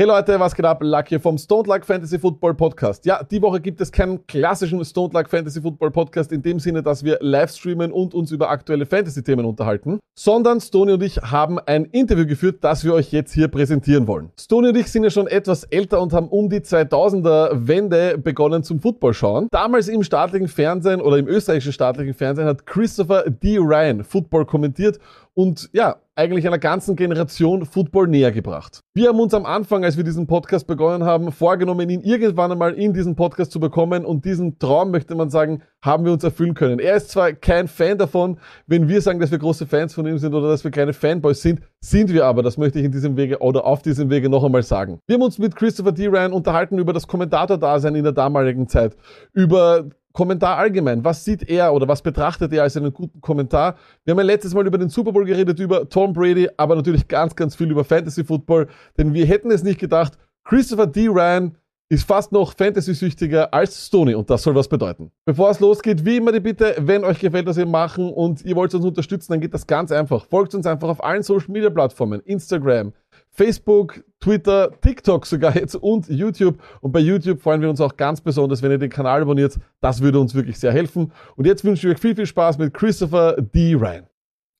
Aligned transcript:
Hey 0.00 0.06
Leute, 0.06 0.38
was 0.38 0.54
geht 0.54 0.64
ab? 0.64 0.78
Luck 0.80 1.08
hier 1.08 1.18
vom 1.18 1.36
Stone 1.36 1.66
Luck 1.66 1.84
Fantasy 1.84 2.20
Football 2.20 2.54
Podcast. 2.54 3.04
Ja, 3.04 3.20
die 3.24 3.42
Woche 3.42 3.60
gibt 3.60 3.80
es 3.80 3.90
keinen 3.90 4.24
klassischen 4.28 4.84
Stone 4.84 5.12
Luck 5.12 5.28
Fantasy 5.28 5.60
Football 5.60 5.90
Podcast 5.90 6.30
in 6.30 6.40
dem 6.40 6.60
Sinne, 6.60 6.84
dass 6.84 7.02
wir 7.02 7.18
live 7.20 7.50
streamen 7.50 7.90
und 7.90 8.14
uns 8.14 8.30
über 8.30 8.48
aktuelle 8.48 8.86
Fantasy-Themen 8.86 9.44
unterhalten, 9.44 9.98
sondern 10.16 10.60
Stony 10.60 10.92
und 10.92 11.02
ich 11.02 11.16
haben 11.16 11.58
ein 11.58 11.84
Interview 11.86 12.26
geführt, 12.26 12.58
das 12.60 12.84
wir 12.84 12.94
euch 12.94 13.10
jetzt 13.10 13.32
hier 13.32 13.48
präsentieren 13.48 14.06
wollen. 14.06 14.30
Stony 14.38 14.68
und 14.68 14.76
ich 14.76 14.86
sind 14.86 15.02
ja 15.02 15.10
schon 15.10 15.26
etwas 15.26 15.64
älter 15.64 16.00
und 16.00 16.12
haben 16.12 16.28
um 16.28 16.48
die 16.48 16.60
2000er 16.60 17.66
Wende 17.66 18.18
begonnen 18.18 18.62
zum 18.62 18.78
Football 18.78 19.14
schauen. 19.14 19.48
Damals 19.50 19.88
im 19.88 20.04
staatlichen 20.04 20.46
Fernsehen 20.46 21.00
oder 21.00 21.18
im 21.18 21.26
österreichischen 21.26 21.72
staatlichen 21.72 22.14
Fernsehen 22.14 22.46
hat 22.46 22.66
Christopher 22.66 23.28
D. 23.28 23.58
Ryan 23.58 24.04
Football 24.04 24.46
kommentiert 24.46 25.00
und 25.38 25.70
ja, 25.72 26.00
eigentlich 26.16 26.48
einer 26.48 26.58
ganzen 26.58 26.96
Generation 26.96 27.64
Football 27.64 28.08
näher 28.08 28.32
gebracht. 28.32 28.80
Wir 28.92 29.10
haben 29.10 29.20
uns 29.20 29.32
am 29.34 29.46
Anfang, 29.46 29.84
als 29.84 29.96
wir 29.96 30.02
diesen 30.02 30.26
Podcast 30.26 30.66
begonnen 30.66 31.04
haben, 31.04 31.30
vorgenommen, 31.30 31.88
ihn 31.90 32.00
irgendwann 32.00 32.50
einmal 32.50 32.74
in 32.74 32.92
diesen 32.92 33.14
Podcast 33.14 33.52
zu 33.52 33.60
bekommen 33.60 34.04
und 34.04 34.24
diesen 34.24 34.58
Traum, 34.58 34.90
möchte 34.90 35.14
man 35.14 35.30
sagen, 35.30 35.62
haben 35.80 36.04
wir 36.04 36.10
uns 36.10 36.24
erfüllen 36.24 36.54
können. 36.54 36.80
Er 36.80 36.96
ist 36.96 37.10
zwar 37.10 37.34
kein 37.34 37.68
Fan 37.68 37.98
davon, 37.98 38.40
wenn 38.66 38.88
wir 38.88 39.00
sagen, 39.00 39.20
dass 39.20 39.30
wir 39.30 39.38
große 39.38 39.68
Fans 39.68 39.94
von 39.94 40.08
ihm 40.08 40.18
sind 40.18 40.34
oder 40.34 40.48
dass 40.48 40.64
wir 40.64 40.72
keine 40.72 40.92
Fanboys 40.92 41.40
sind, 41.40 41.60
sind 41.80 42.12
wir 42.12 42.26
aber, 42.26 42.42
das 42.42 42.58
möchte 42.58 42.80
ich 42.80 42.84
in 42.84 42.90
diesem 42.90 43.16
Wege 43.16 43.38
oder 43.38 43.64
auf 43.64 43.82
diesem 43.82 44.10
Wege 44.10 44.28
noch 44.28 44.42
einmal 44.42 44.64
sagen. 44.64 44.98
Wir 45.06 45.14
haben 45.14 45.22
uns 45.22 45.38
mit 45.38 45.54
Christopher 45.54 45.92
D. 45.92 46.08
Ryan 46.08 46.32
unterhalten 46.32 46.78
über 46.78 46.92
das 46.92 47.06
Kommentator-Dasein 47.06 47.94
in 47.94 48.02
der 48.02 48.12
damaligen 48.12 48.66
Zeit, 48.66 48.96
über 49.34 49.88
Kommentar 50.12 50.56
allgemein. 50.56 51.04
Was 51.04 51.24
sieht 51.24 51.48
er 51.48 51.72
oder 51.72 51.86
was 51.86 52.02
betrachtet 52.02 52.52
er 52.52 52.62
als 52.62 52.76
einen 52.76 52.92
guten 52.92 53.20
Kommentar? 53.20 53.76
Wir 54.04 54.12
haben 54.12 54.18
ja 54.18 54.24
letztes 54.24 54.54
Mal 54.54 54.66
über 54.66 54.78
den 54.78 54.88
Super 54.88 55.12
Bowl 55.12 55.24
geredet, 55.24 55.58
über 55.60 55.88
Tom 55.88 56.12
Brady, 56.12 56.48
aber 56.56 56.74
natürlich 56.76 57.06
ganz, 57.06 57.36
ganz 57.36 57.54
viel 57.54 57.70
über 57.70 57.84
Fantasy 57.84 58.24
Football, 58.24 58.68
denn 58.96 59.14
wir 59.14 59.26
hätten 59.26 59.50
es 59.50 59.62
nicht 59.62 59.78
gedacht. 59.78 60.18
Christopher 60.44 60.86
D. 60.86 61.08
Ryan 61.08 61.56
ist 61.90 62.06
fast 62.06 62.32
noch 62.32 62.54
Fantasy-süchtiger 62.54 63.52
als 63.52 63.86
Stoney 63.86 64.14
und 64.14 64.28
das 64.28 64.42
soll 64.42 64.54
was 64.54 64.68
bedeuten. 64.68 65.10
Bevor 65.24 65.50
es 65.50 65.60
losgeht, 65.60 66.04
wie 66.04 66.18
immer 66.18 66.32
die 66.32 66.40
Bitte, 66.40 66.76
wenn 66.80 67.02
euch 67.02 67.18
gefällt, 67.18 67.46
was 67.46 67.56
wir 67.56 67.64
machen 67.64 68.12
und 68.12 68.44
ihr 68.44 68.56
wollt 68.56 68.74
uns 68.74 68.84
unterstützen, 68.84 69.32
dann 69.32 69.40
geht 69.40 69.54
das 69.54 69.66
ganz 69.66 69.90
einfach. 69.90 70.26
Folgt 70.26 70.54
uns 70.54 70.66
einfach 70.66 70.88
auf 70.88 71.02
allen 71.02 71.22
Social-Media-Plattformen, 71.22 72.20
Instagram, 72.20 72.92
Facebook, 73.38 74.02
Twitter, 74.18 74.72
TikTok 74.80 75.24
sogar 75.24 75.54
jetzt 75.54 75.76
und 75.76 76.08
YouTube. 76.08 76.60
Und 76.80 76.90
bei 76.90 76.98
YouTube 76.98 77.40
freuen 77.40 77.62
wir 77.62 77.70
uns 77.70 77.80
auch 77.80 77.96
ganz 77.96 78.20
besonders, 78.20 78.62
wenn 78.62 78.72
ihr 78.72 78.78
den 78.78 78.90
Kanal 78.90 79.22
abonniert. 79.22 79.56
Das 79.80 80.02
würde 80.02 80.18
uns 80.18 80.34
wirklich 80.34 80.58
sehr 80.58 80.72
helfen. 80.72 81.12
Und 81.36 81.46
jetzt 81.46 81.64
wünsche 81.64 81.86
ich 81.86 81.94
euch 81.94 82.00
viel, 82.00 82.16
viel 82.16 82.26
Spaß 82.26 82.58
mit 82.58 82.74
Christopher 82.74 83.40
D. 83.40 83.74
Ryan. 83.74 84.08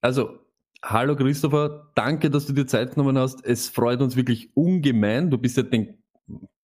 Also, 0.01 0.39
hallo 0.81 1.17
Christopher, 1.17 1.91
danke, 1.97 2.31
dass 2.31 2.47
du 2.47 2.53
dir 2.53 2.69
Zeit 2.69 2.95
genommen 2.95 3.19
hast. 3.19 3.45
Es 3.45 3.69
freut 3.69 4.01
uns 4.01 4.15
wirklich 4.15 4.57
ungemein. 4.57 5.29
Du 5.29 5.39
bist 5.39 5.57
ja 5.57 5.65
den 5.65 5.99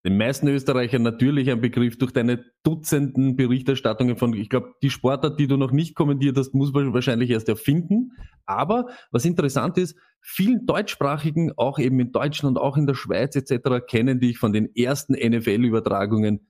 den 0.04 0.18
meisten 0.18 0.46
Österreichern 0.48 1.02
natürlich 1.02 1.50
ein 1.50 1.62
Begriff 1.62 1.96
durch 1.96 2.12
deine 2.12 2.44
Dutzenden 2.62 3.36
Berichterstattungen 3.36 4.16
von, 4.16 4.34
ich 4.34 4.50
glaube, 4.50 4.74
die 4.82 4.90
Sportart, 4.90 5.40
die 5.40 5.46
du 5.46 5.56
noch 5.56 5.72
nicht 5.72 5.94
kommentiert 5.94 6.36
hast, 6.36 6.54
muss 6.54 6.72
man 6.72 6.92
wahrscheinlich 6.92 7.30
erst 7.30 7.48
erfinden. 7.48 8.12
Aber 8.44 8.86
was 9.10 9.24
interessant 9.24 9.78
ist, 9.78 9.96
vielen 10.20 10.66
Deutschsprachigen, 10.66 11.52
auch 11.56 11.78
eben 11.78 11.98
in 12.00 12.12
Deutschland, 12.12 12.58
auch 12.58 12.76
in 12.76 12.86
der 12.86 12.94
Schweiz 12.94 13.34
etc., 13.34 13.86
kennen 13.88 14.20
dich 14.20 14.36
von 14.38 14.52
den 14.52 14.74
ersten 14.76 15.14
NFL-Übertragungen 15.14 16.46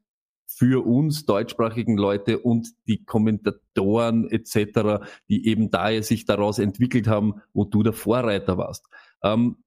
für 0.47 0.85
uns 0.85 1.25
deutschsprachigen 1.25 1.97
Leute 1.97 2.39
und 2.41 2.69
die 2.87 3.05
Kommentatoren 3.05 4.29
etc., 4.31 5.05
die 5.29 5.47
eben 5.47 5.71
da 5.71 6.03
sich 6.03 6.27
daraus 6.27 6.59
entwickelt 6.59 7.07
haben, 7.07 7.41
wo 7.53 7.65
du 7.65 7.83
der 7.83 7.93
Vorreiter 7.93 8.59
warst. 8.59 8.87
Ähm, 9.23 9.64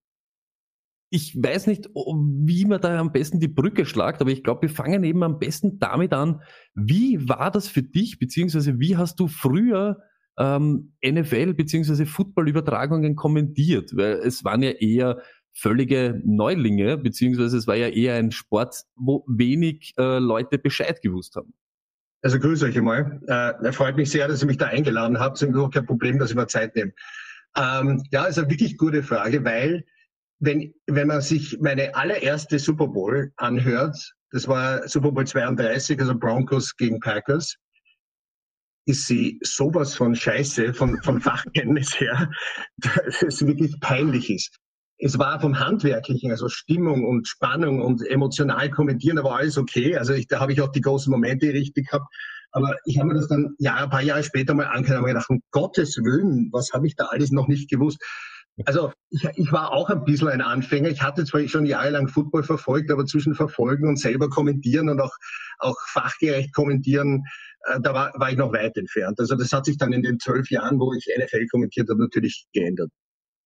ich 1.10 1.36
weiß 1.42 1.68
nicht, 1.68 1.90
wie 1.96 2.66
man 2.66 2.82
da 2.82 3.00
am 3.00 3.12
besten 3.12 3.40
die 3.40 3.48
Brücke 3.48 3.86
schlagt, 3.86 4.22
aber 4.22 4.32
ich 4.32 4.44
glaube, 4.44 4.64
wir 4.64 4.70
fangen 4.70 5.04
eben 5.04 5.24
am 5.24 5.40
besten 5.40 5.80
damit 5.80 6.14
an. 6.14 6.42
Wie 6.74 7.30
war 7.30 7.50
das 7.50 7.68
für 7.68 7.84
dich, 7.84 8.20
beziehungsweise 8.20 8.80
wie 8.80 8.98
hast 8.98 9.20
du 9.20 9.28
früher 9.28 10.02
ähm, 10.38 10.94
NFL 11.06 11.54
beziehungsweise 11.54 12.06
Football-Übertragungen 12.06 13.16
kommentiert? 13.16 13.96
Weil 13.96 14.16
es 14.16 14.44
waren 14.44 14.64
ja 14.64 14.72
eher 14.72 15.22
völlige 15.54 16.22
Neulinge, 16.26 16.98
beziehungsweise 16.98 17.58
es 17.58 17.68
war 17.68 17.76
ja 17.76 17.88
eher 17.88 18.16
ein 18.16 18.32
Sport, 18.32 18.84
wo 18.96 19.26
wenig 19.28 19.94
äh, 19.98 20.20
Leute 20.20 20.60
Bescheid 20.60 21.02
gewusst 21.02 21.36
haben. 21.36 21.54
Also 22.22 22.40
grüße 22.40 22.66
euch 22.66 22.78
einmal. 22.78 23.22
Äh, 23.28 23.72
freut 23.72 23.96
mich 23.96 24.12
sehr, 24.12 24.28
dass 24.28 24.44
ihr 24.44 24.48
mich 24.48 24.58
da 24.58 24.66
eingeladen 24.66 25.20
habt. 25.20 25.38
Es 25.38 25.44
ist 25.44 25.50
überhaupt 25.50 25.74
kein 25.74 25.86
Problem, 25.86 26.20
dass 26.20 26.32
ich 26.32 26.36
mir 26.36 26.48
Zeit 26.48 26.76
nehme. 26.76 26.92
Ähm, 27.56 28.04
ja, 28.12 28.26
ist 28.26 28.38
eine 28.38 28.50
wirklich 28.50 28.78
gute 28.78 29.02
Frage, 29.04 29.44
weil 29.46 29.86
wenn, 30.40 30.74
wenn 30.86 31.08
man 31.08 31.22
sich 31.22 31.58
meine 31.60 31.96
allererste 31.96 32.60
Super 32.60 32.88
Bowl 32.88 33.32
anhört, 33.38 34.14
das 34.32 34.48
war 34.48 34.88
Super 34.88 35.12
Bowl 35.12 35.26
32, 35.26 36.00
also 36.00 36.18
Broncos 36.18 36.76
gegen 36.76 37.00
Packers, 37.00 37.56
ist 38.86 39.08
sie 39.08 39.40
sowas 39.44 39.96
von 39.96 40.16
Scheiße, 40.16 40.74
von, 40.74 41.02
von 41.04 41.22
Fachkenntnis 41.22 42.00
her, 42.00 42.30
dass 42.78 43.22
es 43.22 43.46
wirklich 43.46 43.80
peinlich 43.80 44.30
ist. 44.30 44.58
Es 45.00 45.20
war 45.20 45.40
vom 45.40 45.60
Handwerklichen, 45.60 46.32
also 46.32 46.50
Stimmung 46.50 47.06
und 47.06 47.28
Spannung 47.28 47.82
und 47.82 48.06
emotional 48.08 48.72
kommentieren, 48.72 49.24
war 49.24 49.38
alles 49.38 49.58
okay. 49.58 49.96
Also 49.96 50.14
ich, 50.14 50.28
da 50.28 50.40
habe 50.40 50.54
ich 50.54 50.62
auch 50.62 50.72
die 50.72 50.82
großen 50.82 51.12
Momente 51.12 51.48
richtig 51.54 51.88
gehabt. 51.88 52.08
Aber 52.52 52.76
ich 52.86 52.98
habe 52.98 53.10
mir 53.10 53.16
das 53.16 53.28
dann 53.28 53.54
ja, 53.60 53.76
ein 53.76 53.90
paar 53.90 54.02
Jahre 54.02 54.24
später 54.24 54.56
mal 54.56 54.66
angehört 54.66 55.00
und 55.00 55.06
mir 55.06 55.14
gedacht, 55.14 55.30
um 55.30 55.42
Gottes 55.52 55.98
Willen, 55.98 56.50
was 56.52 56.72
habe 56.74 56.88
ich 56.88 56.96
da 56.96 57.06
alles 57.06 57.32
noch 57.32 57.48
nicht 57.48 57.70
gewusst? 57.70 58.02
Also 58.66 58.92
ich, 59.10 59.24
ich, 59.36 59.52
war 59.52 59.72
auch 59.72 59.90
ein 59.90 60.04
bisschen 60.04 60.30
ein 60.30 60.42
Anfänger. 60.42 60.90
Ich 60.90 61.04
hatte 61.04 61.26
zwar 61.26 61.48
schon 61.48 61.66
jahrelang 61.66 62.08
Football 62.08 62.44
verfolgt, 62.44 62.92
aber 62.92 63.06
zwischen 63.06 63.36
Verfolgen 63.36 63.88
und 63.88 64.00
selber 64.00 64.30
kommentieren 64.30 64.90
und 64.90 65.00
auch, 65.00 65.16
auch 65.60 65.78
fachgerecht 65.88 66.54
kommentieren, 66.54 67.24
äh, 67.66 67.80
da 67.80 67.94
war, 67.94 68.14
war 68.16 68.32
ich 68.32 68.38
noch 68.38 68.54
weit 68.54 68.76
entfernt. 68.78 69.20
Also 69.20 69.36
das 69.36 69.54
hat 69.54 69.66
sich 69.66 69.78
dann 69.78 69.94
in 69.94 70.02
den 70.02 70.20
zwölf 70.20 70.50
Jahren, 70.50 70.80
wo 70.80 70.94
ich 70.94 71.08
NFL 71.18 71.46
kommentiert 71.48 71.90
habe, 71.90 72.02
natürlich 72.02 72.48
geändert. 72.52 72.90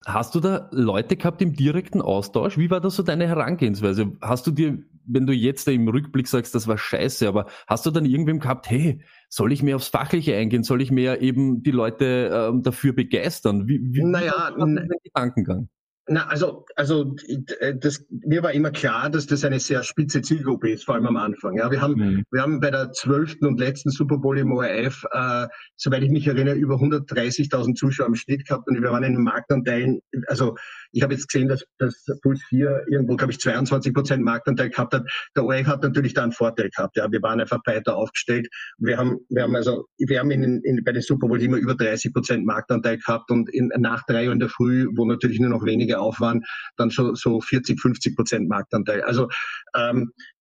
Hast 0.05 0.33
du 0.33 0.39
da 0.39 0.67
Leute 0.71 1.15
gehabt 1.15 1.41
im 1.43 1.53
direkten 1.53 2.01
Austausch? 2.01 2.57
Wie 2.57 2.71
war 2.71 2.81
das 2.81 2.95
so 2.95 3.03
deine 3.03 3.27
Herangehensweise? 3.27 4.13
Hast 4.19 4.47
du 4.47 4.51
dir, 4.51 4.79
wenn 5.05 5.27
du 5.27 5.33
jetzt 5.33 5.67
im 5.67 5.87
Rückblick 5.87 6.27
sagst, 6.27 6.55
das 6.55 6.67
war 6.67 6.77
scheiße, 6.77 7.27
aber 7.27 7.45
hast 7.67 7.85
du 7.85 7.91
dann 7.91 8.05
irgendwem 8.05 8.39
gehabt, 8.39 8.67
hey, 8.69 9.01
soll 9.29 9.51
ich 9.51 9.61
mehr 9.61 9.75
aufs 9.75 9.89
Fachliche 9.89 10.35
eingehen? 10.35 10.63
Soll 10.63 10.81
ich 10.81 10.89
mehr 10.89 11.21
eben 11.21 11.61
die 11.61 11.71
Leute 11.71 12.31
ähm, 12.33 12.63
dafür 12.63 12.93
begeistern? 12.93 13.67
Wie, 13.67 13.79
wie 13.83 14.03
naja, 14.03 14.51
war 14.55 14.67
dein 14.67 14.89
Gedankengang? 15.03 15.69
Na, 16.07 16.27
also, 16.27 16.65
also 16.75 17.15
äh, 17.59 17.75
das, 17.77 18.05
mir 18.09 18.41
war 18.41 18.51
immer 18.53 18.71
klar, 18.71 19.09
dass 19.09 19.27
das 19.27 19.45
eine 19.45 19.59
sehr 19.59 19.83
spitze 19.83 20.21
Zielgruppe 20.21 20.71
ist, 20.71 20.83
vor 20.83 20.95
allem 20.95 21.05
am 21.05 21.15
Anfang. 21.15 21.57
Ja, 21.57 21.69
wir 21.69 21.79
haben, 21.79 21.93
mhm. 21.93 22.23
wir 22.31 22.41
haben 22.41 22.59
bei 22.59 22.71
der 22.71 22.91
zwölften 22.91 23.45
und 23.45 23.59
letzten 23.59 23.91
Super 23.91 24.17
Bowl 24.17 24.37
im 24.37 24.51
ORF, 24.51 25.05
äh, 25.11 25.47
soweit 25.75 26.01
ich 26.01 26.09
mich 26.09 26.25
erinnere, 26.25 26.55
über 26.55 26.75
130.000 26.75 27.75
Zuschauer 27.75 28.07
im 28.07 28.15
Schnitt 28.15 28.47
gehabt 28.47 28.67
und 28.67 28.81
wir 28.81 28.91
waren 28.91 29.03
in 29.03 29.13
den 29.13 29.23
Marktanteilen, 29.23 30.01
also 30.27 30.55
ich 30.91 31.03
habe 31.03 31.13
jetzt 31.13 31.27
gesehen, 31.27 31.47
dass, 31.47 31.63
dass 31.77 32.05
Puls 32.21 32.41
4 32.49 32.85
irgendwo, 32.89 33.15
glaube 33.15 33.31
ich, 33.31 33.39
22 33.39 33.93
Prozent 33.93 34.23
Marktanteil 34.23 34.69
gehabt 34.69 34.93
hat. 34.93 35.05
Der 35.35 35.45
ORF 35.45 35.67
hat 35.67 35.83
natürlich 35.83 36.13
da 36.13 36.23
einen 36.23 36.31
Vorteil 36.31 36.69
gehabt. 36.69 36.97
Ja, 36.97 37.11
wir 37.11 37.21
waren 37.21 37.39
einfach 37.39 37.61
breiter 37.63 37.95
aufgestellt. 37.95 38.47
Wir 38.77 38.97
haben, 38.97 39.19
wir 39.29 39.43
haben 39.43 39.55
also, 39.55 39.85
wir 39.97 40.19
haben 40.19 40.31
in, 40.31 40.61
in, 40.63 40.83
bei 40.83 40.91
den 40.91 41.01
Super 41.01 41.27
Bowl 41.27 41.41
immer 41.41 41.57
über 41.57 41.75
30 41.75 42.13
Prozent 42.13 42.45
Marktanteil 42.45 42.97
gehabt 42.97 43.31
und 43.31 43.49
in, 43.53 43.71
nach 43.77 44.03
drei 44.05 44.27
Uhr 44.27 44.33
in 44.33 44.39
der 44.39 44.49
Früh, 44.49 44.87
wo 44.95 45.05
natürlich 45.05 45.39
nur 45.39 45.49
noch 45.49 45.65
wenige 45.65 45.99
auf 45.99 46.19
waren, 46.19 46.43
dann 46.77 46.91
schon 46.91 47.15
so 47.15 47.41
40, 47.41 47.79
50 47.79 48.15
Prozent 48.15 48.49
Marktanteil. 48.49 49.01
Also 49.01 49.29
ähm, 49.75 50.11
äh, 50.17 50.40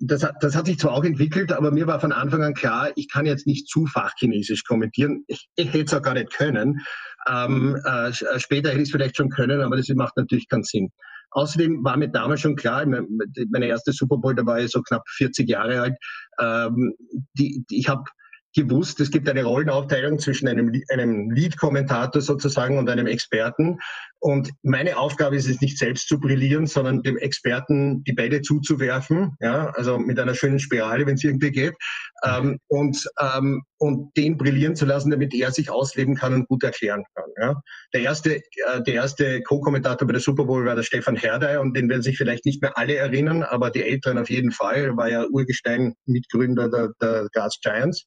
das, 0.00 0.24
hat, 0.24 0.36
das 0.40 0.56
hat 0.56 0.66
sich 0.66 0.78
zwar 0.78 0.92
auch 0.92 1.04
entwickelt, 1.04 1.52
aber 1.52 1.70
mir 1.70 1.86
war 1.86 2.00
von 2.00 2.12
Anfang 2.12 2.42
an 2.42 2.54
klar, 2.54 2.90
ich 2.96 3.08
kann 3.08 3.26
jetzt 3.26 3.46
nicht 3.46 3.68
zu 3.68 3.86
fachchinesisch 3.86 4.64
kommentieren. 4.64 5.24
Ich, 5.26 5.48
ich 5.56 5.68
hätte 5.68 5.84
es 5.84 5.94
auch 5.94 6.02
gar 6.02 6.14
nicht 6.14 6.32
können. 6.32 6.80
Ähm, 7.28 7.78
äh, 7.84 8.08
äh, 8.08 8.40
später 8.40 8.70
hätte 8.70 8.80
ich 8.80 8.88
es 8.88 8.92
vielleicht 8.92 9.16
schon 9.16 9.28
können, 9.28 9.60
aber 9.60 9.76
das 9.76 9.88
macht 9.90 10.16
natürlich 10.16 10.48
keinen 10.48 10.64
Sinn. 10.64 10.90
Außerdem 11.32 11.84
war 11.84 11.96
mir 11.96 12.08
damals 12.08 12.40
schon 12.40 12.56
klar, 12.56 12.84
meine 12.86 13.66
erste 13.66 13.92
Super 13.92 14.16
Bowl, 14.16 14.34
da 14.34 14.44
war 14.46 14.58
ich 14.60 14.72
so 14.72 14.82
knapp 14.82 15.08
40 15.08 15.48
Jahre 15.48 15.80
alt, 15.80 15.96
ähm, 16.40 16.94
die, 17.34 17.64
ich 17.70 17.88
habe 17.88 18.04
gewusst, 18.54 18.98
es 19.00 19.10
gibt 19.10 19.28
eine 19.28 19.44
Rollenaufteilung 19.44 20.18
zwischen 20.18 20.48
einem, 20.48 20.72
einem 20.88 21.30
Lead-Kommentator 21.30 22.20
sozusagen 22.20 22.78
und 22.78 22.90
einem 22.90 23.06
Experten. 23.06 23.78
Und 24.20 24.50
meine 24.62 24.98
Aufgabe 24.98 25.36
ist 25.36 25.48
es 25.48 25.62
nicht 25.62 25.78
selbst 25.78 26.06
zu 26.06 26.20
brillieren, 26.20 26.66
sondern 26.66 27.02
dem 27.02 27.16
Experten 27.16 28.04
die 28.04 28.12
Bälle 28.12 28.42
zuzuwerfen, 28.42 29.34
ja, 29.40 29.70
also 29.70 29.98
mit 29.98 30.18
einer 30.18 30.34
schönen 30.34 30.58
Spirale, 30.58 31.06
wenn 31.06 31.14
es 31.14 31.24
irgendwie 31.24 31.50
geht, 31.50 31.74
ähm, 32.24 32.58
und, 32.68 33.02
ähm, 33.18 33.62
und 33.78 34.14
den 34.18 34.36
brillieren 34.36 34.76
zu 34.76 34.84
lassen, 34.84 35.10
damit 35.10 35.32
er 35.32 35.52
sich 35.52 35.70
ausleben 35.70 36.16
kann 36.16 36.34
und 36.34 36.48
gut 36.48 36.62
erklären 36.62 37.02
kann. 37.14 37.30
Ja. 37.40 37.62
Der 37.94 38.02
erste, 38.02 38.36
äh, 38.36 38.82
der 38.86 38.94
erste 38.94 39.40
Co-Kommentator 39.42 40.06
bei 40.06 40.12
der 40.12 40.20
Super 40.20 40.44
Bowl 40.44 40.66
war 40.66 40.76
der 40.76 40.82
Stefan 40.82 41.16
Herdey 41.16 41.56
und 41.56 41.74
den 41.74 41.88
werden 41.88 42.02
sich 42.02 42.18
vielleicht 42.18 42.44
nicht 42.44 42.60
mehr 42.60 42.76
alle 42.76 42.96
erinnern, 42.96 43.42
aber 43.42 43.70
die 43.70 43.82
Älteren 43.82 44.18
auf 44.18 44.28
jeden 44.28 44.52
Fall. 44.52 44.96
War 44.98 45.08
ja 45.08 45.24
Urgestein 45.28 45.94
Mitgründer 46.04 46.68
der, 46.68 46.90
der 47.00 47.28
Gas 47.32 47.58
Giants. 47.62 48.04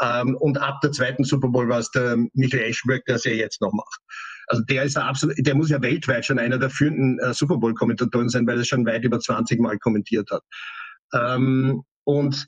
Ähm, 0.00 0.34
und 0.40 0.56
ab 0.58 0.80
der 0.82 0.92
zweiten 0.92 1.24
Super 1.24 1.48
Bowl 1.48 1.68
war 1.68 1.78
es 1.78 1.90
der 1.90 2.16
Michael 2.32 2.64
Eschenberg, 2.64 3.04
der 3.04 3.16
es 3.16 3.24
ja 3.24 3.32
jetzt 3.32 3.60
noch 3.60 3.72
macht. 3.72 4.00
Also 4.52 4.64
der 4.64 4.82
ist 4.82 4.98
absolut, 4.98 5.34
der 5.38 5.54
muss 5.54 5.70
ja 5.70 5.80
weltweit 5.80 6.26
schon 6.26 6.38
einer 6.38 6.58
der 6.58 6.68
führenden 6.68 7.18
äh, 7.20 7.32
Super 7.32 7.56
Bowl-Kommentatoren 7.56 8.28
sein, 8.28 8.46
weil 8.46 8.58
er 8.58 8.64
schon 8.66 8.84
weit 8.84 9.02
über 9.02 9.18
20 9.18 9.58
Mal 9.58 9.78
kommentiert 9.78 10.28
hat. 10.30 10.42
Ähm, 11.14 11.82
und 12.04 12.46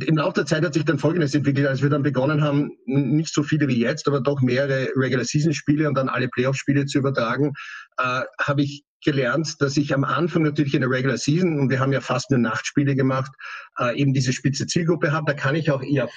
im 0.00 0.16
Laufe 0.16 0.32
der 0.32 0.46
Zeit 0.46 0.64
hat 0.64 0.72
sich 0.72 0.86
dann 0.86 0.98
Folgendes 0.98 1.34
entwickelt, 1.34 1.66
als 1.66 1.82
wir 1.82 1.90
dann 1.90 2.02
begonnen 2.02 2.42
haben, 2.42 2.70
nicht 2.86 3.34
so 3.34 3.42
viele 3.42 3.68
wie 3.68 3.78
jetzt, 3.78 4.08
aber 4.08 4.22
doch 4.22 4.40
mehrere 4.40 4.88
Regular 4.96 5.26
Season 5.26 5.52
Spiele 5.52 5.86
und 5.86 5.94
dann 5.94 6.08
alle 6.08 6.28
Playoff 6.28 6.56
Spiele 6.56 6.86
zu 6.86 6.96
übertragen, 6.96 7.52
äh, 7.98 8.22
habe 8.40 8.62
ich 8.62 8.82
gelernt, 9.04 9.60
dass 9.60 9.76
ich 9.76 9.92
am 9.92 10.04
Anfang 10.04 10.44
natürlich 10.44 10.72
in 10.72 10.80
der 10.80 10.88
Regular 10.88 11.18
Season, 11.18 11.60
und 11.60 11.68
wir 11.68 11.80
haben 11.80 11.92
ja 11.92 12.00
fast 12.00 12.30
nur 12.30 12.40
Nachtspiele 12.40 12.94
gemacht, 12.94 13.32
äh, 13.78 13.94
eben 14.00 14.14
diese 14.14 14.32
spitze 14.32 14.66
Zielgruppe 14.66 15.12
habe. 15.12 15.26
Da 15.26 15.34
kann 15.34 15.54
ich 15.54 15.70
auch 15.70 15.82
eher 15.82 16.08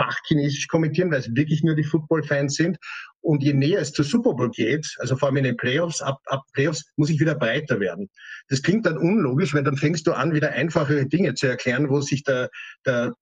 Fachchinesisch 0.00 0.68
kommentieren, 0.68 1.10
weil 1.10 1.18
es 1.18 1.34
wirklich 1.34 1.62
nur 1.62 1.74
die 1.74 1.84
Football-Fans 1.84 2.54
sind. 2.54 2.78
Und 3.20 3.42
je 3.42 3.52
näher 3.52 3.80
es 3.80 3.92
zur 3.92 4.04
Super 4.04 4.34
Bowl 4.34 4.50
geht, 4.50 4.86
also 4.98 5.16
vor 5.16 5.28
allem 5.28 5.38
in 5.38 5.44
den 5.44 5.56
Playoffs, 5.56 6.00
ab, 6.00 6.18
ab 6.26 6.42
Playoffs, 6.52 6.84
muss 6.96 7.10
ich 7.10 7.20
wieder 7.20 7.34
breiter 7.34 7.80
werden. 7.80 8.08
Das 8.48 8.62
klingt 8.62 8.86
dann 8.86 8.96
unlogisch, 8.96 9.54
weil 9.54 9.64
dann 9.64 9.76
fängst 9.76 10.06
du 10.06 10.12
an, 10.12 10.32
wieder 10.32 10.52
einfachere 10.52 11.06
Dinge 11.06 11.34
zu 11.34 11.46
erklären, 11.46 11.90
wo 11.90 12.00
sich 12.00 12.22
der, 12.22 12.48
der 12.86 13.14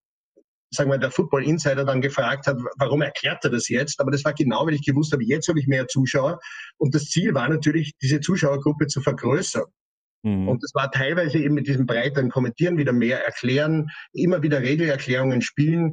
sagen 0.70 0.90
wir, 0.90 0.98
der 0.98 1.10
Football 1.10 1.44
Insider 1.44 1.84
dann 1.84 2.00
gefragt 2.00 2.46
hat, 2.46 2.58
warum 2.78 3.02
erklärt 3.02 3.44
er 3.44 3.50
das 3.50 3.69
jetzt? 3.69 4.00
Aber 4.00 4.10
das 4.10 4.25
war 4.25 4.34
genau, 4.34 4.66
weil 4.66 4.75
ich 4.75 4.84
gewusst 4.84 5.12
habe, 5.12 5.25
jetzt 5.25 5.48
habe 5.48 5.60
ich 5.60 5.66
mehr 5.66 5.87
Zuschauer. 5.88 6.38
Und 6.76 6.94
das 6.94 7.04
Ziel 7.06 7.34
war 7.34 7.49
natürlich, 7.49 7.92
diese 8.02 8.20
Zuschauergruppe 8.20 8.87
zu 8.87 9.00
vergrößern. 9.00 9.64
Mhm. 10.22 10.49
Und 10.49 10.62
das 10.62 10.72
war 10.75 10.90
teilweise 10.90 11.38
eben 11.38 11.54
mit 11.54 11.66
diesem 11.66 11.87
breiteren 11.87 12.31
Kommentieren 12.31 12.78
wieder 12.78 12.92
mehr 12.92 13.25
erklären, 13.25 13.88
immer 14.12 14.42
wieder 14.42 14.60
Regelerklärungen 14.60 15.40
spielen 15.40 15.92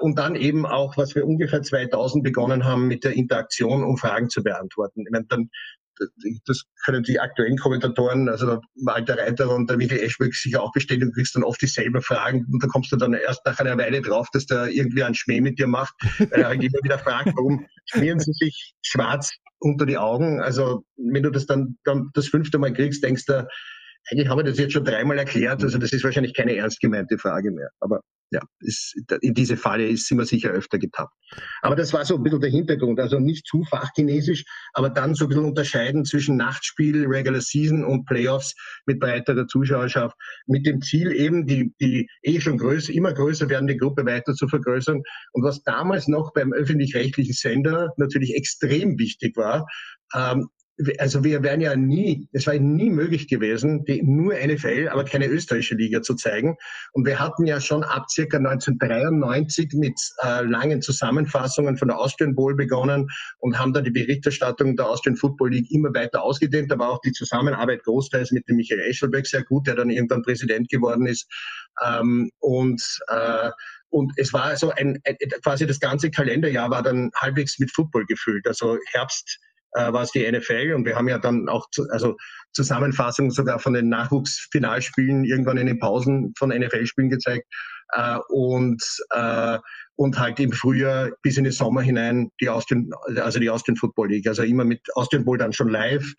und 0.00 0.18
dann 0.18 0.36
eben 0.36 0.66
auch, 0.66 0.96
was 0.96 1.14
wir 1.14 1.26
ungefähr 1.26 1.62
2000 1.62 2.22
begonnen 2.22 2.64
haben, 2.64 2.86
mit 2.86 3.04
der 3.04 3.14
Interaktion, 3.14 3.82
um 3.82 3.96
Fragen 3.96 4.28
zu 4.28 4.42
beantworten. 4.42 5.02
Ich 5.02 5.10
meine, 5.10 5.26
dann 5.28 5.50
das 6.46 6.64
können 6.84 7.02
die 7.02 7.20
aktuellen 7.20 7.56
Kommentatoren, 7.56 8.28
also 8.28 8.46
der 8.46 8.60
Walter 8.82 9.18
Reiter 9.18 9.50
und 9.54 9.68
der 9.70 9.76
Michael 9.76 10.02
Eschberg 10.02 10.34
sicher 10.34 10.62
auch 10.62 10.72
bestätigen, 10.72 11.06
du 11.06 11.12
kriegst 11.12 11.34
dann 11.36 11.44
oft 11.44 11.60
dieselben 11.62 12.02
Fragen 12.02 12.46
und 12.52 12.62
da 12.62 12.66
kommst 12.66 12.92
du 12.92 12.96
dann 12.96 13.12
erst 13.14 13.44
nach 13.46 13.58
einer 13.58 13.78
Weile 13.78 14.02
drauf, 14.02 14.28
dass 14.32 14.46
der 14.46 14.68
irgendwie 14.68 15.04
einen 15.04 15.14
Schmäh 15.14 15.40
mit 15.40 15.58
dir 15.58 15.66
macht, 15.66 15.94
weil 16.18 16.40
er 16.40 16.48
halt 16.48 16.62
immer 16.62 16.78
wieder 16.82 16.98
fragt, 16.98 17.32
warum 17.36 17.66
schmieren 17.86 18.18
sie 18.18 18.32
sich 18.32 18.74
schwarz 18.82 19.32
unter 19.58 19.86
die 19.86 19.98
Augen? 19.98 20.40
Also 20.40 20.84
wenn 20.96 21.22
du 21.22 21.30
das 21.30 21.46
dann, 21.46 21.78
dann 21.84 22.10
das 22.14 22.28
fünfte 22.28 22.58
Mal 22.58 22.72
kriegst, 22.72 23.02
denkst 23.02 23.26
du, 23.26 23.46
eigentlich 24.10 24.28
habe 24.28 24.42
ich 24.42 24.48
das 24.48 24.58
jetzt 24.58 24.72
schon 24.72 24.84
dreimal 24.84 25.18
erklärt, 25.18 25.62
also 25.62 25.78
das 25.78 25.92
ist 25.92 26.04
wahrscheinlich 26.04 26.34
keine 26.34 26.56
ernst 26.56 26.80
gemeinte 26.80 27.18
Frage 27.18 27.50
mehr. 27.50 27.70
Aber 27.80 28.00
ja, 28.34 28.40
ist, 28.58 28.96
in 29.20 29.32
diese 29.32 29.56
Falle 29.56 29.86
ist, 29.86 30.08
sind 30.08 30.18
wir 30.18 30.26
sicher 30.26 30.50
öfter 30.50 30.78
getappt. 30.78 31.12
Aber 31.62 31.76
das 31.76 31.92
war 31.92 32.04
so 32.04 32.16
ein 32.16 32.22
bisschen 32.22 32.40
der 32.40 32.50
Hintergrund. 32.50 32.98
Also 32.98 33.20
nicht 33.20 33.46
zu 33.46 33.62
fachchinesisch, 33.64 34.44
aber 34.72 34.90
dann 34.90 35.14
so 35.14 35.26
ein 35.26 35.28
bisschen 35.28 35.44
unterscheiden 35.44 36.04
zwischen 36.04 36.36
Nachtspiel, 36.36 37.06
Regular 37.06 37.40
Season 37.40 37.84
und 37.84 38.06
Playoffs 38.06 38.54
mit 38.86 38.98
breiterer 38.98 39.46
Zuschauerschaft. 39.46 40.16
Mit 40.46 40.66
dem 40.66 40.82
Ziel 40.82 41.12
eben, 41.12 41.46
die, 41.46 41.72
die 41.80 42.08
eh 42.22 42.40
schon 42.40 42.58
größer, 42.58 42.92
immer 42.92 43.12
größer 43.12 43.48
werdende 43.48 43.76
Gruppe 43.76 44.04
weiter 44.04 44.34
zu 44.34 44.48
vergrößern. 44.48 45.00
Und 45.32 45.44
was 45.44 45.62
damals 45.62 46.08
noch 46.08 46.32
beim 46.32 46.52
öffentlich-rechtlichen 46.52 47.34
Sender 47.34 47.90
natürlich 47.96 48.34
extrem 48.34 48.98
wichtig 48.98 49.36
war, 49.36 49.66
ähm, 50.12 50.48
also 50.98 51.22
wir 51.22 51.42
wären 51.42 51.60
ja 51.60 51.76
nie, 51.76 52.28
es 52.32 52.46
war 52.46 52.54
nie 52.54 52.90
möglich 52.90 53.28
gewesen, 53.28 53.84
die 53.84 54.02
nur 54.02 54.34
NFL, 54.34 54.88
aber 54.90 55.04
keine 55.04 55.26
österreichische 55.26 55.76
Liga 55.76 56.02
zu 56.02 56.14
zeigen. 56.14 56.56
Und 56.92 57.06
wir 57.06 57.20
hatten 57.20 57.46
ja 57.46 57.60
schon 57.60 57.84
ab 57.84 58.10
circa 58.10 58.38
1993 58.38 59.72
mit 59.74 59.98
äh, 60.22 60.42
langen 60.42 60.82
Zusammenfassungen 60.82 61.76
von 61.76 61.88
der 61.88 61.98
Austrian 61.98 62.34
Bowl 62.34 62.56
begonnen 62.56 63.08
und 63.38 63.58
haben 63.58 63.72
da 63.72 63.80
die 63.80 63.90
Berichterstattung 63.90 64.76
der 64.76 64.88
Austrian 64.88 65.16
Football 65.16 65.50
League 65.50 65.70
immer 65.70 65.94
weiter 65.94 66.22
ausgedehnt. 66.22 66.70
Da 66.70 66.78
war 66.78 66.90
auch 66.90 67.00
die 67.00 67.12
Zusammenarbeit 67.12 67.84
großteils 67.84 68.32
mit 68.32 68.48
dem 68.48 68.56
Michael 68.56 68.80
Eschelbeck 68.80 69.26
sehr 69.26 69.44
gut, 69.44 69.66
der 69.66 69.76
dann 69.76 69.90
irgendwann 69.90 70.22
Präsident 70.22 70.68
geworden 70.70 71.06
ist. 71.06 71.30
Ähm, 71.84 72.30
und 72.40 72.82
äh, 73.08 73.50
und 73.90 74.12
es 74.16 74.32
war 74.32 74.56
so 74.56 74.70
ein, 74.70 75.00
quasi 75.44 75.68
das 75.68 75.78
ganze 75.78 76.10
Kalenderjahr 76.10 76.68
war 76.68 76.82
dann 76.82 77.12
halbwegs 77.14 77.60
mit 77.60 77.70
Football 77.70 78.06
gefüllt. 78.06 78.44
Also 78.44 78.76
Herbst 78.90 79.38
äh, 79.74 79.92
war 79.92 80.02
es 80.02 80.12
die 80.12 80.30
NFL 80.30 80.72
und 80.74 80.84
wir 80.84 80.96
haben 80.96 81.08
ja 81.08 81.18
dann 81.18 81.48
auch 81.48 81.68
zu, 81.70 81.86
also 81.90 82.16
Zusammenfassungen 82.52 83.30
sogar 83.30 83.58
von 83.58 83.74
den 83.74 83.88
Nachwuchsfinalspielen 83.88 85.24
irgendwann 85.24 85.58
in 85.58 85.66
den 85.66 85.78
Pausen 85.78 86.32
von 86.38 86.50
NFL-Spielen 86.50 87.10
gezeigt. 87.10 87.44
Äh, 87.92 88.18
und 88.28 88.82
äh, 89.10 89.58
und 89.96 90.18
halt 90.18 90.40
im 90.40 90.52
Frühjahr 90.52 91.10
bis 91.22 91.36
in 91.36 91.44
den 91.44 91.52
Sommer 91.52 91.82
hinein 91.82 92.30
die 92.40 92.48
Austrian, 92.48 92.90
also 93.16 93.38
die 93.38 93.50
Austrian 93.50 93.76
Football 93.76 94.08
League, 94.08 94.26
also 94.26 94.42
immer 94.42 94.64
mit 94.64 94.80
Austrian 94.94 95.24
Bowl 95.24 95.38
dann 95.38 95.52
schon 95.52 95.68
live. 95.68 96.12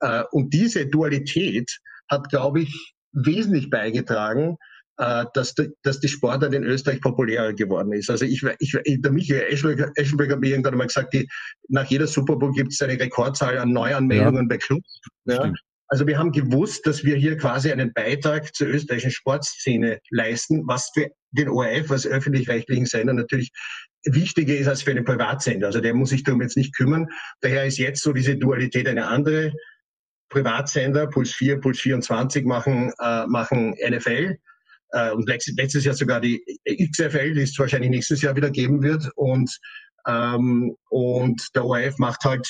Äh, 0.00 0.22
und 0.30 0.52
diese 0.54 0.86
Dualität 0.86 1.78
hat, 2.08 2.28
glaube 2.28 2.60
ich, 2.60 2.94
wesentlich 3.12 3.70
beigetragen, 3.70 4.58
dass, 4.96 5.54
die, 5.54 5.68
dass 5.82 6.00
die 6.00 6.08
Sportart 6.08 6.54
in 6.54 6.64
Österreich 6.64 7.00
populärer 7.00 7.52
geworden 7.52 7.92
ist. 7.92 8.08
Also 8.08 8.24
ich, 8.24 8.42
ich 8.58 8.76
der 8.86 9.12
Michael 9.12 9.52
Eschenberger, 9.52 9.92
Eschenberger 9.94 10.34
hat 10.34 10.40
mir 10.40 10.50
irgendwann 10.50 10.74
einmal 10.74 10.86
gesagt, 10.86 11.12
die, 11.12 11.28
nach 11.68 11.84
jeder 11.86 12.06
Super 12.06 12.36
Bowl 12.36 12.52
gibt 12.52 12.72
es 12.72 12.80
eine 12.80 12.98
Rekordzahl 12.98 13.58
an 13.58 13.72
Neuanmeldungen 13.72 14.44
ja. 14.44 14.48
bei 14.48 14.56
Clubs. 14.56 15.00
Ja. 15.26 15.52
Also 15.88 16.06
wir 16.06 16.18
haben 16.18 16.32
gewusst, 16.32 16.86
dass 16.86 17.04
wir 17.04 17.16
hier 17.16 17.36
quasi 17.36 17.70
einen 17.70 17.92
Beitrag 17.92 18.54
zur 18.54 18.68
österreichischen 18.68 19.12
Sportszene 19.12 20.00
leisten, 20.10 20.62
was 20.66 20.90
für 20.92 21.10
den 21.30 21.48
ORF 21.48 21.90
als 21.90 22.06
öffentlich-rechtlichen 22.06 22.86
Sender 22.86 23.12
natürlich 23.12 23.52
wichtiger 24.04 24.54
ist 24.54 24.66
als 24.66 24.82
für 24.82 24.90
einen 24.90 25.04
Privatsender. 25.04 25.66
Also 25.68 25.80
der 25.80 25.94
muss 25.94 26.10
sich 26.10 26.24
darum 26.24 26.42
jetzt 26.42 26.56
nicht 26.56 26.74
kümmern. 26.74 27.06
Daher 27.40 27.66
ist 27.66 27.78
jetzt 27.78 28.02
so 28.02 28.12
diese 28.12 28.36
Dualität 28.36 28.88
eine 28.88 29.06
andere. 29.06 29.52
Privatsender, 30.28 31.06
Puls 31.06 31.32
4, 31.34 31.60
Puls 31.60 31.78
24 31.80 32.44
machen, 32.44 32.92
äh, 33.00 33.26
machen 33.26 33.76
NFL 33.88 34.36
äh, 34.96 35.10
und 35.12 35.28
letztes 35.28 35.84
Jahr 35.84 35.94
sogar 35.94 36.20
die 36.20 36.42
XFL, 36.66 37.34
die 37.34 37.42
es 37.42 37.58
wahrscheinlich 37.58 37.90
nächstes 37.90 38.22
Jahr 38.22 38.34
wieder 38.34 38.50
geben 38.50 38.82
wird. 38.82 39.10
Und 39.14 39.58
ähm, 40.08 40.76
und 40.88 41.42
der 41.56 41.64
ORF 41.64 41.98
macht 41.98 42.24
halt 42.24 42.46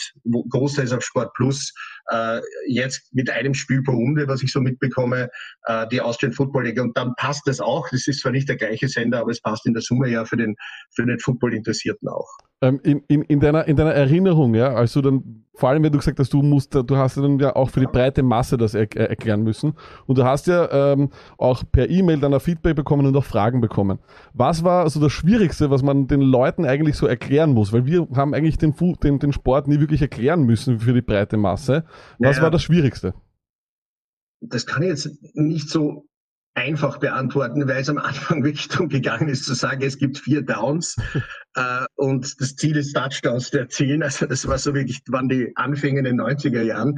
Großteils 0.51 0.93
auf 0.93 1.03
Sport 1.03 1.33
Plus 1.35 1.73
äh, 2.11 2.41
jetzt 2.69 3.09
mit 3.15 3.31
einem 3.31 3.55
Spiel 3.55 3.83
pro 3.83 3.93
Runde, 3.93 4.29
was 4.29 4.43
ich 4.43 4.53
so 4.53 4.61
mitbekomme, 4.61 5.31
äh, 5.65 5.87
die 5.89 6.03
Austrian 6.03 6.35
Football 6.35 6.65
League. 6.65 6.81
Und 6.81 6.97
dann 6.99 7.15
passt 7.17 7.47
das 7.47 7.61
auch. 7.61 7.89
Das 7.91 8.07
ist 8.07 8.21
zwar 8.21 8.33
nicht 8.33 8.49
der 8.51 8.57
gleiche 8.57 8.89
Sender, 8.89 9.21
aber 9.21 9.31
es 9.31 9.41
passt 9.41 9.65
in 9.65 9.73
der 9.73 9.83
Summe 9.83 10.11
ja 10.11 10.27
für 10.27 10.37
den, 10.37 10.55
für 10.95 11.07
den 11.07 11.19
Football-Interessierten 11.19 12.09
auch. 12.09 12.29
Ähm, 12.63 12.81
in, 12.83 13.03
in, 13.09 13.23
in, 13.23 13.41
deiner, 13.41 13.69
in 13.69 13.77
deiner 13.77 13.93
Erinnerung, 13.93 14.55
ja, 14.55 14.73
also 14.73 15.03
dann, 15.03 15.45
vor 15.55 15.69
allem 15.69 15.83
wenn 15.83 15.93
du 15.93 15.99
gesagt 15.99 16.19
hast, 16.19 16.33
du 16.33 16.41
musst, 16.41 16.75
du 16.75 16.97
hast 16.97 17.19
dann 17.19 17.39
ja 17.39 17.55
auch 17.55 17.69
für 17.69 17.81
die 17.81 17.87
breite 17.87 18.23
Masse 18.23 18.57
das 18.57 18.75
er, 18.75 18.91
erklären 18.97 19.43
müssen. 19.43 19.75
Und 20.07 20.17
du 20.17 20.25
hast 20.25 20.47
ja 20.47 20.93
ähm, 20.93 21.11
auch 21.37 21.65
per 21.71 21.91
E-Mail 21.91 22.19
dann 22.19 22.33
ein 22.33 22.41
Feedback 22.41 22.75
bekommen 22.75 23.07
und 23.07 23.15
auch 23.15 23.25
Fragen 23.25 23.61
bekommen. 23.61 23.99
Was 24.33 24.65
war 24.65 24.85
also 24.85 25.01
das 25.01 25.13
Schwierigste, 25.13 25.71
was 25.71 25.83
man 25.83 26.07
den 26.07 26.23
Leuten 26.23 26.65
eigentlich 26.65 26.97
so 26.97 27.07
erklären 27.07 27.53
muss? 27.53 27.75
Weil 27.75 27.85
wir 27.85 28.09
haben 28.15 28.33
eigentlich 28.33 28.57
den, 28.57 28.75
den, 29.03 29.19
den 29.19 29.33
Sport 29.35 29.69
nie 29.69 29.79
wirklich 29.79 30.01
erklären 30.01 30.45
müssen 30.45 30.81
für 30.81 30.95
die 30.95 31.03
breite 31.03 31.37
Masse. 31.37 31.85
Was 32.19 32.37
naja, 32.37 32.43
war 32.43 32.51
das 32.51 32.63
Schwierigste? 32.63 33.13
Das 34.41 34.65
kann 34.65 34.83
ich 34.83 34.89
jetzt 34.89 35.11
nicht 35.35 35.69
so 35.69 36.07
einfach 36.57 36.99
beantworten, 36.99 37.69
weil 37.69 37.83
es 37.83 37.89
am 37.89 37.99
Anfang 37.99 38.43
wirklich 38.45 38.69
darum 38.69 38.89
gegangen 38.89 39.29
ist 39.29 39.45
zu 39.45 39.55
sagen, 39.55 39.83
es 39.83 39.99
gibt 39.99 40.19
vier 40.19 40.43
Downs 40.43 40.97
äh, 41.55 41.85
und 41.95 42.41
das 42.41 42.57
Ziel 42.57 42.77
ist 42.77 42.95
Touchdowns 42.95 43.51
zu 43.51 43.61
erzielen. 43.61 44.03
Also 44.03 44.27
das 44.27 44.47
war 44.49 44.59
so 44.59 44.75
wirklich, 44.75 45.03
waren 45.09 45.29
die 45.29 45.53
Anfänge 45.57 46.01
in 46.01 46.05
den 46.07 46.21
90er 46.21 46.63
Jahren. 46.63 46.97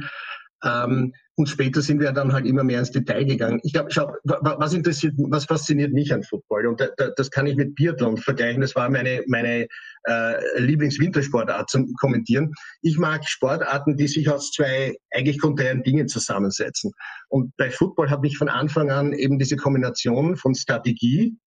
Ähm, 0.63 1.13
und 1.35 1.47
später 1.47 1.81
sind 1.81 2.01
wir 2.01 2.11
dann 2.11 2.33
halt 2.33 2.45
immer 2.45 2.65
mehr 2.65 2.79
ins 2.79 2.91
Detail 2.91 3.23
gegangen. 3.23 3.61
Ich 3.63 3.71
glaube, 3.71 3.91
schau, 3.91 4.11
was 4.23 4.73
interessiert, 4.73 5.13
was 5.17 5.45
fasziniert 5.45 5.93
mich 5.93 6.13
an 6.13 6.23
Football? 6.23 6.67
Und 6.67 6.81
da, 6.81 6.89
da, 6.97 7.11
das 7.15 7.31
kann 7.31 7.47
ich 7.47 7.55
mit 7.55 7.75
Biathlon 7.75 8.17
vergleichen. 8.17 8.59
Das 8.59 8.75
war 8.75 8.89
meine, 8.89 9.23
meine 9.27 9.67
äh, 10.03 10.59
Lieblingswintersportart 10.59 11.69
zum 11.69 11.93
Kommentieren. 11.93 12.51
Ich 12.81 12.97
mag 12.97 13.25
Sportarten, 13.25 13.95
die 13.95 14.07
sich 14.07 14.29
aus 14.29 14.51
zwei 14.51 14.97
eigentlich 15.11 15.39
konträren 15.39 15.81
Dingen 15.83 16.09
zusammensetzen. 16.09 16.91
Und 17.29 17.55
bei 17.55 17.71
Football 17.71 18.09
hat 18.09 18.21
mich 18.21 18.37
von 18.37 18.49
Anfang 18.49 18.91
an 18.91 19.13
eben 19.13 19.39
diese 19.39 19.55
Kombination 19.55 20.35
von 20.35 20.55
Strategie 20.55 21.37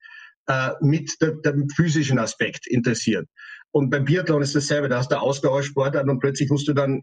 äh, 0.47 0.71
mit 0.81 1.13
der, 1.21 1.33
dem 1.33 1.69
physischen 1.69 2.19
Aspekt 2.19 2.67
interessiert. 2.67 3.29
Und 3.73 3.91
beim 3.91 4.05
Biathlon 4.05 4.43
ist 4.43 4.55
dasselbe. 4.55 4.89
Da 4.89 4.99
hast 4.99 5.13
du 5.13 5.17
Ausdauersportart 5.17 6.09
und 6.09 6.19
plötzlich 6.19 6.49
musst 6.49 6.67
du 6.69 6.73
dann 6.73 7.03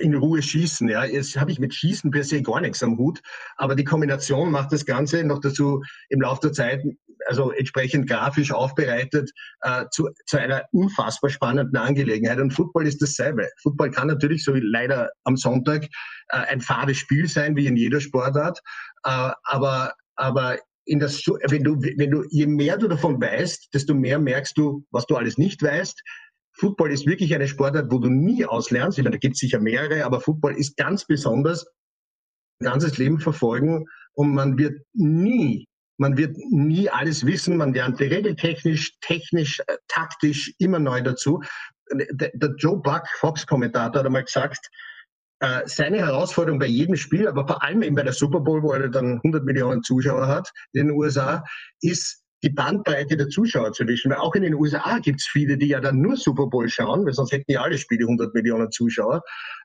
in 0.00 0.14
Ruhe 0.14 0.42
schießen. 0.42 0.88
Ja, 0.88 1.04
jetzt 1.04 1.36
habe 1.38 1.50
ich 1.50 1.58
mit 1.58 1.74
Schießen 1.74 2.10
per 2.10 2.24
se 2.24 2.42
gar 2.42 2.60
nichts 2.60 2.82
am 2.82 2.96
Hut, 2.98 3.20
aber 3.56 3.74
die 3.74 3.84
Kombination 3.84 4.50
macht 4.50 4.72
das 4.72 4.86
Ganze 4.86 5.22
noch 5.24 5.40
dazu 5.40 5.82
im 6.08 6.20
Laufe 6.22 6.40
der 6.42 6.52
Zeit, 6.52 6.82
also 7.26 7.52
entsprechend 7.52 8.08
grafisch 8.08 8.52
aufbereitet, 8.52 9.30
äh, 9.60 9.84
zu, 9.90 10.08
zu 10.26 10.38
einer 10.38 10.64
unfassbar 10.72 11.30
spannenden 11.30 11.76
Angelegenheit. 11.76 12.40
Und 12.40 12.52
Football 12.52 12.86
ist 12.86 13.00
dasselbe. 13.00 13.48
Football 13.62 13.90
kann 13.90 14.08
natürlich, 14.08 14.44
so 14.44 14.54
wie 14.54 14.60
leider 14.60 15.10
am 15.24 15.36
Sonntag, 15.36 15.84
äh, 16.28 16.38
ein 16.38 16.60
fades 16.60 16.96
Spiel 16.96 17.28
sein, 17.28 17.54
wie 17.56 17.66
in 17.66 17.76
jeder 17.76 18.00
Sportart, 18.00 18.58
äh, 19.04 19.30
aber, 19.44 19.92
aber 20.16 20.58
in 20.84 20.98
das, 20.98 21.22
wenn 21.48 21.62
du, 21.62 21.80
wenn 21.80 22.10
du, 22.10 22.24
je 22.30 22.46
mehr 22.46 22.76
du 22.76 22.88
davon 22.88 23.20
weißt, 23.20 23.72
desto 23.72 23.94
mehr 23.94 24.18
merkst 24.18 24.58
du, 24.58 24.84
was 24.90 25.06
du 25.06 25.14
alles 25.16 25.38
nicht 25.38 25.62
weißt 25.62 26.02
Football 26.54 26.92
ist 26.92 27.06
wirklich 27.06 27.34
eine 27.34 27.48
Sportart, 27.48 27.90
wo 27.90 27.98
du 27.98 28.08
nie 28.08 28.44
auslernst. 28.44 28.98
Ich 28.98 29.04
meine, 29.04 29.16
da 29.16 29.18
gibt 29.18 29.34
es 29.34 29.40
sicher 29.40 29.58
mehrere, 29.58 30.04
aber 30.04 30.20
Football 30.20 30.56
ist 30.56 30.76
ganz 30.76 31.06
besonders 31.06 31.66
ganzes 32.62 32.98
Leben 32.98 33.18
verfolgen 33.18 33.86
und 34.14 34.34
man 34.34 34.56
wird 34.58 34.80
nie, 34.94 35.66
man 35.98 36.16
wird 36.16 36.36
nie 36.50 36.88
alles 36.88 37.26
wissen. 37.26 37.56
Man 37.56 37.74
lernt 37.74 38.00
regeltechnisch, 38.00 38.98
technisch, 39.00 39.60
äh, 39.66 39.76
taktisch 39.88 40.52
immer 40.58 40.78
neu 40.78 41.02
dazu. 41.02 41.42
Der, 41.90 42.30
der 42.34 42.54
Joe 42.56 42.80
Buck, 42.80 43.02
Fox-Kommentator, 43.18 44.00
hat 44.00 44.06
einmal 44.06 44.24
gesagt, 44.24 44.70
äh, 45.40 45.62
seine 45.66 45.98
Herausforderung 45.98 46.58
bei 46.58 46.66
jedem 46.66 46.96
Spiel, 46.96 47.26
aber 47.26 47.46
vor 47.46 47.62
allem 47.62 47.82
eben 47.82 47.96
bei 47.96 48.04
der 48.04 48.12
Super 48.12 48.40
Bowl, 48.40 48.62
wo 48.62 48.72
er 48.72 48.88
dann 48.88 49.16
100 49.16 49.44
Millionen 49.44 49.82
Zuschauer 49.82 50.28
hat 50.28 50.52
in 50.72 50.86
den 50.86 50.96
USA, 50.96 51.44
ist 51.80 52.21
die 52.42 52.50
Bandbreite 52.50 53.16
der 53.16 53.28
Zuschauer 53.28 53.72
zu 53.72 53.86
wischen. 53.86 54.10
Weil 54.10 54.18
auch 54.18 54.34
in 54.34 54.42
den 54.42 54.54
USA 54.54 54.98
gibt 54.98 55.20
es 55.20 55.26
viele, 55.26 55.56
die 55.56 55.68
ja 55.68 55.80
dann 55.80 56.00
nur 56.00 56.16
Super 56.16 56.46
Bowl 56.46 56.68
schauen, 56.68 57.06
weil 57.06 57.12
sonst 57.12 57.32
hätten 57.32 57.50
ja 57.50 57.62
alle 57.62 57.78
Spiele 57.78 58.04
100 58.04 58.34
Millionen 58.34 58.70
Zuschauer. 58.70 59.22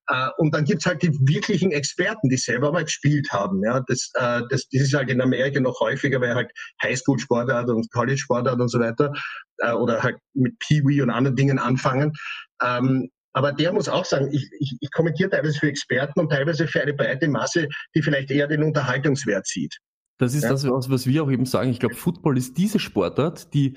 Äh, 0.07 0.29
und 0.37 0.53
dann 0.53 0.65
gibt 0.65 0.81
es 0.81 0.85
halt 0.85 1.01
die 1.01 1.11
wirklichen 1.27 1.71
Experten, 1.71 2.29
die 2.29 2.37
selber 2.37 2.71
mal 2.71 2.83
gespielt 2.83 3.31
haben. 3.31 3.63
Ja, 3.63 3.81
das, 3.87 4.11
äh, 4.15 4.41
das, 4.49 4.67
das 4.69 4.81
ist 4.81 4.93
halt 4.93 5.09
in 5.09 5.21
Amerika 5.21 5.59
noch 5.59 5.79
häufiger, 5.79 6.21
weil 6.21 6.35
halt 6.35 6.51
Highschool-Sportart 6.83 7.69
und 7.69 7.91
College-Sportart 7.91 8.59
und 8.59 8.69
so 8.69 8.79
weiter 8.79 9.11
äh, 9.57 9.71
oder 9.71 10.03
halt 10.03 10.17
mit 10.33 10.57
Pee-Wee 10.59 11.01
und 11.01 11.09
anderen 11.09 11.35
Dingen 11.35 11.59
anfangen. 11.59 12.13
Ähm, 12.63 13.09
aber 13.33 13.51
der 13.51 13.71
muss 13.71 13.87
auch 13.87 14.05
sagen, 14.05 14.29
ich, 14.31 14.49
ich, 14.59 14.77
ich 14.79 14.91
kommentiere 14.91 15.29
teilweise 15.29 15.59
für 15.59 15.67
Experten 15.67 16.19
und 16.19 16.29
teilweise 16.29 16.67
für 16.67 16.81
eine 16.81 16.95
breite 16.95 17.27
Masse, 17.27 17.67
die 17.93 18.01
vielleicht 18.01 18.31
eher 18.31 18.47
den 18.47 18.63
Unterhaltungswert 18.63 19.45
sieht. 19.45 19.77
Das 20.17 20.33
ist 20.33 20.43
ja. 20.43 20.49
das, 20.49 20.65
was 20.65 21.05
wir 21.05 21.23
auch 21.23 21.31
eben 21.31 21.45
sagen. 21.45 21.69
Ich 21.69 21.79
glaube, 21.79 21.95
Football 21.95 22.37
ist 22.37 22.57
diese 22.57 22.79
Sportart, 22.79 23.53
die 23.53 23.73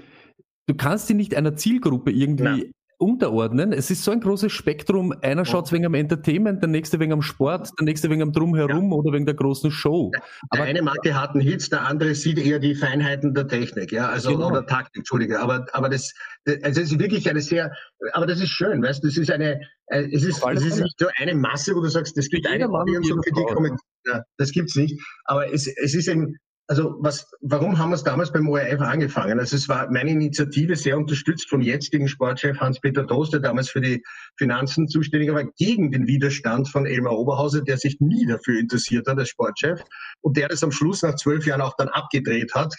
du 0.67 0.75
kannst 0.75 1.09
sie 1.09 1.15
nicht 1.15 1.35
einer 1.35 1.57
Zielgruppe 1.57 2.11
irgendwie 2.11 2.45
Nein 2.45 2.73
unterordnen. 3.01 3.73
Es 3.73 3.91
ist 3.91 4.05
so 4.05 4.11
ein 4.11 4.21
großes 4.21 4.53
Spektrum. 4.53 5.15
Einer 5.23 5.47
schaut 5.47 5.67
es 5.67 5.73
wegen 5.73 5.87
am 5.87 5.95
Entertainment, 5.95 6.61
der 6.63 6.69
nächste 6.69 7.01
wegen 7.01 7.13
am 7.13 7.23
Sport, 7.23 7.71
der 7.79 7.87
nächste 7.87 8.11
wegen 8.11 8.21
am 8.21 8.33
Drumherum 8.33 8.91
ja. 8.91 8.97
oder 8.97 9.13
wegen 9.13 9.25
der 9.25 9.35
großen 9.35 9.71
Show. 9.71 10.11
Der 10.13 10.23
aber 10.51 10.63
eine 10.65 10.83
mag 10.83 10.99
die 11.03 11.15
harten 11.15 11.41
Hits, 11.41 11.71
der 11.71 11.87
andere 11.87 12.15
sieht 12.15 12.39
eher 12.39 12.59
die 12.59 12.75
Feinheiten 12.75 13.33
der 13.33 13.49
Technik, 13.49 13.91
ja, 13.91 14.09
also 14.11 14.33
genau. 14.33 14.49
oder 14.49 14.67
Taktik, 14.67 14.99
Entschuldige. 14.99 15.41
Aber 15.41 15.67
aber 15.73 15.89
das, 15.89 16.13
also 16.47 16.81
es 16.83 16.93
ist 16.93 16.99
wirklich 16.99 17.29
eine 17.29 17.41
sehr, 17.41 17.73
aber 18.13 18.27
das 18.27 18.41
ist 18.41 18.51
schön, 18.51 18.83
weißt 18.83 19.03
du, 19.03 19.09
das 19.09 19.17
ist 19.17 19.31
eine, 19.31 19.61
äh, 19.87 20.07
es 20.13 20.23
ist, 20.23 20.45
es 20.47 20.65
ist 20.65 20.81
nicht 20.81 20.99
so 20.99 21.07
eine 21.17 21.35
Masse, 21.35 21.75
wo 21.75 21.81
du 21.81 21.89
sagst, 21.89 22.19
das 22.19 22.29
gibt 22.29 22.47
eine 22.47 22.69
Audience 22.69 23.15
und 23.15 23.25
für 23.25 23.33
die 23.33 23.55
kommen, 23.55 23.79
ja, 24.07 24.23
das 24.37 24.53
gibt's 24.53 24.77
nicht. 24.77 25.01
Aber 25.25 25.51
es, 25.51 25.67
es 25.67 25.95
ist 25.95 26.09
ein 26.09 26.37
also 26.71 26.97
was, 27.01 27.29
warum 27.41 27.79
haben 27.79 27.91
wir 27.91 27.97
es 27.97 28.05
damals 28.05 28.33
beim 28.33 28.49
ORF 28.49 28.81
angefangen? 28.81 29.41
Also 29.41 29.57
es 29.57 29.69
war 29.69 29.91
meine 29.91 30.11
Initiative 30.11 30.77
sehr 30.77 30.97
unterstützt 30.97 31.51
vom 31.51 31.63
jetzigen 31.63 32.07
Sportchef 32.07 32.61
Hans-Peter 32.61 33.05
Toast, 33.09 33.33
der 33.33 33.41
damals 33.41 33.71
für 33.71 33.81
die 33.81 34.05
Finanzen 34.37 34.87
zuständig 34.87 35.33
war, 35.33 35.43
gegen 35.59 35.91
den 35.91 36.07
Widerstand 36.07 36.69
von 36.69 36.87
Elmar 36.87 37.19
Oberhauser, 37.19 37.63
der 37.63 37.77
sich 37.77 37.99
nie 37.99 38.25
dafür 38.25 38.61
interessiert 38.61 39.09
hat 39.09 39.19
als 39.19 39.31
Sportchef 39.31 39.83
und 40.21 40.37
der 40.37 40.47
das 40.47 40.63
am 40.63 40.71
Schluss 40.71 41.03
nach 41.03 41.17
zwölf 41.17 41.45
Jahren 41.45 41.61
auch 41.61 41.75
dann 41.77 41.89
abgedreht 41.89 42.55
hat, 42.55 42.73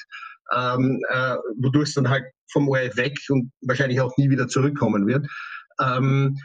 ähm, 0.56 1.02
äh, 1.10 1.36
wodurch 1.58 1.90
es 1.90 1.96
dann 1.96 2.08
halt 2.08 2.24
vom 2.50 2.70
ORF 2.70 2.96
weg 2.96 3.18
und 3.28 3.52
wahrscheinlich 3.60 4.00
auch 4.00 4.16
nie 4.16 4.30
wieder 4.30 4.48
zurückkommen 4.48 5.06
wird. 5.06 5.28
Ähm, 5.82 6.38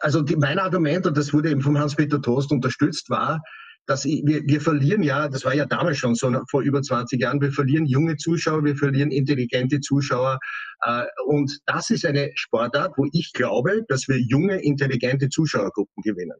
also 0.00 0.20
die, 0.20 0.36
mein 0.36 0.58
Argument, 0.58 1.06
und 1.06 1.16
das 1.16 1.32
wurde 1.32 1.50
eben 1.50 1.62
vom 1.62 1.78
Hans-Peter 1.78 2.20
Toast 2.20 2.52
unterstützt, 2.52 3.08
war, 3.08 3.40
dass 3.88 4.04
wir, 4.04 4.42
wir 4.44 4.60
verlieren 4.60 5.02
ja, 5.02 5.28
das 5.28 5.46
war 5.46 5.54
ja 5.54 5.64
damals 5.64 5.96
schon 5.96 6.14
so 6.14 6.30
vor 6.50 6.60
über 6.60 6.82
20 6.82 7.20
Jahren, 7.20 7.40
wir 7.40 7.52
verlieren 7.52 7.86
junge 7.86 8.16
Zuschauer, 8.16 8.62
wir 8.62 8.76
verlieren 8.76 9.10
intelligente 9.10 9.80
Zuschauer. 9.80 10.38
Äh, 10.82 11.04
und 11.26 11.58
das 11.64 11.88
ist 11.88 12.04
eine 12.04 12.30
Sportart, 12.34 12.92
wo 12.98 13.06
ich 13.12 13.32
glaube, 13.32 13.82
dass 13.88 14.06
wir 14.06 14.20
junge, 14.20 14.62
intelligente 14.62 15.30
Zuschauergruppen 15.30 16.02
gewinnen. 16.02 16.36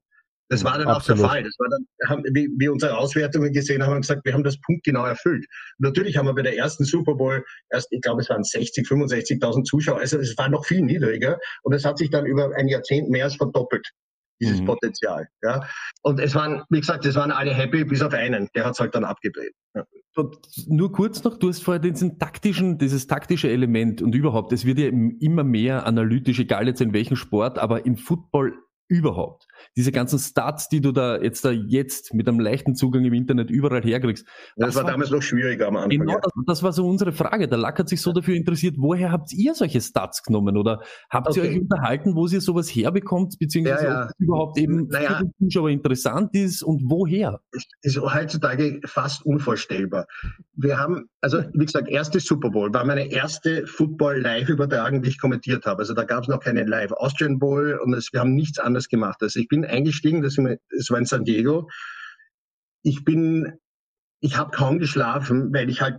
Das 0.50 0.62
war 0.62 0.78
dann 0.78 0.88
Absolut. 0.88 1.21
auch 1.21 1.23
der 1.23 1.31
Fall. 1.31 1.43
Das 1.43 1.57
war 1.59 1.69
dann, 1.71 1.87
haben, 2.09 2.25
wie 2.35 2.49
wir 2.59 2.71
unsere 2.71 2.97
Auswertungen 2.97 3.52
gesehen 3.52 3.83
haben, 3.83 3.95
haben 3.95 4.00
gesagt, 4.02 4.25
wir 4.26 4.35
haben 4.35 4.45
das 4.45 4.61
punktgenau 4.61 5.07
erfüllt. 5.07 5.47
Und 5.78 5.85
natürlich 5.85 6.19
haben 6.19 6.26
wir 6.26 6.35
bei 6.35 6.43
der 6.43 6.57
ersten 6.57 6.85
Super 6.85 7.14
Bowl 7.14 7.43
erst, 7.71 7.88
ich 7.93 8.02
glaube, 8.02 8.21
es 8.21 8.28
waren 8.28 8.45
60, 8.45 8.87
65.000 8.87 9.64
Zuschauer. 9.64 10.00
Also 10.00 10.19
es 10.19 10.37
war 10.37 10.50
noch 10.50 10.67
viel 10.67 10.83
niedriger. 10.83 11.38
Und 11.62 11.75
es 11.75 11.85
hat 11.85 11.97
sich 11.97 12.11
dann 12.11 12.26
über 12.26 12.55
ein 12.57 12.69
Jahrzehnt 12.69 13.09
mehr 13.09 13.25
als 13.25 13.37
verdoppelt 13.37 13.88
dieses 14.40 14.61
mhm. 14.61 14.66
Potenzial. 14.66 15.28
Ja. 15.42 15.66
Und 16.02 16.21
es 16.21 16.35
waren, 16.35 16.62
wie 16.71 16.80
gesagt, 16.80 17.04
es 17.07 17.16
waren 17.16 17.30
alle 17.30 17.52
happy, 17.52 17.85
bis 17.85 18.02
auf 18.02 18.12
einen, 18.12 18.49
der 18.54 18.64
hat 18.64 18.75
es 18.75 18.80
halt 18.80 18.95
dann 18.95 19.04
abgedreht. 19.04 19.52
Ja. 19.75 19.85
Nur 20.66 20.92
kurz 20.92 21.25
noch, 21.25 21.37
du 21.37 21.49
hast 21.49 21.62
vorher 21.62 21.80
diesen 21.80 22.18
taktischen, 22.18 22.78
dieses 22.78 23.07
taktische 23.07 23.50
Element 23.50 24.02
und 24.02 24.14
überhaupt, 24.14 24.52
es 24.52 24.64
wird 24.64 24.78
ja 24.78 24.88
immer 24.88 25.45
mehr 25.45 25.87
analytisch, 25.87 26.38
egal 26.40 26.66
jetzt 26.66 26.80
in 26.80 26.92
welchem 26.92 27.16
Sport, 27.16 27.59
aber 27.59 27.87
im 27.87 27.97
Football 27.97 28.54
überhaupt. 28.88 29.47
Diese 29.79 29.93
ganzen 29.93 30.19
Stats, 30.19 30.69
die 30.69 30.81
du 30.81 30.91
da 30.91 31.21
jetzt 31.21 31.45
da 31.45 31.53
jetzt 31.53 32.13
mit 32.13 32.29
einem 32.29 32.41
leichten 32.41 32.75
Zugang 32.75 33.05
im 33.05 33.15
Internet 33.15 33.49
überall 33.49 33.81
herkriegst. 33.81 34.27
Das, 34.57 34.75
das 34.75 34.75
war 34.75 34.91
damals 34.91 35.13
noch 35.13 35.23
schwieriger 35.23 35.69
am 35.69 35.77
Anfang. 35.77 35.91
Genau, 35.91 36.15
ja. 36.15 36.21
das, 36.21 36.33
das, 36.47 36.63
war 36.65 36.73
so 36.73 36.85
unsere 36.85 37.13
Frage. 37.13 37.47
Der 37.47 37.59
Lack 37.59 37.79
hat 37.79 37.89
sich 37.89 38.03
so 38.03 38.13
dafür 38.13 38.35
interessiert, 38.35 38.75
woher 38.79 39.13
habt 39.13 39.33
ihr 39.33 39.55
solche 39.55 39.81
Stats 39.81 40.25
genommen? 40.25 40.57
Oder 40.57 40.81
habt 41.11 41.29
okay. 41.29 41.39
ihr 41.39 41.51
euch 41.51 41.61
unterhalten, 41.61 42.17
wo 42.17 42.27
ihr 42.27 42.41
sowas 42.41 42.69
herbekommt, 42.69 43.39
beziehungsweise 43.39 43.85
ja, 43.85 43.91
ja. 43.91 44.03
ob 44.03 44.11
es 44.11 44.19
überhaupt 44.19 44.59
eben 44.59 44.89
naja. 44.89 45.19
für 45.19 45.25
den 45.27 45.33
Zuschauer 45.39 45.71
interessant 45.71 46.35
ist 46.35 46.65
und 46.65 46.83
woher? 46.91 47.39
Das 47.53 47.63
ist 47.83 48.01
heutzutage 48.01 48.81
fast 48.85 49.25
unvorstellbar. 49.25 50.07
Wir 50.55 50.77
haben, 50.77 51.09
also 51.21 51.45
wie 51.53 51.67
gesagt, 51.67 51.89
erste 51.89 52.19
Super 52.19 52.51
Bowl 52.51 52.75
war 52.75 52.85
meine 52.85 53.13
erste 53.13 53.65
Football-Live-Übertragung, 53.69 55.03
die 55.03 55.11
ich 55.11 55.21
kommentiert 55.21 55.67
habe. 55.67 55.79
Also 55.79 55.95
da 55.95 56.03
gab 56.03 56.25
es 56.25 56.29
noch 56.29 56.41
keine 56.41 56.65
Live-Austrian 56.65 57.39
Bowl 57.39 57.79
und 57.81 57.95
es, 57.95 58.13
wir 58.13 58.19
haben 58.19 58.35
nichts 58.35 58.59
anderes 58.59 58.89
gemacht. 58.89 59.19
Also 59.23 59.39
ich 59.39 59.47
bin 59.47 59.68
eingestiegen, 59.69 60.23
das 60.23 60.39
war 60.39 60.99
in 60.99 61.05
San 61.05 61.25
Diego. 61.25 61.69
Ich 62.83 63.05
bin, 63.05 63.59
ich 64.21 64.37
habe 64.37 64.51
kaum 64.51 64.79
geschlafen, 64.79 65.53
weil 65.53 65.69
ich 65.71 65.81
halt, 65.81 65.99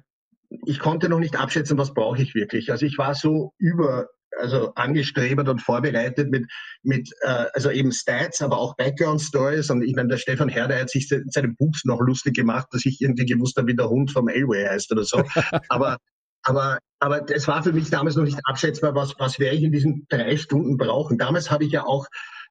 ich 0.66 0.80
konnte 0.80 1.10
noch 1.10 1.20
nicht 1.20 1.40
abschätzen, 1.40 1.78
was 1.78 1.94
brauche 1.94 2.22
ich 2.22 2.34
wirklich. 2.34 2.72
Also 2.72 2.86
ich 2.86 2.98
war 2.98 3.14
so 3.14 3.54
über, 3.58 4.08
also 4.38 4.74
angestrebert 4.76 5.50
und 5.50 5.62
vorbereitet 5.62 6.30
mit, 6.32 6.50
mit 6.82 7.10
äh, 7.22 7.46
also 7.54 7.70
eben 7.70 7.92
Stats, 7.92 8.42
aber 8.42 8.58
auch 8.58 8.76
Background 8.76 9.22
Stories. 9.22 9.70
Und 9.70 9.84
ich 9.84 9.96
meine, 9.96 10.10
der 10.10 10.18
Stefan 10.18 10.50
Herder 10.50 10.80
hat 10.80 10.90
sich 10.90 11.12
in 11.12 11.30
seinem 11.30 11.56
Buch 11.56 11.76
noch 11.84 12.00
lustig 12.00 12.36
gemacht, 12.36 12.68
dass 12.72 12.86
ich 12.86 13.00
irgendwie 13.02 13.26
gewusst 13.26 13.58
habe, 13.58 13.68
wie 13.68 13.76
der 13.76 13.90
Hund 13.90 14.12
vom 14.12 14.28
Elway 14.28 14.66
heißt 14.66 14.92
oder 14.92 15.04
so. 15.04 15.24
aber 15.70 15.98
aber, 16.44 16.80
aber 17.00 17.30
es 17.30 17.48
war 17.48 17.64
für 17.64 17.74
mich 17.74 17.90
damals 17.90 18.16
noch 18.16 18.24
nicht 18.24 18.40
abschätzbar, 18.46 18.96
was, 18.96 19.16
was 19.20 19.40
werde 19.40 19.58
ich 19.58 19.64
in 19.64 19.72
diesen 19.72 20.06
drei 20.10 20.38
Stunden 20.38 20.78
brauchen. 20.78 21.18
Damals 21.18 21.52
habe 21.52 21.66
ich 21.66 21.72
ja 21.72 21.84
auch 21.84 22.08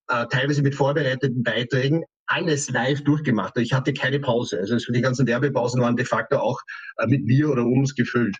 äh, 0.09 0.27
teilweise 0.31 0.63
mit 0.63 0.75
vorbereiteten 0.75 1.43
Beiträgen 1.43 2.05
alles 2.27 2.71
live 2.71 3.03
durchgemacht. 3.05 3.57
Ich 3.57 3.73
hatte 3.73 3.93
keine 3.95 4.21
Pause. 4.21 4.59
Also 4.59 4.93
die 4.93 5.01
ganzen 5.01 5.27
Werbepausen 5.27 5.81
waren 5.81 5.97
de 5.97 6.05
facto 6.05 6.39
auch 6.39 6.61
äh, 6.99 7.07
mit 7.07 7.25
mir 7.25 7.49
oder 7.51 7.65
uns 7.65 7.95
gefüllt. 7.95 8.37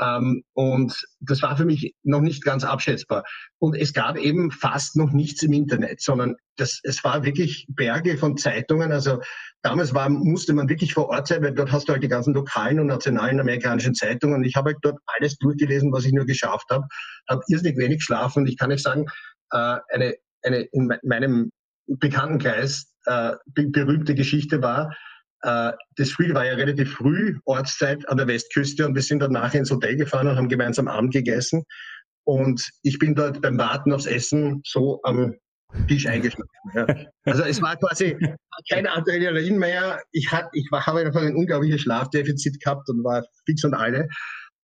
Ähm, 0.00 0.42
und 0.54 0.94
das 1.20 1.42
war 1.42 1.56
für 1.56 1.64
mich 1.64 1.94
noch 2.02 2.20
nicht 2.20 2.44
ganz 2.44 2.64
abschätzbar. 2.64 3.24
Und 3.58 3.76
es 3.76 3.92
gab 3.92 4.16
eben 4.16 4.50
fast 4.50 4.96
noch 4.96 5.12
nichts 5.12 5.42
im 5.42 5.52
Internet, 5.52 6.00
sondern 6.00 6.36
das, 6.56 6.80
es 6.84 7.02
war 7.02 7.24
wirklich 7.24 7.66
Berge 7.68 8.16
von 8.16 8.36
Zeitungen. 8.36 8.92
Also 8.92 9.20
damals 9.62 9.92
war, 9.92 10.08
musste 10.08 10.52
man 10.52 10.68
wirklich 10.68 10.94
vor 10.94 11.08
Ort 11.08 11.26
sein, 11.26 11.42
weil 11.42 11.54
dort 11.54 11.72
hast 11.72 11.88
du 11.88 11.92
halt 11.92 12.02
die 12.02 12.08
ganzen 12.08 12.34
lokalen 12.34 12.80
und 12.80 12.86
nationalen 12.86 13.40
amerikanischen 13.40 13.94
Zeitungen. 13.94 14.36
Und 14.36 14.44
ich 14.44 14.54
habe 14.54 14.70
halt 14.70 14.78
dort 14.82 14.98
alles 15.18 15.36
durchgelesen, 15.38 15.92
was 15.92 16.04
ich 16.04 16.12
nur 16.12 16.26
geschafft 16.26 16.66
habe. 16.70 16.86
Habe 17.28 17.42
irrsinnig 17.48 17.76
wenig 17.78 17.98
geschlafen. 17.98 18.40
Und 18.40 18.48
ich 18.48 18.56
kann 18.56 18.72
euch 18.72 18.82
sagen, 18.82 19.06
äh, 19.50 19.76
eine 19.92 20.14
eine 20.42 20.62
in 20.72 20.92
meinem 21.02 21.50
Bekanntenkreis 21.86 22.92
äh, 23.06 23.32
berühmte 23.54 24.14
Geschichte 24.14 24.62
war, 24.62 24.94
äh, 25.42 25.72
das 25.96 26.10
Spiel 26.10 26.34
war 26.34 26.44
ja 26.44 26.54
relativ 26.54 26.92
früh, 26.92 27.38
Ortszeit 27.44 28.08
an 28.08 28.18
der 28.18 28.28
Westküste 28.28 28.86
und 28.86 28.94
wir 28.94 29.02
sind 29.02 29.20
dann 29.20 29.32
nachher 29.32 29.60
ins 29.60 29.70
Hotel 29.70 29.96
gefahren 29.96 30.28
und 30.28 30.36
haben 30.36 30.48
gemeinsam 30.48 30.88
Abend 30.88 31.12
gegessen. 31.12 31.64
Und 32.24 32.68
ich 32.82 32.98
bin 32.98 33.14
dort 33.14 33.40
beim 33.40 33.58
Warten 33.58 33.92
aufs 33.92 34.06
Essen 34.06 34.60
so 34.64 35.00
am 35.02 35.34
Tisch 35.88 36.06
eingeschlafen. 36.06 36.50
Ja. 36.74 36.86
Also 37.24 37.42
es 37.44 37.62
war 37.62 37.76
quasi 37.76 38.16
kein 38.70 38.86
Adrenalin 38.86 39.58
mehr. 39.58 40.02
Ich, 40.12 40.30
hat, 40.30 40.48
ich 40.52 40.66
war, 40.70 40.84
habe 40.86 41.00
einfach 41.00 41.22
ein 41.22 41.36
unglaubliches 41.36 41.82
Schlafdefizit 41.82 42.60
gehabt 42.60 42.88
und 42.88 43.04
war 43.04 43.24
fix 43.46 43.64
und 43.64 43.74
alle 43.74 44.08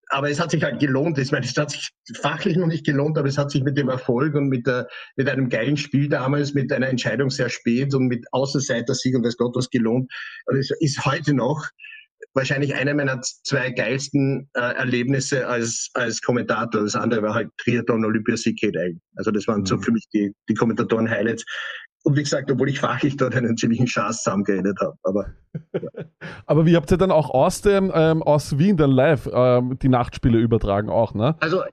aber 0.08 0.30
es 0.30 0.40
hat 0.40 0.50
sich 0.50 0.62
halt 0.62 0.80
gelohnt. 0.80 1.18
Ich 1.18 1.32
meine, 1.32 1.44
es 1.44 1.56
hat 1.56 1.70
sich 1.70 1.90
fachlich 2.20 2.56
noch 2.56 2.66
nicht 2.66 2.86
gelohnt, 2.86 3.18
aber 3.18 3.28
es 3.28 3.38
hat 3.38 3.50
sich 3.50 3.62
mit 3.62 3.76
dem 3.76 3.88
Erfolg 3.88 4.34
und 4.34 4.48
mit, 4.48 4.66
der, 4.66 4.88
mit 5.16 5.28
einem 5.28 5.48
geilen 5.48 5.76
Spiel 5.76 6.08
damals, 6.08 6.54
mit 6.54 6.72
einer 6.72 6.88
Entscheidung 6.88 7.30
sehr 7.30 7.48
spät 7.48 7.94
und 7.94 8.06
mit 8.06 8.24
Außenseiter-Sieg 8.32 9.16
und 9.16 9.24
weiß 9.24 9.36
Gott 9.36 9.56
was 9.56 9.70
gelohnt. 9.70 10.10
Und 10.46 10.56
es 10.56 10.70
ist 10.80 11.04
heute 11.04 11.34
noch 11.34 11.68
wahrscheinlich 12.34 12.74
einer 12.74 12.94
meiner 12.94 13.20
zwei 13.22 13.70
geilsten 13.70 14.48
äh, 14.54 14.60
Erlebnisse 14.60 15.46
als, 15.46 15.90
als 15.94 16.20
Kommentator. 16.20 16.82
Das 16.82 16.94
andere 16.94 17.22
war 17.22 17.34
halt 17.34 17.48
Triathlon 17.58 18.04
Olympiasieg 18.04 18.60
Kate 18.60 18.94
Also 19.16 19.30
das 19.30 19.48
waren 19.48 19.60
mhm. 19.60 19.66
so 19.66 19.78
für 19.78 19.90
mich 19.90 20.04
die, 20.12 20.32
die 20.48 20.54
Kommentatoren-Highlights. 20.54 21.44
Und 22.06 22.16
wie 22.16 22.22
gesagt, 22.22 22.48
obwohl 22.52 22.68
ich 22.68 22.78
fachlich 22.78 23.16
dort 23.16 23.34
einen 23.34 23.56
ziemlichen 23.56 23.88
Schatz 23.88 24.22
zusammengeredet 24.22 24.78
habe. 24.80 24.96
Aber, 25.02 25.26
ja. 25.74 26.04
aber 26.46 26.64
wie 26.64 26.76
habt 26.76 26.88
ihr 26.92 26.98
dann 26.98 27.10
auch 27.10 27.30
aus 27.30 27.62
dem 27.62 27.90
ähm, 27.92 28.22
aus 28.22 28.58
Wien 28.58 28.76
dann 28.76 28.92
live 28.92 29.28
ähm, 29.32 29.76
die 29.82 29.88
Nachtspiele 29.88 30.38
übertragen 30.38 30.88
auch, 30.88 31.14
ne? 31.14 31.34
Also 31.40 31.64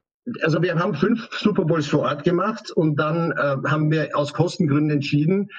also 0.42 0.60
wir 0.63 0.74
haben 0.74 0.96
fünf 0.96 1.30
Super 1.38 1.66
Bowls 1.66 1.86
vor 1.86 2.00
Ort 2.00 2.24
gemacht 2.24 2.72
und 2.72 2.96
dann 2.96 3.32
äh, 3.32 3.58
haben 3.70 3.92
wir 3.92 4.18
aus 4.18 4.34
Kostengründen 4.34 4.90
entschieden, 4.90 5.50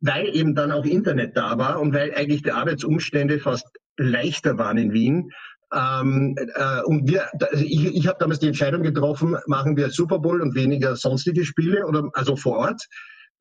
weil 0.00 0.28
eben 0.36 0.54
dann 0.54 0.70
auch 0.70 0.84
Internet 0.84 1.36
da 1.36 1.58
war 1.58 1.80
und 1.80 1.92
weil 1.92 2.14
eigentlich 2.14 2.42
die 2.42 2.52
Arbeitsumstände 2.52 3.40
fast 3.40 3.66
leichter 3.96 4.58
waren 4.58 4.78
in 4.78 4.92
Wien. 4.92 5.30
Ähm, 5.74 6.36
äh, 6.54 6.82
und 6.84 7.08
wir, 7.08 7.24
also 7.50 7.64
ich, 7.64 7.96
ich 7.96 8.06
habe 8.06 8.18
damals 8.20 8.38
die 8.38 8.46
Entscheidung 8.46 8.84
getroffen, 8.84 9.36
machen 9.48 9.76
wir 9.76 9.90
Super 9.90 10.20
Bowl 10.20 10.40
und 10.40 10.54
weniger 10.54 10.94
sonstige 10.94 11.44
Spiele 11.44 11.84
oder 11.84 12.10
also 12.12 12.36
vor 12.36 12.58
Ort. 12.58 12.86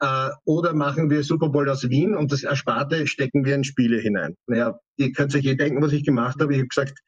Äh, 0.01 0.29
oder 0.45 0.73
machen 0.73 1.09
wir 1.09 1.23
Super 1.23 1.49
Bowl 1.49 1.69
aus 1.69 1.89
Wien 1.89 2.15
und 2.15 2.31
das 2.31 2.43
Ersparte 2.43 3.05
stecken 3.05 3.43
wir 3.43 3.55
in 3.55 3.65
Spiele 3.65 3.99
hinein. 3.99 4.35
Naja, 4.47 4.79
ihr 4.95 5.11
könnt 5.11 5.35
euch 5.35 5.45
eh 5.45 5.55
denken, 5.55 5.81
was 5.81 5.91
ich 5.91 6.05
gemacht 6.05 6.37
habe. 6.39 6.53
Ich 6.53 6.59
habe 6.59 6.67
gesagt, 6.69 6.99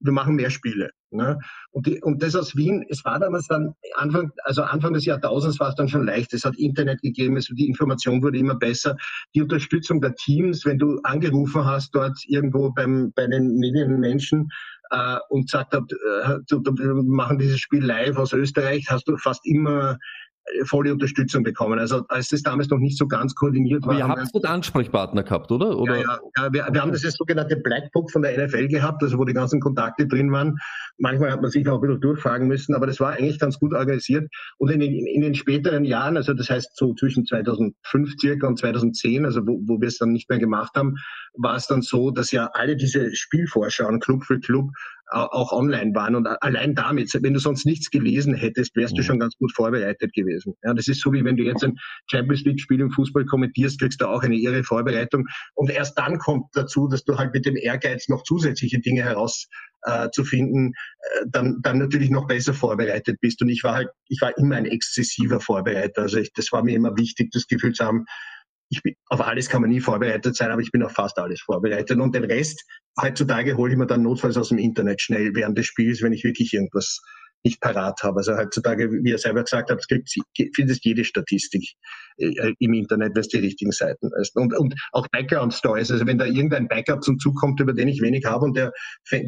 wir 0.00 0.12
machen 0.12 0.34
mehr 0.34 0.50
Spiele. 0.50 0.90
Ne? 1.10 1.38
Und, 1.70 1.86
die, 1.86 2.02
und 2.02 2.22
das 2.22 2.36
aus 2.36 2.54
Wien, 2.54 2.84
es 2.90 3.04
war 3.04 3.18
damals 3.18 3.46
dann 3.46 3.74
Anfang, 3.94 4.30
also 4.44 4.62
Anfang 4.62 4.92
des 4.92 5.06
Jahrtausends 5.06 5.58
war 5.58 5.70
es 5.70 5.74
dann 5.74 5.88
schon 5.88 6.04
leicht. 6.04 6.34
Es 6.34 6.44
hat 6.44 6.56
Internet 6.56 7.00
gegeben, 7.00 7.36
es, 7.36 7.46
die 7.46 7.66
Information 7.66 8.22
wurde 8.22 8.38
immer 8.38 8.56
besser. 8.56 8.96
Die 9.34 9.40
Unterstützung 9.40 10.02
der 10.02 10.14
Teams, 10.14 10.66
wenn 10.66 10.78
du 10.78 11.00
angerufen 11.02 11.64
hast 11.64 11.94
dort 11.94 12.18
irgendwo 12.26 12.72
beim, 12.72 13.12
bei 13.14 13.26
den 13.26 13.56
Medienmenschen, 13.56 14.48
äh, 14.90 15.16
und 15.30 15.50
gesagt 15.50 15.72
habt, 15.72 15.92
äh, 15.92 15.96
wir 15.96 16.94
machen 17.04 17.38
dieses 17.38 17.58
Spiel 17.58 17.84
live 17.84 18.18
aus 18.18 18.32
Österreich, 18.32 18.86
hast 18.90 19.08
du 19.08 19.16
fast 19.16 19.46
immer 19.46 19.98
volle 20.66 20.92
Unterstützung 20.92 21.42
bekommen. 21.42 21.78
Also 21.78 22.04
als 22.08 22.28
das 22.28 22.42
damals 22.42 22.68
noch 22.68 22.78
nicht 22.78 22.98
so 22.98 23.06
ganz 23.06 23.34
koordiniert 23.34 23.82
war. 23.86 23.94
Aber 23.94 23.98
ihr 23.98 24.08
habt 24.08 24.34
dort 24.34 24.44
Ansprechpartner 24.44 25.22
gehabt, 25.22 25.50
oder? 25.50 25.78
oder? 25.78 26.00
Ja, 26.00 26.18
ja, 26.36 26.52
wir, 26.52 26.68
wir 26.70 26.82
haben 26.82 26.92
das 26.92 27.02
sogenannte 27.02 27.56
Blackbook 27.56 28.10
von 28.10 28.22
der 28.22 28.46
NFL 28.46 28.68
gehabt, 28.68 29.02
also 29.02 29.18
wo 29.18 29.24
die 29.24 29.32
ganzen 29.32 29.60
Kontakte 29.60 30.06
drin 30.06 30.30
waren. 30.32 30.58
Manchmal 30.98 31.32
hat 31.32 31.42
man 31.42 31.50
sich 31.50 31.66
auch 31.68 31.76
ein 31.76 31.80
bisschen 31.80 32.00
durchfragen 32.00 32.46
müssen, 32.46 32.74
aber 32.74 32.86
das 32.86 33.00
war 33.00 33.12
eigentlich 33.12 33.38
ganz 33.38 33.58
gut 33.58 33.74
organisiert. 33.74 34.28
Und 34.58 34.70
in 34.70 34.80
den, 34.80 35.06
in 35.06 35.22
den 35.22 35.34
späteren 35.34 35.84
Jahren, 35.84 36.16
also 36.16 36.34
das 36.34 36.50
heißt 36.50 36.76
so 36.76 36.94
zwischen 36.94 37.26
2005 37.26 38.14
circa 38.20 38.46
und 38.46 38.58
2010, 38.58 39.24
also 39.24 39.40
wo, 39.46 39.60
wo 39.66 39.80
wir 39.80 39.88
es 39.88 39.98
dann 39.98 40.12
nicht 40.12 40.28
mehr 40.28 40.38
gemacht 40.38 40.72
haben, 40.76 40.94
war 41.34 41.56
es 41.56 41.66
dann 41.66 41.82
so, 41.82 42.10
dass 42.10 42.30
ja 42.30 42.50
alle 42.52 42.76
diese 42.76 43.14
Spielvorschauen 43.14 44.00
Club 44.00 44.24
für 44.24 44.38
Club 44.38 44.70
auch 45.14 45.52
online 45.52 45.94
waren. 45.94 46.16
Und 46.16 46.26
allein 46.26 46.74
damit, 46.74 47.10
wenn 47.20 47.34
du 47.34 47.40
sonst 47.40 47.64
nichts 47.66 47.90
gelesen 47.90 48.34
hättest, 48.34 48.74
wärst 48.76 48.96
du 48.96 49.02
mhm. 49.02 49.04
schon 49.04 49.20
ganz 49.20 49.36
gut 49.36 49.52
vorbereitet 49.54 50.12
gewesen. 50.12 50.54
Ja, 50.62 50.74
das 50.74 50.88
ist 50.88 51.00
so, 51.00 51.12
wie 51.12 51.24
wenn 51.24 51.36
du 51.36 51.44
jetzt 51.44 51.62
ein 51.64 51.76
Champions 52.10 52.44
League-Spiel 52.44 52.80
im 52.80 52.90
Fußball 52.90 53.24
kommentierst, 53.24 53.80
kriegst 53.80 54.00
du 54.00 54.08
auch 54.08 54.22
eine 54.22 54.36
irre 54.36 54.64
Vorbereitung. 54.64 55.26
Und 55.54 55.70
erst 55.70 55.98
dann 55.98 56.18
kommt 56.18 56.46
dazu, 56.54 56.88
dass 56.88 57.04
du 57.04 57.16
halt 57.16 57.32
mit 57.32 57.46
dem 57.46 57.56
Ehrgeiz 57.56 58.08
noch 58.08 58.22
zusätzliche 58.24 58.80
Dinge 58.80 59.02
herauszufinden, 59.02 60.72
äh, 60.72 61.22
äh, 61.22 61.26
dann, 61.28 61.60
dann 61.62 61.78
natürlich 61.78 62.10
noch 62.10 62.26
besser 62.26 62.54
vorbereitet 62.54 63.18
bist. 63.20 63.40
Und 63.42 63.48
ich 63.48 63.62
war 63.62 63.74
halt, 63.74 63.88
ich 64.08 64.20
war 64.20 64.36
immer 64.36 64.56
ein 64.56 64.66
exzessiver 64.66 65.40
Vorbereiter. 65.40 66.02
Also 66.02 66.18
ich, 66.18 66.32
das 66.32 66.50
war 66.52 66.64
mir 66.64 66.74
immer 66.74 66.96
wichtig, 66.96 67.30
das 67.32 67.46
Gefühl 67.46 67.72
zu 67.72 67.84
haben, 67.84 68.04
ich 68.70 68.82
bin, 68.82 68.94
auf 69.08 69.20
alles 69.20 69.48
kann 69.48 69.60
man 69.60 69.70
nie 69.70 69.80
vorbereitet 69.80 70.36
sein, 70.36 70.50
aber 70.50 70.60
ich 70.60 70.72
bin 70.72 70.82
auf 70.82 70.92
fast 70.92 71.18
alles 71.18 71.40
vorbereitet. 71.40 71.98
Und 71.98 72.14
den 72.14 72.24
Rest, 72.24 72.64
heutzutage 73.00 73.56
hole 73.56 73.72
ich 73.72 73.78
mir 73.78 73.86
dann 73.86 74.02
notfalls 74.02 74.36
aus 74.36 74.48
dem 74.48 74.58
Internet 74.58 75.00
schnell 75.00 75.34
während 75.34 75.58
des 75.58 75.66
Spiels, 75.66 76.02
wenn 76.02 76.12
ich 76.12 76.24
wirklich 76.24 76.52
irgendwas 76.52 77.00
nicht 77.44 77.60
parat 77.60 78.02
habe. 78.02 78.18
Also 78.18 78.36
heutzutage, 78.36 78.90
wie 78.90 79.12
er 79.12 79.18
selber 79.18 79.44
gesagt 79.44 79.70
hat, 79.70 79.78
es 79.78 79.86
gibt, 79.86 80.10
findest 80.54 80.84
jede 80.84 81.04
Statistik 81.04 81.62
äh, 82.16 82.54
im 82.58 82.72
Internet, 82.72 83.16
es 83.18 83.28
die 83.28 83.38
richtigen 83.38 83.70
Seiten 83.70 84.10
ist. 84.20 84.34
Und, 84.34 84.56
und 84.56 84.74
auch 84.92 85.06
Background-Stories. 85.08 85.90
Also 85.90 86.06
wenn 86.06 86.18
da 86.18 86.24
irgendein 86.24 86.68
Backup 86.68 87.02
zum 87.02 87.18
Zug 87.18 87.36
kommt, 87.36 87.60
über 87.60 87.74
den 87.74 87.88
ich 87.88 88.00
wenig 88.00 88.24
habe 88.24 88.46
und 88.46 88.56
der 88.56 88.72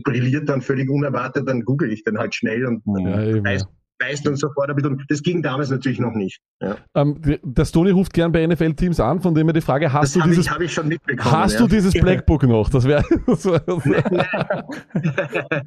brilliert 0.05 0.49
dann 0.49 0.63
völlig 0.63 0.89
unerwartet, 0.89 1.47
dann 1.47 1.63
google 1.63 1.93
ich 1.93 2.05
den 2.05 2.19
halt 2.19 2.35
schnell 2.35 2.65
und 2.67 2.83
ja, 2.87 3.45
weiß, 3.45 3.67
weißt 3.99 4.29
und 4.29 4.37
so 4.37 4.51
fort. 4.53 4.71
Das 5.09 5.23
ging 5.23 5.43
damals 5.43 5.71
natürlich 5.71 5.99
noch 5.99 6.15
nicht. 6.15 6.39
Ja. 6.61 6.77
Ähm, 6.95 7.21
der 7.43 7.65
Stony 7.65 7.91
ruft 7.91 8.13
gern 8.13 8.31
bei 8.33 8.47
NFL-Teams 8.47 9.01
an, 9.01 9.21
von 9.21 9.35
dem 9.35 9.49
er 9.49 9.55
die 9.55 9.61
Frage, 9.61 9.93
hast 9.93 10.15
das 10.17 10.23
du 10.23 10.29
dieses, 10.29 10.47
ich, 10.47 10.53
ich 10.61 10.79
hast 11.21 11.55
ja. 11.55 11.61
du 11.61 11.67
dieses 11.67 11.95
Blackbook 12.01 12.45
noch? 12.45 12.71
Das 12.71 12.85
wäre, 12.85 13.03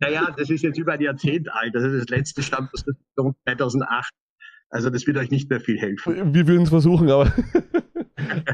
naja, 0.00 0.34
das 0.36 0.50
ist 0.50 0.62
jetzt 0.62 0.78
über 0.78 0.92
ein 0.92 1.00
Jahrzehnt 1.00 1.50
alt. 1.52 1.74
Das 1.74 1.84
ist 1.84 2.02
das 2.02 2.08
letzte 2.08 2.42
Stand, 2.42 2.68
das 2.72 2.84
2008. 3.44 4.10
Also 4.70 4.90
das 4.90 5.06
wird 5.06 5.16
euch 5.16 5.30
nicht 5.30 5.48
mehr 5.48 5.60
viel 5.60 5.78
helfen. 5.78 6.34
Wir 6.34 6.46
würden 6.46 6.64
es 6.64 6.68
versuchen, 6.68 7.10
aber 7.10 7.32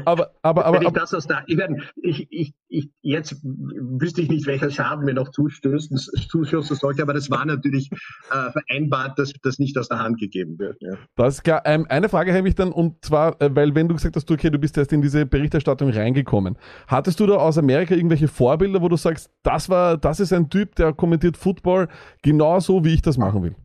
aber, 0.05 0.31
aber, 0.41 0.65
aber, 0.65 0.79
Wenn 0.79 0.87
ich 0.87 0.93
das 0.93 1.13
aus 1.13 1.27
der, 1.27 1.43
ich, 1.47 1.59
ich, 2.01 2.27
ich, 2.31 2.53
ich, 2.67 2.89
jetzt 3.01 3.35
wüsste 3.43 4.21
ich 4.21 4.29
nicht, 4.29 4.45
welcher 4.47 4.69
Schaden 4.69 5.05
mir 5.05 5.13
noch 5.13 5.29
zustößen, 5.29 5.97
zustoßen 6.29 6.75
sollte, 6.75 7.01
aber 7.01 7.13
das 7.13 7.29
war 7.29 7.45
natürlich 7.45 7.89
äh, 8.31 8.51
vereinbart, 8.51 9.17
dass 9.17 9.33
das 9.41 9.59
nicht 9.59 9.77
aus 9.77 9.89
der 9.89 9.99
Hand 9.99 10.19
gegeben 10.19 10.59
wird. 10.59 10.77
Ja. 10.81 10.93
Das 11.15 11.35
ist 11.35 11.43
klar. 11.43 11.61
Ähm, 11.65 11.85
eine 11.89 12.09
Frage 12.09 12.33
habe 12.33 12.47
ich 12.47 12.55
dann, 12.55 12.71
und 12.71 13.03
zwar, 13.03 13.41
äh, 13.41 13.49
weil 13.55 13.73
wenn 13.75 13.87
du 13.87 13.95
gesagt 13.95 14.15
hast, 14.15 14.29
du, 14.29 14.33
okay, 14.33 14.49
du 14.49 14.59
bist 14.59 14.77
erst 14.77 14.93
in 14.93 15.01
diese 15.01 15.25
Berichterstattung 15.25 15.89
reingekommen, 15.89 16.57
hattest 16.87 17.19
du 17.19 17.25
da 17.25 17.35
aus 17.35 17.57
Amerika 17.57 17.95
irgendwelche 17.95 18.27
Vorbilder, 18.27 18.81
wo 18.81 18.89
du 18.89 18.97
sagst, 18.97 19.29
das 19.43 19.69
war, 19.69 19.97
das 19.97 20.19
ist 20.19 20.33
ein 20.33 20.49
Typ, 20.49 20.75
der 20.75 20.93
kommentiert 20.93 21.37
Football 21.37 21.87
genauso, 22.21 22.83
wie 22.83 22.93
ich 22.93 23.01
das 23.01 23.17
machen 23.17 23.43
will? 23.43 23.55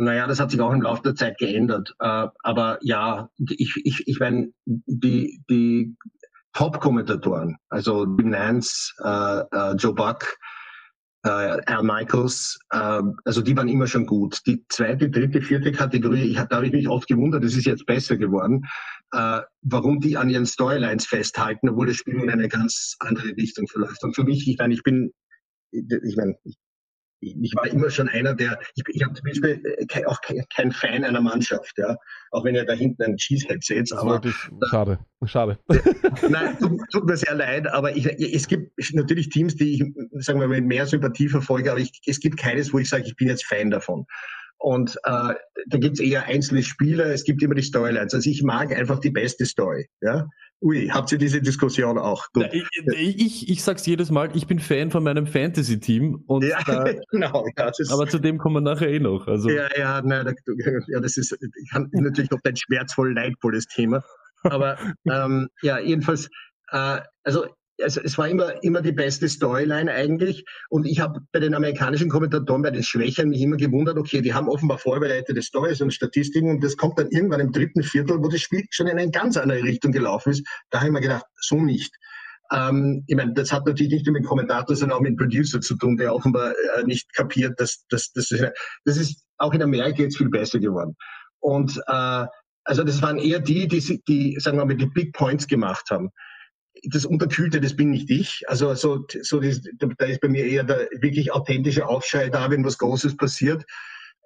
Naja, 0.00 0.26
das 0.26 0.40
hat 0.40 0.50
sich 0.50 0.60
auch 0.62 0.72
im 0.72 0.80
Laufe 0.80 1.02
der 1.02 1.14
Zeit 1.14 1.36
geändert. 1.36 1.94
Äh, 1.98 2.28
aber 2.42 2.78
ja, 2.80 3.28
ich, 3.36 3.76
ich, 3.84 4.08
ich 4.08 4.18
meine, 4.18 4.50
die, 4.64 5.42
die 5.50 5.94
Top-Kommentatoren, 6.54 7.58
also 7.68 8.04
Jim 8.04 8.30
Nance, 8.30 8.94
äh, 9.04 9.40
äh, 9.52 9.74
Joe 9.74 9.92
Buck, 9.92 10.38
äh, 11.22 11.28
Al 11.28 11.82
Michaels, 11.82 12.58
äh, 12.70 13.02
also 13.26 13.42
die 13.42 13.54
waren 13.54 13.68
immer 13.68 13.86
schon 13.86 14.06
gut. 14.06 14.40
Die 14.46 14.64
zweite, 14.70 15.10
dritte, 15.10 15.42
vierte 15.42 15.70
Kategorie, 15.70 16.30
ich, 16.30 16.36
da 16.36 16.56
habe 16.56 16.66
ich 16.66 16.72
mich 16.72 16.88
oft 16.88 17.06
gewundert, 17.06 17.44
das 17.44 17.54
ist 17.54 17.66
jetzt 17.66 17.84
besser 17.84 18.16
geworden, 18.16 18.62
äh, 19.12 19.42
warum 19.60 20.00
die 20.00 20.16
an 20.16 20.30
ihren 20.30 20.46
Storylines 20.46 21.04
festhalten, 21.04 21.68
obwohl 21.68 21.88
das 21.88 21.96
Spiel 21.96 22.14
in 22.14 22.30
eine 22.30 22.48
ganz 22.48 22.96
andere 23.00 23.36
Richtung 23.36 23.68
verläuft. 23.68 24.02
Und 24.02 24.16
für 24.16 24.24
mich, 24.24 24.48
ich 24.48 24.56
meine, 24.56 24.72
ich 24.72 24.82
bin, 24.82 25.12
ich 25.72 26.16
meine, 26.16 26.36
ich 26.44 26.56
ich 27.20 27.54
war 27.54 27.66
immer 27.66 27.90
schon 27.90 28.08
einer, 28.08 28.34
der, 28.34 28.58
ich, 28.74 28.82
ich 28.88 29.02
habe 29.02 29.14
zum 29.14 29.24
Beispiel 29.24 29.62
äh, 29.78 30.04
auch 30.06 30.20
kein, 30.54 30.72
Fan 30.72 31.04
einer 31.04 31.20
Mannschaft, 31.20 31.76
ja, 31.76 31.96
auch 32.30 32.44
wenn 32.44 32.54
ihr 32.54 32.64
da 32.64 32.72
hinten 32.72 33.02
einen 33.02 33.16
Cheesehead 33.16 33.62
seht. 33.62 33.92
Aber, 33.92 34.20
schade, 34.68 34.98
schade. 35.26 35.58
Nein, 36.28 36.56
tut, 36.58 36.80
tut, 36.90 37.06
mir 37.06 37.16
sehr 37.16 37.34
leid, 37.34 37.66
aber 37.66 37.94
ich, 37.94 38.06
es 38.06 38.48
gibt 38.48 38.72
natürlich 38.92 39.28
Teams, 39.28 39.56
die 39.56 39.74
ich, 39.74 40.24
sagen 40.24 40.40
wir 40.40 40.48
mal, 40.48 40.60
mit 40.60 40.66
mehr 40.66 40.86
Sympathie 40.86 41.28
verfolge, 41.28 41.70
aber 41.70 41.80
ich, 41.80 41.92
es 42.06 42.20
gibt 42.20 42.38
keines, 42.38 42.72
wo 42.72 42.78
ich 42.78 42.88
sage, 42.88 43.04
ich 43.06 43.16
bin 43.16 43.28
jetzt 43.28 43.44
Fan 43.44 43.70
davon. 43.70 44.06
Und 44.62 44.96
äh, 45.04 45.34
da 45.68 45.78
gibt's 45.78 46.00
eher 46.00 46.26
einzelne 46.26 46.62
Spieler, 46.62 47.06
es 47.06 47.24
gibt 47.24 47.42
immer 47.42 47.54
die 47.54 47.62
Storylines. 47.62 48.12
Also 48.12 48.28
ich 48.28 48.42
mag 48.42 48.76
einfach 48.76 48.98
die 48.98 49.10
beste 49.10 49.46
Story. 49.46 49.88
Ja? 50.02 50.28
Ui, 50.60 50.88
habt 50.88 51.10
ihr 51.12 51.16
diese 51.16 51.40
Diskussion 51.40 51.96
auch? 51.96 52.26
Gut. 52.34 52.50
Ich, 52.52 53.18
ich, 53.18 53.48
ich 53.48 53.64
sag's 53.64 53.86
jedes 53.86 54.10
Mal, 54.10 54.36
ich 54.36 54.46
bin 54.46 54.58
Fan 54.58 54.90
von 54.90 55.02
meinem 55.02 55.26
Fantasy-Team. 55.26 56.24
ja, 56.42 56.58
da, 56.66 56.84
genau, 57.10 57.46
ja, 57.56 57.72
aber 57.90 58.06
zu 58.06 58.18
dem 58.18 58.36
kommen 58.36 58.56
wir 58.56 58.60
nachher 58.60 58.90
eh 58.90 59.00
noch. 59.00 59.26
Also. 59.26 59.48
Ja, 59.48 59.68
ja, 59.74 60.02
nein, 60.02 60.26
da, 60.26 60.32
ja, 60.88 61.00
das 61.00 61.16
ist 61.16 61.34
natürlich 61.92 62.30
noch 62.30 62.40
dein 62.42 62.56
schmerzvoll 62.56 63.14
leidvolles 63.14 63.64
Thema. 63.64 64.02
Aber 64.42 64.76
ähm, 65.10 65.48
ja, 65.62 65.78
jedenfalls, 65.78 66.28
äh, 66.70 67.00
also 67.24 67.46
also 67.82 68.00
es 68.02 68.16
war 68.18 68.28
immer, 68.28 68.62
immer 68.62 68.82
die 68.82 68.92
beste 68.92 69.28
Storyline 69.28 69.90
eigentlich. 69.90 70.44
Und 70.68 70.86
ich 70.86 71.00
habe 71.00 71.20
bei 71.32 71.40
den 71.40 71.54
amerikanischen 71.54 72.08
Kommentatoren, 72.08 72.62
bei 72.62 72.70
den 72.70 72.82
Schwächern 72.82 73.28
mich 73.28 73.40
immer 73.40 73.56
gewundert, 73.56 73.98
okay, 73.98 74.20
die 74.20 74.34
haben 74.34 74.48
offenbar 74.48 74.78
vorbereitete 74.78 75.42
Stories 75.42 75.80
und 75.80 75.92
Statistiken 75.92 76.50
und 76.50 76.64
das 76.64 76.76
kommt 76.76 76.98
dann 76.98 77.08
irgendwann 77.10 77.40
im 77.40 77.52
dritten 77.52 77.82
Viertel, 77.82 78.18
wo 78.18 78.28
das 78.28 78.40
Spiel 78.40 78.64
schon 78.70 78.86
in 78.86 78.98
eine 78.98 79.10
ganz 79.10 79.36
andere 79.36 79.62
Richtung 79.62 79.92
gelaufen 79.92 80.30
ist. 80.30 80.46
Da 80.70 80.78
habe 80.78 80.88
ich 80.88 80.92
mir 80.92 81.00
gedacht, 81.00 81.24
so 81.40 81.56
nicht. 81.56 81.94
Ähm, 82.52 83.04
ich 83.06 83.16
meine, 83.16 83.32
das 83.34 83.52
hat 83.52 83.66
natürlich 83.66 83.92
nicht 83.92 84.06
nur 84.06 84.14
mit 84.14 84.26
Kommentator, 84.26 84.74
sondern 84.74 84.98
auch 84.98 85.02
mit 85.02 85.16
Producer 85.16 85.60
zu 85.60 85.76
tun, 85.76 85.96
der 85.96 86.14
offenbar 86.14 86.52
äh, 86.76 86.84
nicht 86.84 87.12
kapiert, 87.14 87.58
dass, 87.60 87.84
dass, 87.88 88.12
dass 88.12 88.28
das, 88.28 88.50
das 88.84 88.96
ist 88.96 89.24
auch 89.38 89.54
in 89.54 89.62
Amerika 89.62 90.02
jetzt 90.02 90.18
viel 90.18 90.28
besser 90.28 90.58
geworden. 90.58 90.96
Und 91.38 91.80
äh, 91.86 92.26
also 92.64 92.84
das 92.84 93.00
waren 93.02 93.18
eher 93.18 93.40
die, 93.40 93.66
die, 93.66 94.02
die 94.06 94.36
sagen 94.38 94.58
wir 94.58 94.66
mal, 94.66 94.76
die 94.76 94.86
Big 94.86 95.12
Points 95.14 95.46
gemacht 95.46 95.90
haben 95.90 96.10
das 96.84 97.04
Unterkühlte, 97.04 97.60
das 97.60 97.76
bin 97.76 97.90
nicht 97.90 98.10
ich. 98.10 98.44
Also 98.46 98.74
so, 98.74 99.04
so 99.22 99.40
das, 99.40 99.60
da 99.98 100.06
ist 100.06 100.20
bei 100.20 100.28
mir 100.28 100.44
eher 100.44 100.64
der 100.64 100.88
wirklich 101.00 101.32
authentische 101.32 101.86
Aufschrei 101.86 102.28
da, 102.28 102.50
wenn 102.50 102.64
was 102.64 102.78
Großes 102.78 103.16
passiert. 103.16 103.64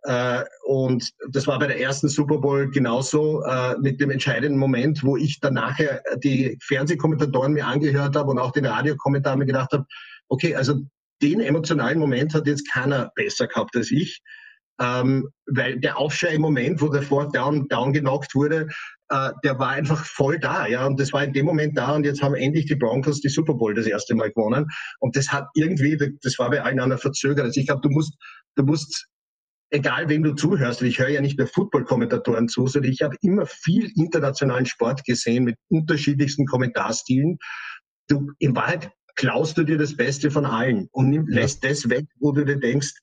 Äh, 0.04 0.44
und 0.64 1.11
das 1.30 1.46
war 1.46 1.59
bei 1.59 1.66
der 1.66 1.80
ersten 1.80 2.09
Super 2.09 2.38
Bowl 2.38 2.70
genauso 2.70 3.42
äh, 3.42 3.74
mit 3.78 4.00
dem 4.00 4.11
entscheidenden 4.11 4.59
Moment, 4.59 5.02
wo 5.02 5.16
ich 5.16 5.40
dann 5.40 5.54
nachher 5.54 6.02
die 6.16 6.59
Fernsehkommentatoren 6.62 7.54
mir 7.54 7.66
angehört 7.66 8.14
habe 8.14 8.30
und 8.30 8.38
auch 8.38 8.52
den 8.52 8.66
Radiokommentar 8.66 9.37
mir 9.37 9.46
gedacht 9.46 9.72
habe, 9.72 9.87
okay, 10.28 10.54
also 10.54 10.80
den 11.22 11.40
emotionalen 11.40 11.98
Moment 11.98 12.35
hat 12.35 12.46
jetzt 12.46 12.70
keiner 12.70 13.11
besser 13.14 13.46
gehabt 13.46 13.76
als 13.76 13.90
ich. 13.90 14.20
Ähm, 14.80 15.28
weil 15.46 15.78
der 15.78 15.98
Aufschrei 15.98 16.34
im 16.34 16.42
Moment, 16.42 16.80
wo 16.80 16.88
der 16.88 17.02
Ford 17.02 17.34
down, 17.34 17.68
down 17.68 17.92
genockt 17.92 18.34
wurde, 18.34 18.68
äh, 19.08 19.30
der 19.44 19.58
war 19.58 19.68
einfach 19.68 20.04
voll 20.04 20.38
da, 20.38 20.66
ja, 20.66 20.84
und 20.87 20.98
das 20.98 21.12
war 21.12 21.22
in 21.22 21.32
dem 21.32 21.46
Moment 21.46 21.78
da 21.78 21.94
und 21.94 22.04
jetzt 22.04 22.22
haben 22.22 22.34
endlich 22.34 22.66
die 22.66 22.74
Broncos 22.74 23.20
die 23.20 23.28
Super 23.28 23.54
Bowl 23.54 23.74
das 23.74 23.87
erste 23.87 24.14
Mal 24.14 24.30
gewonnen 24.30 24.66
und 24.98 25.14
das 25.14 25.30
hat 25.30 25.46
irgendwie, 25.54 25.96
das 26.22 26.38
war 26.38 26.50
bei 26.50 26.62
allen 26.62 26.80
anderen 26.80 27.00
verzögert. 27.00 27.44
Also 27.44 27.60
ich 27.60 27.66
glaube, 27.66 27.82
du 27.82 27.90
musst, 27.90 28.14
du 28.56 28.64
musst 28.64 29.06
egal 29.70 30.08
wem 30.08 30.22
du 30.22 30.34
zuhörst, 30.34 30.82
ich 30.82 30.98
höre 30.98 31.08
ja 31.08 31.20
nicht 31.20 31.38
nur 31.38 31.48
Football-Kommentatoren 31.48 32.48
zu, 32.48 32.66
sondern 32.66 32.92
ich 32.92 33.02
habe 33.02 33.16
immer 33.22 33.44
viel 33.46 33.90
internationalen 33.96 34.66
Sport 34.66 35.04
gesehen 35.04 35.44
mit 35.44 35.56
unterschiedlichsten 35.68 36.46
Kommentarstilen. 36.46 37.38
Du, 38.08 38.30
in 38.38 38.54
Wahrheit 38.54 38.90
klaust 39.16 39.58
du 39.58 39.64
dir 39.64 39.78
das 39.78 39.96
Beste 39.96 40.30
von 40.30 40.44
allen 40.44 40.88
und 40.92 41.10
nimm, 41.10 41.26
lässt 41.26 41.64
das 41.64 41.88
weg, 41.88 42.06
wo 42.20 42.32
du 42.32 42.44
dir 42.44 42.58
denkst, 42.58 42.94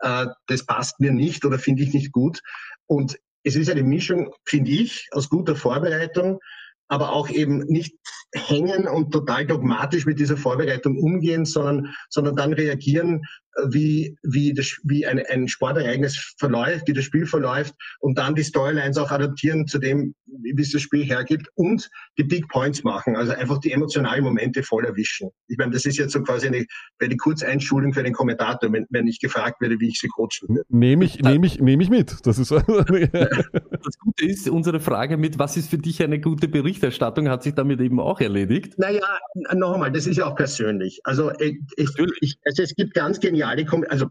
äh, 0.00 0.26
das 0.46 0.64
passt 0.66 1.00
mir 1.00 1.12
nicht 1.12 1.44
oder 1.44 1.58
finde 1.58 1.82
ich 1.82 1.92
nicht 1.92 2.12
gut. 2.12 2.40
Und 2.86 3.18
es 3.42 3.56
ist 3.56 3.70
eine 3.70 3.82
Mischung, 3.82 4.32
finde 4.44 4.70
ich, 4.70 5.08
aus 5.12 5.28
guter 5.28 5.56
Vorbereitung, 5.56 6.40
aber 6.88 7.12
auch 7.12 7.30
eben 7.30 7.58
nicht 7.66 7.96
hängen 8.34 8.88
und 8.88 9.12
total 9.12 9.46
dogmatisch 9.46 10.06
mit 10.06 10.18
dieser 10.18 10.36
Vorbereitung 10.36 10.98
umgehen, 10.98 11.44
sondern, 11.44 11.94
sondern 12.08 12.36
dann 12.36 12.52
reagieren, 12.52 13.22
wie, 13.68 14.16
wie, 14.22 14.54
das, 14.54 14.78
wie 14.84 15.06
ein, 15.06 15.20
ein 15.30 15.48
Sportereignis 15.48 16.34
verläuft, 16.38 16.88
wie 16.88 16.92
das 16.92 17.04
Spiel 17.04 17.26
verläuft 17.26 17.74
und 18.00 18.18
dann 18.18 18.34
die 18.34 18.44
Storylines 18.44 18.96
auch 18.98 19.10
adaptieren 19.10 19.66
zu 19.66 19.78
dem, 19.78 20.14
wie 20.26 20.60
es 20.60 20.72
das 20.72 20.82
Spiel 20.82 21.04
hergibt 21.04 21.48
und 21.54 21.90
die 22.18 22.24
Big 22.24 22.48
Points 22.48 22.84
machen, 22.84 23.16
also 23.16 23.32
einfach 23.32 23.58
die 23.58 23.72
emotionalen 23.72 24.24
Momente 24.24 24.62
voll 24.62 24.84
erwischen. 24.84 25.30
Ich 25.48 25.58
meine, 25.58 25.72
das 25.72 25.84
ist 25.84 25.98
jetzt 25.98 26.12
so 26.12 26.22
quasi 26.22 26.46
eine, 26.46 26.64
eine 27.00 27.16
Kurzeinschulung 27.16 27.92
für 27.92 28.02
den 28.02 28.12
Kommentator, 28.12 28.72
wenn, 28.72 28.86
wenn 28.90 29.06
ich 29.06 29.20
gefragt 29.20 29.60
werde, 29.60 29.80
wie 29.80 29.88
ich 29.88 29.98
sie 29.98 30.08
coachen 30.08 30.48
würde. 30.48 30.62
Nehme 30.68 31.04
ich, 31.04 31.20
nehme 31.20 31.46
ich, 31.46 31.60
nehme 31.60 31.82
ich 31.82 31.90
mit. 31.90 32.24
Das 32.24 32.38
ist 32.38 32.50
das 32.50 33.98
Gute 33.98 34.24
ist, 34.24 34.48
unsere 34.48 34.80
Frage 34.80 35.16
mit, 35.16 35.38
was 35.38 35.56
ist 35.56 35.70
für 35.70 35.78
dich 35.78 36.02
eine 36.02 36.20
gute 36.20 36.48
Berichterstattung, 36.48 37.28
hat 37.28 37.42
sich 37.42 37.54
damit 37.54 37.80
eben 37.80 38.00
auch 38.00 38.20
erledigt. 38.20 38.78
Naja, 38.78 39.18
noch 39.54 39.74
einmal, 39.74 39.92
das 39.92 40.06
ist 40.06 40.16
ja 40.16 40.26
auch 40.26 40.36
persönlich. 40.36 41.00
Also, 41.04 41.32
ich, 41.38 41.58
ich, 41.76 41.88
ich, 42.20 42.38
also 42.44 42.62
es 42.62 42.74
gibt 42.74 42.94
ganz 42.94 43.20
genial 43.20 43.49
geniale, 43.50 43.64
Kom 43.64 43.84
also 43.88 44.10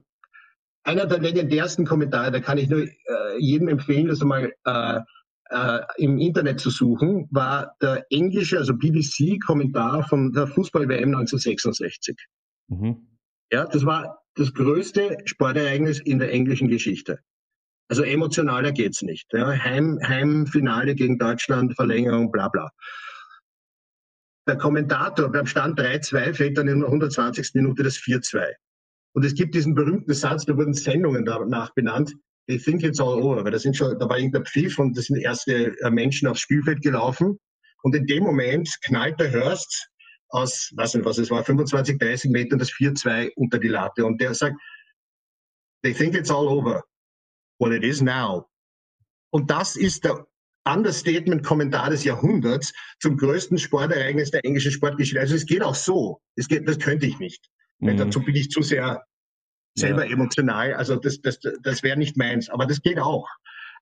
einer 0.84 1.06
der 1.06 1.20
legendärsten 1.20 1.86
Kommentare, 1.86 2.32
da 2.32 2.40
kann 2.40 2.58
ich 2.58 2.70
nur 2.70 2.84
äh, 2.84 2.90
jedem 3.38 3.68
empfehlen, 3.68 4.08
das 4.08 4.22
einmal 4.22 4.54
äh, 4.66 5.00
äh, 5.50 5.80
im 5.98 6.18
Internet 6.20 6.60
zu 6.60 6.70
suchen, 6.70 7.28
war 7.32 7.76
der 7.82 8.06
englische, 8.10 8.58
also 8.58 8.74
BBC-Kommentar 8.74 10.08
von 10.08 10.32
der 10.32 10.48
Fußball-WM 10.48 11.10
1966. 11.16 12.16
Mhm. 12.68 13.08
Ja, 13.52 13.66
das 13.66 13.86
war 13.86 14.22
das 14.36 14.54
größte 14.54 15.18
Sportereignis 15.26 16.00
in 16.00 16.20
der 16.20 16.32
englischen 16.32 16.70
Geschichte. 16.70 17.20
Also 17.90 18.04
emotionaler 18.04 18.72
geht's 18.72 19.02
nicht. 19.02 19.34
Ja. 19.34 19.52
Heim, 19.52 20.00
Heimfinale 20.04 20.94
gegen 20.94 21.18
Deutschland, 21.18 21.76
Verlängerung, 21.76 22.32
bla 22.32 22.48
bla. 22.48 22.70
Der 24.48 24.58
Kommentator 24.58 25.32
beim 25.32 25.48
Stand 25.48 25.80
3-2 25.80 26.34
fällt 26.36 26.58
dann 26.58 26.68
in 26.68 26.80
der 26.80 26.88
120. 26.88 27.52
Minute 27.56 27.84
das 27.84 27.98
4-2. 27.98 28.54
Und 29.14 29.26
es 29.26 29.34
gibt 29.34 29.56
diesen 29.56 29.76
berühmten 29.76 30.14
Satz, 30.14 30.46
da 30.46 30.56
wurden 30.56 30.74
Sendungen 30.74 31.26
danach 31.26 31.74
benannt. 31.74 32.14
They 32.48 32.58
think 32.58 32.84
it's 32.84 33.00
all 33.00 33.22
over, 33.22 33.44
weil 33.44 33.52
da 33.52 33.60
sind 33.60 33.76
schon, 33.76 33.98
da 34.00 34.10
war 34.10 34.18
irgendein 34.18 34.46
Pfiff 34.46 34.80
und 34.80 34.98
da 34.98 35.02
sind 35.02 35.18
erste 35.18 35.76
äh, 35.82 35.90
Menschen 35.92 36.28
aufs 36.28 36.42
Spielfeld 36.42 36.82
gelaufen. 36.82 37.40
Und 37.84 37.96
in 37.96 38.06
dem 38.08 38.24
Moment 38.24 38.70
knallt 38.84 39.20
der 39.20 39.32
Hörst 39.32 39.90
aus, 40.30 40.72
weiß 40.76 40.96
nicht 40.96 41.06
was 41.06 41.18
es 41.18 41.32
war, 41.32 41.44
25, 41.44 41.98
30 41.98 42.32
Metern 42.32 42.60
das 42.60 42.72
4-2 42.72 43.32
unter 43.36 43.60
die 43.60 43.68
Latte. 43.68 44.06
Und 44.06 44.20
der 44.22 44.34
sagt, 44.34 44.56
they 45.84 45.94
think 45.94 46.16
it's 46.16 46.32
all 46.32 46.48
over. 46.48 46.84
Well, 47.60 47.74
it 47.74 47.84
is 47.84 48.02
now. 48.02 48.48
Und 49.32 49.50
das 49.52 49.76
ist 49.76 50.04
der 50.06 50.26
Understatement-Kommentar 50.66 51.90
des 51.90 52.04
Jahrhunderts 52.04 52.74
zum 53.00 53.18
größten 53.18 53.58
Sportereignis 53.58 54.32
der 54.32 54.44
englischen 54.46 54.72
Sportgeschichte. 54.72 55.20
Also 55.20 55.36
es 55.36 55.46
geht 55.46 55.64
auch 55.64 55.76
so. 55.76 56.22
Es 56.36 56.48
geht, 56.48 56.68
das 56.68 56.80
könnte 56.80 57.06
ich 57.06 57.18
nicht. 57.20 57.50
Mhm. 57.80 57.98
Dazu 57.98 58.22
bin 58.22 58.36
ich 58.36 58.50
zu 58.50 58.62
sehr 58.62 59.04
selber 59.76 60.06
ja. 60.06 60.14
emotional. 60.14 60.74
Also 60.74 60.96
das, 60.96 61.22
das, 61.22 61.40
das 61.64 61.84
wäre 61.84 61.98
nicht 61.98 62.18
meins. 62.18 62.50
Aber 62.50 62.66
das 62.66 62.82
geht 62.82 63.00
auch. 63.00 63.28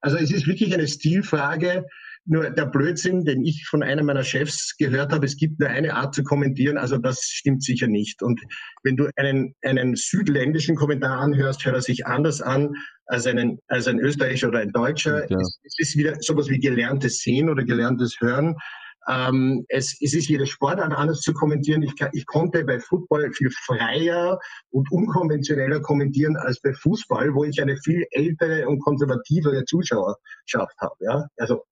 Also 0.00 0.16
es 0.16 0.30
ist 0.30 0.46
wirklich 0.46 0.72
eine 0.74 0.86
Stilfrage. 0.86 1.84
Nur 2.24 2.50
der 2.50 2.66
Blödsinn, 2.66 3.24
den 3.24 3.44
ich 3.44 3.66
von 3.66 3.82
einem 3.82 4.06
meiner 4.06 4.22
Chefs 4.22 4.76
gehört 4.76 5.12
habe, 5.12 5.24
es 5.24 5.36
gibt 5.36 5.58
nur 5.60 5.70
eine 5.70 5.94
Art 5.94 6.14
zu 6.14 6.22
kommentieren, 6.22 6.76
also 6.76 6.98
das 6.98 7.20
stimmt 7.22 7.62
sicher 7.64 7.86
nicht. 7.86 8.22
Und 8.22 8.40
wenn 8.82 8.96
du 8.96 9.08
einen, 9.16 9.54
einen 9.62 9.96
südländischen 9.96 10.76
Kommentar 10.76 11.20
anhörst, 11.20 11.64
hört 11.64 11.76
er 11.76 11.80
sich 11.80 12.06
anders 12.06 12.42
an 12.42 12.74
als, 13.06 13.26
einen, 13.26 13.58
als 13.68 13.88
ein 13.88 13.98
Österreicher 13.98 14.48
oder 14.48 14.58
ein 14.58 14.72
Deutscher. 14.72 15.30
Ja. 15.30 15.38
Es, 15.38 15.58
es 15.64 15.78
ist 15.78 15.96
wieder 15.96 16.16
sowas 16.20 16.50
wie 16.50 16.58
gelerntes 16.58 17.20
Sehen 17.20 17.48
oder 17.48 17.64
gelerntes 17.64 18.20
Hören. 18.20 18.56
Ähm, 19.08 19.64
es, 19.68 19.96
es 20.00 20.14
ist 20.14 20.28
jede 20.28 20.46
Sportart 20.46 20.92
anders 20.92 21.20
zu 21.20 21.32
kommentieren. 21.32 21.82
Ich, 21.82 21.94
ich 22.12 22.26
konnte 22.26 22.64
bei 22.64 22.78
Football 22.78 23.32
viel 23.32 23.50
freier 23.50 24.38
und 24.70 24.90
unkonventioneller 24.90 25.80
kommentieren 25.80 26.36
als 26.36 26.60
bei 26.60 26.74
Fußball, 26.74 27.34
wo 27.34 27.44
ich 27.44 27.60
eine 27.60 27.76
viel 27.78 28.04
ältere 28.10 28.68
und 28.68 28.80
konservativere 28.80 29.64
Zuschauerschaft 29.64 30.76
habe. 30.78 30.94
Ja? 31.00 31.26
Also 31.38 31.64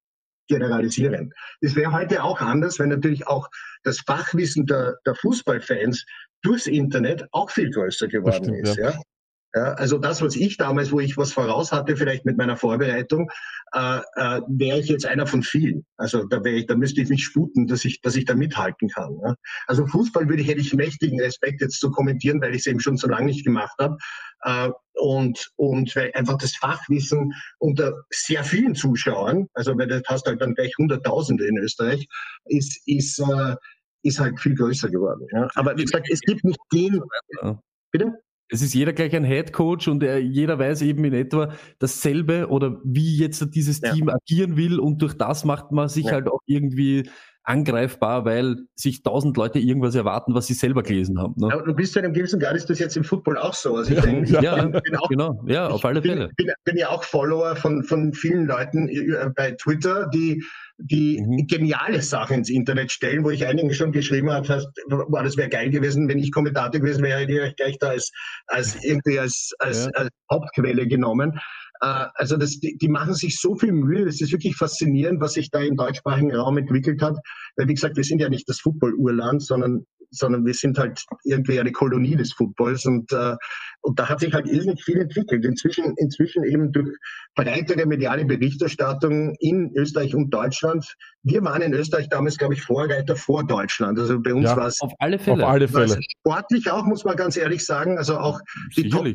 generalisieren. 0.49 1.33
Das 1.61 1.75
wäre 1.75 1.93
heute 1.93 2.23
auch 2.23 2.41
anders, 2.41 2.79
wenn 2.79 2.89
natürlich 2.89 3.27
auch 3.27 3.49
das 3.83 4.01
Fachwissen 4.01 4.67
der, 4.67 4.97
der 5.05 5.15
Fußballfans 5.15 6.07
durchs 6.43 6.67
Internet 6.67 7.27
auch 7.33 7.51
viel 7.51 7.71
größer 7.71 8.09
geworden 8.09 8.45
stimmt, 8.45 8.69
ist. 8.69 8.77
Ja. 8.77 8.91
ja. 8.91 9.01
Ja, 9.57 9.73
also 9.73 9.97
das, 9.97 10.21
was 10.21 10.37
ich 10.37 10.59
damals, 10.59 10.93
wo 10.93 11.01
ich 11.01 11.17
was 11.17 11.33
voraus 11.33 11.73
hatte, 11.73 11.97
vielleicht 11.97 12.27
mit 12.27 12.37
meiner 12.37 12.59
Vorbereitung, 12.59 13.31
äh, 13.73 14.01
äh, 14.15 14.43
wäre 14.49 14.81
ich 14.81 14.89
jetzt 14.89 15.07
einer 15.07 15.27
von 15.27 15.43
vielen. 15.43 15.87
Also 15.97 16.25
da 16.25 16.45
wäre 16.45 16.57
ich, 16.57 16.67
da 16.67 16.77
müsste 16.77 17.01
ich 17.01 17.09
mich 17.09 17.25
sputen, 17.25 17.67
dass 17.67 17.87
ich, 17.87 18.03
dass 18.03 18.17
ich 18.17 18.27
da 18.27 18.35
mithalten 18.35 18.91
kann. 18.91 19.19
Ja. 19.25 19.35
Also 19.67 19.87
Fußball 19.87 20.29
würde 20.29 20.43
ich, 20.43 20.49
hätte 20.49 20.61
ich 20.61 20.75
mächtigen 20.75 21.19
Respekt 21.19 21.63
jetzt 21.63 21.81
zu 21.81 21.91
kommentieren, 21.91 22.43
weil 22.43 22.51
ich 22.51 22.59
es 22.59 22.67
eben 22.67 22.81
schon 22.81 22.99
so 22.99 23.09
lange 23.09 23.25
nicht 23.25 23.47
gemacht 23.47 23.75
habe. 23.79 23.97
Äh, 24.43 24.69
und, 24.93 25.51
und 25.57 25.97
weil 25.97 26.13
einfach 26.13 26.37
das 26.37 26.55
Fachwissen 26.55 27.33
unter 27.59 27.95
sehr 28.11 28.45
vielen 28.45 28.75
Zuschauern, 28.75 29.47
also 29.55 29.77
weil 29.79 29.89
das 29.89 30.03
hast 30.07 30.27
halt 30.27 30.43
dann 30.43 30.55
gleich 30.55 30.75
Hunderttausende 30.77 31.47
in 31.47 31.57
Österreich, 31.57 32.07
ist, 32.45 32.83
ist, 32.85 33.19
äh, 33.21 33.57
ist 34.03 34.21
halt 34.21 34.39
viel 34.39 34.55
größer 34.55 34.91
geworden. 34.91 35.27
Ja. 35.33 35.49
Aber 35.55 35.79
wie 35.79 35.85
gesagt, 35.85 36.09
es 36.11 36.21
gibt 36.21 36.45
nicht 36.45 36.61
den. 36.71 37.01
Bitte? 37.91 38.13
Es 38.49 38.63
ist 38.63 38.75
jeder 38.75 38.93
gleich 38.93 39.15
ein 39.15 39.25
Head 39.25 39.53
Coach 39.53 39.89
und 39.89 40.03
er, 40.03 40.19
jeder 40.19 40.59
weiß 40.59 40.83
eben 40.83 41.05
in 41.05 41.15
etwa 41.15 41.53
dasselbe 41.79 42.49
oder 42.49 42.81
wie 42.85 43.17
jetzt 43.17 43.55
dieses 43.55 43.81
ja. 43.81 43.93
Team 43.93 44.09
agieren 44.09 44.57
will 44.57 44.79
und 44.79 45.03
durch 45.03 45.15
das 45.15 45.45
macht 45.45 45.73
man 45.73 45.89
sich 45.89 46.07
ja. 46.07 46.13
halt 46.13 46.29
auch 46.29 46.41
irgendwie 46.47 47.09
angreifbar, 47.47 48.25
weil 48.25 48.57
sich 48.75 49.05
tausend 49.05 49.37
Leute 49.37 49.61
irgendwas 49.61 49.95
erwarten, 49.95 50.35
was 50.35 50.49
sie 50.49 50.55
selber 50.55 50.83
gelesen 50.83 51.21
haben. 51.21 51.35
Ne? 51.37 51.53
Aber 51.53 51.63
du 51.63 51.75
bist 51.75 51.95
ja 51.95 52.03
im 52.03 52.13
gewissen 52.13 52.41
Grad 52.41 52.57
ist 52.57 52.69
das 52.69 52.81
jetzt 52.81 52.97
im 52.97 53.05
Football 53.05 53.39
auch 53.39 53.55
so. 53.55 53.77
Also 53.77 53.93
ich 53.93 53.99
ja, 53.99 54.03
denke, 54.03 54.33
ja, 54.43 54.65
bin, 54.65 54.81
bin 54.83 54.97
auch, 54.97 55.09
genau, 55.09 55.45
ja, 55.47 55.69
auf 55.69 55.85
alle 55.85 56.03
Fälle. 56.03 56.29
Ich 56.31 56.37
bin, 56.37 56.53
bin, 56.65 56.77
ja 56.77 56.89
auch 56.89 57.05
Follower 57.05 57.55
von, 57.55 57.85
von 57.85 58.13
vielen 58.13 58.47
Leuten 58.47 58.89
äh, 58.89 59.31
bei 59.35 59.53
Twitter, 59.53 60.09
die 60.09 60.43
die 60.79 61.21
mhm. 61.21 61.47
geniale 61.47 62.03
Sachen 62.03 62.39
ins 62.39 62.51
Internet 62.51 62.93
stellen, 62.93 63.25
wo 63.25 63.31
ich 63.31 63.47
einigen 63.47 63.73
schon 63.73 63.93
geschrieben 63.93 64.31
habe, 64.31 64.49
heißt, 64.49 64.69
boah, 64.89 65.23
das 65.23 65.37
wäre 65.37 65.49
geil 65.49 65.71
gewesen, 65.71 66.09
wenn 66.09 66.19
ich 66.19 66.33
Kommentator 66.33 66.81
gewesen 66.81 67.03
wäre, 67.03 67.21
hätte 67.21 67.33
ich 67.33 67.41
euch 67.41 67.57
gleich 67.57 67.79
da 67.79 67.89
als, 67.89 68.13
als 68.47 68.77
irgendwie 68.85 69.19
als, 69.19 69.53
als, 69.59 69.87
ja. 69.87 69.91
als 69.93 70.11
Hauptquelle 70.31 70.87
genommen. 70.87 71.39
Äh, 71.81 72.07
also 72.15 72.37
das, 72.37 72.59
die, 72.59 72.77
die 72.77 72.89
machen 72.89 73.15
sich 73.15 73.39
so 73.39 73.55
viel 73.57 73.73
Mühe, 73.73 74.05
das 74.05 74.21
ist 74.21 74.33
wirklich 74.33 74.57
faszinierend, 74.57 75.21
was 75.21 75.35
sich 75.35 75.51
da 75.51 75.61
im 75.61 75.77
deutschsprachigen 75.77 76.35
Raum 76.35 76.59
entwickelt 76.59 77.03
hat. 77.03 77.17
Weil 77.57 77.69
wie 77.69 77.75
gesagt, 77.75 77.97
wir 77.97 78.05
sind 78.05 78.21
ja 78.21 78.29
nicht 78.29 78.49
das 78.49 78.61
Football-Urland, 78.61 79.43
sondern 79.43 79.87
sondern 80.11 80.45
wir 80.45 80.55
sind 80.55 80.79
halt 80.79 81.05
irgendwie 81.25 81.59
eine 81.59 81.73
Kolonie 81.73 82.17
des 82.17 82.33
Footballs 82.33 82.85
und, 82.87 83.13
äh, 83.13 83.37
und 83.83 83.99
da 83.99 84.09
hat 84.09 84.21
sich 84.21 84.33
halt 84.33 84.47
irrsinnig 84.47 84.83
viel 84.83 85.01
entwickelt. 85.01 85.45
Inzwischen, 85.45 85.95
inzwischen 85.97 86.45
eben 86.45 86.73
durch 86.73 86.89
breitere 87.35 87.87
mediale 87.87 88.25
Berichterstattung 88.25 89.35
in 89.41 89.73
Österreich 89.77 90.15
und 90.15 90.31
Deutschland. 90.31 90.87
Wir 91.23 91.43
waren 91.43 91.63
in 91.63 91.75
Österreich 91.75 92.09
damals, 92.09 92.39
glaube 92.39 92.55
ich, 92.55 92.63
Vorreiter 92.63 93.17
vor 93.17 93.45
Deutschland. 93.45 93.99
Also 93.99 94.21
bei 94.21 94.35
uns 94.35 94.45
ja, 94.45 94.57
war 94.57 94.67
es 94.67 94.81
auf 94.81 94.93
alle 94.99 95.19
Fälle. 95.19 95.45
Auf 95.45 95.51
alle 95.51 95.69
Fälle. 95.69 95.99
sportlich 96.21 96.71
auch, 96.71 96.85
muss 96.85 97.05
man 97.05 97.17
ganz 97.17 97.37
ehrlich 97.37 97.65
sagen. 97.65 97.99
Also 97.99 98.19
auch 98.19 98.41
die 98.77 98.89
Top, 98.89 99.07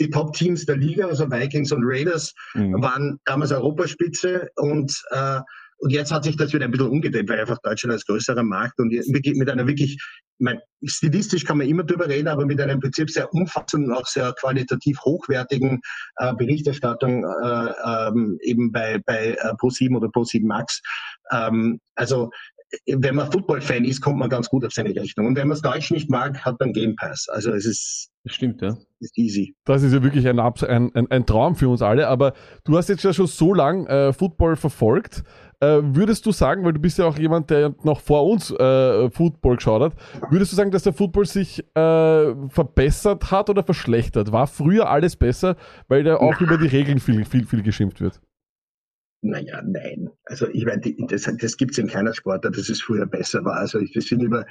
die 0.00 0.10
Top-Teams 0.10 0.66
der 0.66 0.76
Liga, 0.76 1.06
also 1.06 1.30
Vikings 1.30 1.72
und 1.72 1.82
Raiders, 1.84 2.34
mhm. 2.54 2.80
waren 2.82 3.18
damals 3.24 3.52
Europaspitze 3.52 4.48
und 4.56 5.02
äh, 5.10 5.40
und 5.80 5.90
jetzt 5.90 6.10
hat 6.10 6.24
sich 6.24 6.36
das 6.36 6.52
wieder 6.52 6.64
ein 6.64 6.72
bisschen 6.72 6.88
umgedreht, 6.88 7.28
weil 7.28 7.38
einfach 7.38 7.58
Deutschland 7.62 7.92
als 7.92 8.04
größerer 8.04 8.42
Markt 8.42 8.80
und 8.80 8.88
mit 8.90 9.48
einer 9.48 9.66
wirklich, 9.66 9.96
mein, 10.38 10.58
stilistisch 10.84 11.44
kann 11.44 11.58
man 11.58 11.68
immer 11.68 11.84
drüber 11.84 12.08
reden, 12.08 12.26
aber 12.26 12.46
mit 12.46 12.60
einer 12.60 12.72
im 12.72 12.80
Prinzip 12.80 13.10
sehr 13.10 13.32
umfassenden 13.32 13.92
und 13.92 13.96
auch 13.96 14.06
sehr 14.06 14.32
qualitativ 14.32 14.98
hochwertigen 15.04 15.80
äh, 16.16 16.34
Berichterstattung 16.34 17.24
äh, 17.24 17.72
ähm, 17.84 18.38
eben 18.42 18.72
bei, 18.72 19.00
bei 19.06 19.36
äh, 19.38 19.52
Pro7 19.60 19.96
oder 19.96 20.08
Pro7 20.08 20.44
Max. 20.44 20.82
Ähm, 21.30 21.78
also 21.94 22.30
wenn 22.86 23.14
man 23.14 23.30
Football-Fan 23.32 23.84
ist, 23.84 24.00
kommt 24.00 24.18
man 24.18 24.28
ganz 24.28 24.48
gut 24.48 24.64
auf 24.64 24.72
seine 24.72 24.94
Rechnung. 24.94 25.26
Und 25.26 25.36
wenn 25.36 25.48
man 25.48 25.56
es 25.56 25.62
Deutsch 25.62 25.90
nicht 25.90 26.10
mag, 26.10 26.44
hat 26.44 26.60
man 26.60 26.72
Game 26.72 26.96
Pass. 26.96 27.28
Also 27.28 27.52
es 27.52 27.64
ist, 27.64 28.10
das 28.24 28.34
stimmt, 28.34 28.60
ja. 28.60 28.76
Ist 29.00 29.16
easy. 29.16 29.54
Das 29.64 29.82
ist 29.82 29.92
ja 29.92 30.02
wirklich 30.02 30.28
ein, 30.28 30.38
ein, 30.38 30.94
ein, 30.94 31.10
ein 31.10 31.26
Traum 31.26 31.54
für 31.54 31.68
uns 31.68 31.80
alle. 31.80 32.08
Aber 32.08 32.34
du 32.64 32.76
hast 32.76 32.88
jetzt 32.88 33.04
ja 33.04 33.12
schon 33.12 33.26
so 33.26 33.54
lang 33.54 33.86
äh, 33.86 34.12
Football 34.12 34.56
verfolgt. 34.56 35.22
Äh, 35.60 35.80
würdest 35.82 36.26
du 36.26 36.32
sagen, 36.32 36.64
weil 36.64 36.72
du 36.72 36.80
bist 36.80 36.98
ja 36.98 37.06
auch 37.06 37.18
jemand, 37.18 37.50
der 37.50 37.74
noch 37.84 38.00
vor 38.00 38.26
uns 38.26 38.50
äh, 38.50 39.10
Football 39.10 39.56
geschaut 39.56 39.82
hat, 39.82 39.92
würdest 40.30 40.52
du 40.52 40.56
sagen, 40.56 40.70
dass 40.70 40.82
der 40.82 40.92
Football 40.92 41.26
sich 41.26 41.60
äh, 41.74 42.48
verbessert 42.48 43.30
hat 43.30 43.50
oder 43.50 43.62
verschlechtert? 43.62 44.30
War 44.30 44.46
früher 44.46 44.90
alles 44.90 45.16
besser, 45.16 45.56
weil 45.88 46.04
da 46.04 46.16
auch 46.16 46.40
über 46.40 46.58
die 46.58 46.68
Regeln 46.68 46.98
viel, 46.98 47.24
viel, 47.24 47.46
viel 47.46 47.62
geschimpft 47.62 48.00
wird? 48.00 48.20
Naja, 49.20 49.60
nein. 49.66 50.08
Also 50.26 50.46
ich 50.48 50.64
meine, 50.64 50.80
das, 51.08 51.22
das 51.40 51.56
gibt 51.56 51.72
es 51.72 51.78
in 51.78 51.88
keiner 51.88 52.14
Sportart, 52.14 52.56
dass 52.56 52.68
es 52.68 52.80
früher 52.80 53.04
besser 53.04 53.44
war. 53.44 53.56
Also 53.56 53.80
ich, 53.80 53.92
wir 53.92 54.02
sind 54.02 54.22
über, 54.22 54.46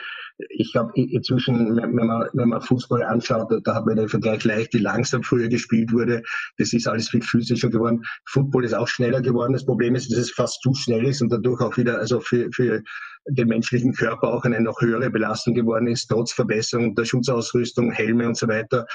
ich 0.49 0.73
glaube 0.73 0.91
inzwischen, 0.95 1.77
wenn 1.77 1.93
man, 1.93 2.27
wenn 2.34 2.49
man 2.49 2.62
Fußball 2.62 3.01
anschaut, 3.03 3.49
da 3.63 3.75
hat 3.75 3.86
man 3.86 3.95
den 3.95 4.10
Vergleich 4.10 4.43
leicht, 4.43 4.73
wie 4.73 4.80
langsam 4.80 5.23
früher 5.23 5.47
gespielt 5.47 5.93
wurde. 5.93 6.21
Das 6.58 6.73
ist 6.73 6.86
alles 6.86 7.10
viel 7.10 7.21
physischer 7.21 7.69
geworden. 7.69 8.01
Football 8.25 8.65
ist 8.65 8.73
auch 8.73 8.89
schneller 8.89 9.21
geworden. 9.21 9.53
Das 9.53 9.65
Problem 9.65 9.95
ist, 9.95 10.12
dass 10.12 10.19
es 10.19 10.32
fast 10.32 10.62
zu 10.62 10.73
schnell 10.73 11.06
ist 11.06 11.21
und 11.21 11.30
dadurch 11.30 11.62
auch 11.62 11.77
wieder, 11.77 11.99
also 11.99 12.19
für, 12.19 12.49
für 12.51 12.84
den 13.30 13.47
menschlichen 13.47 13.93
Körper 13.93 14.34
auch 14.34 14.43
eine 14.43 14.60
noch 14.62 14.82
höhere 14.82 15.10
Belastung 15.10 15.53
geworden 15.53 15.88
ist, 15.88 16.08
trotz 16.08 16.34
Verbesserung 16.34 16.95
der 16.95 17.06
Schutzausrüstung, 17.06 17.91
Helme 17.91 18.27
und 18.27 18.38
so 18.38 18.47
weiter. 18.47 18.86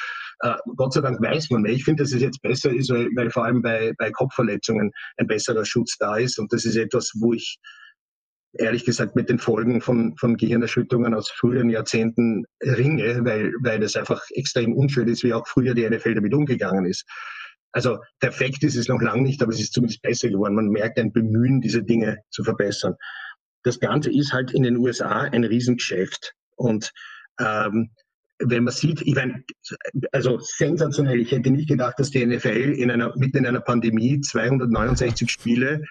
Äh, 0.43 0.57
Gott 0.77 0.93
sei 0.93 1.01
Dank 1.01 1.21
weiß 1.21 1.51
man 1.51 1.63
mehr. 1.63 1.73
Ich 1.73 1.85
finde, 1.85 2.03
dass 2.03 2.13
es 2.13 2.21
jetzt 2.21 2.43
besser 2.43 2.71
ist, 2.71 2.91
weil, 2.91 3.09
weil 3.17 3.31
vor 3.31 3.45
allem 3.45 3.63
bei, 3.63 3.93
bei 3.97 4.11
Kopfverletzungen 4.11 4.91
ein 5.17 5.27
besserer 5.27 5.65
Schutz 5.65 5.97
da 5.99 6.17
ist. 6.17 6.39
Und 6.39 6.53
das 6.53 6.65
ist 6.65 6.77
etwas, 6.77 7.13
wo 7.21 7.33
ich 7.33 7.59
ehrlich 8.59 8.85
gesagt 8.85 9.17
mit 9.17 9.29
den 9.29 9.39
Folgen 9.39 9.81
von, 9.81 10.17
von 10.17 10.37
Gehirnerschütterungen 10.37 11.15
aus 11.15 11.31
früheren 11.31 11.71
Jahrzehnten 11.71 12.45
ringe, 12.63 13.25
weil, 13.25 13.53
weil 13.63 13.81
das 13.81 13.97
einfach 13.97 14.21
extrem 14.31 14.75
unschön 14.75 15.09
ist, 15.09 15.23
wie 15.23 15.33
auch 15.33 15.47
früher 15.47 15.75
die 15.75 15.89
NFL 15.89 16.17
damit 16.17 16.35
umgegangen 16.35 16.85
ist. 16.85 17.05
Also 17.73 17.99
perfekt 18.21 18.63
ist 18.65 18.77
es 18.77 18.89
noch 18.89 19.01
lange 19.01 19.23
nicht, 19.23 19.41
aber 19.43 19.53
es 19.53 19.61
ist 19.61 19.73
zumindest 19.73 20.03
besser 20.03 20.29
geworden. 20.29 20.55
Man 20.55 20.69
merkt 20.69 20.99
ein 20.99 21.13
Bemühen, 21.13 21.63
diese 21.63 21.83
Dinge 21.83 22.19
zu 22.31 22.45
verbessern. 22.45 22.95
Das 23.63 23.81
Ganze 23.81 24.11
ist 24.11 24.33
halt 24.33 24.53
in 24.53 24.65
den 24.65 24.77
USA 24.77 25.23
ein 25.23 25.45
Riesengeschäft. 25.45 26.35
Und 26.57 26.93
ähm, 27.41 27.91
wenn 28.45 28.65
man 28.65 28.73
sieht, 28.73 29.03
ich 29.03 29.15
meine, 29.15 29.45
also 30.13 30.39
sensationell, 30.41 31.21
ich 31.21 31.33
hätte 31.33 31.51
nicht 31.51 31.69
gedacht, 31.69 31.99
dass 31.99 32.11
die 32.11 32.25
NFL 32.25 32.75
in 32.77 32.91
einer, 32.91 33.17
mitten 33.17 33.39
in 33.39 33.47
einer 33.47 33.61
Pandemie 33.61 34.21
269 34.21 35.31
Spiele 35.31 35.85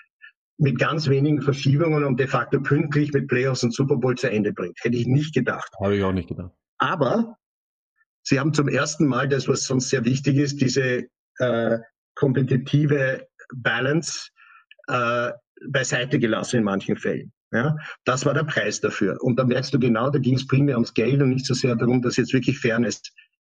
mit 0.58 0.78
ganz 0.78 1.08
wenigen 1.10 1.42
Verschiebungen 1.42 2.04
und 2.04 2.20
de 2.20 2.28
facto 2.28 2.62
pünktlich 2.62 3.12
mit 3.14 3.28
Playoffs 3.28 3.64
und 3.64 3.74
Super 3.74 3.98
Bowl 3.98 4.16
zu 4.16 4.30
Ende 4.30 4.54
bringt. 4.54 4.78
Hätte 4.82 4.96
ich 4.96 5.08
nicht 5.08 5.34
gedacht. 5.34 5.72
Habe 5.82 5.98
ich 5.98 6.04
auch 6.04 6.12
nicht 6.12 6.30
gedacht. 6.30 6.52
Aber 6.78 7.38
sie 8.22 8.40
haben 8.40 8.54
zum 8.54 8.68
ersten 8.68 9.08
Mal 9.08 9.28
das, 9.28 9.48
was 9.48 9.64
sonst 9.64 9.90
sehr 9.90 10.06
wichtig 10.06 10.38
ist, 10.38 10.62
diese 10.62 11.08
äh, 11.40 11.80
kompetitive 12.16 13.28
Balance 13.56 14.30
äh, 14.88 15.32
beiseite 15.68 16.20
gelassen 16.20 16.58
in 16.58 16.64
manchen 16.64 16.96
Fällen. 16.96 17.32
Ja, 17.54 17.76
das 18.06 18.26
war 18.26 18.34
der 18.34 18.46
Preis 18.46 18.80
dafür. 18.80 19.18
Und 19.22 19.38
da 19.38 19.44
merkst 19.44 19.74
du 19.74 19.80
genau, 19.80 20.10
da 20.10 20.20
ging 20.20 20.36
es 20.36 20.48
primär 20.48 20.76
ums 20.76 20.94
Geld 20.94 21.22
und 21.22 21.30
nicht 21.30 21.46
so 21.46 21.54
sehr 21.54 21.76
darum, 21.76 22.02
dass 22.02 22.16
jetzt 22.16 22.34
wirklich 22.34 22.60
Fairness 22.60 23.02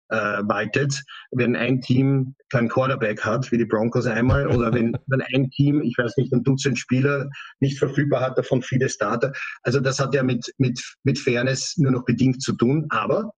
äh, 0.09 0.41
waltet. 0.43 1.03
Wenn 1.31 1.55
ein 1.55 1.79
Team 1.79 2.35
keinen 2.49 2.67
Quarterback 2.67 3.23
hat, 3.23 3.51
wie 3.51 3.57
die 3.57 3.65
Broncos 3.65 4.05
einmal, 4.05 4.47
oder 4.55 4.73
wenn, 4.73 4.97
wenn 5.07 5.21
ein 5.21 5.49
Team, 5.51 5.81
ich 5.81 5.97
weiß 5.97 6.17
nicht, 6.17 6.33
ein 6.33 6.43
Dutzend 6.43 6.77
Spieler 6.77 7.29
nicht 7.59 7.79
verfügbar 7.79 8.21
hat, 8.21 8.37
davon 8.37 8.61
viele 8.61 8.89
Starter. 8.89 9.31
Also 9.61 9.79
das 9.79 9.99
hat 9.99 10.13
ja 10.13 10.23
mit, 10.23 10.53
mit, 10.57 10.81
mit 11.03 11.17
Fairness 11.17 11.77
nur 11.77 11.91
noch 11.91 12.03
bedingt 12.03 12.41
zu 12.41 12.53
tun. 12.53 12.87
Aber 12.89 13.31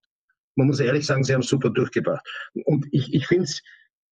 man 0.56 0.67
muss 0.67 0.80
ehrlich 0.80 1.06
sagen, 1.06 1.23
sie 1.23 1.34
haben 1.34 1.43
super 1.43 1.69
durchgebracht. 1.69 2.25
Und 2.65 2.88
ich, 2.91 3.13
ich 3.13 3.28
finde 3.28 3.43
es 3.43 3.62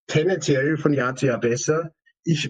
tendenziell 0.08 0.78
von 0.78 0.94
Jahr 0.94 1.16
zu 1.16 1.26
Jahr 1.26 1.40
besser. 1.40 1.92
Ich, 2.24 2.48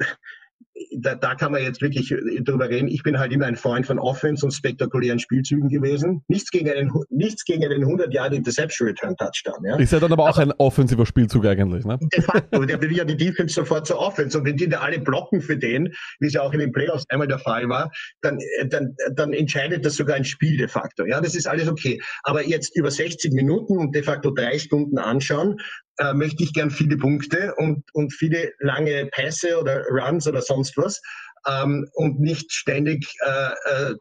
da, 0.99 1.15
da 1.15 1.35
kann 1.35 1.51
man 1.51 1.61
jetzt 1.61 1.81
wirklich 1.81 2.11
äh, 2.11 2.41
drüber 2.41 2.69
reden. 2.69 2.87
Ich 2.87 3.03
bin 3.03 3.19
halt 3.19 3.31
immer 3.31 3.45
ein 3.45 3.55
Freund 3.55 3.85
von 3.85 3.99
Offense 3.99 4.45
und 4.45 4.51
spektakulären 4.51 5.19
Spielzügen 5.19 5.69
gewesen. 5.69 6.23
Nichts 6.27 6.51
gegen 6.51 6.69
einen, 6.69 6.91
nichts 7.09 7.45
gegen 7.45 7.63
einen 7.65 7.83
100 7.83 8.13
Jahre 8.13 8.35
Interception 8.35 8.87
Return 8.87 9.15
Touchdown. 9.17 9.63
Ja? 9.65 9.77
Ist 9.77 9.93
ja 9.93 9.99
dann 9.99 10.11
aber 10.11 10.23
auch 10.23 10.37
aber, 10.37 10.41
ein 10.41 10.51
offensiver 10.57 11.05
Spielzug 11.05 11.45
eigentlich, 11.45 11.85
ne? 11.85 11.97
De 12.13 12.21
facto, 12.21 12.65
der 12.65 12.81
will 12.81 12.95
ja 12.95 13.05
die 13.05 13.17
Defense 13.17 13.53
sofort 13.53 13.87
zur 13.87 13.99
Offense. 13.99 14.37
Und 14.37 14.45
wenn 14.45 14.57
die 14.57 14.69
da 14.69 14.79
alle 14.79 14.99
blocken 14.99 15.41
für 15.41 15.57
den, 15.57 15.93
wie 16.19 16.27
es 16.27 16.33
ja 16.33 16.41
auch 16.41 16.53
in 16.53 16.59
den 16.59 16.71
Playoffs 16.71 17.05
einmal 17.09 17.27
der 17.27 17.39
Fall 17.39 17.67
war, 17.69 17.91
dann, 18.21 18.39
äh, 18.59 18.67
dann, 18.67 18.95
dann 19.15 19.33
entscheidet 19.33 19.85
das 19.85 19.95
sogar 19.95 20.15
ein 20.15 20.25
Spiel 20.25 20.57
de 20.57 20.67
facto. 20.67 21.05
Ja, 21.05 21.21
das 21.21 21.35
ist 21.35 21.47
alles 21.47 21.67
okay. 21.67 22.01
Aber 22.23 22.45
jetzt 22.45 22.75
über 22.75 22.91
60 22.91 23.33
Minuten 23.33 23.77
und 23.77 23.95
de 23.95 24.03
facto 24.03 24.31
drei 24.31 24.57
Stunden 24.59 24.97
anschauen, 24.97 25.57
äh, 25.97 26.13
möchte 26.13 26.43
ich 26.43 26.53
gern 26.53 26.71
viele 26.71 26.97
Punkte 26.97 27.53
und, 27.57 27.83
und 27.93 28.13
viele 28.13 28.51
lange 28.59 29.07
Pässe 29.07 29.59
oder 29.59 29.83
Runs 29.89 30.27
oder 30.27 30.41
sonst 30.41 30.75
was 30.77 31.01
ähm, 31.47 31.87
und 31.93 32.19
nicht 32.19 32.51
ständig 32.51 33.05
äh, 33.25 33.51
äh, 33.69 33.95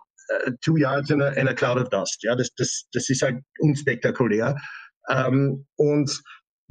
two 0.62 0.76
yards 0.76 1.10
in 1.10 1.20
a, 1.20 1.28
in 1.30 1.48
a 1.48 1.54
cloud 1.54 1.78
of 1.78 1.88
dust. 1.90 2.22
Ja, 2.22 2.34
das, 2.34 2.50
das, 2.56 2.84
das 2.92 3.08
ist 3.08 3.22
halt 3.22 3.36
unspektakulär. 3.58 4.56
Ähm, 5.10 5.66
und 5.76 6.10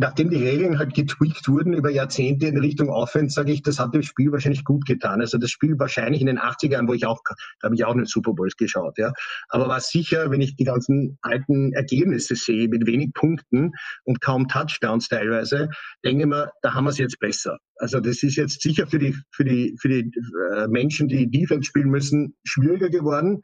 nachdem 0.01 0.31
die 0.31 0.43
Regeln 0.43 0.79
halt 0.79 0.95
getweakt 0.95 1.47
wurden 1.47 1.73
über 1.73 1.91
Jahrzehnte 1.91 2.47
in 2.47 2.57
Richtung 2.57 2.89
Offense, 2.89 3.35
sage 3.35 3.51
ich, 3.51 3.61
das 3.61 3.79
hat 3.79 3.93
dem 3.93 4.01
Spiel 4.01 4.31
wahrscheinlich 4.31 4.63
gut 4.63 4.85
getan. 4.87 5.21
Also 5.21 5.37
das 5.37 5.51
Spiel 5.51 5.77
wahrscheinlich 5.77 6.21
in 6.21 6.27
den 6.27 6.39
80ern, 6.39 6.87
wo 6.87 6.93
ich 6.93 7.05
auch, 7.05 7.21
da 7.59 7.65
habe 7.67 7.75
ich 7.75 7.85
auch 7.85 7.93
einen 7.93 8.07
Super 8.07 8.33
Bowls 8.33 8.57
geschaut, 8.57 8.97
ja. 8.97 9.13
Aber 9.49 9.67
war 9.67 9.79
sicher, 9.79 10.31
wenn 10.31 10.41
ich 10.41 10.55
die 10.55 10.63
ganzen 10.63 11.19
alten 11.21 11.71
Ergebnisse 11.73 12.35
sehe, 12.35 12.67
mit 12.67 12.87
wenig 12.87 13.13
Punkten 13.13 13.73
und 14.03 14.21
kaum 14.21 14.47
Touchdowns 14.47 15.07
teilweise, 15.07 15.69
denke 16.03 16.23
ich 16.23 16.27
mir, 16.27 16.51
da 16.63 16.73
haben 16.73 16.85
wir 16.85 16.89
es 16.89 16.97
jetzt 16.97 17.19
besser. 17.19 17.59
Also 17.75 17.99
das 17.99 18.23
ist 18.23 18.37
jetzt 18.37 18.59
sicher 18.59 18.87
für 18.87 18.97
die, 18.97 19.15
für 19.31 19.43
die, 19.43 19.77
für 19.79 19.87
die 19.87 20.11
äh, 20.55 20.67
Menschen, 20.67 21.09
die 21.09 21.29
Defense 21.29 21.67
spielen 21.67 21.89
müssen, 21.89 22.35
schwieriger 22.43 22.89
geworden. 22.89 23.43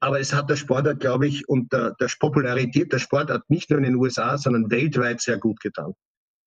Aber 0.00 0.20
es 0.20 0.32
hat 0.32 0.48
der 0.48 0.56
Sportart, 0.56 1.00
glaube 1.00 1.26
ich, 1.26 1.48
und 1.48 1.72
der, 1.72 1.94
der 2.00 2.08
Popularität 2.20 2.92
der 2.92 2.98
Sportart 2.98 3.48
nicht 3.48 3.70
nur 3.70 3.78
in 3.78 3.84
den 3.84 3.96
USA, 3.96 4.38
sondern 4.38 4.70
weltweit 4.70 5.20
sehr 5.20 5.38
gut 5.38 5.60
getan. 5.60 5.92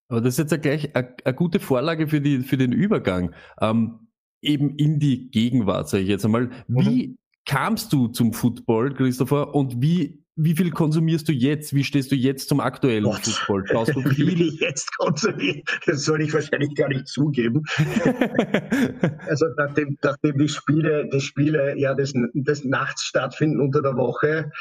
Aber 0.07 0.21
das 0.21 0.33
ist 0.33 0.39
jetzt 0.39 0.51
ja 0.51 0.57
gleich 0.57 0.95
eine 0.95 1.35
gute 1.35 1.59
Vorlage 1.59 2.07
für, 2.07 2.21
die, 2.21 2.39
für 2.39 2.57
den 2.57 2.71
Übergang. 2.71 3.33
Ähm, 3.59 4.07
eben 4.41 4.75
in 4.77 4.99
die 4.99 5.29
Gegenwart, 5.31 5.89
sage 5.89 6.03
ich 6.03 6.09
jetzt 6.09 6.25
einmal. 6.25 6.49
Wie 6.67 7.07
mhm. 7.09 7.17
kamst 7.45 7.93
du 7.93 8.07
zum 8.07 8.33
Football, 8.33 8.93
Christopher, 8.93 9.53
und 9.53 9.81
wie 9.81 10.20
wie 10.36 10.56
viel 10.56 10.72
konsumierst 10.72 11.28
du 11.28 11.34
jetzt? 11.34 11.74
Wie 11.74 11.84
stehst 11.84 12.12
du 12.12 12.15
jetzt 12.15 12.50
zum 12.50 12.60
aktuellen 12.60 13.04
Gott. 13.04 13.22
Fußball? 13.22 13.63
Schaust 13.67 13.96
du 13.96 14.02
viel? 14.10 14.54
Jetzt 14.60 14.96
konsumiere, 14.98 15.62
das 15.86 16.04
soll 16.04 16.22
ich 16.22 16.34
wahrscheinlich 16.34 16.74
gar 16.76 16.88
nicht 16.88 17.08
zugeben. 17.08 17.63
also 19.28 19.46
nachdem, 19.58 19.98
nachdem 20.02 20.38
die 20.38 20.50
Spiele, 20.50 21.10
die 21.12 21.22
Spiele 21.22 21.78
ja 21.78 21.94
des, 21.94 22.13
des 22.34 22.63
Nachts 22.63 23.04
stattfinden 23.04 23.60
unter 23.60 23.82
der 23.82 23.96
Woche, 23.98 24.52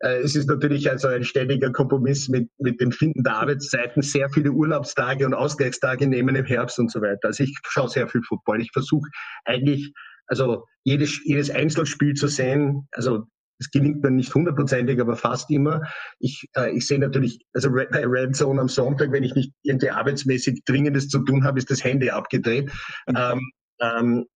äh, 0.00 0.18
es 0.20 0.34
ist 0.34 0.48
natürlich 0.48 0.90
also 0.90 1.08
ein 1.08 1.24
ständiger 1.24 1.70
Kompromiss 1.70 2.28
mit, 2.28 2.50
mit 2.58 2.80
dem 2.80 2.90
Finden 2.90 3.22
der 3.22 3.36
Arbeitszeiten, 3.36 4.02
sehr 4.02 4.30
viele 4.30 4.50
Urlaubstage 4.50 5.26
und 5.26 5.34
Ausgleichstage 5.34 6.06
nehmen 6.06 6.34
im 6.34 6.44
Herbst 6.44 6.78
und 6.78 6.90
so 6.90 7.00
weiter. 7.00 7.28
Also 7.28 7.44
ich 7.44 7.56
schaue 7.68 7.88
sehr 7.88 8.08
viel 8.08 8.22
Football. 8.22 8.60
Ich 8.62 8.70
versuche 8.72 9.08
eigentlich 9.44 9.92
also 10.26 10.64
jedes, 10.84 11.20
jedes 11.24 11.50
Einzelspiel 11.50 12.14
zu 12.14 12.28
sehen. 12.28 12.88
Also 12.92 13.26
es 13.60 13.70
gelingt 13.70 14.02
mir 14.02 14.10
nicht 14.10 14.34
hundertprozentig, 14.34 15.00
aber 15.00 15.16
fast 15.16 15.50
immer. 15.50 15.82
Ich, 16.18 16.48
äh, 16.56 16.76
ich 16.76 16.86
sehe 16.86 16.98
natürlich, 16.98 17.44
also 17.52 17.70
bei 17.70 18.06
Red 18.06 18.34
Zone 18.34 18.60
am 18.60 18.68
Sonntag, 18.68 19.12
wenn 19.12 19.22
ich 19.22 19.34
nicht 19.34 19.52
irgendwie 19.62 19.90
arbeitsmäßig 19.90 20.64
Dringendes 20.64 21.08
zu 21.08 21.20
tun 21.20 21.44
habe, 21.44 21.58
ist 21.58 21.70
das 21.70 21.84
Handy 21.84 22.10
abgedreht. 22.10 22.72
Mhm. 23.06 23.16
Ähm, 23.16 23.50
ähm, 23.80 24.26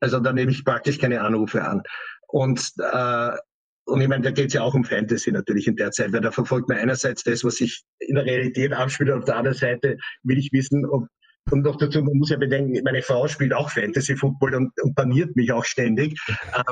also 0.00 0.18
da 0.18 0.32
nehme 0.32 0.50
ich 0.50 0.64
praktisch 0.64 0.98
keine 0.98 1.20
Anrufe 1.20 1.62
an. 1.62 1.82
Und 2.26 2.72
äh, 2.78 3.30
und 3.84 4.00
ich 4.00 4.08
meine, 4.08 4.22
da 4.22 4.30
geht 4.30 4.48
es 4.48 4.54
ja 4.54 4.62
auch 4.62 4.74
um 4.74 4.84
Fantasy 4.84 5.32
natürlich 5.32 5.66
in 5.66 5.74
der 5.74 5.90
Zeit, 5.90 6.12
weil 6.12 6.20
da 6.20 6.30
verfolgt 6.30 6.68
man 6.68 6.78
einerseits 6.78 7.24
das, 7.24 7.42
was 7.42 7.56
sich 7.56 7.82
in 7.98 8.14
der 8.14 8.24
Realität 8.24 8.72
abspielt, 8.72 9.10
auf 9.10 9.24
der 9.24 9.36
anderen 9.36 9.56
Seite 9.56 9.96
will 10.22 10.38
ich 10.38 10.52
wissen, 10.52 10.86
ob 10.86 11.08
und 11.50 11.62
noch 11.62 11.76
dazu, 11.76 12.02
man 12.02 12.16
muss 12.16 12.30
ja 12.30 12.36
bedenken, 12.36 12.80
meine 12.84 13.02
Frau 13.02 13.26
spielt 13.28 13.52
auch 13.52 13.70
Fantasy 13.70 14.16
Football 14.16 14.54
und, 14.54 14.72
und 14.82 14.94
baniert 14.94 15.34
mich 15.36 15.52
auch 15.52 15.64
ständig. 15.64 16.18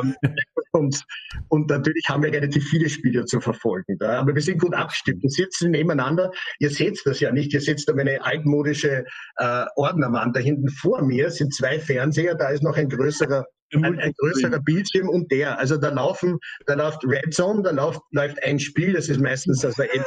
ähm, 0.01 0.15
und, 0.73 1.03
und 1.49 1.69
natürlich 1.71 2.05
haben 2.09 2.23
wir 2.23 2.33
relativ 2.33 2.69
viele 2.69 2.89
Spieler 2.89 3.25
zu 3.27 3.41
verfolgen. 3.41 3.99
Da. 3.99 4.21
Aber 4.21 4.35
wir 4.35 4.43
sind 4.43 4.61
gut 4.61 4.75
abgestimmt. 4.75 5.23
Wir 5.23 5.31
sitzen 5.31 5.71
nebeneinander. 5.71 6.31
Ihr 6.59 6.71
seht 6.71 7.01
das 7.05 7.21
ja 7.21 7.33
nicht. 7.33 7.53
Ihr 7.53 7.61
seht 7.61 7.83
da 7.87 7.95
meine 7.95 8.25
altmodische 8.25 9.05
äh, 9.37 9.65
Ordnerwand. 9.77 10.37
Da 10.37 10.41
hinten 10.41 10.69
vor 10.69 11.03
mir 11.03 11.31
sind 11.31 11.55
zwei 11.55 11.79
Fernseher. 11.79 12.35
Da 12.35 12.49
ist 12.49 12.63
noch 12.63 12.77
ein 12.77 12.89
größerer 12.89 13.45
ein, 13.75 13.99
ein, 13.99 14.13
größerer 14.17 14.61
Bildschirm 14.61 15.09
und 15.11 15.31
der. 15.31 15.59
Also 15.59 15.77
da 15.77 15.91
laufen, 15.91 16.39
da 16.67 16.75
läuft 16.75 17.05
Red 17.05 17.35
Zone, 17.35 17.63
da 17.63 17.71
läuft, 17.71 18.01
läuft 18.13 18.43
ein 18.43 18.59
Spiel, 18.59 18.95
das 18.95 19.11
ist 19.11 19.21
meistens 19.21 19.63
also 19.63 19.83
äh, 19.83 20.01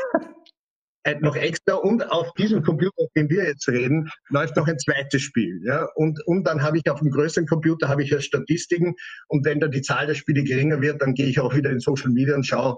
noch 1.22 1.36
extra 1.36 1.76
und 1.76 2.12
auf 2.12 2.34
diesem 2.34 2.62
Computer, 2.64 2.94
auf 2.98 3.12
dem 3.16 3.30
wir 3.30 3.46
jetzt 3.46 3.68
reden, 3.68 4.10
läuft 4.30 4.56
noch 4.56 4.68
ein 4.68 4.78
zweites 4.80 5.22
Spiel. 5.22 5.62
Ja? 5.66 5.88
Und, 5.96 6.20
und 6.28 6.46
dann 6.46 6.62
habe 6.62 6.78
ich 6.78 6.90
auf 6.90 7.00
dem 7.00 7.12
größeren 7.12 7.48
Computer 7.48 7.88
habe 7.88 8.04
ich 8.04 8.12
ja 8.12 8.20
Statistiken 8.20 8.96
und 9.28 9.46
wenn 9.46 9.60
da 9.60 9.68
die 9.68 9.82
Zahl 9.82 10.08
der 10.08 10.16
Spiele 10.16 10.44
geringer 10.44 10.82
wird, 10.82 11.02
dann 11.02 11.14
gehe 11.14 11.28
ich 11.28 11.40
auch 11.40 11.56
wieder 11.56 11.70
in 11.70 11.80
Social 11.80 12.12
Media 12.12 12.36
und 12.36 12.46
schaue 12.46 12.76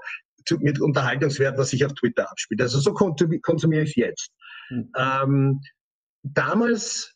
mit 0.59 0.81
Unterhaltungswert, 0.81 1.57
was 1.57 1.69
sich 1.69 1.85
auf 1.85 1.93
Twitter 1.93 2.29
abspielt. 2.29 2.61
Also 2.61 2.79
so 2.79 2.93
konsumiere 2.93 3.83
ich 3.83 3.95
jetzt. 3.95 4.31
Mhm. 4.69 4.91
Ähm, 4.97 5.61
damals 6.23 7.12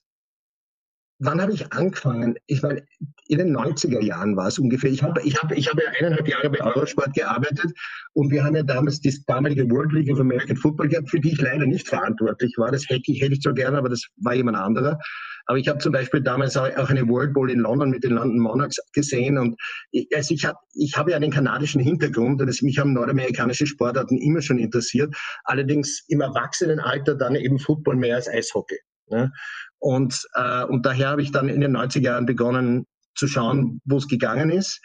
wann 1.19 1.41
habe 1.41 1.53
ich 1.53 1.71
angefangen? 1.73 2.35
Ich 2.45 2.61
meine, 2.61 2.83
in 3.27 3.39
den 3.39 3.55
90er 3.55 4.01
Jahren 4.01 4.35
war 4.35 4.47
es 4.47 4.59
ungefähr. 4.59 4.91
Ich 4.91 5.03
habe 5.03 5.21
ich 5.23 5.35
hab, 5.41 5.51
ich 5.51 5.67
hab 5.67 5.81
ja 5.81 5.89
eineinhalb 5.99 6.27
Jahre 6.27 6.49
bei 6.49 6.61
Eurosport 6.61 7.13
gearbeitet 7.13 7.73
und 8.13 8.31
wir 8.31 8.43
haben 8.43 8.55
ja 8.55 8.63
damals 8.63 8.99
die 8.99 9.13
damalige 9.25 9.69
World 9.69 9.91
League 9.93 10.11
of 10.11 10.19
American 10.19 10.55
Football 10.55 10.89
gehabt, 10.89 11.09
für 11.09 11.19
die 11.19 11.31
ich 11.31 11.41
leider 11.41 11.65
nicht 11.65 11.87
verantwortlich 11.87 12.53
war. 12.57 12.71
Das 12.71 12.87
hätte 12.87 13.11
ich, 13.11 13.21
hätte 13.21 13.33
ich 13.33 13.41
zwar 13.41 13.53
gerne, 13.53 13.77
aber 13.77 13.89
das 13.89 14.03
war 14.17 14.33
jemand 14.33 14.57
anderer. 14.57 14.99
Aber 15.47 15.57
ich 15.57 15.67
habe 15.67 15.79
zum 15.79 15.93
Beispiel 15.93 16.21
damals 16.21 16.57
auch 16.57 16.89
eine 16.89 17.07
World 17.07 17.33
Bowl 17.33 17.49
in 17.49 17.59
London 17.59 17.89
mit 17.89 18.03
den 18.03 18.11
London 18.11 18.39
Monarchs 18.39 18.77
gesehen 18.93 19.37
und 19.37 19.55
ich, 19.91 20.07
also 20.13 20.33
ich 20.33 20.45
habe 20.45 20.57
ich 20.73 20.97
hab 20.97 21.09
ja 21.09 21.15
einen 21.15 21.31
kanadischen 21.31 21.81
Hintergrund 21.81 22.41
und 22.41 22.49
es, 22.49 22.61
mich 22.61 22.77
haben 22.77 22.93
nordamerikanische 22.93 23.65
Sportarten 23.65 24.17
immer 24.17 24.41
schon 24.41 24.59
interessiert. 24.59 25.15
Allerdings 25.45 26.03
im 26.09 26.21
Erwachsenenalter 26.21 27.15
dann 27.15 27.35
eben 27.35 27.59
Football 27.59 27.95
mehr 27.95 28.15
als 28.15 28.27
Eishockey. 28.27 28.77
Ne? 29.09 29.31
Und, 29.79 30.27
äh, 30.33 30.63
und 30.63 30.85
daher 30.85 31.09
habe 31.09 31.21
ich 31.21 31.31
dann 31.31 31.49
in 31.49 31.61
den 31.61 31.75
90er 31.75 32.01
Jahren 32.01 32.25
begonnen 32.25 32.85
zu 33.15 33.27
schauen, 33.27 33.81
wo 33.85 33.97
es 33.97 34.07
gegangen 34.07 34.49
ist. 34.49 34.81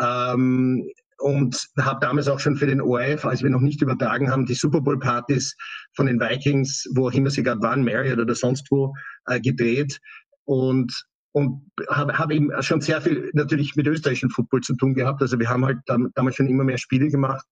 Ähm, 0.00 0.88
und 1.18 1.68
habe 1.80 2.00
damals 2.00 2.28
auch 2.28 2.40
schon 2.40 2.56
für 2.56 2.66
den 2.66 2.80
ORF, 2.80 3.24
als 3.24 3.42
wir 3.42 3.50
noch 3.50 3.60
nicht 3.60 3.80
übertragen 3.80 4.30
haben, 4.30 4.44
die 4.44 4.54
Super 4.54 4.82
Bowl 4.82 4.98
Partys 4.98 5.56
von 5.94 6.06
den 6.06 6.20
Vikings, 6.20 6.86
wo 6.94 7.08
auch 7.08 7.12
immer 7.12 7.30
sie 7.30 7.42
gerade 7.42 7.62
waren, 7.62 7.84
Marriott 7.84 8.18
oder 8.18 8.34
sonst 8.34 8.66
wo, 8.70 8.92
äh, 9.26 9.40
gedreht 9.40 9.98
und 10.44 10.92
und 11.32 11.70
habe 11.90 12.18
hab 12.18 12.32
eben 12.32 12.50
schon 12.62 12.80
sehr 12.80 13.02
viel 13.02 13.30
natürlich 13.34 13.76
mit 13.76 13.86
österreichischen 13.86 14.30
Football 14.30 14.62
zu 14.62 14.74
tun 14.74 14.94
gehabt. 14.94 15.20
Also 15.20 15.38
wir 15.38 15.50
haben 15.50 15.66
halt 15.66 15.76
damals 15.86 16.34
schon 16.34 16.48
immer 16.48 16.64
mehr 16.64 16.78
Spiele 16.78 17.10
gemacht 17.10 17.44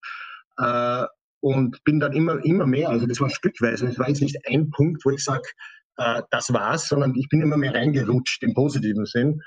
äh, 0.57 1.05
und 1.39 1.83
bin 1.83 1.99
dann 1.99 2.13
immer 2.13 2.43
immer 2.43 2.65
mehr. 2.65 2.89
Also 2.89 3.05
das 3.05 3.21
war 3.21 3.29
stückweise. 3.29 3.85
Es 3.85 3.99
war 3.99 4.09
jetzt 4.09 4.23
nicht 4.23 4.39
ein 4.47 4.71
Punkt, 4.71 5.05
wo 5.05 5.11
ich 5.11 5.23
sage, 5.23 5.47
äh, 5.97 6.21
das 6.31 6.51
war's, 6.53 6.87
sondern 6.87 7.13
ich 7.15 7.27
bin 7.29 7.41
immer 7.41 7.57
mehr 7.57 7.73
reingerutscht 7.73 8.43
im 8.43 8.53
positiven 8.53 9.05
Sinn. 9.05 9.41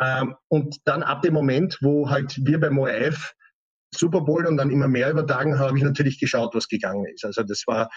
Ähm, 0.00 0.34
und 0.48 0.76
dann 0.84 1.02
ab 1.02 1.22
dem 1.22 1.34
Moment, 1.34 1.78
wo 1.80 2.10
halt 2.10 2.38
wir 2.44 2.60
beim 2.60 2.78
ORF 2.78 3.34
Super 3.94 4.22
Bowl 4.22 4.46
und 4.46 4.56
dann 4.56 4.70
immer 4.70 4.88
mehr 4.88 5.10
übertragen, 5.10 5.58
habe 5.58 5.76
ich 5.76 5.84
natürlich 5.84 6.18
geschaut, 6.18 6.54
was 6.54 6.68
gegangen 6.68 7.04
ist. 7.14 7.24
Also 7.24 7.42
das 7.42 7.64
war, 7.66 7.90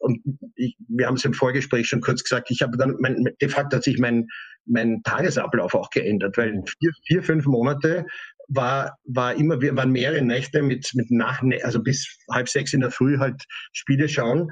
und 0.00 0.20
ich, 0.56 0.76
wir 0.88 1.06
haben 1.06 1.14
es 1.14 1.24
im 1.24 1.34
Vorgespräch 1.34 1.88
schon 1.88 2.00
kurz 2.00 2.24
gesagt, 2.24 2.50
ich 2.50 2.62
habe 2.62 2.76
dann, 2.76 2.96
mein, 3.00 3.24
de 3.40 3.48
facto 3.48 3.76
hat 3.76 3.84
sich 3.84 3.98
mein, 3.98 4.26
mein 4.66 5.02
Tagesablauf 5.04 5.74
auch 5.74 5.90
geändert, 5.90 6.36
weil 6.36 6.62
vier, 6.66 6.90
vier 7.06 7.22
fünf 7.22 7.46
Monate 7.46 8.06
war, 8.48 8.96
war 9.04 9.34
immer, 9.34 9.60
wir 9.60 9.76
waren 9.76 9.92
mehrere 9.92 10.22
Nächte 10.22 10.62
mit, 10.62 10.90
mit 10.94 11.10
nach, 11.10 11.42
also 11.62 11.80
bis 11.82 12.18
halb 12.30 12.48
sechs 12.48 12.72
in 12.72 12.80
der 12.80 12.90
Früh 12.90 13.18
halt 13.18 13.44
Spiele 13.72 14.08
schauen. 14.08 14.50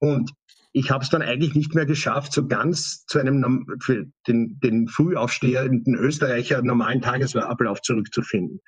Und 0.00 0.30
ich 0.72 0.90
habe 0.90 1.02
es 1.02 1.10
dann 1.10 1.22
eigentlich 1.22 1.54
nicht 1.54 1.74
mehr 1.74 1.86
geschafft, 1.86 2.32
so 2.32 2.46
ganz 2.46 3.04
zu 3.06 3.18
einem 3.18 3.66
für 3.80 4.06
den, 4.26 4.58
den 4.60 4.88
frühaufstehenden 4.88 5.94
Österreicher 5.94 6.62
normalen 6.62 7.00
Tagesablauf 7.00 7.80
zurückzufinden. 7.82 8.60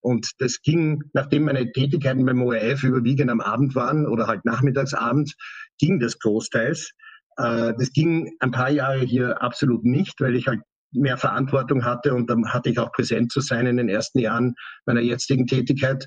Und 0.00 0.30
das 0.38 0.60
ging, 0.62 1.02
nachdem 1.14 1.44
meine 1.44 1.72
Tätigkeiten 1.72 2.24
beim 2.24 2.42
ORF 2.42 2.84
überwiegend 2.84 3.30
am 3.30 3.40
Abend 3.40 3.74
waren 3.74 4.06
oder 4.06 4.26
halt 4.26 4.44
nachmittagsabend, 4.44 5.34
ging 5.78 5.98
das 5.98 6.18
großteils. 6.18 6.92
Äh, 7.38 7.72
das 7.78 7.92
ging 7.92 8.30
ein 8.40 8.50
paar 8.50 8.70
Jahre 8.70 9.00
hier 9.00 9.42
absolut 9.42 9.84
nicht, 9.84 10.20
weil 10.20 10.36
ich 10.36 10.46
halt 10.46 10.60
mehr 10.92 11.16
Verantwortung 11.16 11.84
hatte 11.84 12.14
und 12.14 12.30
dann 12.30 12.52
hatte 12.52 12.70
ich 12.70 12.78
auch 12.78 12.92
präsent 12.92 13.32
zu 13.32 13.40
sein 13.40 13.66
in 13.66 13.76
den 13.76 13.88
ersten 13.88 14.18
Jahren 14.18 14.54
meiner 14.86 15.00
jetzigen 15.00 15.46
Tätigkeit. 15.46 16.06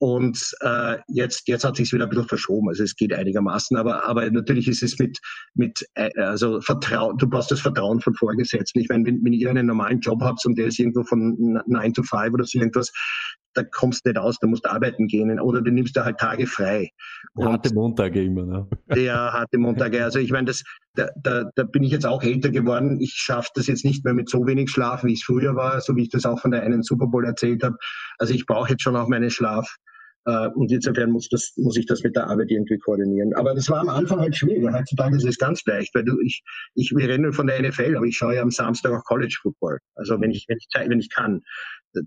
Und 0.00 0.54
äh, 0.60 0.98
jetzt, 1.08 1.48
jetzt 1.48 1.64
hat 1.64 1.76
sich 1.76 1.92
wieder 1.92 2.04
ein 2.04 2.10
bisschen 2.10 2.28
verschoben. 2.28 2.68
Also 2.68 2.84
es 2.84 2.94
geht 2.94 3.12
einigermaßen, 3.12 3.76
aber, 3.76 4.04
aber 4.04 4.30
natürlich 4.30 4.68
ist 4.68 4.82
es 4.82 4.98
mit, 4.98 5.18
mit 5.54 5.84
äh, 5.94 6.10
also 6.20 6.60
Vertrauen, 6.60 7.16
du 7.18 7.28
brauchst 7.28 7.50
das 7.50 7.60
Vertrauen 7.60 8.00
von 8.00 8.14
Vorgesetzten. 8.14 8.80
Ich 8.80 8.88
meine, 8.88 9.04
wenn, 9.06 9.24
wenn 9.24 9.32
ihr 9.32 9.50
einen 9.50 9.66
normalen 9.66 10.00
Job 10.00 10.20
habt 10.22 10.44
und 10.46 10.56
der 10.56 10.66
ist 10.66 10.78
irgendwo 10.78 11.02
von 11.02 11.60
9 11.66 11.94
to 11.94 12.02
5 12.02 12.32
oder 12.32 12.44
so 12.44 12.58
irgendwas, 12.58 12.92
da 13.54 13.64
kommst 13.64 14.04
du 14.04 14.10
nicht 14.10 14.18
aus, 14.18 14.38
da 14.38 14.46
musst 14.46 14.64
du 14.64 14.70
arbeiten 14.70 15.08
gehen 15.08 15.40
oder 15.40 15.60
du 15.60 15.72
nimmst 15.72 15.96
da 15.96 16.04
halt 16.04 16.18
Tage 16.18 16.46
frei. 16.46 16.90
Und 17.34 17.46
harte 17.46 17.74
Montage 17.74 18.22
immer, 18.22 18.44
ne? 18.44 18.68
Ja, 18.96 19.32
harte 19.32 19.58
Montage. 19.58 20.04
Also 20.04 20.20
ich 20.20 20.30
meine, 20.30 20.46
das, 20.46 20.62
da, 20.94 21.08
da, 21.20 21.50
da 21.56 21.64
bin 21.64 21.82
ich 21.82 21.90
jetzt 21.90 22.06
auch 22.06 22.22
älter 22.22 22.50
geworden. 22.50 23.00
Ich 23.00 23.14
schaffe 23.14 23.50
das 23.54 23.66
jetzt 23.66 23.84
nicht 23.84 24.04
mehr 24.04 24.14
mit 24.14 24.28
so 24.28 24.46
wenig 24.46 24.70
Schlaf, 24.70 25.02
wie 25.02 25.14
es 25.14 25.24
früher 25.24 25.56
war, 25.56 25.80
so 25.80 25.96
wie 25.96 26.02
ich 26.02 26.10
das 26.10 26.24
auch 26.24 26.40
von 26.40 26.52
der 26.52 26.62
einen 26.62 26.82
Super 26.82 27.06
Bowl 27.08 27.24
erzählt 27.24 27.64
habe. 27.64 27.76
Also 28.18 28.32
ich 28.32 28.46
brauche 28.46 28.70
jetzt 28.70 28.82
schon 28.82 28.96
auch 28.96 29.08
meinen 29.08 29.30
Schlaf. 29.30 29.76
Äh, 30.28 30.48
und 30.48 30.70
insofern 30.70 31.10
muss, 31.10 31.28
das, 31.30 31.54
muss 31.56 31.76
ich 31.78 31.86
das 31.86 32.02
mit 32.02 32.14
der 32.14 32.26
Arbeit 32.26 32.50
irgendwie 32.50 32.76
koordinieren. 32.78 33.32
Aber 33.34 33.54
das 33.54 33.70
war 33.70 33.80
am 33.80 33.88
Anfang 33.88 34.20
halt 34.20 34.36
schwierig. 34.36 34.70
Heutzutage 34.70 35.16
ist 35.16 35.24
es 35.24 35.38
ganz 35.38 35.64
leicht, 35.64 35.94
weil 35.94 36.04
du, 36.04 36.20
ich, 36.20 36.42
ich, 36.74 36.92
wir 36.94 37.08
reden 37.08 37.32
von 37.32 37.46
der 37.46 37.62
NFL, 37.62 37.96
aber 37.96 38.04
ich 38.04 38.16
schaue 38.16 38.34
ja 38.34 38.42
am 38.42 38.50
Samstag 38.50 38.92
auch 38.92 39.04
College 39.04 39.38
Football. 39.40 39.78
Also 39.94 40.20
wenn 40.20 40.30
ich, 40.30 40.44
wenn 40.48 40.58
ich, 40.58 40.68
wenn 40.74 41.00
ich 41.00 41.08
kann. 41.10 41.40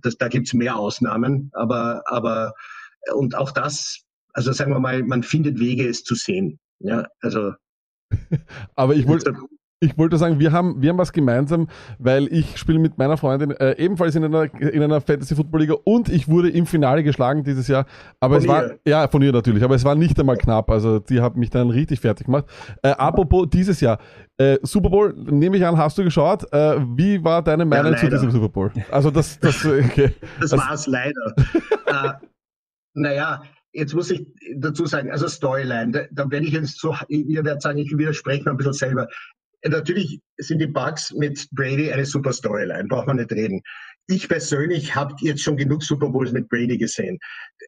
Das, 0.03 0.17
da 0.17 0.27
gibt's 0.27 0.53
mehr 0.53 0.75
Ausnahmen, 0.75 1.49
aber, 1.53 2.03
aber, 2.05 2.53
und 3.15 3.35
auch 3.35 3.49
das, 3.49 4.03
also 4.33 4.51
sagen 4.51 4.71
wir 4.71 4.79
mal, 4.79 5.01
man 5.01 5.23
findet 5.23 5.59
Wege, 5.59 5.87
es 5.87 6.03
zu 6.03 6.13
sehen. 6.13 6.59
Ja, 6.79 7.07
also. 7.21 7.53
aber 8.75 8.95
ich 8.95 9.07
wollte, 9.07 9.35
ich 9.83 9.97
wollte 9.97 10.17
sagen, 10.17 10.39
wir 10.39 10.51
haben, 10.51 10.79
wir 10.79 10.91
haben 10.91 10.99
was 10.99 11.11
gemeinsam, 11.11 11.67
weil 11.97 12.31
ich 12.31 12.57
spiele 12.57 12.77
mit 12.77 12.99
meiner 12.99 13.17
Freundin 13.17 13.49
äh, 13.51 13.75
ebenfalls 13.77 14.15
in 14.15 14.23
einer, 14.23 14.43
in 14.61 14.83
einer 14.83 15.01
Fantasy 15.01 15.35
Football 15.35 15.61
Liga 15.61 15.73
und 15.83 16.07
ich 16.07 16.27
wurde 16.27 16.51
im 16.51 16.67
Finale 16.67 17.03
geschlagen 17.03 17.43
dieses 17.43 17.67
Jahr. 17.67 17.87
Aber 18.19 18.35
von 18.35 18.37
es 18.39 18.45
ihr. 18.45 18.49
war, 18.49 18.71
ja, 18.85 19.07
von 19.07 19.23
ihr 19.23 19.31
natürlich, 19.31 19.63
aber 19.63 19.73
es 19.73 19.83
war 19.83 19.95
nicht 19.95 20.19
einmal 20.19 20.37
knapp. 20.37 20.69
Also 20.69 20.99
die 20.99 21.19
hat 21.19 21.35
mich 21.35 21.49
dann 21.49 21.71
richtig 21.71 21.99
fertig 21.99 22.27
gemacht. 22.27 22.45
Äh, 22.83 22.89
apropos 22.89 23.47
dieses 23.49 23.81
Jahr, 23.81 23.97
äh, 24.37 24.59
Super 24.61 24.91
Bowl, 24.91 25.15
nehme 25.17 25.57
ich 25.57 25.65
an, 25.65 25.75
hast 25.75 25.97
du 25.97 26.03
geschaut. 26.03 26.43
Äh, 26.53 26.77
wie 26.95 27.23
war 27.23 27.41
deine 27.41 27.65
Meinung 27.65 27.93
ja, 27.93 27.97
zu 27.97 28.07
diesem 28.07 28.29
Super 28.29 28.49
Bowl? 28.49 28.71
Also 28.91 29.09
das, 29.09 29.39
das, 29.39 29.65
okay. 29.65 30.13
Das, 30.39 30.51
das 30.51 30.59
war 30.59 30.73
es 30.73 30.85
leider. 30.85 31.35
äh, 31.87 32.11
naja, 32.93 33.41
Jetzt 33.73 33.93
muss 33.93 34.11
ich 34.11 34.27
dazu 34.57 34.85
sagen, 34.85 35.11
also 35.11 35.29
Storyline, 35.29 35.91
da, 35.91 36.01
da 36.11 36.29
werde 36.29 36.45
ich 36.45 36.51
jetzt 36.51 36.77
so, 36.77 36.93
ihr 37.07 37.45
werdet 37.45 37.61
sagen, 37.61 37.77
ich 37.77 37.97
widerspreche 37.97 38.43
mir 38.43 38.51
ein 38.51 38.57
bisschen 38.57 38.73
selber 38.73 39.07
natürlich 39.65 40.19
sind 40.37 40.59
die 40.59 40.67
Bugs 40.67 41.11
mit 41.13 41.47
Brady 41.51 41.91
eine 41.91 42.05
super 42.05 42.33
Storyline, 42.33 42.87
braucht 42.87 43.07
man 43.07 43.17
nicht 43.17 43.31
reden. 43.31 43.61
Ich 44.07 44.27
persönlich 44.27 44.95
habe 44.95 45.15
jetzt 45.19 45.41
schon 45.41 45.57
genug 45.57 45.83
Super 45.83 46.09
Bowls 46.09 46.31
mit 46.31 46.49
Brady 46.49 46.77
gesehen. 46.77 47.19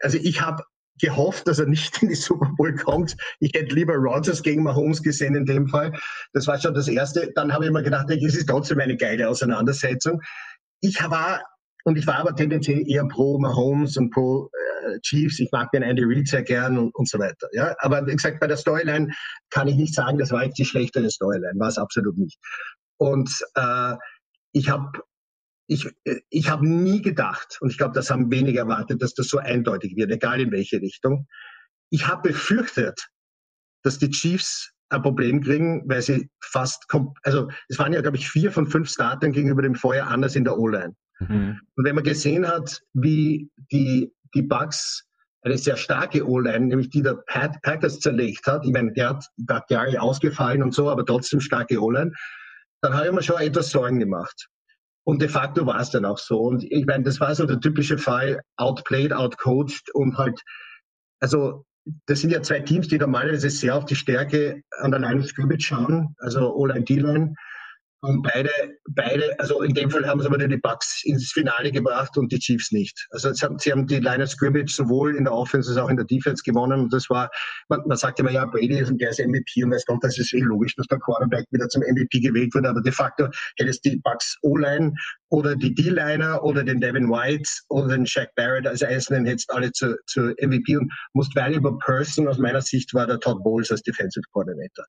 Also 0.01 0.17
ich 0.21 0.41
habe 0.41 0.63
gehofft, 0.99 1.47
dass 1.47 1.59
er 1.59 1.67
nicht 1.67 1.97
in 2.01 2.09
die 2.09 2.15
Super 2.15 2.51
Bowl 2.57 2.73
kommt. 2.75 3.15
Ich 3.39 3.51
hätte 3.53 3.75
lieber 3.75 3.95
Rodgers 3.95 4.41
gegen 4.41 4.63
Mahomes 4.63 5.01
gesehen 5.01 5.35
in 5.35 5.45
dem 5.45 5.67
Fall. 5.67 5.93
Das 6.33 6.47
war 6.47 6.59
schon 6.59 6.73
das 6.73 6.87
Erste. 6.87 7.31
Dann 7.35 7.53
habe 7.53 7.65
ich 7.65 7.71
mir 7.71 7.83
gedacht, 7.83 8.09
es 8.09 8.35
ist 8.35 8.49
trotzdem 8.49 8.79
eine 8.79 8.97
geile 8.97 9.27
Auseinandersetzung. 9.29 10.21
Ich 10.81 10.99
war 11.01 11.41
und 11.83 11.97
ich 11.97 12.07
war 12.07 12.15
aber 12.15 12.35
tendenziell 12.35 12.83
eher 12.89 13.05
pro 13.07 13.39
Mahomes 13.39 13.97
und 13.97 14.09
pro 14.09 14.49
äh, 14.87 14.99
Chiefs. 15.01 15.39
Ich 15.39 15.51
mag 15.51 15.71
den 15.71 15.83
Andy 15.83 16.03
Reid 16.05 16.27
sehr 16.27 16.43
gern 16.43 16.77
und, 16.77 16.95
und 16.95 17.09
so 17.09 17.19
weiter. 17.19 17.47
Ja, 17.51 17.75
aber 17.79 18.05
wie 18.07 18.15
gesagt, 18.15 18.39
bei 18.39 18.47
der 18.47 18.57
Storyline 18.57 19.11
kann 19.49 19.67
ich 19.67 19.75
nicht 19.75 19.93
sagen, 19.93 20.17
das 20.17 20.31
war 20.31 20.45
jetzt 20.45 20.57
die 20.57 20.65
schlechtere 20.65 21.09
Storyline. 21.09 21.59
War 21.59 21.67
es 21.67 21.77
absolut 21.77 22.17
nicht. 22.17 22.39
Und 22.97 23.29
äh, 23.55 23.95
ich 24.53 24.69
habe 24.69 24.91
ich, 25.67 25.89
ich 26.29 26.49
hab 26.49 26.61
nie 26.61 27.01
gedacht, 27.01 27.57
und 27.61 27.69
ich 27.69 27.77
glaube, 27.77 27.93
das 27.93 28.09
haben 28.09 28.31
wenige 28.31 28.59
erwartet, 28.59 29.01
dass 29.01 29.13
das 29.13 29.27
so 29.27 29.37
eindeutig 29.37 29.95
wird, 29.95 30.11
egal 30.11 30.41
in 30.41 30.51
welche 30.51 30.79
Richtung. 30.81 31.27
Ich 31.89 32.07
habe 32.07 32.29
befürchtet, 32.29 33.07
dass 33.83 33.97
die 33.97 34.09
Chiefs 34.09 34.71
ein 34.89 35.01
Problem 35.01 35.41
kriegen, 35.41 35.83
weil 35.87 36.01
sie 36.01 36.29
fast, 36.41 36.85
also 37.23 37.49
es 37.67 37.79
waren 37.79 37.93
ja, 37.93 38.01
glaube 38.01 38.17
ich, 38.17 38.29
vier 38.29 38.51
von 38.51 38.67
fünf 38.67 38.89
Startern 38.89 39.31
gegenüber 39.31 39.61
dem 39.61 39.75
Feuer 39.75 40.07
anders 40.07 40.35
in 40.35 40.43
der 40.43 40.57
O-Line. 40.57 40.95
Mhm. 41.19 41.59
Und 41.75 41.85
wenn 41.85 41.95
man 41.95 42.03
gesehen 42.03 42.47
hat, 42.47 42.81
wie 42.93 43.49
die, 43.71 44.13
die 44.33 44.41
Bugs 44.41 45.05
eine 45.43 45.57
sehr 45.57 45.75
starke 45.75 46.27
O-Line, 46.27 46.67
nämlich 46.67 46.89
die 46.89 47.01
der 47.01 47.21
Pat 47.27 47.61
Packers 47.61 47.99
zerlegt 47.99 48.47
hat, 48.47 48.65
ich 48.65 48.71
meine, 48.71 48.93
der 48.93 49.09
hat 49.09 49.25
da 49.37 49.63
Jahre 49.69 50.01
ausgefallen 50.01 50.63
und 50.63 50.73
so, 50.73 50.89
aber 50.89 51.05
trotzdem 51.05 51.41
starke 51.41 51.81
O-Line, 51.81 52.11
dann 52.81 52.93
habe 52.93 53.07
ich 53.07 53.11
mir 53.11 53.23
schon 53.23 53.41
etwas 53.41 53.69
Sorgen 53.69 53.99
gemacht. 53.99 54.47
Und 55.05 55.21
de 55.21 55.27
facto 55.27 55.65
war 55.65 55.79
es 55.81 55.89
dann 55.89 56.05
auch 56.05 56.17
so. 56.17 56.39
Und 56.39 56.63
ich 56.63 56.85
meine, 56.85 57.03
das 57.03 57.19
war 57.19 57.35
so 57.35 57.45
der 57.45 57.59
typische 57.59 57.97
Fall, 57.97 58.41
outplayed, 58.55 59.11
outcoached 59.11 59.93
und 59.93 60.17
halt, 60.17 60.39
also 61.19 61.65
das 62.05 62.21
sind 62.21 62.31
ja 62.31 62.41
zwei 62.41 62.61
Teams, 62.61 62.87
die 62.87 62.97
normalerweise 62.97 63.49
sehr 63.49 63.75
auf 63.75 63.85
die 63.85 63.95
Stärke 63.95 64.61
an 64.79 64.91
der 64.91 65.01
Line 65.01 65.19
of 65.19 65.27
Scrimmage 65.27 65.63
schauen, 65.63 66.15
also 66.19 66.55
O-Line, 66.55 66.85
D-Line. 66.85 67.33
Und 68.03 68.21
beide, 68.21 68.49
beide, 68.89 69.33
also 69.39 69.61
in 69.61 69.73
dem 69.73 69.89
Fall 69.89 70.05
haben 70.05 70.19
sie 70.19 70.27
aber 70.27 70.37
die 70.37 70.57
Bucks 70.57 71.05
ins 71.05 71.31
Finale 71.31 71.71
gebracht 71.71 72.17
und 72.17 72.29
die 72.33 72.37
Chiefs 72.37 72.73
nicht. 72.73 73.07
Also 73.11 73.31
sie 73.31 73.45
haben, 73.45 73.57
sie 73.59 73.71
haben 73.71 73.87
die 73.87 73.99
Line 73.99 74.21
of 74.21 74.29
Scrimmage 74.29 74.75
sowohl 74.75 75.15
in 75.15 75.23
der 75.23 75.31
Offense 75.31 75.69
als 75.69 75.79
auch 75.79 75.87
in 75.87 75.95
der 75.95 76.05
Defense 76.05 76.43
gewonnen. 76.43 76.81
Und 76.81 76.93
das 76.93 77.09
war, 77.09 77.31
man, 77.69 77.79
man 77.87 77.95
sagt 77.95 78.19
immer, 78.19 78.31
ja, 78.31 78.45
Brady 78.45 78.77
ist 78.77 78.89
ein 78.89 78.97
ist 78.99 79.25
MVP 79.25 79.63
und 79.63 79.71
weiß 79.71 79.85
Gott, 79.85 80.03
das 80.03 80.17
ist 80.17 80.33
eh 80.33 80.41
logisch, 80.41 80.75
dass 80.75 80.87
der 80.87 80.99
Quarterback 80.99 81.45
wieder 81.51 81.69
zum 81.69 81.81
MVP 81.81 82.19
gewählt 82.19 82.53
wurde. 82.53 82.67
Aber 82.67 82.81
de 82.81 82.91
facto 82.91 83.29
hätte 83.57 83.69
es 83.69 83.79
die 83.79 83.95
Bucks 84.03 84.37
O-Line 84.41 84.93
oder 85.33 85.55
die 85.55 85.73
D-Liner 85.73 86.43
oder 86.43 86.63
den 86.63 86.79
Devin 86.79 87.09
White 87.09 87.49
oder 87.69 87.95
den 87.95 88.05
Shaq 88.05 88.29
Barrett 88.35 88.67
als 88.67 88.83
Einzelnen 88.83 89.25
hättest 89.25 89.51
alle 89.51 89.71
zu, 89.71 89.95
zu 90.05 90.35
MVP 90.39 90.77
und 90.77 90.93
Most 91.13 91.35
Valuable 91.35 91.75
Person 91.83 92.27
aus 92.27 92.37
meiner 92.37 92.61
Sicht 92.61 92.93
war 92.93 93.07
der 93.07 93.19
Todd 93.19 93.43
Bowles 93.43 93.71
als 93.71 93.81
Defensive 93.81 94.23
Coordinator. 94.31 94.85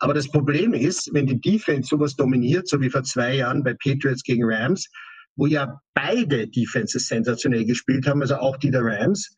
Aber 0.00 0.12
das 0.12 0.30
Problem 0.30 0.74
ist, 0.74 1.08
wenn 1.14 1.26
die 1.26 1.40
Defense 1.40 1.88
sowas 1.88 2.14
dominiert, 2.14 2.68
so 2.68 2.78
wie 2.82 2.90
vor 2.90 3.04
zwei 3.04 3.36
Jahren 3.36 3.64
bei 3.64 3.72
Patriots 3.72 4.22
gegen 4.22 4.44
Rams, 4.44 4.86
wo 5.34 5.46
ja 5.46 5.80
beide 5.94 6.46
Defenses 6.46 7.08
sensationell 7.08 7.64
gespielt 7.64 8.06
haben, 8.06 8.20
also 8.20 8.36
auch 8.36 8.58
die 8.58 8.70
der 8.70 8.84
Rams, 8.84 9.34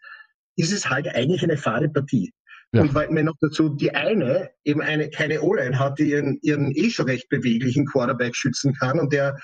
ist 0.56 0.72
es 0.72 0.90
halt 0.90 1.06
eigentlich 1.06 1.44
eine 1.44 1.56
fade 1.56 1.88
Partie. 1.88 2.32
Ja. 2.72 2.82
Und 2.82 2.94
weil 2.94 3.10
mir 3.10 3.22
noch 3.22 3.36
dazu 3.40 3.68
die 3.68 3.94
eine 3.94 4.50
eben 4.64 4.82
eine 4.82 5.08
keine 5.08 5.40
O-Line 5.40 5.78
hat, 5.78 6.00
die 6.00 6.10
ihren, 6.10 6.38
ihren 6.42 6.72
eh 6.72 6.90
schon 6.90 7.06
recht 7.06 7.28
beweglichen 7.28 7.86
Quarterback 7.86 8.34
schützen 8.34 8.74
kann 8.74 8.98
und 8.98 9.12
der 9.12 9.38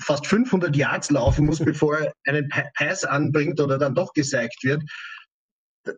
fast 0.00 0.26
500 0.26 0.74
Yards 0.76 1.10
laufen 1.10 1.46
muss, 1.46 1.58
bevor 1.58 1.98
er 1.98 2.12
einen 2.26 2.48
Pass 2.76 3.04
anbringt 3.04 3.60
oder 3.60 3.78
dann 3.78 3.94
doch 3.94 4.12
gezeigt 4.12 4.62
wird, 4.62 4.82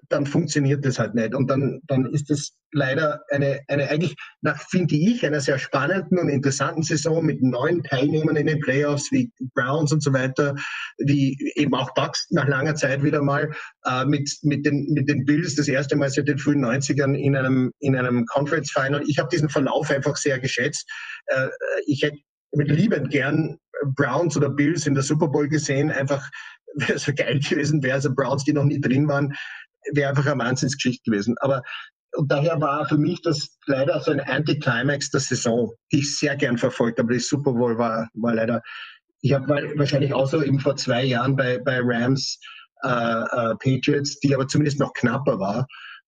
dann 0.09 0.26
funktioniert 0.26 0.84
das 0.84 0.99
halt 0.99 1.14
nicht. 1.14 1.34
Und 1.34 1.49
dann, 1.49 1.80
dann 1.86 2.07
ist 2.07 2.30
das 2.30 2.53
leider 2.72 3.20
eine, 3.30 3.61
eine 3.68 3.88
eigentlich, 3.88 4.16
nach, 4.40 4.61
finde 4.68 4.97
ich, 4.97 5.24
einer 5.24 5.40
sehr 5.40 5.59
spannenden 5.59 6.18
und 6.18 6.28
interessanten 6.28 6.82
Saison 6.82 7.24
mit 7.24 7.42
neuen 7.42 7.82
Teilnehmern 7.82 8.36
in 8.36 8.47
den 8.47 8.61
Playoffs 8.61 9.11
wie 9.12 9.30
Browns 9.55 9.92
und 9.92 10.03
so 10.03 10.12
weiter, 10.12 10.55
wie 10.99 11.36
eben 11.55 11.74
auch 11.74 11.94
Bucks 11.94 12.26
nach 12.30 12.49
langer 12.49 12.74
Zeit 12.74 13.03
wieder 13.03 13.22
mal 13.22 13.51
äh, 13.84 14.05
mit, 14.05 14.30
mit, 14.42 14.66
den, 14.66 14.86
mit 14.92 15.09
den 15.09 15.24
Bills 15.24 15.55
das 15.55 15.68
erste 15.68 15.97
Mal 15.97 16.11
seit 16.11 16.28
den 16.28 16.38
frühen 16.38 16.64
90ern 16.64 17.14
in 17.14 17.36
einem, 17.36 17.72
in 17.78 17.97
einem 17.97 18.26
Conference 18.26 18.72
Final. 18.72 19.03
Ich 19.07 19.18
habe 19.18 19.28
diesen 19.30 19.49
Verlauf 19.49 19.90
einfach 19.90 20.16
sehr 20.16 20.38
geschätzt. 20.38 20.90
Äh, 21.26 21.49
ich 21.86 22.03
hätte 22.03 22.18
mit 22.53 22.70
liebend 22.70 23.11
gern 23.11 23.59
Browns 23.95 24.37
oder 24.37 24.51
Bills 24.51 24.87
in 24.87 24.95
der 24.95 25.03
Super 25.03 25.29
Bowl 25.29 25.49
gesehen, 25.49 25.91
einfach 25.91 26.29
wäre 26.74 26.99
so 26.99 27.12
geil 27.14 27.41
gewesen 27.41 27.83
wäre, 27.83 27.95
also 27.95 28.14
Browns, 28.14 28.45
die 28.45 28.53
noch 28.53 28.64
nie 28.64 28.81
drin 28.81 29.09
waren, 29.09 29.35
wäre 29.93 30.11
einfach 30.11 30.27
eine 30.27 30.43
Wahnsinnsgeschichte 30.43 31.11
gewesen. 31.11 31.37
Aber 31.41 31.62
und 32.16 32.33
daher 32.33 32.61
war 32.61 32.89
für 32.89 32.97
mich 32.97 33.20
das 33.22 33.59
leider 33.66 34.01
so 34.01 34.11
ein 34.11 34.20
Anticlimax 34.20 35.11
der 35.11 35.20
Saison, 35.20 35.72
die 35.93 35.99
ich 35.99 36.16
sehr 36.16 36.37
gern 36.37 36.57
verfolgt 36.57 36.99
habe. 36.99 37.12
Die 37.12 37.18
Super 37.18 37.53
Bowl 37.53 37.77
war, 37.77 38.09
war 38.14 38.35
leider, 38.35 38.62
ich 39.20 39.35
habe 39.35 39.47
wahrscheinlich 39.77 40.14
auch 40.14 40.27
so 40.27 40.43
eben 40.43 40.59
vor 40.59 40.77
zwei 40.77 41.05
Jahren 41.05 41.37
bei, 41.37 41.59
bei 41.59 41.79
Rams 41.83 42.39
äh, 42.83 42.89
äh, 42.89 43.55
Patriots, 43.57 44.18
die 44.20 44.35
aber 44.35 44.49
zumindest 44.49 44.81
noch 44.81 44.93
knapper 44.95 45.39
war, 45.39 45.66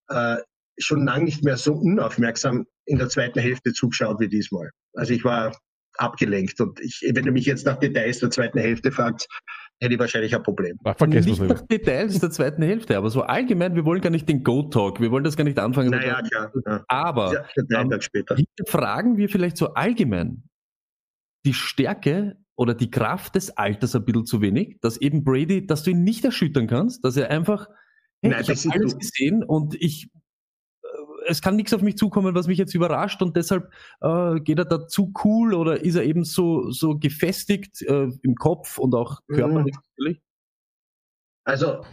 äh, 0.09 0.41
schon 0.79 1.05
lange 1.05 1.25
nicht 1.25 1.45
mehr 1.45 1.57
so 1.57 1.75
unaufmerksam 1.75 2.65
in 2.87 2.99
der 2.99 3.09
zweiten 3.09 3.41
Hälfte 3.41 3.73
zugeschaut 3.73 4.21
wie 4.21 4.29
diesmal. 4.29 4.71
Also 4.95 5.13
ich 5.13 5.25
war 5.25 5.53
abgelenkt. 5.99 6.61
Und 6.61 6.81
ich, 6.81 7.03
wenn 7.15 7.25
du 7.25 7.33
mich 7.33 7.47
jetzt 7.47 7.67
nach 7.67 7.77
Details 7.77 8.21
der 8.21 8.31
zweiten 8.31 8.59
Hälfte 8.59 8.93
fragst, 8.93 9.29
hätte 9.81 9.95
ich 9.95 10.01
wahrscheinlich 10.01 10.35
ein 10.35 10.43
Problem. 10.43 10.79
Ach, 10.85 10.99
nicht 11.07 11.41
nach 11.41 11.61
Details 11.63 12.19
der 12.19 12.31
zweiten 12.31 12.63
Hälfte, 12.63 12.97
aber 12.97 13.11
so 13.11 13.23
allgemein, 13.23 13.75
wir 13.75 13.85
wollen 13.85 14.01
gar 14.01 14.11
nicht 14.11 14.29
den 14.29 14.43
Go-Talk, 14.43 15.01
wir 15.01 15.11
wollen 15.11 15.25
das 15.25 15.37
gar 15.37 15.45
nicht 15.45 15.59
anfangen. 15.59 15.91
Naja, 15.91 16.21
klar. 16.23 16.53
Ja. 16.67 16.85
Aber 16.89 17.33
ja, 17.33 17.81
ähm, 17.81 18.01
später. 18.01 18.37
fragen 18.67 19.17
wir 19.17 19.29
vielleicht 19.29 19.57
so 19.57 19.75
allgemein 19.75 20.45
die 21.45 21.55
Stärke 21.55 22.37
oder 22.57 22.75
die 22.75 22.91
Kraft 22.91 23.37
des 23.37 23.57
Alters 23.57 23.95
ein 23.95 24.05
bisschen 24.05 24.27
zu 24.27 24.41
wenig, 24.41 24.79
dass 24.81 24.97
eben 25.01 25.23
Brady, 25.23 25.67
dass 25.67 25.85
du 25.85 25.91
ihn 25.91 26.03
nicht 26.03 26.25
erschüttern 26.25 26.67
kannst, 26.67 27.05
dass 27.05 27.17
er 27.17 27.31
einfach, 27.31 27.69
hey, 28.21 28.33
Nein, 28.33 28.43
ich 28.43 28.49
habe 28.49 28.75
alles 28.75 28.93
du. 28.93 28.99
gesehen 28.99 29.45
und 29.45 29.77
ich 29.81 30.11
es 31.29 31.43
kann 31.43 31.57
nichts 31.57 31.75
auf 31.75 31.83
mich 31.83 31.97
zukommen, 31.97 32.35
was 32.35 32.47
mich 32.47 32.59
jetzt 32.59 32.75
überrascht 32.75 33.23
und 33.23 33.37
deshalb 33.37 33.71
äh, 34.01 34.41
geht 34.41 34.59
er 34.59 34.65
da 34.65 34.87
zu 34.87 35.13
cool 35.25 35.55
oder 35.55 35.83
ist 35.83 35.95
er 35.95 36.05
eben 36.05 36.25
so, 36.25 36.71
so 36.71 36.99
gefestigt 36.99 37.83
äh, 37.83 38.09
im 38.23 38.35
Kopf 38.35 38.79
und 38.79 38.95
auch 38.95 39.21
mhm. 39.29 39.35
körperlich 39.37 39.77
natürlich? 39.77 40.23
Also 41.45 41.85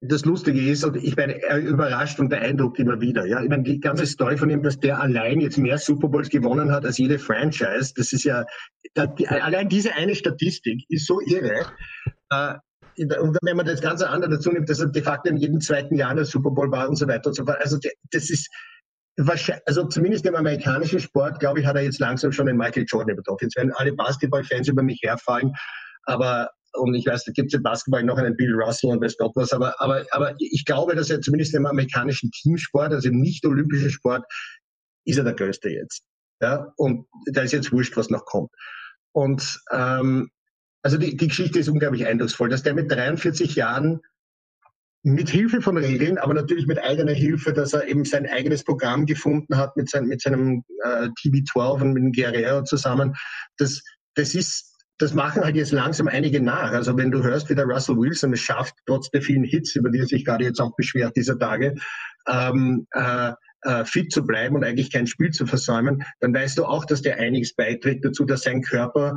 das 0.00 0.24
Lustige 0.24 0.60
ist, 0.60 0.84
und 0.84 0.96
ich 0.96 1.16
meine, 1.16 1.40
er 1.42 1.58
überrascht 1.58 2.20
und 2.20 2.28
beeindruckt 2.28 2.78
immer 2.78 3.00
wieder. 3.00 3.24
Ja, 3.26 3.42
ich 3.42 3.48
meine, 3.48 3.62
die 3.62 3.80
ganze 3.80 4.06
Story 4.06 4.36
von 4.36 4.50
ihm, 4.50 4.62
dass 4.62 4.78
der 4.78 5.00
allein 5.00 5.40
jetzt 5.40 5.56
mehr 5.56 5.78
Super 5.78 6.08
Bowls 6.08 6.28
gewonnen 6.28 6.70
hat 6.70 6.84
als 6.84 6.98
jede 6.98 7.18
Franchise, 7.18 7.94
das 7.96 8.12
ist 8.12 8.24
ja, 8.24 8.44
die, 9.18 9.26
allein 9.28 9.68
diese 9.68 9.94
eine 9.94 10.14
Statistik 10.14 10.84
ist 10.88 11.06
so 11.06 11.20
irre. 11.20 11.66
Äh, 12.30 12.54
und 12.96 13.38
wenn 13.42 13.56
man 13.56 13.66
das 13.66 13.80
Ganze 13.80 14.08
andere 14.08 14.32
dazu 14.32 14.50
nimmt, 14.50 14.68
dass 14.68 14.80
er 14.80 14.86
de 14.86 15.02
facto 15.02 15.28
in 15.28 15.36
jedem 15.36 15.60
zweiten 15.60 15.96
Jahr 15.96 16.14
der 16.14 16.24
Super 16.24 16.50
Bowl 16.50 16.70
war 16.70 16.88
und 16.88 16.96
so 16.96 17.06
weiter 17.08 17.28
und 17.28 17.34
so 17.34 17.44
fort. 17.44 17.58
Also 17.60 17.78
das 18.10 18.30
ist 18.30 18.48
wahrscheinlich, 19.16 19.62
also 19.66 19.86
zumindest 19.88 20.26
im 20.26 20.34
amerikanischen 20.34 21.00
Sport, 21.00 21.40
glaube 21.40 21.60
ich, 21.60 21.66
hat 21.66 21.76
er 21.76 21.82
jetzt 21.82 22.00
langsam 22.00 22.32
schon 22.32 22.46
den 22.46 22.56
Michael 22.56 22.84
Jordan 22.86 23.14
übertroffen. 23.14 23.46
Jetzt 23.46 23.56
werden 23.56 23.72
alle 23.76 23.92
Basketballfans 23.92 24.68
über 24.68 24.82
mich 24.82 25.00
herfallen, 25.02 25.52
aber 26.04 26.50
und 26.76 26.94
ich 26.94 27.06
weiß, 27.06 27.24
da 27.24 27.32
gibt 27.32 27.52
es 27.52 27.54
im 27.56 27.62
Basketball 27.62 28.02
noch 28.02 28.18
einen 28.18 28.36
Bill 28.36 28.52
Russell 28.52 28.90
und 28.90 29.00
weiß 29.00 29.16
Gott 29.16 29.32
was, 29.36 29.52
aber, 29.52 29.80
aber, 29.80 30.04
aber 30.10 30.34
ich 30.38 30.64
glaube, 30.64 30.96
dass 30.96 31.08
er 31.08 31.20
zumindest 31.20 31.54
im 31.54 31.66
amerikanischen 31.66 32.30
Teamsport, 32.32 32.92
also 32.92 33.08
im 33.08 33.20
nicht-olympischen 33.20 33.90
Sport, 33.90 34.24
ist 35.04 35.18
er 35.18 35.24
der 35.24 35.34
Größte 35.34 35.70
jetzt. 35.70 36.02
Ja, 36.42 36.72
und 36.76 37.06
da 37.26 37.42
ist 37.42 37.52
jetzt 37.52 37.70
wurscht, 37.70 37.96
was 37.96 38.10
noch 38.10 38.24
kommt. 38.24 38.50
Und 39.12 39.60
ähm, 39.70 40.30
also 40.84 40.98
die, 40.98 41.16
die 41.16 41.28
Geschichte 41.28 41.58
ist 41.58 41.68
unglaublich 41.68 42.06
eindrucksvoll, 42.06 42.50
dass 42.50 42.62
der 42.62 42.74
mit 42.74 42.92
43 42.92 43.56
Jahren 43.56 44.00
mit 45.02 45.28
Hilfe 45.28 45.60
von 45.60 45.76
Regeln, 45.76 46.18
aber 46.18 46.34
natürlich 46.34 46.66
mit 46.66 46.78
eigener 46.78 47.12
Hilfe, 47.12 47.52
dass 47.52 47.72
er 47.72 47.88
eben 47.88 48.04
sein 48.04 48.26
eigenes 48.26 48.64
Programm 48.64 49.06
gefunden 49.06 49.56
hat 49.56 49.76
mit, 49.76 49.90
sein, 49.90 50.06
mit 50.06 50.20
seinem 50.20 50.62
äh, 50.82 51.08
TB12 51.08 51.82
und 51.82 51.92
mit 51.92 52.02
dem 52.02 52.12
Guerrero 52.12 52.64
zusammen. 52.64 53.14
Das, 53.58 53.82
das 54.14 54.34
ist 54.34 54.70
das 54.98 55.12
machen 55.12 55.42
halt 55.42 55.56
jetzt 55.56 55.72
langsam 55.72 56.06
einige 56.06 56.40
nach. 56.40 56.70
Also 56.70 56.96
wenn 56.96 57.10
du 57.10 57.22
hörst, 57.22 57.50
wie 57.50 57.54
der 57.54 57.64
Russell 57.64 57.96
Wilson 57.96 58.32
es 58.32 58.40
schafft, 58.40 58.74
trotz 58.86 59.10
der 59.10 59.22
vielen 59.22 59.42
Hits, 59.42 59.74
über 59.74 59.90
die 59.90 59.98
er 59.98 60.06
sich 60.06 60.24
gerade 60.24 60.44
jetzt 60.44 60.60
auch 60.60 60.76
beschwert 60.76 61.16
dieser 61.16 61.36
Tage, 61.38 61.74
ähm, 62.28 62.86
äh, 62.92 63.32
äh, 63.62 63.84
fit 63.84 64.12
zu 64.12 64.24
bleiben 64.24 64.54
und 64.54 64.64
eigentlich 64.64 64.92
kein 64.92 65.08
Spiel 65.08 65.30
zu 65.30 65.46
versäumen, 65.46 66.04
dann 66.20 66.32
weißt 66.32 66.58
du 66.58 66.64
auch, 66.64 66.84
dass 66.84 67.02
der 67.02 67.18
einiges 67.18 67.54
beiträgt 67.54 68.04
dazu, 68.04 68.24
dass 68.24 68.42
sein 68.42 68.62
Körper 68.62 69.16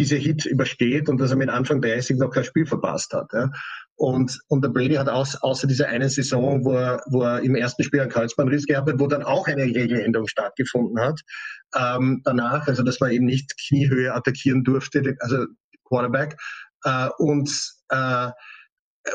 diese 0.00 0.16
Hit 0.16 0.46
übersteht 0.46 1.10
und 1.10 1.20
dass 1.20 1.30
er 1.30 1.36
mit 1.36 1.50
Anfang 1.50 1.82
30 1.82 2.16
noch 2.16 2.30
kein 2.30 2.44
Spiel 2.44 2.64
verpasst 2.64 3.12
hat. 3.12 3.30
Ja. 3.34 3.50
Und, 3.96 4.40
und 4.48 4.64
der 4.64 4.70
Brady 4.70 4.94
hat 4.94 5.10
aus, 5.10 5.36
außer 5.36 5.66
dieser 5.66 5.88
einen 5.88 6.08
Saison, 6.08 6.64
wo 6.64 6.72
er, 6.72 7.02
wo 7.10 7.22
er 7.22 7.40
im 7.40 7.54
ersten 7.54 7.84
Spiel 7.84 8.00
einen 8.00 8.10
Kreuzbandriss 8.10 8.64
gehabt 8.64 8.88
hat, 8.88 8.98
wo 8.98 9.06
dann 9.06 9.22
auch 9.22 9.46
eine 9.46 9.62
Regeländerung 9.62 10.26
stattgefunden 10.26 10.98
hat, 10.98 11.20
ähm, 11.76 12.22
danach, 12.24 12.66
also 12.66 12.82
dass 12.82 12.98
man 12.98 13.10
eben 13.10 13.26
nicht 13.26 13.52
Kniehöhe 13.68 14.14
attackieren 14.14 14.64
durfte, 14.64 15.16
also 15.20 15.44
Quarterback, 15.84 16.36
äh, 16.84 17.10
und, 17.18 17.50
äh, 17.90 18.30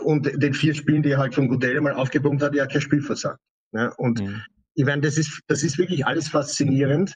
und 0.04 0.32
den 0.40 0.54
vier 0.54 0.76
Spielen, 0.76 1.02
die 1.02 1.10
er 1.10 1.18
halt 1.18 1.34
von 1.34 1.48
Goodell 1.48 1.82
mal 1.82 1.94
aufgepumpt 1.94 2.44
hat, 2.44 2.54
ja 2.54 2.68
kein 2.68 2.82
Spiel 2.82 3.02
versagt. 3.02 3.40
Ja. 3.72 3.88
Und 3.98 4.22
mhm. 4.22 4.44
ich 4.76 4.86
meine, 4.86 5.02
das 5.02 5.18
ist, 5.18 5.42
das 5.48 5.64
ist 5.64 5.80
wirklich 5.80 6.06
alles 6.06 6.30
faszinierend, 6.30 7.16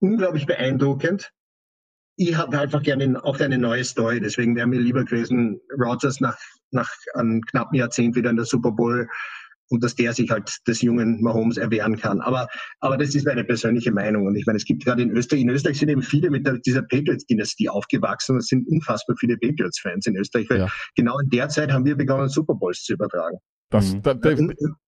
unglaublich 0.00 0.46
beeindruckend 0.46 1.30
ich 2.20 2.36
habe 2.36 2.58
einfach 2.58 2.82
gerne 2.82 3.24
auch 3.24 3.40
eine 3.40 3.56
neue 3.56 3.82
Story. 3.82 4.20
Deswegen 4.20 4.54
wäre 4.54 4.66
mir 4.66 4.78
lieber 4.78 5.04
gewesen, 5.04 5.58
Rogers 5.78 6.20
nach, 6.20 6.36
nach 6.70 6.90
einem 7.14 7.40
knappen 7.40 7.78
Jahrzehnt 7.78 8.14
wieder 8.14 8.28
in 8.28 8.36
der 8.36 8.44
Super 8.44 8.72
Bowl 8.72 9.08
und 9.70 9.82
dass 9.82 9.94
der 9.94 10.12
sich 10.12 10.30
halt 10.30 10.54
des 10.66 10.82
jungen 10.82 11.22
Mahomes 11.22 11.56
erwehren 11.56 11.96
kann. 11.96 12.20
Aber, 12.20 12.46
aber 12.80 12.98
das 12.98 13.14
ist 13.14 13.24
meine 13.24 13.42
persönliche 13.42 13.90
Meinung. 13.90 14.26
Und 14.26 14.36
ich 14.36 14.44
meine, 14.44 14.58
es 14.58 14.66
gibt 14.66 14.84
gerade 14.84 15.00
in 15.00 15.10
Österreich, 15.12 15.40
in 15.40 15.48
Österreich 15.48 15.78
sind 15.78 15.88
eben 15.88 16.02
viele 16.02 16.28
mit 16.28 16.46
der, 16.46 16.58
dieser 16.58 16.82
Patriots-Dynastie 16.82 17.70
aufgewachsen. 17.70 18.36
Es 18.36 18.48
sind 18.48 18.68
unfassbar 18.68 19.16
viele 19.18 19.38
Patriots-Fans 19.38 20.06
in 20.06 20.16
Österreich. 20.16 20.50
Weil 20.50 20.58
ja. 20.58 20.68
genau 20.96 21.18
in 21.20 21.30
der 21.30 21.48
Zeit 21.48 21.72
haben 21.72 21.86
wir 21.86 21.96
begonnen, 21.96 22.28
Super 22.28 22.54
Bowls 22.54 22.82
zu 22.82 22.92
übertragen. 22.92 23.38
Das, 23.70 23.94
mhm. 23.94 24.02
da, 24.02 24.14
da, 24.14 24.30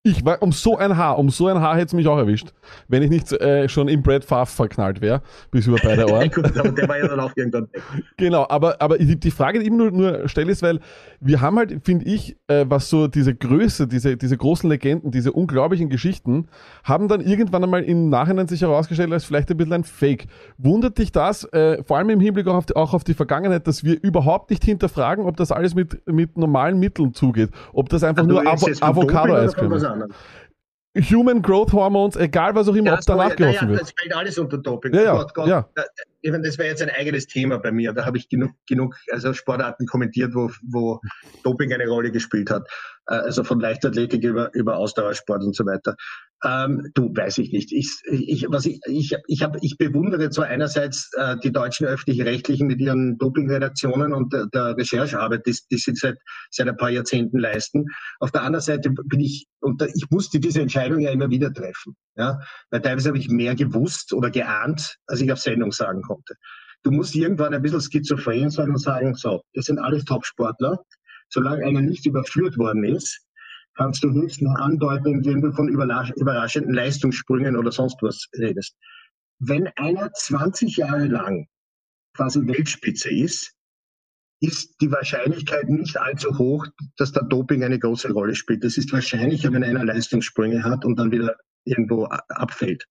ich 0.02 0.24
war 0.24 0.42
um 0.42 0.50
so 0.50 0.76
ein 0.76 0.96
Haar, 0.96 1.16
um 1.16 1.30
so 1.30 1.46
ein 1.46 1.60
Haar 1.60 1.76
hätte 1.76 1.86
es 1.86 1.92
mich 1.92 2.08
auch 2.08 2.18
erwischt, 2.18 2.52
wenn 2.88 3.04
ich 3.04 3.10
nicht 3.10 3.30
äh, 3.30 3.68
schon 3.68 3.86
im 3.86 4.02
Brad 4.02 4.24
Favre 4.24 4.46
verknallt 4.46 5.00
wäre, 5.00 5.22
bis 5.52 5.68
über 5.68 5.78
beide 5.80 6.10
Ohren. 6.10 6.28
der 6.76 6.88
war 6.88 6.98
ja 6.98 7.06
dann 7.06 7.20
auch 7.20 7.30
irgendwann 7.36 7.68
weg. 7.72 7.80
Genau, 8.16 8.44
aber, 8.48 8.82
aber 8.82 8.98
die, 8.98 9.14
die 9.14 9.30
Frage, 9.30 9.60
die 9.60 9.66
ich 9.66 9.70
immer 9.70 9.90
nur, 9.90 9.92
nur 9.92 10.28
stelle, 10.28 10.50
ist, 10.50 10.62
weil 10.62 10.80
wir 11.20 11.40
haben 11.40 11.56
halt, 11.56 11.84
finde 11.84 12.06
ich, 12.06 12.36
äh, 12.48 12.64
was 12.68 12.90
so 12.90 13.06
diese 13.06 13.32
Größe, 13.32 13.86
diese, 13.86 14.16
diese 14.16 14.36
großen 14.36 14.68
Legenden, 14.68 15.12
diese 15.12 15.30
unglaublichen 15.30 15.88
Geschichten, 15.88 16.48
haben 16.82 17.06
dann 17.06 17.20
irgendwann 17.20 17.62
einmal 17.62 17.84
im 17.84 18.08
Nachhinein 18.08 18.48
sich 18.48 18.62
herausgestellt 18.62 19.12
als 19.12 19.24
vielleicht 19.24 19.52
ein 19.52 19.56
bisschen 19.56 19.72
ein 19.74 19.84
Fake. 19.84 20.26
Wundert 20.58 20.98
dich 20.98 21.12
das, 21.12 21.44
äh, 21.52 21.84
vor 21.84 21.98
allem 21.98 22.10
im 22.10 22.18
Hinblick 22.18 22.48
auch 22.48 22.56
auf, 22.56 22.66
die, 22.66 22.74
auch 22.74 22.94
auf 22.94 23.04
die 23.04 23.14
Vergangenheit, 23.14 23.68
dass 23.68 23.84
wir 23.84 24.02
überhaupt 24.02 24.50
nicht 24.50 24.64
hinterfragen, 24.64 25.26
ob 25.26 25.36
das 25.36 25.52
alles 25.52 25.76
mit, 25.76 26.04
mit 26.08 26.36
normalen 26.36 26.80
Mitteln 26.80 27.14
zugeht, 27.14 27.50
ob 27.72 27.88
das 27.88 28.02
einfach 28.02 28.24
also 28.24 28.34
nur 28.34 28.50
Avocado-Eiscreme. 28.80 30.08
Human 31.10 31.40
Growth 31.40 31.72
Hormones, 31.72 32.16
egal 32.16 32.54
was 32.54 32.68
auch 32.68 32.74
immer, 32.74 32.88
ja, 32.88 32.94
ob 32.94 33.00
da 33.00 33.16
nachgeholfen 33.16 33.70
wird. 33.70 33.80
Das 33.80 33.92
fällt 33.98 34.14
alles 34.14 34.38
unter 34.38 34.58
Doping. 34.58 34.92
Ja, 34.94 35.02
ja, 35.02 35.12
Gott, 35.14 35.34
Gott. 35.34 35.48
ja. 35.48 35.66
Das 36.22 36.58
wäre 36.58 36.68
jetzt 36.68 36.82
ein 36.82 36.90
eigenes 36.90 37.26
Thema 37.26 37.58
bei 37.58 37.72
mir. 37.72 37.92
Da 37.92 38.04
habe 38.06 38.18
ich 38.18 38.28
genug, 38.28 38.52
genug 38.68 38.96
also 39.10 39.32
Sportarten 39.32 39.86
kommentiert, 39.86 40.34
wo, 40.34 40.50
wo 40.62 41.00
Doping 41.42 41.72
eine 41.72 41.88
Rolle 41.88 42.12
gespielt 42.12 42.50
hat. 42.50 42.68
Äh, 43.06 43.14
also 43.14 43.44
von 43.44 43.60
Leichtathletik 43.60 44.22
über, 44.22 44.54
über 44.54 44.76
Ausdauersport 44.76 45.42
und 45.42 45.56
so 45.56 45.66
weiter. 45.66 45.96
Ähm, 46.44 46.90
du, 46.94 47.14
weiß 47.14 47.38
ich 47.38 47.52
nicht. 47.52 47.72
Ich, 47.72 48.00
ich, 48.04 48.46
was 48.48 48.66
ich, 48.66 48.80
ich, 48.86 49.14
ich, 49.26 49.42
hab, 49.42 49.56
ich 49.62 49.76
bewundere 49.78 50.30
zwar 50.30 50.46
einerseits 50.46 51.10
äh, 51.16 51.36
die 51.38 51.52
deutschen 51.52 51.86
öffentlich-rechtlichen 51.86 52.66
mit 52.66 52.80
ihren 52.80 53.16
Dopingredaktionen 53.18 54.12
und 54.12 54.32
der, 54.32 54.46
der 54.46 54.76
Recherchearbeit, 54.76 55.46
die, 55.46 55.56
die 55.70 55.78
sie 55.78 55.94
seit, 55.94 56.18
seit 56.50 56.68
ein 56.68 56.76
paar 56.76 56.90
Jahrzehnten 56.90 57.38
leisten. 57.38 57.86
Auf 58.18 58.32
der 58.32 58.42
anderen 58.42 58.62
Seite 58.62 58.90
bin 58.90 59.20
ich, 59.20 59.46
und 59.60 59.80
da, 59.80 59.86
ich 59.86 60.06
musste 60.10 60.40
diese 60.40 60.60
Entscheidung 60.60 61.00
ja 61.00 61.10
immer 61.10 61.30
wieder 61.30 61.52
treffen. 61.52 61.94
Ja? 62.16 62.40
Weil 62.70 62.82
teilweise 62.82 63.08
habe 63.08 63.18
ich 63.18 63.28
mehr 63.28 63.54
gewusst 63.54 64.12
oder 64.12 64.30
geahnt, 64.30 64.96
als 65.06 65.20
ich 65.20 65.30
auf 65.30 65.38
Sendung 65.38 65.70
sagen 65.70 66.02
konnte. 66.02 66.11
Du 66.82 66.90
musst 66.90 67.14
irgendwann 67.14 67.54
ein 67.54 67.62
bisschen 67.62 67.80
schizophren 67.80 68.50
sein 68.50 68.70
und 68.70 68.78
sagen, 68.78 69.14
so, 69.14 69.42
das 69.54 69.66
sind 69.66 69.78
alles 69.78 70.04
Top-Sportler. 70.04 70.84
Solange 71.28 71.64
einer 71.64 71.80
nicht 71.80 72.04
überführt 72.06 72.58
worden 72.58 72.84
ist, 72.84 73.24
kannst 73.74 74.04
du 74.04 74.12
höchstens 74.12 74.54
andeuten, 74.58 75.08
indem 75.08 75.40
du 75.40 75.52
von 75.52 75.68
überraschenden 75.68 76.74
Leistungssprüngen 76.74 77.56
oder 77.56 77.72
sonst 77.72 77.96
was 78.02 78.28
redest. 78.36 78.76
Wenn 79.38 79.68
einer 79.76 80.12
20 80.12 80.76
Jahre 80.76 81.06
lang 81.06 81.46
quasi 82.14 82.46
Weltspitze 82.46 83.10
ist, 83.10 83.54
ist 84.40 84.74
die 84.80 84.90
Wahrscheinlichkeit 84.90 85.68
nicht 85.68 85.96
allzu 85.96 86.36
hoch, 86.36 86.66
dass 86.96 87.12
der 87.12 87.22
Doping 87.22 87.62
eine 87.62 87.78
große 87.78 88.12
Rolle 88.12 88.34
spielt. 88.34 88.64
Das 88.64 88.76
ist 88.76 88.92
wahrscheinlicher, 88.92 89.52
wenn 89.52 89.62
einer 89.62 89.84
Leistungssprünge 89.84 90.64
hat 90.64 90.84
und 90.84 90.98
dann 90.98 91.12
wieder 91.12 91.36
irgendwo 91.64 92.04
abfällt. 92.06 92.86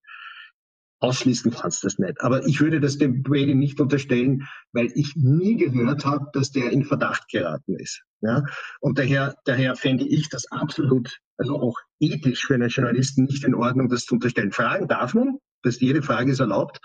Ausschließen 1.01 1.51
kannst 1.51 1.83
du 1.83 1.87
das 1.87 1.97
nicht. 1.97 2.21
Aber 2.21 2.45
ich 2.45 2.61
würde 2.61 2.79
das 2.79 2.97
dem 2.97 3.23
Brady 3.23 3.55
nicht 3.55 3.81
unterstellen, 3.81 4.47
weil 4.71 4.91
ich 4.93 5.15
nie 5.15 5.57
gehört 5.57 6.05
habe, 6.05 6.27
dass 6.33 6.51
der 6.51 6.71
in 6.71 6.85
Verdacht 6.85 7.27
geraten 7.29 7.75
ist. 7.75 8.03
Ja? 8.21 8.43
Und 8.79 8.99
daher, 8.99 9.35
daher 9.45 9.75
fände 9.75 10.05
ich 10.05 10.29
das 10.29 10.49
absolut, 10.51 11.19
also 11.37 11.59
auch 11.59 11.75
ethisch 11.99 12.45
für 12.45 12.53
einen 12.53 12.69
Journalisten 12.69 13.23
nicht 13.23 13.43
in 13.43 13.55
Ordnung, 13.55 13.89
das 13.89 14.05
zu 14.05 14.13
unterstellen. 14.13 14.51
Fragen 14.51 14.87
darf 14.87 15.15
man, 15.15 15.39
das, 15.63 15.79
jede 15.79 16.03
Frage 16.03 16.31
ist 16.31 16.39
erlaubt. 16.39 16.79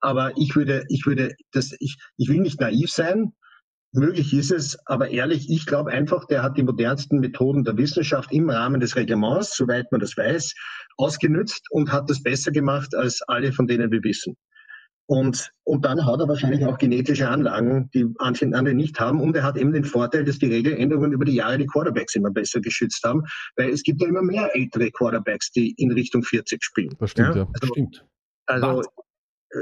Aber 0.00 0.32
ich 0.38 0.56
würde, 0.56 0.86
ich 0.88 1.04
würde, 1.04 1.34
das, 1.52 1.74
ich, 1.78 1.98
ich 2.16 2.28
will 2.28 2.40
nicht 2.40 2.60
naiv 2.60 2.90
sein. 2.90 3.32
Möglich 3.92 4.34
ist 4.34 4.50
es, 4.50 4.78
aber 4.86 5.08
ehrlich, 5.08 5.50
ich 5.50 5.64
glaube 5.64 5.90
einfach, 5.90 6.26
der 6.26 6.42
hat 6.42 6.58
die 6.58 6.62
modernsten 6.62 7.20
Methoden 7.20 7.64
der 7.64 7.78
Wissenschaft 7.78 8.30
im 8.32 8.50
Rahmen 8.50 8.80
des 8.80 8.96
Reglements, 8.96 9.56
soweit 9.56 9.90
man 9.90 10.00
das 10.00 10.16
weiß, 10.16 10.54
ausgenützt 10.98 11.66
und 11.70 11.90
hat 11.90 12.10
das 12.10 12.22
besser 12.22 12.52
gemacht 12.52 12.94
als 12.94 13.22
alle, 13.22 13.52
von 13.52 13.66
denen 13.66 13.90
wir 13.90 14.02
wissen. 14.02 14.36
Und, 15.10 15.50
und 15.64 15.86
dann 15.86 16.04
hat 16.04 16.20
er 16.20 16.28
wahrscheinlich 16.28 16.66
auch 16.66 16.76
genetische 16.76 17.26
Anlagen, 17.26 17.88
die 17.94 18.06
andere 18.18 18.74
nicht 18.74 19.00
haben. 19.00 19.22
Und 19.22 19.34
er 19.34 19.42
hat 19.42 19.56
eben 19.56 19.72
den 19.72 19.84
Vorteil, 19.84 20.22
dass 20.22 20.38
die 20.38 20.48
Regeländerungen 20.48 21.12
über 21.12 21.24
die 21.24 21.36
Jahre 21.36 21.56
die 21.56 21.66
Quarterbacks 21.66 22.14
immer 22.14 22.30
besser 22.30 22.60
geschützt 22.60 23.02
haben, 23.04 23.22
weil 23.56 23.70
es 23.70 23.82
gibt 23.82 24.02
ja 24.02 24.08
immer 24.08 24.20
mehr 24.20 24.50
ältere 24.54 24.90
Quarterbacks, 24.90 25.50
die 25.50 25.72
in 25.78 25.92
Richtung 25.92 26.22
40 26.22 26.62
spielen. 26.62 26.94
Das 26.98 27.12
stimmt, 27.12 27.36
ja. 27.36 27.42
ja. 27.42 27.48
Also, 27.54 27.66
stimmt. 27.68 28.04
Also 28.44 28.82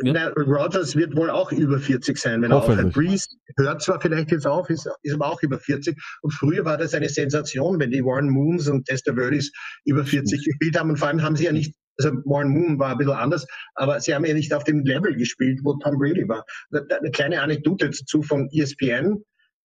ja. 0.03 0.29
Rogers 0.29 0.97
wird 0.97 1.17
wohl 1.17 1.31
auch 1.31 1.53
über 1.53 1.79
40 1.79 2.19
sein, 2.19 2.43
wenn 2.43 2.51
er 2.51 2.59
aufhört. 2.59 2.93
Breeze 2.93 3.29
hört 3.57 3.83
zwar 3.83 4.01
vielleicht 4.01 4.31
jetzt 4.31 4.47
auf, 4.47 4.69
ist, 4.69 4.89
ist 5.03 5.15
aber 5.15 5.27
auch 5.27 5.43
über 5.43 5.59
40. 5.59 5.97
Und 6.23 6.33
früher 6.33 6.65
war 6.65 6.77
das 6.77 6.95
eine 6.95 7.09
Sensation, 7.09 7.79
wenn 7.79 7.91
die 7.91 8.05
Warren 8.05 8.29
Moons 8.29 8.69
und 8.69 8.87
Tester 8.87 9.15
Verdis 9.15 9.53
über 9.85 10.05
40 10.05 10.45
gespielt 10.45 10.79
haben. 10.79 10.91
Und 10.91 10.97
vor 10.97 11.09
allem 11.09 11.23
haben 11.23 11.37
sie 11.37 11.45
ja 11.45 11.53
nicht, 11.53 11.75
also 11.99 12.11
Warren 12.25 12.49
Moon 12.49 12.79
war 12.79 12.93
ein 12.93 12.99
bisschen 12.99 13.15
anders, 13.15 13.47
aber 13.75 14.01
sie 14.01 14.15
haben 14.15 14.25
ja 14.25 14.35
nicht 14.35 14.53
auf 14.53 14.65
dem 14.65 14.85
Level 14.85 15.15
gespielt, 15.17 15.61
wo 15.63 15.75
Tom 15.75 15.99
Brady 15.99 16.29
war. 16.29 16.45
Eine 16.73 17.11
kleine 17.13 17.41
Anekdote 17.41 17.91
dazu 17.91 18.23
von 18.23 18.49
ESPN. 18.53 19.23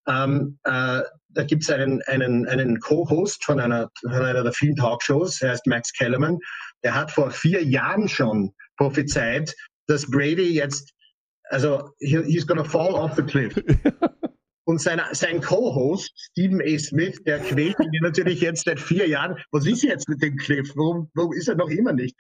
Ähm, 0.08 0.60
äh, 0.64 1.02
da 1.34 1.44
gibt 1.44 1.64
es 1.64 1.70
einen, 1.70 2.02
einen, 2.04 2.48
einen 2.48 2.80
Co-Host 2.80 3.44
von 3.46 3.60
einer, 3.60 3.90
von 4.02 4.12
einer 4.12 4.44
der 4.44 4.52
vielen 4.52 4.76
Talkshows, 4.76 5.42
er 5.42 5.52
heißt 5.52 5.68
Max 5.68 5.94
Kellerman. 5.94 6.40
Der 6.84 6.96
hat 6.96 7.12
vor 7.12 7.32
vier 7.32 7.64
Jahren 7.64 8.08
schon 8.08 8.52
prophezeit, 8.78 9.56
dass 9.92 10.10
Brady 10.10 10.54
jetzt, 10.54 10.94
also 11.50 11.90
he's 12.00 12.48
gonna 12.48 12.64
fall 12.64 12.96
off 12.96 13.16
the 13.16 13.24
cliff. 13.24 13.54
Und 14.64 14.80
sein, 14.80 15.02
sein 15.12 15.42
Co-Host, 15.42 16.12
Stephen 16.16 16.62
A. 16.62 16.78
Smith, 16.78 17.22
der 17.26 17.40
quält 17.40 17.78
ihn 17.80 18.02
natürlich 18.02 18.42
jetzt 18.42 18.66
seit 18.66 18.80
vier 18.80 19.08
Jahren. 19.08 19.36
Was 19.52 19.66
ist 19.66 19.84
jetzt 19.84 20.08
mit 20.08 20.22
dem 20.22 20.38
Cliff? 20.38 20.72
Warum, 20.76 21.10
warum 21.16 21.34
ist 21.34 21.50
er 21.50 21.56
noch 21.56 21.70
immer 21.70 21.94
nicht? 21.94 22.16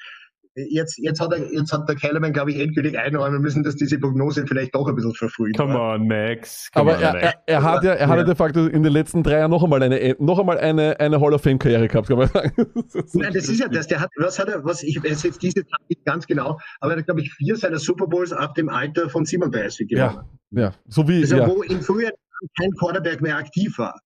Jetzt, 0.55 0.97
jetzt, 0.97 1.21
hat, 1.21 1.31
er, 1.31 1.53
jetzt 1.53 1.71
hat 1.71 1.87
der 1.87 1.95
Kellerman, 1.95 2.33
glaube 2.33 2.51
ich, 2.51 2.59
endgültig 2.59 2.99
einräumen 2.99 3.41
müssen, 3.41 3.63
dass 3.63 3.77
diese 3.77 3.97
Prognose 3.97 4.45
vielleicht 4.45 4.75
doch 4.75 4.85
ein 4.85 4.95
bisschen 4.95 5.13
verfrüht 5.13 5.57
Come 5.57 5.73
war. 5.73 5.95
on, 5.95 6.07
Max. 6.07 6.69
Come 6.73 6.91
Aber 6.91 6.97
on, 6.97 7.03
er, 7.03 7.13
Max. 7.13 7.23
Er, 7.23 7.41
er, 7.45 7.63
hat 7.63 7.83
ja, 7.85 7.93
er 7.93 8.07
hatte 8.09 8.25
de 8.25 8.35
facto 8.35 8.65
in 8.65 8.83
den 8.83 8.91
letzten 8.91 9.23
drei 9.23 9.39
Jahren 9.39 9.51
noch 9.51 9.63
einmal 9.63 9.81
eine, 9.81 10.15
noch 10.19 10.39
einmal 10.39 10.57
eine, 10.57 10.99
eine 10.99 11.21
Hall 11.21 11.33
of 11.33 11.41
Fame-Karriere 11.41 11.87
gehabt, 11.87 12.09
kann 12.09 12.17
man 12.17 12.27
sagen. 12.27 12.51
Das 12.93 13.13
Nein, 13.13 13.33
das 13.33 13.47
ist 13.47 13.59
ja 13.61 13.69
das. 13.69 13.87
Der 13.87 14.01
hat, 14.01 14.09
was 14.17 14.37
hat 14.39 14.49
er, 14.49 14.65
was 14.65 14.83
ich 14.83 15.01
weiß 15.01 15.23
jetzt 15.23 15.41
diese 15.41 15.65
Zahl 15.65 15.79
nicht 15.87 16.03
ganz 16.03 16.27
genau, 16.27 16.59
aber 16.81 16.93
er 16.93 16.97
hat, 16.97 17.05
glaube 17.05 17.21
ich, 17.21 17.31
vier 17.33 17.55
seiner 17.55 17.79
Super 17.79 18.07
Bowls 18.07 18.33
ab 18.33 18.55
dem 18.55 18.67
Alter 18.67 19.09
von 19.09 19.23
37 19.23 19.87
gewonnen. 19.87 20.19
Ja, 20.51 20.61
ja. 20.61 20.73
so 20.87 21.07
wie. 21.07 21.21
Also, 21.21 21.37
ja. 21.37 21.47
wo 21.47 21.61
im 21.63 21.81
Frühjahr 21.81 22.11
kein 22.59 22.71
Quarterback 22.71 23.21
mehr 23.21 23.37
aktiv 23.37 23.77
war. 23.77 23.99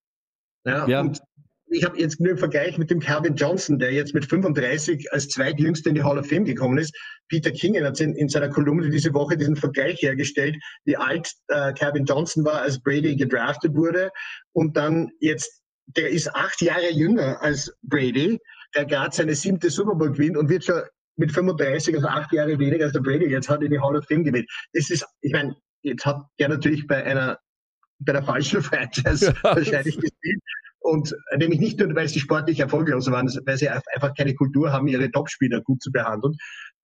Ja, 0.66 0.88
ja. 0.88 1.02
Und 1.02 1.22
ich 1.76 1.84
habe 1.84 2.00
jetzt 2.00 2.20
nur 2.20 2.32
im 2.32 2.38
Vergleich 2.38 2.78
mit 2.78 2.90
dem 2.90 3.00
Calvin 3.00 3.36
Johnson, 3.36 3.78
der 3.78 3.92
jetzt 3.92 4.14
mit 4.14 4.26
35 4.26 5.12
als 5.12 5.28
zweitjüngster 5.28 5.90
in 5.90 5.96
die 5.96 6.04
Hall 6.04 6.18
of 6.18 6.28
Fame 6.28 6.46
gekommen 6.46 6.78
ist. 6.78 6.96
Peter 7.28 7.52
King 7.52 7.82
hat 7.84 8.00
in, 8.00 8.16
in 8.16 8.30
seiner 8.30 8.50
Kolumne 8.50 8.90
diese 8.90 9.14
Woche 9.14 9.36
diesen 9.36 9.58
Vergleich 9.58 10.02
hergestellt, 10.02 10.56
wie 10.86 10.96
alt 10.96 11.34
äh, 11.50 11.74
Calvin 11.74 12.06
Johnson 12.06 12.46
war, 12.46 12.62
als 12.62 12.82
Brady 12.82 13.16
gedraftet 13.16 13.76
wurde. 13.76 14.10
Und 14.54 14.78
dann 14.78 15.10
jetzt, 15.20 15.62
der 15.88 16.10
ist 16.10 16.34
acht 16.34 16.62
Jahre 16.62 16.92
jünger 16.92 17.42
als 17.42 17.76
Brady, 17.82 18.40
der 18.76 18.86
gerade 18.86 19.14
seine 19.14 19.36
siebte 19.36 19.70
Super 19.70 19.96
Bowl 19.96 20.12
gewinnt 20.12 20.38
und 20.38 20.50
wird 20.50 20.64
schon 20.64 20.82
mit 21.18 21.32
35, 21.32 21.96
also 21.96 22.08
acht 22.08 22.32
Jahre 22.32 22.58
weniger 22.58 22.86
als 22.86 22.94
der 22.94 23.02
Brady 23.02 23.26
jetzt 23.26 23.50
hat 23.50 23.62
in 23.62 23.72
die 23.72 23.80
Hall 23.80 23.98
of 23.98 24.06
Fame 24.06 24.24
gewählt. 24.24 24.50
Das 24.74 24.90
ist, 24.90 25.06
ich 25.22 25.34
meine, 25.34 25.56
jetzt 25.82 26.06
hat 26.06 26.22
der 26.40 26.50
natürlich 26.50 26.88
bei 26.88 27.04
einer 27.04 27.38
bei 28.00 28.12
der 28.12 28.24
falschen 28.24 28.62
Franchise 28.62 29.34
wahrscheinlich 29.44 29.96
gespielt. 29.96 30.42
Und 30.86 31.16
nämlich 31.36 31.60
nicht 31.60 31.80
nur, 31.80 31.96
weil 31.96 32.08
sie 32.08 32.20
sportlich 32.20 32.60
erfolglos 32.60 33.10
waren, 33.10 33.28
weil 33.46 33.58
sie 33.58 33.68
einfach 33.68 34.14
keine 34.16 34.36
Kultur 34.36 34.72
haben, 34.72 34.88
ihre 34.88 35.10
Topspieler 35.10 35.62
gut 35.62 35.82
zu 35.82 35.92
behandeln. 35.92 36.36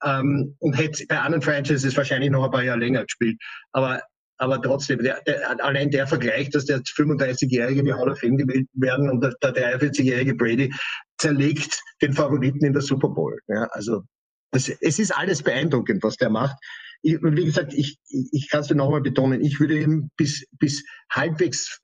Ähm, 0.02 0.56
und 0.58 0.72
hätte 0.72 1.04
bei 1.06 1.20
anderen 1.20 1.42
Franchises 1.42 1.94
wahrscheinlich 1.98 2.30
noch 2.30 2.42
ein 2.42 2.50
paar 2.50 2.64
Jahre 2.64 2.78
länger 2.78 3.04
gespielt. 3.04 3.38
Aber, 3.72 4.00
aber 4.38 4.62
trotzdem, 4.62 5.02
der, 5.02 5.20
der, 5.26 5.62
allein 5.62 5.90
der 5.90 6.06
Vergleich, 6.06 6.48
dass 6.48 6.64
der 6.64 6.78
35-Jährige 6.78 7.84
die 7.84 7.92
Hall 7.92 8.08
of 8.08 8.18
Fame 8.18 8.38
gewählt 8.38 8.68
werden 8.72 9.10
und 9.10 9.22
der, 9.22 9.34
der 9.42 9.78
43-jährige 9.78 10.34
Brady 10.34 10.72
zerlegt 11.18 11.78
den 12.00 12.14
Favoriten 12.14 12.64
in 12.64 12.72
der 12.72 12.80
Super 12.80 13.10
Bowl. 13.10 13.38
Ja, 13.48 13.68
also 13.72 14.04
das, 14.50 14.70
es 14.70 14.98
ist 14.98 15.14
alles 15.14 15.42
beeindruckend, 15.42 16.02
was 16.02 16.16
der 16.16 16.30
macht. 16.30 16.56
Ich, 17.02 17.18
wie 17.20 17.44
gesagt, 17.44 17.74
ich, 17.74 17.98
ich, 18.08 18.28
ich 18.32 18.48
kann 18.48 18.60
es 18.62 18.70
nochmal 18.70 19.02
betonen, 19.02 19.42
ich 19.42 19.60
würde 19.60 19.78
ihm 19.78 20.10
bis, 20.16 20.46
bis 20.58 20.84
halbwegs 21.10 21.82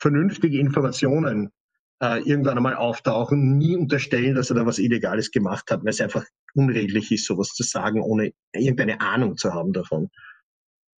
vernünftige 0.00 0.58
Informationen 0.58 1.50
äh, 2.02 2.20
irgendwann 2.22 2.56
einmal 2.56 2.76
auftauchen, 2.76 3.58
nie 3.58 3.76
unterstellen, 3.76 4.34
dass 4.34 4.50
er 4.50 4.56
da 4.56 4.66
was 4.66 4.78
Illegales 4.78 5.30
gemacht 5.30 5.70
hat, 5.70 5.82
weil 5.82 5.90
es 5.90 6.00
einfach 6.00 6.24
unredlich 6.54 7.12
ist, 7.12 7.26
sowas 7.26 7.48
zu 7.48 7.62
sagen, 7.62 8.00
ohne 8.00 8.32
irgendeine 8.52 9.00
Ahnung 9.00 9.36
zu 9.36 9.52
haben 9.52 9.72
davon. 9.72 10.08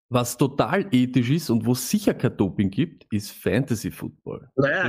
Was 0.10 0.38
total 0.38 0.88
ethisch 0.92 1.30
ist 1.30 1.50
und 1.50 1.66
wo 1.66 1.72
es 1.72 1.90
sicher 1.90 2.14
kein 2.14 2.36
Doping 2.36 2.70
gibt, 2.70 3.06
ist 3.12 3.32
Fantasy 3.32 3.92
Football. 3.92 4.50
Naja. 4.56 4.88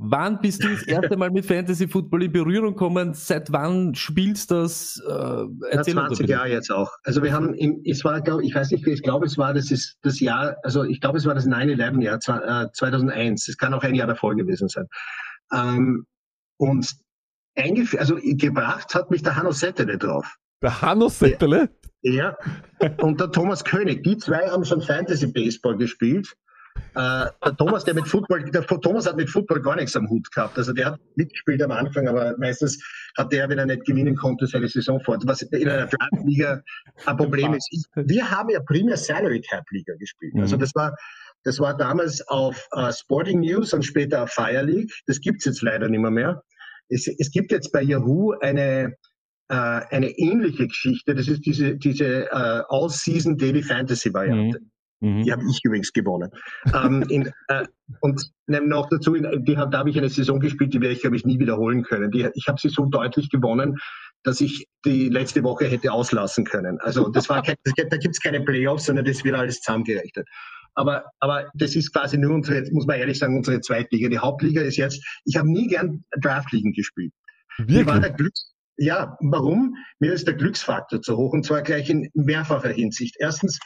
Wann 0.00 0.40
bist 0.40 0.62
du 0.62 0.68
das 0.68 0.82
erste 0.86 1.16
Mal 1.16 1.30
mit 1.30 1.44
Fantasy 1.44 1.88
Football 1.88 2.22
in 2.22 2.32
Berührung 2.32 2.74
gekommen? 2.74 3.14
Seit 3.14 3.52
wann 3.52 3.96
spielst 3.96 4.52
du 4.52 4.54
das? 4.54 5.02
Äh, 5.06 5.12
ja, 5.74 5.82
20 5.82 6.28
Jahre 6.28 6.48
jetzt 6.48 6.70
auch. 6.70 6.92
Also 7.02 7.22
wir 7.22 7.32
haben, 7.32 7.52
im, 7.54 7.82
es 7.84 8.04
war, 8.04 8.20
glaub, 8.20 8.40
ich 8.42 8.54
weiß 8.54 8.70
nicht, 8.70 8.86
ich 8.86 9.02
glaube, 9.02 9.26
es 9.26 9.36
war 9.36 9.52
das 9.52 9.72
ist 9.72 9.98
das 10.02 10.20
Jahr, 10.20 10.56
also 10.62 10.84
ich 10.84 11.00
glaube, 11.00 11.18
es 11.18 11.26
war 11.26 11.34
das 11.34 11.48
9-11-Jahr 11.48 12.20
2001. 12.20 13.48
Es 13.48 13.56
kann 13.58 13.74
auch 13.74 13.82
ein 13.82 13.96
Jahr 13.96 14.06
davor 14.06 14.36
gewesen 14.36 14.68
sein. 14.68 14.86
Ähm, 15.52 16.06
und 16.58 16.94
also 17.98 18.16
gebracht 18.22 18.94
hat 18.94 19.10
mich 19.10 19.24
der 19.24 19.34
Hanno 19.34 19.50
Settele 19.50 19.98
drauf. 19.98 20.36
Der 20.62 20.80
Hanno 20.80 21.08
Settele? 21.08 21.70
Ja. 22.02 22.36
Und 23.00 23.20
der 23.20 23.32
Thomas 23.32 23.64
König. 23.64 24.04
Die 24.04 24.16
zwei 24.16 24.48
haben 24.48 24.64
schon 24.64 24.80
Fantasy 24.80 25.26
Baseball 25.26 25.76
gespielt. 25.76 26.36
Äh, 26.94 27.26
der 27.44 27.56
Thomas, 27.56 27.84
der 27.84 27.94
mit 27.94 28.08
Football, 28.08 28.50
der 28.50 28.66
Thomas 28.66 29.06
hat 29.06 29.16
mit 29.16 29.30
Football 29.30 29.62
gar 29.62 29.76
nichts 29.76 29.94
am 29.94 30.08
Hut 30.08 30.30
gehabt. 30.32 30.58
Also 30.58 30.72
der 30.72 30.86
hat 30.86 31.00
mitgespielt 31.14 31.62
am 31.62 31.70
Anfang, 31.70 32.08
aber 32.08 32.36
meistens 32.38 32.82
hat 33.16 33.32
der, 33.32 33.48
wenn 33.48 33.58
er 33.58 33.66
nicht 33.66 33.84
gewinnen 33.84 34.16
konnte, 34.16 34.46
seine 34.46 34.68
Saison 34.68 35.00
fort. 35.00 35.22
Was 35.26 35.42
in 35.42 35.68
einer 35.68 35.86
Draft-Liga 35.86 36.62
ein 37.06 37.16
Problem 37.16 37.54
ist. 37.54 37.68
Ich, 37.70 37.84
wir 37.94 38.30
haben 38.30 38.50
ja 38.50 38.60
primär 38.60 38.96
Salary 38.96 39.40
Cap 39.40 39.64
Liga 39.70 39.94
gespielt. 39.94 40.34
Also 40.38 40.56
mhm. 40.56 40.60
das 40.60 40.74
war, 40.74 40.96
das 41.44 41.60
war 41.60 41.76
damals 41.76 42.26
auf 42.28 42.68
uh, 42.74 42.90
Sporting 42.92 43.40
News 43.40 43.72
und 43.72 43.84
später 43.84 44.24
auf 44.24 44.30
Fire 44.30 44.62
League. 44.62 44.92
Das 45.06 45.20
gibt's 45.20 45.44
jetzt 45.44 45.62
leider 45.62 45.88
nicht 45.88 46.00
mehr. 46.00 46.10
mehr. 46.10 46.42
Es, 46.88 47.06
es 47.06 47.30
gibt 47.30 47.52
jetzt 47.52 47.70
bei 47.70 47.82
Yahoo 47.82 48.32
eine, 48.40 48.96
äh, 49.48 49.54
eine 49.54 50.10
ähnliche 50.18 50.66
Geschichte. 50.66 51.14
Das 51.14 51.28
ist 51.28 51.44
diese, 51.46 51.76
diese 51.76 52.26
äh, 52.26 52.62
All-Season 52.68 53.36
Daily 53.36 53.62
Fantasy 53.62 54.12
Variante. 54.12 54.60
Mhm. 54.60 54.70
Mhm. 55.00 55.22
Die 55.22 55.32
habe 55.32 55.42
ich 55.48 55.60
übrigens 55.62 55.92
gewonnen. 55.92 56.30
ähm, 56.74 57.04
in, 57.08 57.30
äh, 57.48 57.64
und 58.00 58.30
noch 58.46 58.88
dazu, 58.88 59.14
die, 59.14 59.54
da 59.54 59.78
habe 59.78 59.90
ich 59.90 59.98
eine 59.98 60.08
Saison 60.08 60.40
gespielt, 60.40 60.74
die 60.74 60.80
werde 60.80 60.94
ich, 60.94 61.00
glaube 61.00 61.16
ich, 61.16 61.24
nie 61.24 61.38
wiederholen 61.38 61.82
können. 61.82 62.10
Die, 62.10 62.28
ich 62.34 62.48
habe 62.48 62.58
sie 62.60 62.68
so 62.68 62.86
deutlich 62.86 63.30
gewonnen, 63.30 63.76
dass 64.24 64.40
ich 64.40 64.66
die 64.84 65.08
letzte 65.08 65.42
Woche 65.44 65.66
hätte 65.66 65.92
auslassen 65.92 66.44
können. 66.44 66.78
Also 66.80 67.08
das 67.08 67.28
war 67.28 67.42
kein, 67.42 67.56
da 67.64 67.96
gibt 67.96 68.14
es 68.14 68.20
keine 68.20 68.40
Playoffs, 68.40 68.86
sondern 68.86 69.04
das 69.04 69.22
wird 69.24 69.36
alles 69.36 69.60
zusammengerechnet. 69.60 70.26
Aber, 70.74 71.04
aber 71.20 71.50
das 71.54 71.74
ist 71.74 71.92
quasi 71.92 72.18
nur 72.18 72.34
unsere, 72.34 72.62
muss 72.72 72.86
man 72.86 72.98
ehrlich 72.98 73.18
sagen, 73.18 73.36
unsere 73.36 73.60
Zweitliga. 73.60 74.08
Die 74.08 74.18
Hauptliga 74.18 74.62
ist 74.62 74.76
jetzt, 74.76 75.04
ich 75.24 75.36
habe 75.36 75.50
nie 75.50 75.66
gern 75.66 76.04
Draftligen 76.20 76.72
gespielt. 76.72 77.12
Wirklich? 77.58 77.78
Mir 77.78 77.86
war 77.86 78.00
der 78.00 78.10
Glücks, 78.10 78.54
ja, 78.76 79.16
warum? 79.20 79.74
Mir 79.98 80.12
ist 80.12 80.28
der 80.28 80.34
Glücksfaktor 80.34 81.02
zu 81.02 81.16
hoch 81.16 81.32
und 81.32 81.44
zwar 81.44 81.62
gleich 81.62 81.90
in 81.90 82.08
mehrfacher 82.14 82.68
Hinsicht. 82.68 83.16
Erstens, 83.18 83.58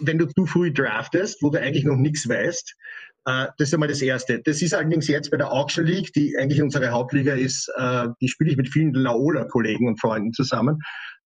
wenn 0.00 0.18
du 0.18 0.26
zu 0.26 0.46
früh 0.46 0.72
draftest, 0.72 1.42
wo 1.42 1.50
du 1.50 1.60
eigentlich 1.60 1.84
noch 1.84 1.96
nichts 1.96 2.28
weißt, 2.28 2.74
äh, 3.26 3.46
das 3.58 3.68
ist 3.68 3.74
einmal 3.74 3.88
das 3.88 4.02
Erste. 4.02 4.40
Das 4.44 4.62
ist 4.62 4.74
allerdings 4.74 5.08
jetzt 5.08 5.30
bei 5.30 5.36
der 5.36 5.52
Auction 5.52 5.84
League, 5.84 6.12
die 6.12 6.36
eigentlich 6.38 6.62
unsere 6.62 6.90
Hauptliga 6.90 7.34
ist, 7.34 7.70
äh, 7.76 8.08
die 8.20 8.28
spiele 8.28 8.50
ich 8.50 8.56
mit 8.56 8.68
vielen 8.68 8.94
Laola-Kollegen 8.94 9.88
und 9.88 10.00
Freunden 10.00 10.32
zusammen. 10.32 10.78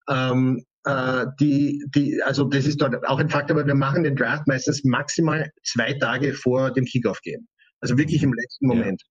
Ähm, 0.09 0.63
äh, 0.85 1.27
die, 1.39 1.85
die, 1.93 2.21
also 2.23 2.45
das 2.45 2.65
ist 2.65 2.81
dort 2.81 3.07
auch 3.07 3.19
ein 3.19 3.29
Faktor, 3.29 3.57
aber 3.57 3.67
wir 3.67 3.75
machen 3.75 4.03
den 4.03 4.15
Draft 4.15 4.47
meistens 4.47 4.83
maximal 4.83 5.49
zwei 5.63 5.93
Tage 5.93 6.33
vor 6.33 6.71
dem 6.71 6.85
Kickoff 6.85 7.21
gehen. 7.21 7.47
Also 7.81 7.97
wirklich 7.97 8.23
im 8.23 8.33
letzten 8.33 8.67
Moment. 8.67 9.01
Ja. 9.01 9.07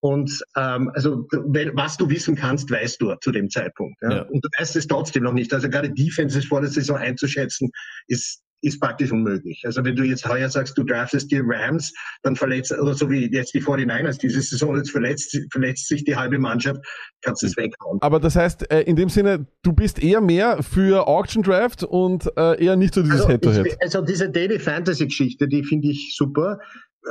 Und 0.00 0.30
ähm, 0.56 0.90
also 0.94 1.26
was 1.72 1.96
du 1.96 2.10
wissen 2.10 2.36
kannst, 2.36 2.70
weißt 2.70 3.00
du 3.00 3.14
zu 3.22 3.32
dem 3.32 3.48
Zeitpunkt. 3.48 3.96
Ja? 4.02 4.10
ja? 4.10 4.22
Und 4.22 4.44
du 4.44 4.48
weißt 4.58 4.76
es 4.76 4.86
trotzdem 4.86 5.24
noch 5.24 5.32
nicht. 5.32 5.52
Also 5.54 5.70
gerade 5.70 5.90
Defenses 5.90 6.44
vor 6.44 6.60
der 6.60 6.70
Saison 6.70 6.98
einzuschätzen, 6.98 7.70
ist 8.08 8.42
ist 8.62 8.80
praktisch 8.80 9.12
unmöglich. 9.12 9.62
Also 9.64 9.84
wenn 9.84 9.96
du 9.96 10.02
jetzt 10.02 10.26
heuer 10.28 10.48
sagst, 10.48 10.76
du 10.78 10.84
draftest 10.84 11.30
die 11.30 11.40
Rams, 11.42 11.92
dann 12.22 12.36
verletzt, 12.36 12.72
oder 12.72 12.94
so 12.94 13.10
wie 13.10 13.30
jetzt 13.32 13.54
die 13.54 13.62
49ers 13.62 14.18
diese 14.18 14.40
Saison, 14.40 14.76
jetzt 14.76 14.90
verletzt, 14.90 15.36
verletzt 15.50 15.88
sich 15.88 16.04
die 16.04 16.16
halbe 16.16 16.38
Mannschaft, 16.38 16.80
kannst 17.22 17.42
du 17.42 17.46
es 17.46 17.56
weghauen. 17.56 17.98
Aber 18.00 18.20
das 18.20 18.36
heißt, 18.36 18.70
äh, 18.70 18.82
in 18.82 18.96
dem 18.96 19.08
Sinne, 19.08 19.46
du 19.62 19.72
bist 19.72 20.02
eher 20.02 20.20
mehr 20.20 20.62
für 20.62 21.06
Auction 21.06 21.42
Draft 21.42 21.84
und 21.84 22.30
äh, 22.36 22.64
eher 22.64 22.76
nicht 22.76 22.94
so 22.94 23.02
dieses 23.02 23.26
Head-to-Head. 23.26 23.58
Also, 23.58 23.70
-Head. 23.70 23.82
also 23.82 24.02
diese 24.02 24.30
Daily 24.30 24.58
Fantasy 24.58 25.06
Geschichte, 25.06 25.48
die 25.48 25.62
finde 25.64 25.88
ich 25.88 26.14
super. 26.16 26.58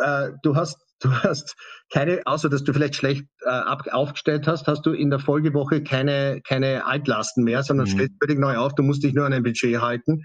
Äh, 0.03 0.31
du 0.43 0.55
hast 0.55 0.77
du 0.99 1.11
hast 1.11 1.55
keine, 1.93 2.21
außer 2.25 2.49
dass 2.49 2.63
du 2.63 2.73
vielleicht 2.73 2.95
schlecht 2.95 3.25
äh, 3.45 3.91
aufgestellt 3.91 4.47
hast, 4.47 4.67
hast 4.67 4.85
du 4.85 4.91
in 4.91 5.09
der 5.09 5.19
Folgewoche 5.19 5.83
keine, 5.83 6.41
keine 6.41 6.85
Altlasten 6.85 7.43
mehr, 7.43 7.63
sondern 7.63 7.87
mhm. 7.87 7.91
stellst 7.91 8.15
völlig 8.19 8.39
neu 8.39 8.57
auf. 8.57 8.73
Du 8.75 8.83
musst 8.83 9.03
dich 9.03 9.13
nur 9.13 9.25
an 9.25 9.33
ein 9.33 9.43
Budget 9.43 9.81
halten. 9.81 10.23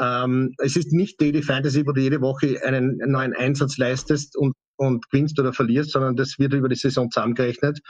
Ähm, 0.00 0.52
es 0.58 0.76
ist 0.76 0.92
nicht 0.92 1.20
Daily 1.20 1.42
Fantasy, 1.42 1.86
wo 1.86 1.92
du 1.92 2.00
jede 2.00 2.20
Woche 2.20 2.62
einen 2.64 2.98
neuen 3.06 3.34
Einsatz 3.34 3.78
leistest 3.78 4.36
und, 4.36 4.54
und 4.76 5.08
gewinnst 5.10 5.38
oder 5.40 5.52
verlierst, 5.52 5.92
sondern 5.92 6.16
das 6.16 6.38
wird 6.38 6.52
über 6.52 6.68
die 6.68 6.76
Saison 6.76 7.10
zusammengerechnet. 7.10 7.80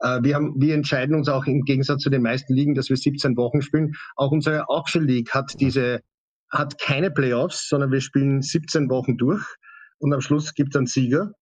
Äh, 0.00 0.20
wir, 0.22 0.34
haben, 0.34 0.54
wir 0.58 0.74
entscheiden 0.74 1.14
uns 1.14 1.28
auch 1.28 1.46
im 1.46 1.62
Gegensatz 1.62 2.02
zu 2.02 2.10
den 2.10 2.22
meisten 2.22 2.54
Ligen, 2.54 2.74
dass 2.74 2.88
wir 2.88 2.96
17 2.96 3.36
Wochen 3.36 3.62
spielen. 3.62 3.92
Auch 4.16 4.32
unsere 4.32 4.68
Auction 4.68 5.06
League 5.06 5.32
hat 5.32 5.54
diese, 5.60 6.00
hat 6.50 6.78
keine 6.80 7.10
Playoffs, 7.10 7.68
sondern 7.68 7.92
wir 7.92 8.00
spielen 8.00 8.42
17 8.42 8.90
Wochen 8.90 9.16
durch 9.16 9.44
und 9.98 10.12
am 10.12 10.20
Schluss 10.20 10.54
gibt 10.54 10.74
es 10.74 10.78
einen 10.78 10.86
Sieger. 10.86 11.32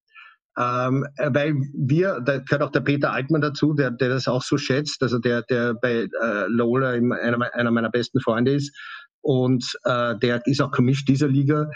Ähm, 0.59 1.07
weil 1.17 1.55
wir, 1.75 2.21
da 2.21 2.39
gehört 2.39 2.63
auch 2.63 2.73
der 2.73 2.81
Peter 2.81 3.13
Altmann 3.13 3.41
dazu, 3.41 3.73
der, 3.73 3.93
der 3.93 4.09
das 4.09 4.27
auch 4.29 4.43
so 4.43 4.59
schätzt, 4.59 5.03
also 5.03 5.19
der, 5.19 5.43
der 5.43 5.75
bei 5.75 6.09
äh, 6.23 6.47
Lola 6.49 6.91
einer, 6.91 7.55
einer 7.55 7.71
meiner 7.71 7.89
besten 7.89 8.21
Freunde 8.21 8.53
ist, 8.55 8.77
und 9.23 9.65
äh, 9.85 10.17
der 10.19 10.43
ist 10.47 10.61
auch 10.61 10.71
gemischt 10.71 11.09
dieser 11.09 11.29
Liga. 11.29 11.69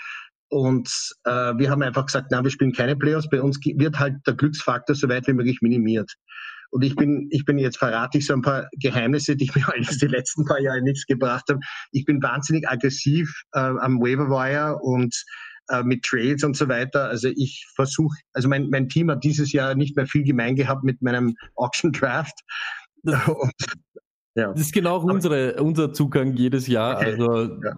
Und 0.49 0.89
äh, 1.25 1.31
wir 1.31 1.71
haben 1.71 1.83
einfach 1.83 2.07
gesagt, 2.07 2.29
na, 2.31 2.45
wir 2.45 2.51
spielen 2.51 2.73
keine 2.73 2.97
Playoffs. 2.97 3.29
Bei 3.29 3.43
uns 3.43 3.59
wird 3.65 3.99
halt 3.99 4.15
der 4.27 4.35
Glücksfaktor 4.35 4.95
so 4.95 5.09
weit 5.09 5.27
wie 5.27 5.33
möglich 5.33 5.59
minimiert. 5.63 6.13
Und 6.71 6.83
ich 6.83 6.97
bin, 6.97 7.29
ich 7.31 7.45
bin 7.45 7.59
jetzt 7.59 7.79
verrate 7.79 8.19
ich 8.19 8.27
so 8.27 8.35
ein 8.35 8.43
paar 8.43 8.69
Geheimnisse, 8.73 9.37
die 9.37 9.51
mir 9.55 9.69
eigentlich 9.75 9.99
die 9.99 10.07
letzten 10.07 10.45
paar 10.45 10.61
Jahre 10.61 10.83
nichts 10.83 11.07
gebracht 11.07 11.45
haben. 11.49 11.61
Ich 11.93 12.05
bin 12.05 12.23
wahnsinnig 12.23 12.69
aggressiv 12.69 13.33
äh, 13.53 13.61
am 13.61 14.01
Waiver 14.01 14.83
und 14.83 15.15
äh, 15.69 15.83
mit 15.83 16.03
Trades 16.03 16.45
und 16.45 16.57
so 16.57 16.69
weiter. 16.69 17.09
Also 17.09 17.29
ich 17.29 17.67
versuche, 17.75 18.17
also 18.33 18.49
mein, 18.49 18.69
mein 18.71 18.89
Team 18.89 19.11
hat 19.11 19.25
dieses 19.25 19.53
Jahr 19.53 19.75
nicht 19.75 19.97
mehr 19.97 20.07
viel 20.07 20.25
gemein 20.25 20.57
gehabt 20.57 20.85
mit 20.85 21.01
meinem 21.01 21.37
Auction 21.55 21.93
Draft. 21.93 22.39
Und 23.05 23.53
ja. 24.35 24.53
Das 24.53 24.61
ist 24.61 24.72
genau 24.72 24.97
auch 24.97 25.05
unsere, 25.05 25.62
unser 25.62 25.93
Zugang 25.93 26.35
jedes 26.35 26.66
Jahr. 26.66 26.95
Okay. 27.05 27.12
Also 27.12 27.43
ja. 27.62 27.76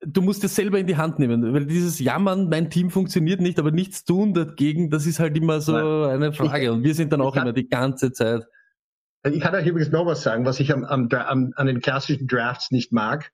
du 0.00 0.22
musst 0.22 0.44
es 0.44 0.54
selber 0.54 0.78
in 0.78 0.86
die 0.86 0.96
Hand 0.96 1.18
nehmen, 1.18 1.52
weil 1.52 1.66
dieses 1.66 1.98
Jammern, 1.98 2.48
mein 2.48 2.70
Team 2.70 2.90
funktioniert 2.90 3.40
nicht, 3.40 3.58
aber 3.58 3.70
nichts 3.70 4.04
tun 4.04 4.34
dagegen, 4.34 4.90
das 4.90 5.06
ist 5.06 5.18
halt 5.18 5.36
immer 5.36 5.60
so 5.60 5.72
Nein. 5.72 6.16
eine 6.16 6.32
Frage. 6.32 6.72
Und 6.72 6.84
wir 6.84 6.94
sind 6.94 7.12
dann 7.12 7.20
auch 7.20 7.36
immer 7.36 7.52
die 7.52 7.68
ganze 7.68 8.12
Zeit. 8.12 8.46
Ich 9.24 9.40
kann 9.40 9.54
euch 9.54 9.66
übrigens 9.66 9.90
noch 9.90 10.06
was 10.06 10.22
sagen, 10.22 10.44
was 10.44 10.60
ich 10.60 10.72
am, 10.72 10.84
am, 10.84 11.08
am, 11.10 11.52
an 11.56 11.66
den 11.66 11.80
klassischen 11.80 12.26
Drafts 12.28 12.70
nicht 12.70 12.92
mag. 12.92 13.30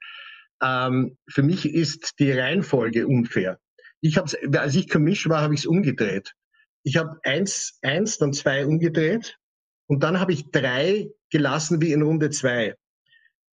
Ähm, 0.63 1.17
für 1.29 1.43
mich 1.43 1.67
ist 1.67 2.19
die 2.19 2.33
Reihenfolge 2.33 3.07
unfair. 3.07 3.59
Ich 4.01 4.17
hab's, 4.17 4.37
als 4.57 4.75
ich 4.75 4.89
Commish 4.89 5.29
war, 5.29 5.43
habe 5.43 5.55
ich 5.55 5.61
es 5.61 5.67
umgedreht. 5.67 6.35
Ich 6.83 6.97
habe 6.97 7.19
eins, 7.23 7.79
eins, 7.83 8.19
dann 8.19 8.33
zwei 8.33 8.67
umgedreht 8.67 9.39
und 9.87 10.03
dann 10.03 10.21
habe 10.21 10.33
ich 10.33 10.51
drei 10.51 11.11
gelassen 11.31 11.81
wie 11.81 11.93
in 11.93 12.03
Runde 12.03 12.31
zwei. 12.31 12.75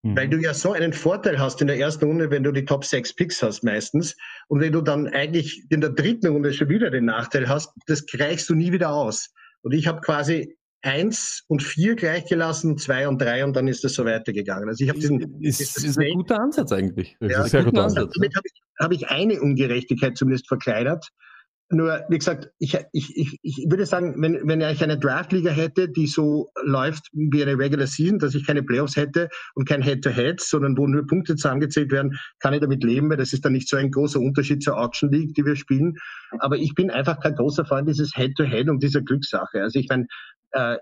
Mhm. 0.03 0.17
Weil 0.17 0.29
du 0.29 0.37
ja 0.37 0.53
so 0.53 0.73
einen 0.73 0.93
Vorteil 0.93 1.39
hast 1.39 1.61
in 1.61 1.67
der 1.67 1.79
ersten 1.79 2.05
Runde, 2.05 2.29
wenn 2.29 2.43
du 2.43 2.51
die 2.51 2.65
Top 2.65 2.85
6 2.85 3.15
Picks 3.15 3.41
hast 3.41 3.63
meistens. 3.63 4.15
Und 4.47 4.59
wenn 4.61 4.73
du 4.73 4.81
dann 4.81 5.07
eigentlich 5.07 5.65
in 5.69 5.81
der 5.81 5.91
dritten 5.91 6.27
Runde 6.27 6.53
schon 6.53 6.69
wieder 6.69 6.89
den 6.89 7.05
Nachteil 7.05 7.47
hast, 7.47 7.71
das 7.87 8.05
gleichst 8.05 8.49
du 8.49 8.55
nie 8.55 8.71
wieder 8.71 8.89
aus. 8.91 9.33
Und 9.61 9.73
ich 9.73 9.87
habe 9.87 10.01
quasi 10.01 10.55
eins 10.81 11.43
und 11.47 11.63
vier 11.63 11.95
gleichgelassen, 11.95 12.77
zwei 12.77 13.07
und 13.07 13.21
drei 13.21 13.43
und 13.43 13.55
dann 13.55 13.67
ist 13.67 13.83
das 13.83 13.93
so 13.93 14.05
weitergegangen. 14.05 14.69
Also 14.69 14.83
ich 14.83 14.89
habe 14.89 14.99
diesen. 14.99 15.41
Ist, 15.41 15.59
ist, 15.59 15.83
ist 15.83 15.97
ein 15.97 16.13
guter 16.13 16.39
Ansatz 16.39 16.71
eigentlich. 16.71 17.17
Ja, 17.19 17.47
sehr 17.47 17.63
guter 17.63 17.85
Ansatz. 17.85 18.13
Damit 18.13 18.35
habe 18.35 18.47
ich, 18.47 18.61
hab 18.79 18.91
ich 18.91 19.07
eine 19.09 19.41
Ungerechtigkeit 19.41 20.17
zumindest 20.17 20.47
verkleinert. 20.47 21.09
Nur, 21.69 22.05
wie 22.07 22.17
gesagt, 22.17 22.49
ich, 22.59 22.77
ich, 22.93 23.17
ich, 23.17 23.39
ich 23.41 23.65
würde 23.69 23.85
sagen, 23.85 24.15
wenn, 24.21 24.47
wenn 24.47 24.61
ich 24.61 24.81
eine 24.81 24.97
Draftliga 24.97 25.49
hätte, 25.51 25.89
die 25.89 26.07
so 26.07 26.49
läuft 26.63 27.09
wie 27.11 27.41
eine 27.43 27.57
Regular 27.59 27.87
Season, 27.87 28.19
dass 28.19 28.35
ich 28.35 28.47
keine 28.47 28.63
Playoffs 28.63 28.95
hätte 28.95 29.27
und 29.53 29.67
kein 29.67 29.81
Head-to-Head, 29.81 30.39
sondern 30.39 30.77
wo 30.77 30.87
nur 30.87 31.05
Punkte 31.05 31.35
zusammengezählt 31.35 31.91
werden, 31.91 32.17
kann 32.39 32.53
ich 32.53 32.61
damit 32.61 32.85
leben, 32.85 33.09
weil 33.09 33.17
das 33.17 33.33
ist 33.33 33.43
dann 33.43 33.51
nicht 33.51 33.67
so 33.67 33.75
ein 33.75 33.91
großer 33.91 34.19
Unterschied 34.19 34.63
zur 34.63 34.77
Auction 34.77 35.11
League, 35.11 35.33
die 35.33 35.45
wir 35.45 35.57
spielen. 35.57 35.95
Aber 36.39 36.55
ich 36.55 36.73
bin 36.73 36.89
einfach 36.89 37.19
kein 37.19 37.35
großer 37.35 37.65
Freund 37.65 37.89
dieses 37.89 38.13
Head-to-Head 38.15 38.69
und 38.69 38.81
dieser 38.81 39.01
Glückssache. 39.01 39.61
Also 39.61 39.77
ich 39.77 39.89
meine, 39.89 40.07
äh, 40.51 40.77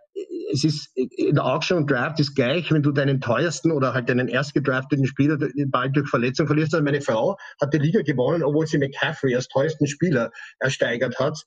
es 0.52 0.64
ist 0.64 0.92
in 0.96 1.36
der 1.36 1.46
Auction 1.46 1.78
und 1.78 1.92
Draft 1.92 2.20
ist 2.20 2.36
gleich, 2.36 2.72
wenn 2.72 2.84
du 2.84 2.92
deinen 2.92 3.20
teuersten 3.20 3.72
oder 3.72 3.94
halt 3.94 4.10
deinen 4.10 4.28
erst 4.28 4.54
gedrafteten 4.54 5.06
Spieler 5.06 5.38
bald 5.68 5.96
durch 5.96 6.10
Verletzung 6.10 6.48
verlierst. 6.48 6.74
Also 6.74 6.84
meine 6.84 7.02
Frau 7.02 7.38
hat 7.62 7.74
die 7.74 7.80
Liga 7.80 8.02
gewonnen, 8.02 8.44
obwohl 8.44 8.68
sie 8.68 8.78
McCaffrey 8.78 9.36
als 9.36 9.48
teuersten 9.48 9.88
Spieler 9.88 10.32
ersteigert 10.60 11.20
hat. 11.20 11.38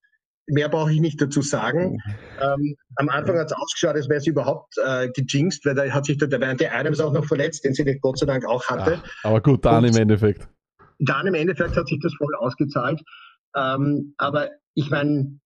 Mehr 0.51 0.69
brauche 0.69 0.93
ich 0.93 1.01
nicht 1.01 1.21
dazu 1.21 1.43
sagen. 1.43 1.93
Mhm. 1.93 2.15
Ähm, 2.41 2.77
am 2.97 3.09
Anfang 3.11 3.39
hat 3.39 3.47
es 3.47 3.53
ausgeschaut, 3.53 3.95
als 3.95 4.09
wäre 4.09 4.21
sie 4.21 4.31
überhaupt 4.31 4.75
äh, 4.85 5.09
gejinxt, 5.11 5.65
weil 5.67 5.75
da 5.75 5.85
hat 5.91 6.07
sich 6.07 6.17
der 6.17 6.29
Devante 6.29 6.73
Adams 6.73 7.01
auch 7.01 7.13
noch 7.13 7.27
verletzt, 7.27 7.65
den 7.65 7.75
sie 7.75 7.85
nicht 7.85 8.01
Gott 8.01 8.19
sei 8.19 8.27
Dank 8.27 8.47
auch 8.47 8.65
hatte. 8.67 9.03
Ach, 9.03 9.25
aber 9.25 9.43
gut, 9.43 9.65
dann 9.65 9.85
und 9.85 9.95
im 9.95 10.03
Endeffekt. 10.03 10.49
Dann 11.01 11.27
im 11.27 11.35
Endeffekt 11.35 11.77
hat 11.77 11.87
sich 11.87 12.01
das 12.03 12.15
voll 12.15 12.35
ausgezahlt. 12.35 13.01
Ähm, 13.55 14.15
aber 14.17 14.49
ich 14.75 14.91
meine, 14.91 15.39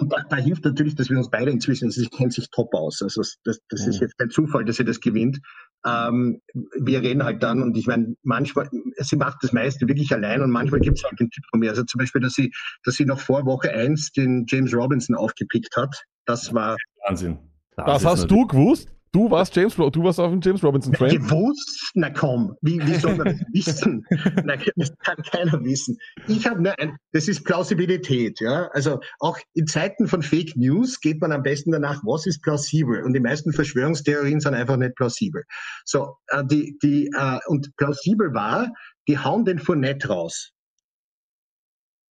und 0.00 0.12
da, 0.12 0.22
da, 0.28 0.36
hilft 0.36 0.64
natürlich, 0.64 0.94
dass 0.94 1.10
wir 1.10 1.18
uns 1.18 1.30
beide 1.30 1.50
inzwischen, 1.50 1.90
sie 1.90 2.08
kennt 2.08 2.32
sich 2.32 2.50
top 2.50 2.74
aus. 2.74 3.02
Also 3.02 3.22
das, 3.44 3.60
das 3.68 3.86
ist 3.86 4.00
jetzt 4.00 4.18
kein 4.18 4.30
Zufall, 4.30 4.64
dass 4.64 4.76
sie 4.76 4.84
das 4.84 5.00
gewinnt. 5.00 5.40
Ähm, 5.86 6.40
wir 6.78 7.00
reden 7.00 7.24
halt 7.24 7.42
dann 7.42 7.62
und 7.62 7.76
ich 7.76 7.86
meine, 7.86 8.14
manchmal, 8.22 8.68
sie 8.98 9.16
macht 9.16 9.38
das 9.42 9.52
meiste 9.52 9.88
wirklich 9.88 10.12
allein 10.12 10.42
und 10.42 10.50
manchmal 10.50 10.80
gibt 10.80 10.98
es 10.98 11.04
halt 11.04 11.20
einen 11.20 11.30
Tipp 11.30 11.44
von 11.50 11.60
mir. 11.60 11.70
Also 11.70 11.84
zum 11.84 11.98
Beispiel, 11.98 12.20
dass 12.20 12.34
sie, 12.34 12.52
dass 12.84 12.96
sie 12.96 13.04
noch 13.04 13.20
vor 13.20 13.46
Woche 13.46 13.70
eins 13.70 14.12
den 14.12 14.44
James 14.48 14.74
Robinson 14.74 15.16
aufgepickt 15.16 15.76
hat. 15.76 16.04
Das 16.26 16.52
war 16.54 16.76
Wahnsinn. 17.06 17.38
Das, 17.76 17.86
das 17.86 18.04
hast 18.04 18.30
du 18.30 18.46
gewusst? 18.46 18.92
Du 19.12 19.28
warst 19.28 19.56
James, 19.56 19.74
du 19.74 20.04
warst 20.04 20.20
auf 20.20 20.30
dem 20.30 20.40
James 20.40 20.62
Robinson 20.62 20.92
Train. 20.92 21.10
Gewusst? 21.10 21.90
Na 21.94 22.10
komm, 22.10 22.54
wie, 22.62 22.78
wie 22.86 22.94
soll 22.94 23.16
man 23.16 23.26
das 23.26 23.40
wissen? 23.52 24.06
Na, 24.44 24.54
das 24.76 24.96
kann 24.98 25.16
keiner 25.32 25.64
wissen. 25.64 25.98
Ich 26.28 26.46
habe 26.46 26.62
ne, 26.62 26.74
das 27.12 27.26
ist 27.26 27.44
Plausibilität, 27.44 28.38
ja. 28.40 28.68
Also 28.68 29.00
auch 29.18 29.36
in 29.54 29.66
Zeiten 29.66 30.06
von 30.06 30.22
Fake 30.22 30.56
News 30.56 31.00
geht 31.00 31.20
man 31.20 31.32
am 31.32 31.42
besten 31.42 31.72
danach, 31.72 32.00
was 32.04 32.24
ist 32.26 32.40
plausibel? 32.42 33.02
Und 33.02 33.12
die 33.12 33.20
meisten 33.20 33.52
Verschwörungstheorien 33.52 34.38
sind 34.38 34.54
einfach 34.54 34.76
nicht 34.76 34.94
plausibel. 34.94 35.42
So, 35.84 36.14
äh, 36.28 36.44
die, 36.44 36.78
die, 36.80 37.10
äh, 37.18 37.38
und 37.46 37.74
plausibel 37.76 38.32
war, 38.32 38.72
die 39.08 39.18
hauen 39.18 39.44
den 39.44 39.58
Fournette 39.58 40.06
raus. 40.06 40.52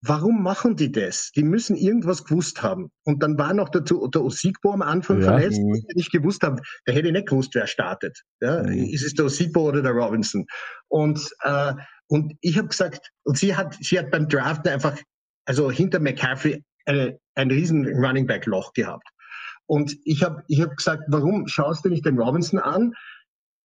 Warum 0.01 0.43
machen 0.43 0.75
die 0.75 0.91
das? 0.91 1.31
Die 1.35 1.43
müssen 1.43 1.75
irgendwas 1.75 2.23
gewusst 2.23 2.61
haben. 2.63 2.91
Und 3.03 3.21
dann 3.21 3.37
war 3.37 3.53
noch 3.53 3.69
der, 3.69 3.81
der 3.81 4.23
Osigbo 4.23 4.71
am 4.71 4.81
Anfang 4.81 5.21
ja. 5.21 5.25
verletzt, 5.25 5.59
mhm. 5.59 5.73
der 5.73 5.95
nicht 5.95 6.11
gewusst 6.11 6.43
haben, 6.43 6.61
der 6.87 6.95
hätte 6.95 7.11
nicht 7.11 7.27
gewusst, 7.27 7.53
wer 7.55 7.67
startet. 7.67 8.21
Ja? 8.41 8.63
Mhm. 8.63 8.85
Ist 8.85 9.05
es 9.05 9.13
der 9.13 9.25
Osigbo 9.25 9.67
oder 9.67 9.81
der 9.81 9.91
Robinson? 9.91 10.45
Und, 10.87 11.19
äh, 11.43 11.73
und 12.07 12.33
ich 12.41 12.57
habe 12.57 12.69
gesagt, 12.69 13.11
und 13.23 13.37
sie 13.37 13.55
hat, 13.55 13.77
sie 13.81 13.99
hat 13.99 14.11
beim 14.11 14.27
Draft 14.27 14.67
einfach, 14.67 14.97
also 15.45 15.69
hinter 15.69 15.99
McCaffrey 15.99 16.63
eine, 16.85 17.19
ein 17.35 17.51
riesen 17.51 17.85
Running 17.85 18.25
Back 18.25 18.45
Loch 18.45 18.73
gehabt. 18.73 19.07
Und 19.65 19.95
ich 20.03 20.23
habe 20.23 20.43
ich 20.47 20.61
hab 20.61 20.75
gesagt, 20.75 21.03
warum 21.09 21.47
schaust 21.47 21.85
du 21.85 21.89
nicht 21.89 22.05
den 22.05 22.17
Robinson 22.17 22.59
an? 22.59 22.93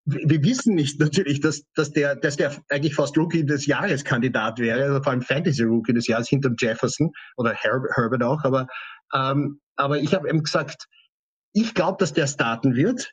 Wir 0.07 0.43
wissen 0.43 0.75
nicht 0.75 1.01
natürlich, 1.01 1.41
dass, 1.41 1.63
dass, 1.75 1.91
der, 1.93 2.17
dass 2.17 2.37
der 2.37 2.55
eigentlich 2.69 2.95
fast 2.95 3.17
Rookie 3.17 3.45
des 3.45 3.67
Jahres 3.67 4.05
Kandidat 4.05 4.59
wäre, 4.59 4.83
also 4.83 5.03
vor 5.03 5.13
allem 5.13 5.23
Fantasy 5.23 5.63
Rookie 5.63 5.95
des 5.95 6.07
Jahres 6.07 6.29
hinter 6.29 6.51
Jefferson 6.59 7.11
oder 7.37 7.55
Her 7.55 7.83
Herbert 7.95 8.23
auch. 8.23 8.45
Aber, 8.45 8.67
ähm, 9.15 9.61
aber 9.77 9.99
ich 9.99 10.15
habe 10.15 10.29
eben 10.29 10.43
gesagt, 10.43 10.87
ich 11.55 11.73
glaube, 11.75 11.97
dass 11.99 12.13
der 12.13 12.27
starten 12.27 12.75
wird. 12.75 13.13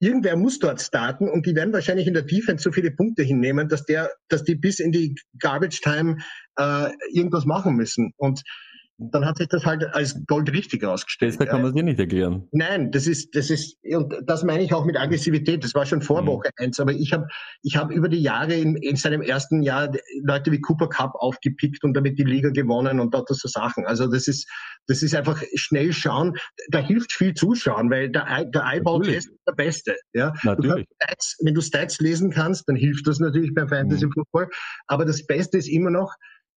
Irgendwer 0.00 0.36
muss 0.36 0.58
dort 0.58 0.80
starten 0.80 1.28
und 1.28 1.46
die 1.46 1.54
werden 1.54 1.72
wahrscheinlich 1.72 2.06
in 2.06 2.14
der 2.14 2.24
Defense 2.24 2.62
so 2.62 2.70
viele 2.70 2.90
Punkte 2.90 3.22
hinnehmen, 3.22 3.68
dass 3.68 3.84
der, 3.84 4.10
dass 4.28 4.44
die 4.44 4.54
bis 4.54 4.78
in 4.78 4.92
die 4.92 5.14
Garbage 5.38 5.80
Time 5.80 6.18
äh, 6.56 6.90
irgendwas 7.12 7.44
machen 7.46 7.74
müssen. 7.74 8.12
Und 8.16 8.42
dann 8.98 9.24
hat 9.24 9.38
sich 9.38 9.48
das 9.48 9.66
halt 9.66 9.84
als 9.92 10.24
Gold 10.26 10.52
richtig 10.52 10.84
ausgestellt. 10.84 11.40
Das 11.40 11.48
kann 11.48 11.62
man 11.62 11.74
sich 11.74 11.82
nicht 11.82 11.98
erklären. 11.98 12.46
Nein, 12.52 12.92
das 12.92 13.08
ist, 13.08 13.34
das 13.34 13.50
ist, 13.50 13.76
und 13.82 14.14
das 14.24 14.44
meine 14.44 14.62
ich 14.62 14.72
auch 14.72 14.84
mit 14.84 14.96
Aggressivität. 14.96 15.64
Das 15.64 15.74
war 15.74 15.84
schon 15.84 16.00
vor 16.00 16.22
mhm. 16.22 16.26
Woche 16.28 16.50
eins, 16.56 16.78
aber 16.78 16.92
ich 16.92 17.12
habe, 17.12 17.26
ich 17.62 17.76
habe 17.76 17.92
über 17.92 18.08
die 18.08 18.22
Jahre 18.22 18.54
in, 18.54 18.76
in 18.76 18.94
seinem 18.94 19.20
ersten 19.20 19.62
Jahr 19.62 19.90
Leute 20.22 20.52
wie 20.52 20.60
Cooper 20.60 20.88
Cup 20.88 21.14
aufgepickt 21.16 21.82
und 21.82 21.94
damit 21.94 22.18
die 22.18 22.24
Liga 22.24 22.50
gewonnen 22.50 23.00
und 23.00 23.12
dort 23.12 23.28
so 23.28 23.48
Sachen. 23.48 23.84
Also 23.84 24.06
das 24.06 24.28
ist, 24.28 24.48
das 24.86 25.02
ist 25.02 25.14
einfach 25.14 25.42
schnell 25.54 25.92
schauen. 25.92 26.34
Da 26.70 26.78
hilft 26.78 27.12
viel 27.12 27.34
zuschauen, 27.34 27.90
weil 27.90 28.10
der, 28.10 28.44
der 28.44 28.64
Eyeball-Test 28.64 29.28
ist 29.28 29.40
der 29.48 29.54
beste. 29.54 29.96
Ja? 30.12 30.32
Natürlich. 30.44 30.86
Du 30.86 30.94
Stats, 31.02 31.36
wenn 31.42 31.54
du 31.54 31.60
Stats 31.60 31.98
lesen 31.98 32.30
kannst, 32.30 32.68
dann 32.68 32.76
hilft 32.76 33.08
das 33.08 33.18
natürlich 33.18 33.52
beim 33.54 33.68
Fantasy 33.68 34.06
mhm. 34.06 34.12
Football. 34.12 34.48
Aber 34.86 35.04
das 35.04 35.26
Beste 35.26 35.58
ist 35.58 35.68
immer 35.68 35.90
noch, 35.90 36.14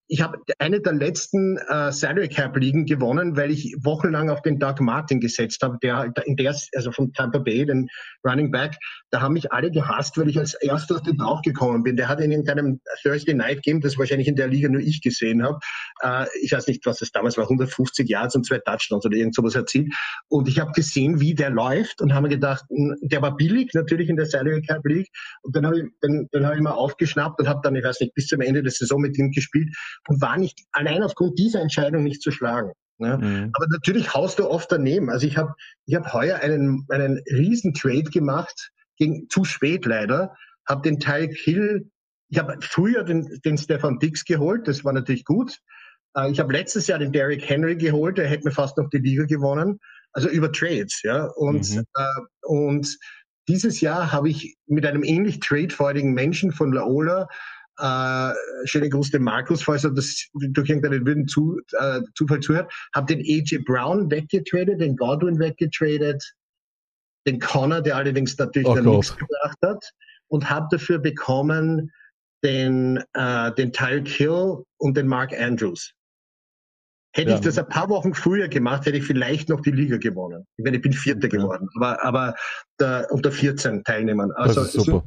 ich 0.10 0.22
habe 0.22 0.40
eine 0.60 0.80
der 0.80 0.94
letzten 0.94 1.58
äh, 1.58 1.92
Salary 1.92 2.30
Cap 2.30 2.56
Ligen 2.56 2.86
gewonnen, 2.86 3.36
weil 3.36 3.52
ich 3.52 3.76
wochenlang 3.82 4.30
auf 4.30 4.42
den 4.42 4.58
Doug 4.58 4.76
Martin 4.80 5.20
gesetzt 5.20 5.62
habe, 5.62 5.78
der 5.84 5.98
halt 5.98 6.20
in 6.26 6.38
der, 6.38 6.56
also 6.76 6.92
von 6.92 7.12
Tampa 7.14 7.40
Bay, 7.40 7.66
den 7.66 7.90
Running 8.26 8.52
Back, 8.52 8.78
da 9.12 9.22
haben 9.22 9.34
mich 9.34 9.52
alle 9.52 9.70
gehasst, 9.70 10.18
weil 10.18 10.30
ich 10.30 10.40
als 10.40 10.54
erster 10.54 10.96
auf 10.96 11.02
den 11.02 11.18
draufgekommen 11.18 11.84
bin. 11.84 11.98
Der 11.98 12.08
hat 12.08 12.22
in 12.22 12.32
irgendeinem 12.32 12.80
Thursday 13.02 13.34
Night 13.34 13.64
Game, 13.64 13.82
das 13.82 13.98
wahrscheinlich 13.98 14.28
in 14.28 14.38
der 14.38 14.48
Liga 14.48 14.70
nur 14.70 14.82
ich 14.82 15.02
gesehen 15.02 15.44
habe, 15.44 15.60
äh, 16.02 16.26
ich 16.42 16.54
weiß 16.54 16.68
nicht, 16.68 16.86
was 16.86 17.00
das 17.00 17.12
damals 17.12 17.38
war, 17.38 17.44
150 17.44 18.08
Yards 18.08 18.36
und 18.36 18.46
zwei 18.46 18.60
Touchdowns 18.60 19.06
oder 19.06 19.18
irgend 19.18 19.36
sowas 19.36 19.56
erzielt. 19.56 19.94
Und 20.30 20.48
ich 20.48 20.60
habe 20.60 20.72
gesehen, 20.72 21.20
wie 21.20 21.36
der 21.36 21.50
läuft 21.50 22.02
und 22.02 22.14
habe 22.14 22.28
mir 22.28 22.36
gedacht, 22.36 22.66
der 22.70 23.22
war 23.22 23.36
billig 23.36 23.72
natürlich 23.74 24.08
in 24.08 24.16
der 24.16 24.26
Salary 24.26 24.62
Cap 24.62 24.86
League. 24.86 25.10
Und 25.42 25.56
dann 25.56 25.66
habe 25.66 25.80
ich, 25.80 25.86
dann, 26.00 26.30
dann 26.32 26.46
hab 26.46 26.56
ich 26.56 26.62
mal 26.62 26.72
aufgeschnappt 26.72 27.40
und 27.42 27.50
habe 27.50 27.60
dann, 27.64 27.76
ich 27.76 27.84
weiß 27.84 28.00
nicht, 28.00 28.14
bis 28.14 28.28
zum 28.28 28.40
Ende 28.40 28.64
der 28.64 28.72
Saison 28.72 29.02
mit 29.02 29.18
ihm 29.18 29.32
gespielt 29.32 29.76
und 30.08 30.22
war 30.22 30.38
nicht 30.38 30.64
allein 30.72 31.04
aufgrund 31.04 31.38
dieser 31.40 31.62
Entscheidung 31.62 32.04
nicht 32.04 32.22
zu 32.22 32.32
schlagen. 32.32 32.72
Ne? 33.00 33.18
Mhm. 33.18 33.52
Aber 33.54 33.68
natürlich 33.70 34.14
haust 34.14 34.40
du 34.40 34.50
oft 34.50 34.72
daneben. 34.72 35.10
Also 35.10 35.28
ich 35.28 35.38
habe 35.38 35.54
ich 35.86 35.96
hab 35.96 36.14
heuer 36.14 36.40
einen, 36.40 36.86
einen 36.90 37.22
riesen 37.30 37.74
Trade 37.74 38.10
gemacht, 38.10 38.72
ging 38.98 39.28
zu 39.30 39.44
spät 39.44 39.86
leider, 39.86 40.36
habe 40.68 40.82
den 40.82 41.00
Tyreek 41.00 41.38
Hill, 41.38 41.90
ich 42.30 42.40
habe 42.40 42.58
früher 42.62 43.04
den, 43.04 43.40
den 43.46 43.58
Stefan 43.58 44.00
Dix 44.00 44.26
geholt, 44.26 44.68
das 44.68 44.84
war 44.84 44.94
natürlich 44.94 45.26
gut. 45.26 45.60
Äh, 46.16 46.32
ich 46.32 46.40
habe 46.40 46.54
letztes 46.54 46.88
Jahr 46.88 47.00
den 47.00 47.12
Derrick 47.12 47.48
Henry 47.48 47.76
geholt, 47.76 48.18
der 48.18 48.28
hätte 48.28 48.46
mir 48.46 48.52
fast 48.52 48.78
noch 48.78 48.90
die 48.90 48.98
Liga 48.98 49.26
gewonnen. 49.26 49.80
Also 50.12 50.30
über 50.30 50.52
Trades, 50.52 51.02
ja. 51.04 51.26
Und, 51.36 51.70
mhm. 51.76 51.84
äh, 51.96 52.22
und 52.48 52.98
dieses 53.48 53.80
Jahr 53.80 54.12
habe 54.12 54.30
ich 54.30 54.58
mit 54.66 54.86
einem 54.86 55.04
ähnlich 55.04 55.40
tradefreudigen 55.40 56.14
Menschen 56.14 56.52
von 56.52 56.74
Laola 56.74 57.28
äh, 57.78 58.34
schöne 58.66 58.90
Gruß 58.90 59.12
dem 59.12 59.24
Markus, 59.24 59.64
falls 59.64 59.84
er 59.84 59.92
das 59.92 60.28
durch 60.34 60.70
irgendeinen 60.70 61.06
wilden 61.06 61.28
Zu, 61.28 61.60
äh, 61.80 62.02
Zufall 62.16 62.40
zuhört, 62.40 62.72
habe 62.94 63.16
den 63.16 63.20
AJ 63.20 63.60
Brown 63.66 64.10
weggetradet, 64.10 64.82
den 64.82 64.96
Godwin 64.96 65.40
weggetradet, 65.40 66.24
den 67.28 67.40
Connor, 67.40 67.82
der 67.82 67.96
allerdings 67.96 68.38
natürlich 68.38 68.68
oh 68.68 68.76
dann 68.76 68.86
nichts 68.86 69.16
gebracht 69.16 69.58
hat, 69.64 69.92
und 70.28 70.50
habe 70.50 70.68
dafür 70.72 71.00
bekommen 71.00 71.92
den, 72.44 73.04
äh, 73.14 73.52
den 73.54 73.72
Tyreek 73.74 74.08
Hill 74.08 74.64
und 74.78 74.98
den 74.98 75.08
Mark 75.08 75.38
Andrews. 75.38 75.94
Hätte 77.14 77.32
ja. 77.32 77.36
ich 77.38 77.42
das 77.42 77.58
ein 77.58 77.68
paar 77.68 77.90
Wochen 77.90 78.14
früher 78.14 78.48
gemacht, 78.48 78.86
hätte 78.86 78.98
ich 78.98 79.06
vielleicht 79.06 79.50
noch 79.50 79.62
die 79.62 79.72
Liga 79.72 79.98
gewonnen. 79.98 80.46
Ich 80.58 80.64
meine, 80.64 80.78
ich 80.78 80.84
bin 80.84 80.94
Vierter 80.94 81.28
ja. 81.32 81.40
geworden, 81.40 81.68
aber, 81.76 82.04
aber 82.04 82.36
der, 82.80 83.08
unter 83.10 83.32
14 83.32 83.84
Teilnehmern. 83.84 84.32
Also 84.34 84.64
super. 84.64 85.04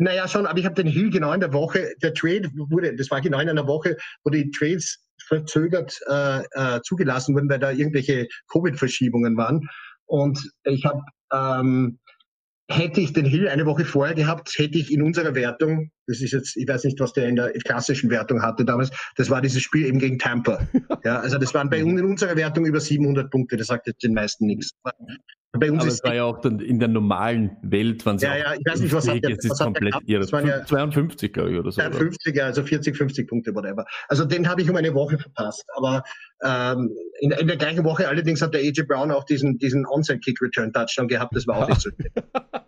Naja, 0.00 0.26
schon, 0.26 0.46
aber 0.46 0.58
ich 0.58 0.64
habe 0.64 0.74
den 0.74 0.86
Hill 0.86 1.10
genau 1.10 1.30
in 1.34 1.40
der 1.40 1.52
Woche, 1.52 1.92
der 2.02 2.14
Trade 2.14 2.50
wurde, 2.54 2.96
das 2.96 3.10
war 3.10 3.20
genau 3.20 3.38
in 3.38 3.50
einer 3.50 3.66
Woche, 3.66 3.98
wo 4.24 4.30
die 4.30 4.50
Trades 4.50 4.98
verzögert 5.26 6.00
äh, 6.08 6.40
äh, 6.52 6.80
zugelassen 6.82 7.34
wurden, 7.34 7.50
weil 7.50 7.58
da 7.58 7.70
irgendwelche 7.70 8.26
Covid-Verschiebungen 8.50 9.36
waren. 9.36 9.60
Und 10.06 10.40
ich 10.64 10.86
habe, 10.86 11.02
ähm, 11.34 11.98
hätte 12.70 13.02
ich 13.02 13.12
den 13.12 13.26
Hill 13.26 13.46
eine 13.46 13.66
Woche 13.66 13.84
vorher 13.84 14.14
gehabt, 14.14 14.54
hätte 14.56 14.78
ich 14.78 14.90
in 14.90 15.02
unserer 15.02 15.34
Wertung, 15.34 15.90
das 16.10 16.20
ist 16.20 16.32
jetzt, 16.32 16.56
ich 16.56 16.66
weiß 16.66 16.84
nicht, 16.84 16.98
was 16.98 17.12
der 17.12 17.28
in 17.28 17.36
der 17.36 17.52
klassischen 17.52 18.10
Wertung 18.10 18.42
hatte 18.42 18.64
damals, 18.64 18.90
das 19.16 19.30
war 19.30 19.40
dieses 19.40 19.62
Spiel 19.62 19.86
eben 19.86 20.00
gegen 20.00 20.18
Tampa. 20.18 20.66
Ja, 21.04 21.20
also 21.20 21.38
das 21.38 21.54
waren 21.54 21.70
bei 21.70 21.82
uns 21.84 22.00
in 22.00 22.06
unserer 22.06 22.36
Wertung 22.36 22.66
über 22.66 22.80
700 22.80 23.30
Punkte, 23.30 23.56
das 23.56 23.68
sagt 23.68 23.86
jetzt 23.86 24.02
den 24.02 24.14
meisten 24.14 24.46
nichts. 24.46 24.72
Bei 25.52 25.70
uns 25.70 25.82
Aber 25.82 25.88
es 25.88 26.04
war 26.04 26.14
ja 26.14 26.24
auch 26.24 26.40
dann 26.40 26.60
in 26.60 26.78
der 26.78 26.86
normalen 26.86 27.56
Welt, 27.62 28.06
wenn 28.06 28.18
ja, 28.18 28.36
ja, 28.36 28.54
ich 28.54 28.64
weiß 28.64 28.80
nicht, 28.80 28.92
was 28.92 29.08
hat 29.08 29.24
der, 29.24 29.36
es 29.36 29.44
ist 29.44 29.60
komplett 29.60 29.94
irre. 30.06 30.24
Ja 30.46 30.64
52, 30.64 31.32
glaube 31.32 31.50
ich, 31.50 31.58
oder 31.58 31.72
so. 31.72 31.80
52, 31.80 32.36
ja, 32.36 32.44
also 32.44 32.62
40, 32.62 32.96
50 32.96 33.28
Punkte, 33.28 33.52
whatever. 33.52 33.84
Also 34.08 34.24
den 34.24 34.48
habe 34.48 34.62
ich 34.62 34.70
um 34.70 34.76
eine 34.76 34.94
Woche 34.94 35.18
verpasst. 35.18 35.64
Aber 35.76 36.04
ähm, 36.44 36.90
in, 37.18 37.32
in, 37.32 37.48
der 37.48 37.56
gleichen 37.56 37.82
Woche 37.82 38.08
allerdings 38.08 38.40
hat 38.42 38.54
der 38.54 38.60
AJ 38.60 38.82
Brown 38.86 39.10
auch 39.10 39.24
diesen, 39.24 39.58
diesen 39.58 39.86
Onside-Kick-Return-Touchdown 39.86 41.08
gehabt. 41.08 41.34
Das 41.34 41.48
war 41.48 41.64
auch 41.64 41.68
nicht 41.68 41.80
so 41.80 41.90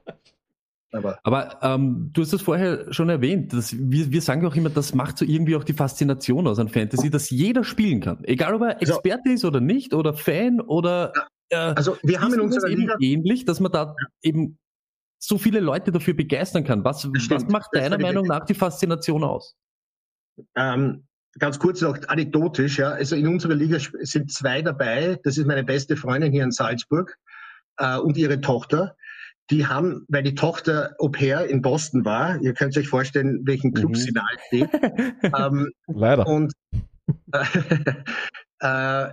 Aber, 0.92 1.18
Aber 1.22 1.58
ähm, 1.62 2.10
du 2.12 2.22
hast 2.22 2.32
es 2.32 2.42
vorher 2.42 2.92
schon 2.92 3.08
erwähnt. 3.08 3.52
Dass 3.52 3.74
wir, 3.76 4.12
wir 4.12 4.20
sagen 4.20 4.46
auch 4.46 4.54
immer, 4.54 4.70
das 4.70 4.94
macht 4.94 5.18
so 5.18 5.24
irgendwie 5.24 5.56
auch 5.56 5.64
die 5.64 5.72
Faszination 5.72 6.46
aus 6.46 6.58
an 6.58 6.68
Fantasy, 6.68 7.10
dass 7.10 7.30
jeder 7.30 7.64
spielen 7.64 8.00
kann. 8.00 8.22
Egal, 8.24 8.54
ob 8.54 8.62
er 8.62 8.78
also 8.78 8.94
Experte 8.94 9.30
also, 9.30 9.34
ist 9.34 9.44
oder 9.44 9.60
nicht, 9.60 9.94
oder 9.94 10.14
Fan 10.14 10.60
oder 10.60 11.12
ja. 11.16 11.26
Äh, 11.52 11.74
also 11.76 11.96
wir 12.02 12.20
haben 12.20 12.34
in 12.34 12.40
unserer 12.40 12.68
Liga 12.68 12.96
ähnlich, 13.00 13.44
dass 13.44 13.60
man 13.60 13.70
da 13.70 13.94
eben 14.22 14.58
so 15.18 15.38
viele 15.38 15.60
Leute 15.60 15.92
dafür 15.92 16.14
begeistern 16.14 16.64
kann. 16.64 16.84
Was, 16.84 17.06
was 17.06 17.46
macht 17.46 17.70
deiner 17.74 17.98
Meinung 17.98 18.26
nach 18.26 18.44
die 18.44 18.54
Faszination 18.54 19.22
aus? 19.22 19.54
Ähm, 20.56 21.06
ganz 21.38 21.58
kurz 21.58 21.80
noch 21.80 21.96
anekdotisch, 22.08 22.78
ja. 22.78 22.90
Also 22.90 23.14
in 23.14 23.28
unserer 23.28 23.54
Liga 23.54 23.78
sind 24.00 24.32
zwei 24.32 24.62
dabei. 24.62 25.20
Das 25.22 25.38
ist 25.38 25.46
meine 25.46 25.62
beste 25.62 25.96
Freundin 25.96 26.32
hier 26.32 26.42
in 26.42 26.50
Salzburg 26.50 27.16
äh, 27.76 27.98
und 27.98 28.16
ihre 28.16 28.40
Tochter. 28.40 28.96
Die 29.50 29.66
haben, 29.66 30.06
weil 30.08 30.22
die 30.22 30.34
Tochter 30.34 30.94
Au 30.98 31.08
pair 31.08 31.46
in 31.46 31.62
Boston 31.62 32.04
war, 32.04 32.40
ihr 32.40 32.54
könnt 32.54 32.76
euch 32.76 32.88
vorstellen, 32.88 33.40
welchen 33.44 33.74
Club 33.74 33.90
mhm. 33.90 33.94
sie 33.94 34.12
nahe 34.12 34.36
steht. 34.46 34.70
ähm, 35.36 35.70
Leider. 35.86 36.26
Und 36.26 36.52
äh, 37.32 37.44
äh, 38.60 39.08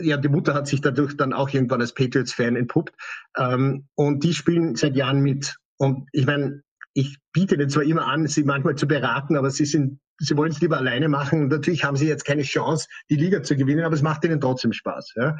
ja, 0.00 0.16
die 0.16 0.28
Mutter 0.28 0.54
hat 0.54 0.66
sich 0.66 0.80
dadurch 0.80 1.16
dann 1.16 1.32
auch 1.32 1.50
irgendwann 1.50 1.80
als 1.80 1.94
Patriots-Fan 1.94 2.56
entpuppt. 2.56 2.94
Ähm, 3.36 3.86
und 3.94 4.24
die 4.24 4.34
spielen 4.34 4.76
seit 4.76 4.96
Jahren 4.96 5.20
mit. 5.20 5.56
Und 5.78 6.08
ich 6.12 6.26
meine, 6.26 6.62
ich 6.94 7.18
biete 7.32 7.54
ihnen 7.54 7.68
zwar 7.68 7.84
immer 7.84 8.06
an, 8.06 8.26
sie 8.26 8.44
manchmal 8.44 8.76
zu 8.76 8.86
beraten, 8.86 9.36
aber 9.36 9.50
sie 9.50 9.64
sind, 9.64 10.00
sie 10.18 10.36
wollen 10.36 10.52
es 10.52 10.60
lieber 10.60 10.76
alleine 10.78 11.08
machen. 11.08 11.48
Natürlich 11.48 11.84
haben 11.84 11.96
sie 11.96 12.08
jetzt 12.08 12.24
keine 12.24 12.42
Chance, 12.42 12.88
die 13.10 13.16
Liga 13.16 13.42
zu 13.42 13.56
gewinnen, 13.56 13.84
aber 13.84 13.94
es 13.94 14.02
macht 14.02 14.24
ihnen 14.24 14.40
trotzdem 14.40 14.72
Spaß. 14.72 15.14
Ja? 15.16 15.38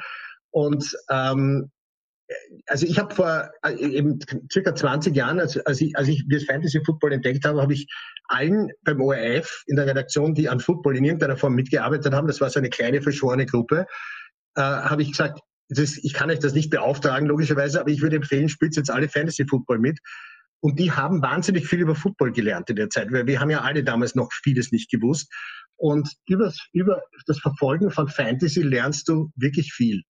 Und 0.50 0.96
ähm, 1.10 1.70
also 2.66 2.86
ich 2.86 2.98
habe 2.98 3.14
vor 3.14 3.50
äh, 3.64 3.74
eben 3.74 4.18
circa 4.50 4.74
20 4.74 5.14
Jahren, 5.14 5.40
als, 5.40 5.58
als 5.66 5.80
ich, 5.80 5.96
als 5.96 6.08
ich 6.08 6.24
das 6.28 6.44
Fantasy 6.44 6.80
Football 6.84 7.12
entdeckt 7.12 7.44
habe, 7.44 7.60
habe 7.60 7.72
ich 7.72 7.86
allen 8.26 8.70
beim 8.82 9.00
ORF 9.00 9.64
in 9.66 9.76
der 9.76 9.86
Redaktion, 9.86 10.34
die 10.34 10.48
an 10.48 10.60
Football 10.60 10.96
in 10.96 11.04
irgendeiner 11.04 11.36
Form 11.36 11.54
mitgearbeitet 11.54 12.12
haben, 12.12 12.26
das 12.26 12.40
war 12.40 12.50
so 12.50 12.58
eine 12.58 12.70
kleine 12.70 13.02
verschworene 13.02 13.46
Gruppe, 13.46 13.86
äh, 14.56 14.60
habe 14.60 15.02
ich 15.02 15.10
gesagt, 15.12 15.40
ist, 15.68 16.04
ich 16.04 16.12
kann 16.12 16.30
euch 16.30 16.38
das 16.38 16.54
nicht 16.54 16.70
beauftragen, 16.70 17.26
logischerweise, 17.28 17.80
aber 17.80 17.90
ich 17.90 18.02
würde 18.02 18.16
empfehlen, 18.16 18.48
spielt 18.48 18.76
jetzt 18.76 18.90
alle 18.90 19.08
Fantasy 19.08 19.46
Football 19.46 19.78
mit. 19.78 19.98
Und 20.60 20.78
die 20.78 20.92
haben 20.92 21.22
wahnsinnig 21.22 21.66
viel 21.66 21.80
über 21.80 21.94
Football 21.94 22.32
gelernt 22.32 22.70
in 22.70 22.76
der 22.76 22.88
Zeit, 22.88 23.10
weil 23.10 23.26
wir 23.26 23.40
haben 23.40 23.50
ja 23.50 23.62
alle 23.62 23.82
damals 23.82 24.14
noch 24.14 24.30
vieles 24.44 24.70
nicht 24.70 24.90
gewusst. 24.90 25.32
Und 25.76 26.08
über, 26.26 26.52
über 26.72 27.02
das 27.26 27.40
Verfolgen 27.40 27.90
von 27.90 28.08
Fantasy 28.08 28.62
lernst 28.62 29.08
du 29.08 29.32
wirklich 29.34 29.72
viel. 29.72 30.02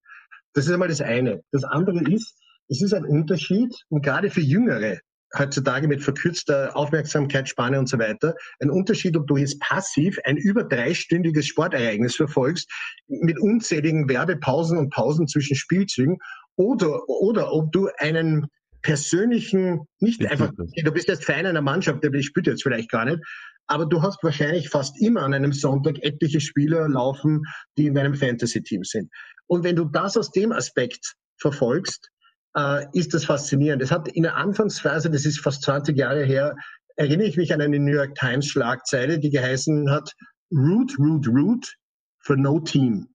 Das 0.53 0.65
ist 0.65 0.71
einmal 0.71 0.87
das 0.87 1.01
eine. 1.01 1.41
Das 1.51 1.63
andere 1.63 1.99
ist, 2.11 2.35
es 2.69 2.81
ist 2.81 2.93
ein 2.93 3.05
Unterschied 3.05 3.73
und 3.89 4.03
gerade 4.03 4.29
für 4.29 4.41
Jüngere, 4.41 4.99
heutzutage 5.37 5.87
mit 5.87 6.03
verkürzter 6.03 6.75
Aufmerksamkeitsspanne 6.75 7.79
und 7.79 7.89
so 7.89 7.97
weiter. 7.97 8.35
Ein 8.59 8.69
Unterschied, 8.69 9.17
ob 9.17 9.27
du 9.27 9.37
jetzt 9.37 9.59
passiv 9.59 10.17
ein 10.25 10.37
über 10.37 10.63
dreistündiges 10.63 11.47
Sportereignis 11.47 12.15
verfolgst, 12.15 12.69
mit 13.07 13.39
unzähligen 13.39 14.07
Werbepausen 14.07 14.77
und 14.77 14.91
Pausen 14.91 15.27
zwischen 15.27 15.55
Spielzügen, 15.55 16.17
oder, 16.55 17.09
oder 17.09 17.51
ob 17.51 17.71
du 17.71 17.89
einen 17.97 18.47
persönlichen, 18.83 19.87
nicht 19.99 20.21
ich 20.21 20.29
einfach, 20.29 20.51
du 20.51 20.91
bist 20.91 21.07
jetzt 21.07 21.25
Fan 21.25 21.45
einer 21.45 21.61
Mannschaft, 21.61 22.03
der 22.03 22.21
spielt 22.21 22.47
jetzt 22.47 22.63
vielleicht 22.63 22.91
gar 22.91 23.05
nicht, 23.05 23.19
aber 23.65 23.85
du 23.85 24.01
hast 24.01 24.21
wahrscheinlich 24.23 24.69
fast 24.69 25.01
immer 25.01 25.23
an 25.23 25.33
einem 25.33 25.53
Sonntag 25.53 25.95
etliche 26.03 26.41
Spieler 26.41 26.87
laufen, 26.89 27.43
die 27.77 27.87
in 27.87 27.95
deinem 27.95 28.13
Fantasy-Team 28.13 28.83
sind. 28.83 29.09
Und 29.47 29.63
wenn 29.63 29.75
du 29.75 29.85
das 29.85 30.17
aus 30.17 30.31
dem 30.31 30.51
Aspekt 30.51 31.15
verfolgst, 31.39 32.09
äh, 32.55 32.85
ist 32.93 33.13
das 33.13 33.25
faszinierend. 33.25 33.81
Es 33.81 33.91
hat 33.91 34.07
in 34.07 34.23
der 34.23 34.35
Anfangsphase, 34.35 35.09
das 35.09 35.25
ist 35.25 35.39
fast 35.39 35.63
20 35.63 35.97
Jahre 35.97 36.23
her, 36.23 36.55
erinnere 36.95 37.27
ich 37.27 37.37
mich 37.37 37.53
an 37.53 37.61
eine 37.61 37.79
New 37.79 37.93
York 37.93 38.15
Times 38.15 38.47
Schlagzeile, 38.47 39.19
die 39.19 39.29
geheißen 39.29 39.89
hat, 39.89 40.13
Root, 40.51 40.97
Root, 40.99 41.27
Root 41.27 41.75
for 42.19 42.37
no 42.37 42.59
team. 42.59 43.07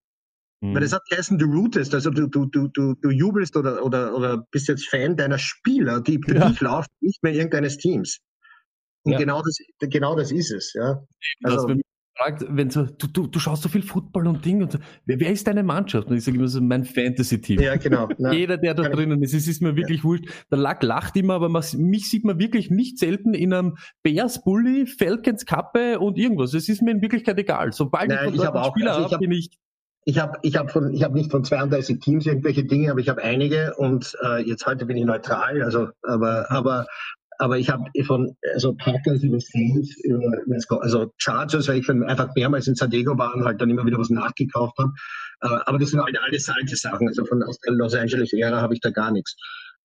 Mhm. 0.61 0.75
Weil 0.75 0.81
das 0.81 0.93
hat 0.93 1.03
geheißen, 1.09 1.39
du 1.39 1.47
rootest, 1.47 1.95
also 1.95 2.11
du, 2.11 2.27
du, 2.27 2.47
du, 2.47 2.69
du, 2.69 2.95
du 2.95 3.11
jubelst 3.11 3.57
oder, 3.57 3.85
oder, 3.85 4.17
oder 4.17 4.45
bist 4.51 4.69
jetzt 4.69 4.89
Fan 4.89 5.17
deiner 5.17 5.39
Spieler, 5.39 6.01
die 6.01 6.19
für 6.25 6.35
ja. 6.35 6.49
dich 6.49 6.61
laufen, 6.61 6.91
nicht 7.01 7.23
mehr 7.23 7.33
irgendeines 7.33 7.79
Teams. 7.79 8.19
Und 9.05 9.13
ja. 9.13 9.19
genau, 9.19 9.43
das, 9.43 9.57
genau 9.79 10.17
das 10.17 10.33
ist 10.33 10.51
es. 10.51 10.73
Ja. 10.75 11.01
Also, 11.45 11.69
wenn 11.69 11.81
so, 12.71 12.85
du, 12.85 13.07
du, 13.07 13.27
du 13.27 13.39
schaust 13.39 13.63
so 13.63 13.69
viel 13.69 13.83
Football 13.83 14.27
und 14.27 14.45
Ding 14.45 14.63
und 14.63 14.73
so, 14.73 14.79
wer, 15.07 15.21
wer 15.21 15.31
ist 15.31 15.47
deine 15.47 15.63
Mannschaft? 15.63 16.09
Und 16.09 16.17
ich 16.17 16.25
sage 16.25 16.37
immer 16.37 16.49
so, 16.49 16.61
mein 16.61 16.85
Fantasy-Team. 16.85 17.61
Ja, 17.61 17.77
genau. 17.77 18.09
Na, 18.19 18.33
Jeder, 18.33 18.57
der 18.57 18.75
da 18.75 18.89
drinnen 18.89 19.23
ist, 19.23 19.35
es 19.35 19.47
ist 19.47 19.63
mir 19.63 19.77
wirklich 19.77 19.99
ja. 19.99 20.05
wurscht. 20.05 20.25
Der 20.51 20.59
Lack 20.59 20.83
lacht 20.83 21.17
immer, 21.17 21.35
aber 21.35 21.49
man, 21.49 21.63
mich 21.77 22.11
sieht 22.11 22.25
man 22.25 22.39
wirklich 22.39 22.71
nicht 22.71 22.99
selten 22.99 23.35
in 23.35 23.53
einem 23.53 23.77
Bears 24.03 24.43
Bully, 24.43 24.87
Falcons 24.87 25.47
Kappe 25.47 26.01
und 26.01 26.19
irgendwas. 26.19 26.55
Es 26.55 26.69
ist 26.69 26.83
mir 26.83 26.91
in 26.91 27.03
Wirklichkeit 27.03 27.39
egal. 27.39 27.73
Sobald 27.73 28.09
Nein, 28.09 28.35
ich 28.35 28.41
von 28.43 28.53
dort 28.53 28.67
Spieler 28.67 28.95
also 28.95 29.11
habe, 29.11 29.19
bin 29.19 29.33
ich 29.33 29.51
ich 30.05 30.19
habe 30.19 30.39
ich 30.41 30.57
hab 30.57 30.71
von 30.71 30.95
ich 30.95 31.03
habe 31.03 31.13
nicht 31.15 31.31
von 31.31 31.45
32 31.45 31.99
Teams 31.99 32.25
irgendwelche 32.25 32.65
Dinge, 32.65 32.91
aber 32.91 33.01
ich 33.01 33.11
habe 33.11 33.23
einige 33.23 33.75
und 33.77 34.17
äh, 34.25 34.43
jetzt 34.43 34.65
heute 34.65 34.87
bin 34.87 34.97
ich 34.97 35.05
neutral, 35.05 35.61
also 35.63 35.89
aber 36.03 36.51
aber 36.51 36.87
aber 37.39 37.59
ich 37.59 37.71
habe 37.71 37.85
von 38.05 38.37
also 38.53 38.75
Packers 38.75 39.23
über 39.23 39.39
Saints, 39.41 39.97
über, 40.05 40.83
also 40.83 41.13
Chargers, 41.17 41.69
weil 41.69 41.79
ich 41.79 41.89
einfach 41.89 42.35
mehrmals 42.35 42.67
in 42.67 42.75
San 42.75 42.91
Diego 42.91 43.17
war 43.17 43.35
und 43.35 43.45
halt 43.45 43.61
dann 43.61 43.71
immer 43.71 43.87
wieder 43.87 43.99
was 43.99 44.11
nachgekauft 44.11 44.77
habe. 44.79 44.93
Äh, 45.43 45.61
aber 45.67 45.79
das 45.79 45.91
sind 45.91 46.03
halt 46.03 46.19
alles 46.21 46.49
alte 46.49 46.77
Sachen. 46.77 47.07
Also 47.07 47.25
von 47.25 47.43
aus 47.45 47.59
der 47.61 47.75
Los 47.75 47.95
Angeles-Ära 47.95 48.61
habe 48.61 48.75
ich 48.75 48.81
da 48.81 48.91
gar 48.91 49.13
nichts. 49.13 49.37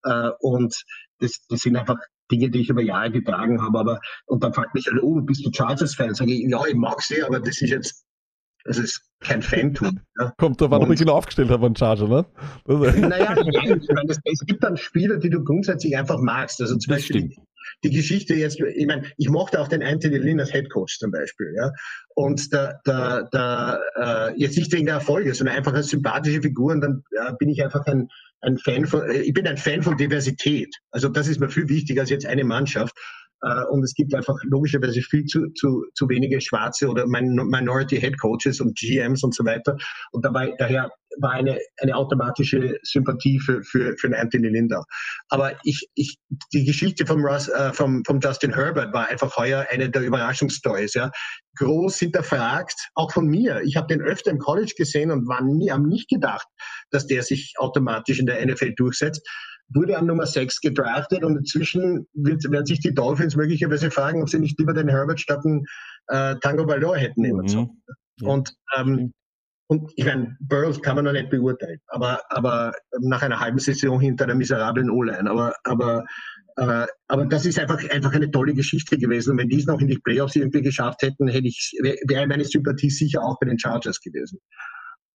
Äh, 0.04 0.32
und 0.40 0.76
das, 1.20 1.46
das 1.48 1.62
sind 1.62 1.76
einfach 1.76 1.98
Dinge, 2.32 2.50
die 2.50 2.62
ich 2.62 2.70
über 2.70 2.82
Jahre 2.82 3.12
getragen 3.12 3.62
habe. 3.62 3.80
Aber 3.80 4.00
und 4.26 4.44
dann 4.44 4.54
fragt 4.54 4.74
mich, 4.74 4.90
oh, 5.02 5.22
bist 5.22 5.46
du 5.46 5.52
Chargers-Fan? 5.54 6.16
Sage 6.16 6.34
ich, 6.34 6.50
ja, 6.50 6.60
ich 6.68 6.76
mag 6.76 7.02
sie, 7.02 7.24
aber 7.24 7.40
das 7.40 7.62
ist 7.62 7.70
jetzt 7.70 8.04
das 8.66 8.78
ist 8.78 9.02
kein 9.20 9.42
Fantum. 9.42 10.00
Ja. 10.20 10.34
Kommt 10.38 10.62
da, 10.62 10.70
wann 10.70 10.92
ich 10.92 11.02
ihn 11.02 11.10
aufgestellt 11.10 11.50
habe, 11.50 11.66
ein 11.66 11.76
Charger, 11.76 12.08
ne? 12.08 12.26
naja, 12.68 13.36
ich 13.38 13.90
meine, 13.90 14.10
es 14.10 14.46
gibt 14.46 14.64
dann 14.64 14.78
Spieler, 14.78 15.18
die 15.18 15.30
du 15.30 15.44
grundsätzlich 15.44 15.98
einfach 15.98 16.20
magst. 16.20 16.62
Also 16.62 16.78
zum 16.78 16.92
das 16.92 17.02
Beispiel 17.02 17.32
stimmt. 17.32 17.48
die 17.84 17.90
Geschichte 17.90 18.36
jetzt, 18.36 18.60
ich 18.60 18.88
meine, 18.88 19.04
ich 19.18 19.30
mochte 19.30 19.60
auch 19.60 19.68
den 19.68 19.84
Anthony 19.84 20.18
Lynn 20.18 20.40
als 20.40 20.52
Head 20.52 20.70
Coach 20.72 21.00
zum 21.00 21.12
Beispiel, 21.12 21.54
ja. 21.58 21.72
Und 22.16 22.54
da, 22.54 22.80
da, 22.84 23.24
da, 23.32 23.80
äh, 23.96 24.40
jetzt 24.40 24.58
nicht 24.58 24.72
wegen 24.72 24.86
der 24.86 24.96
Erfolge, 24.96 25.34
sondern 25.34 25.56
einfach 25.58 25.74
als 25.74 25.90
sympathische 25.90 26.42
Figur 26.42 26.74
und 26.74 26.82
dann 26.82 27.04
äh, 27.12 27.34
bin 27.40 27.50
ich 27.50 27.64
einfach 27.64 27.86
ein, 27.86 28.08
ein 28.42 28.58
Fan 28.58 28.86
von, 28.86 29.10
äh, 29.10 29.22
ich 29.22 29.34
bin 29.34 29.48
ein 29.48 29.58
Fan 29.58 29.84
von 29.84 29.98
Diversität. 29.98 30.74
Also 30.92 31.10
das 31.10 31.28
ist 31.28 31.40
mir 31.40 31.50
viel 31.50 31.68
wichtiger 31.70 32.02
als 32.02 32.10
jetzt 32.10 32.26
eine 32.26 32.44
Mannschaft. 32.44 32.96
Äh, 33.44 33.66
und 33.66 33.84
es 33.84 33.94
gibt 33.94 34.16
einfach 34.16 34.36
logischerweise 34.44 35.02
viel 35.02 35.26
zu, 35.26 35.50
zu, 35.54 35.86
zu 35.94 36.10
wenige 36.10 36.40
schwarze 36.42 36.88
oder 36.88 37.06
Minority 37.08 38.00
Head 38.00 38.20
Coaches 38.20 38.62
und 38.62 38.78
GMs 38.78 39.24
und 39.24 39.36
so 39.36 39.46
weiter. 39.46 39.78
Und 40.12 40.26
dabei, 40.26 40.54
daher 40.58 40.90
war 41.20 41.32
eine, 41.32 41.60
eine 41.80 41.96
automatische 41.96 42.78
Sympathie 42.84 43.40
für, 43.40 43.62
für, 43.64 43.96
für 43.98 44.18
Anthony 44.18 44.48
Linda. 44.48 44.84
Aber 45.30 45.54
ich, 45.64 45.88
ich, 45.94 46.18
die 46.54 46.66
Geschichte 46.66 47.06
vom, 47.06 47.24
Russ, 47.24 47.50
äh, 47.50 47.74
vom, 47.74 48.04
vom 48.06 48.20
Justin 48.20 48.54
Herbert 48.54 48.94
war 48.94 49.10
einfach 49.10 49.36
heuer 49.38 49.68
eine 49.70 49.90
der 49.90 50.02
Überraschungsstories. 50.02 50.94
Ja. 50.94 51.12
Groß 51.58 52.00
hinterfragt, 52.00 52.90
auch 52.96 53.12
von 53.12 53.28
mir. 53.28 53.62
Ich 53.62 53.76
habe 53.76 53.88
den 53.88 54.02
öfter 54.02 54.32
im 54.32 54.40
College 54.40 54.74
gesehen 54.76 55.12
und 55.12 55.28
war 55.28 55.44
nie, 55.44 55.70
haben 55.70 55.88
nicht 55.88 56.10
gedacht, 56.10 56.48
dass 56.90 57.06
der 57.06 57.22
sich 57.24 57.54
automatisch 57.58 58.20
in 58.20 58.26
der 58.26 58.44
NFL 58.44 58.74
durchsetzt 58.76 59.28
wurde 59.70 59.98
an 59.98 60.06
Nummer 60.06 60.26
6 60.26 60.62
gedraftet 60.62 61.24
und 61.24 61.38
inzwischen 61.38 62.08
wird, 62.14 62.44
werden 62.52 62.66
sich 62.66 62.80
die 62.80 62.94
Dolphins 62.94 63.36
möglicherweise 63.36 63.92
fragen, 63.92 64.22
ob 64.22 64.30
sie 64.30 64.40
nicht 64.40 64.60
lieber 64.60 64.74
den 64.74 64.90
Herbert 64.90 65.20
statt 65.20 65.44
den 65.44 65.66
äh, 66.08 66.36
Tango 66.42 66.68
Valor 66.68 66.98
hätten. 66.98 67.22
Mhm. 67.22 67.70
Und, 68.22 68.54
ähm, 68.78 69.14
und 69.68 69.92
ich 69.96 70.06
meine, 70.06 70.38
Burroughs 70.42 70.82
kann 70.82 70.96
man 70.96 71.06
noch 71.06 71.14
nicht 71.14 71.30
beurteilen, 71.30 71.80
aber, 71.88 72.22
aber 72.30 72.74
nach 73.00 73.24
einer 73.24 73.40
halben 73.40 73.60
Saison 73.60 74.00
hinter 74.00 74.26
einer 74.26 74.36
miserablen 74.36 74.90
O-Line. 74.90 75.30
Aber, 75.30 75.56
aber, 75.64 76.04
äh, 76.58 76.86
aber 77.08 77.26
das 77.26 77.46
ist 77.46 77.58
einfach, 77.58 77.84
einfach 77.90 78.14
eine 78.14 78.30
tolle 78.30 78.54
Geschichte 78.54 78.98
gewesen. 78.98 79.32
Und 79.32 79.38
wenn 79.40 79.50
die 79.50 79.60
es 79.60 79.66
noch 79.66 79.80
in 79.80 79.88
die 79.88 79.98
Playoffs 79.98 80.36
irgendwie 80.36 80.62
geschafft 80.62 81.02
hätten, 81.02 81.28
hätte 81.28 81.48
ich, 81.48 81.74
wäre 81.82 82.28
meine 82.28 82.46
Sympathie 82.46 82.90
sicher 82.90 83.24
auch 83.24 83.40
bei 83.40 83.48
den 83.48 83.58
Chargers 83.58 84.00
gewesen. 84.00 84.40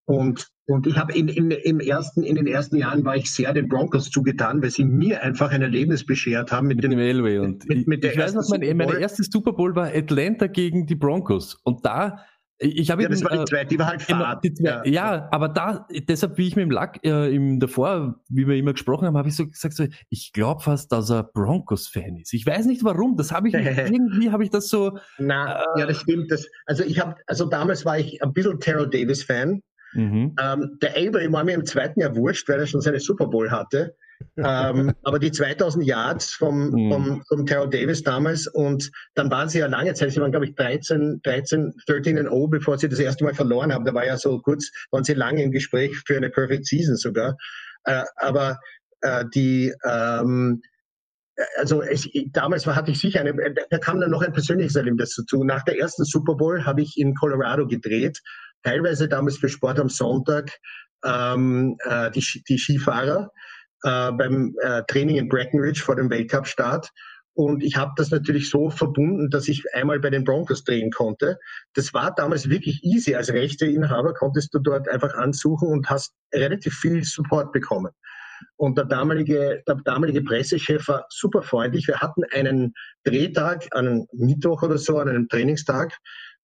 Und, 0.09 0.49
und 0.67 0.87
ich 0.87 0.97
habe 0.97 1.13
in, 1.13 1.29
in, 1.29 1.51
im 1.51 1.81
ersten, 1.81 2.23
in 2.23 2.37
den 2.37 2.47
ersten 2.47 2.77
Jahren 2.77 3.05
war 3.05 3.15
ich 3.15 3.31
sehr 3.31 3.53
den 3.53 3.69
Broncos 3.69 4.11
zugetan, 4.11 4.63
weil 4.63 4.71
sie 4.71 4.85
mir 4.85 5.23
einfach 5.23 5.51
ein 5.51 5.61
Erlebnis 5.61 6.07
beschert 6.07 6.51
haben 6.51 6.69
mit, 6.69 6.79
mit 6.79 6.91
dem 6.91 6.99
Elway. 6.99 7.39
Und 7.41 7.69
mit, 7.69 7.87
mit, 7.87 8.03
ich, 8.03 8.13
ich 8.13 8.19
weiß 8.19 8.33
noch, 8.33 8.49
mein, 8.49 8.75
meine 8.79 8.99
erste 8.99 9.23
Super 9.23 9.53
Bowl 9.53 9.77
war 9.77 9.89
Atlanta 9.89 10.47
gegen 10.47 10.87
die 10.87 10.95
Broncos. 10.95 11.61
Und 11.63 11.85
da 11.85 12.25
ich 12.61 12.91
habe 12.91 13.03
ja, 13.03 13.09
das 13.09 13.23
war 13.23 13.31
die 13.31 13.39
äh, 13.39 13.45
zweite, 13.45 13.67
die 13.69 13.79
war 13.79 13.87
halt 13.87 14.05
genau, 14.05 14.25
Fahrt. 14.25 14.45
Ja. 14.59 14.85
ja. 14.85 15.29
aber 15.31 15.49
da, 15.49 15.87
deshalb, 16.09 16.39
wie 16.39 16.49
ich 16.49 16.57
mit 16.57 16.65
dem 16.65 16.73
Lack 16.73 16.99
äh, 17.05 17.33
im 17.33 17.61
davor, 17.61 18.21
wie 18.29 18.49
wir 18.49 18.57
immer 18.57 18.73
gesprochen 18.73 19.07
haben, 19.07 19.17
habe 19.17 19.29
ich 19.29 19.37
so 19.37 19.47
gesagt, 19.47 19.75
so, 19.75 19.87
ich 20.09 20.33
glaube 20.33 20.63
fast, 20.63 20.91
dass 20.91 21.11
er 21.11 21.23
Broncos-Fan 21.23 22.17
ist. 22.17 22.33
Ich 22.33 22.45
weiß 22.45 22.67
nicht 22.67 22.83
warum, 22.83 23.17
das 23.17 23.31
habe 23.31 23.49
ich 23.49 23.55
irgendwie 23.55 24.31
habe 24.31 24.43
ich 24.43 24.51
das 24.51 24.69
so. 24.69 24.99
Na, 25.19 25.61
äh, 25.61 25.81
ja, 25.81 25.87
das 25.87 25.99
stimmt. 25.99 26.33
Das, 26.33 26.49
also 26.67 26.83
ich 26.83 26.99
habe, 26.99 27.15
also 27.27 27.45
damals 27.45 27.85
war 27.85 27.99
ich 27.99 28.23
ein 28.23 28.33
bisschen 28.33 28.59
Terrell 28.59 28.89
Davis-Fan. 28.89 29.63
Mhm. 29.93 30.37
Ähm, 30.41 30.79
der 30.83 30.93
Avery 30.93 31.33
war 31.33 31.45
mir 31.45 31.55
im 31.55 31.65
zweiten 31.65 32.01
Jahr 32.01 32.15
wurscht, 32.15 32.49
weil 32.49 32.61
er 32.61 32.67
schon 32.67 32.81
seine 32.81 33.01
Super 33.01 33.27
Bowl 33.27 33.51
hatte. 33.51 33.97
ähm, 34.37 34.93
aber 35.05 35.19
die 35.19 35.31
2000 35.31 35.85
Yards 35.85 36.35
vom, 36.35 36.71
mhm. 36.71 36.93
vom, 36.93 37.23
vom 37.29 37.47
Terrell 37.47 37.71
Davis 37.71 38.03
damals 38.03 38.47
und 38.49 38.91
dann 39.15 39.31
waren 39.31 39.49
sie 39.49 39.61
ja 39.61 39.67
lange 39.67 39.95
Zeit, 39.95 40.13
sie 40.13 40.21
waren 40.21 40.33
glaube 40.33 40.47
ich 40.47 40.55
13, 40.57 41.21
13, 41.23 41.75
13 41.87 42.19
und 42.19 42.25
0, 42.25 42.49
bevor 42.49 42.79
sie 42.79 42.89
das 42.89 42.99
erste 42.99 43.25
Mal 43.25 43.35
verloren 43.35 43.73
haben. 43.73 43.85
Da 43.85 43.95
war 43.95 44.05
ja 44.05 44.17
so 44.17 44.41
kurz, 44.41 44.71
waren 44.91 45.05
sie 45.05 45.15
lange 45.15 45.43
im 45.43 45.53
Gespräch 45.53 45.97
für 46.07 46.17
eine 46.17 46.31
Perfect 46.31 46.67
Season 46.67 46.97
sogar. 46.97 47.37
Äh, 47.85 48.03
aber 48.17 48.59
äh, 49.01 49.25
die, 49.35 49.73
ähm, 49.85 50.63
also 51.57 51.83
es, 51.83 52.09
damals 52.33 52.67
war, 52.67 52.75
hatte 52.75 52.91
ich 52.91 52.99
sicher 52.99 53.21
eine, 53.21 53.33
da 53.71 53.79
kam 53.79 54.01
dann 54.01 54.11
noch 54.11 54.23
ein 54.23 54.33
persönliches 54.33 54.75
Erlebnis 54.75 55.15
dazu. 55.15 55.45
Nach 55.45 55.63
der 55.63 55.79
ersten 55.79 56.05
Super 56.05 56.35
Bowl 56.35 56.65
habe 56.65 56.83
ich 56.83 56.99
in 56.99 57.15
Colorado 57.15 57.67
gedreht 57.67 58.21
teilweise 58.63 59.09
damals 59.09 59.39
für 59.39 59.49
Sport 59.49 59.79
am 59.79 59.89
Sonntag 59.89 60.51
ähm, 61.05 61.77
äh, 61.85 62.11
die, 62.11 62.25
die 62.49 62.59
Skifahrer 62.59 63.31
äh, 63.85 64.13
beim 64.13 64.55
äh, 64.63 64.83
Training 64.89 65.17
in 65.17 65.29
Breckenridge 65.29 65.83
vor 65.83 65.97
dem 65.97 66.11
Weltcup-Start. 66.11 66.91
Und 67.35 67.63
ich 67.63 67.77
habe 67.77 67.93
das 67.97 68.11
natürlich 68.11 68.51
so 68.51 68.69
verbunden, 68.69 69.31
dass 69.31 69.47
ich 69.47 69.63
einmal 69.73 70.01
bei 70.01 70.11
den 70.11 70.25
Broncos 70.25 70.65
drehen 70.65 70.91
konnte. 70.91 71.39
Das 71.75 71.95
war 71.95 72.13
damals 72.13 72.49
wirklich 72.49 72.83
easy. 72.83 73.15
Als 73.15 73.33
Rechteinhaber 73.33 74.13
konntest 74.13 74.53
du 74.55 74.59
dort 74.59 74.89
einfach 74.89 75.15
ansuchen 75.15 75.69
und 75.69 75.89
hast 75.89 76.15
relativ 76.35 76.75
viel 76.75 77.05
Support 77.05 77.53
bekommen. 77.53 77.93
Und 78.57 78.77
der 78.77 78.87
damalige, 78.87 79.63
der 79.69 79.77
damalige 79.85 80.23
Pressechef 80.23 80.89
war 80.89 81.07
super 81.11 81.43
freundlich. 81.43 81.87
Wir 81.87 82.01
hatten 82.01 82.25
einen 82.33 82.75
Drehtag, 83.05 83.69
einen 83.71 84.09
Mittwoch 84.13 84.63
oder 84.63 84.79
so, 84.79 84.99
an 84.99 85.09
einem 85.09 85.29
Trainingstag 85.29 85.97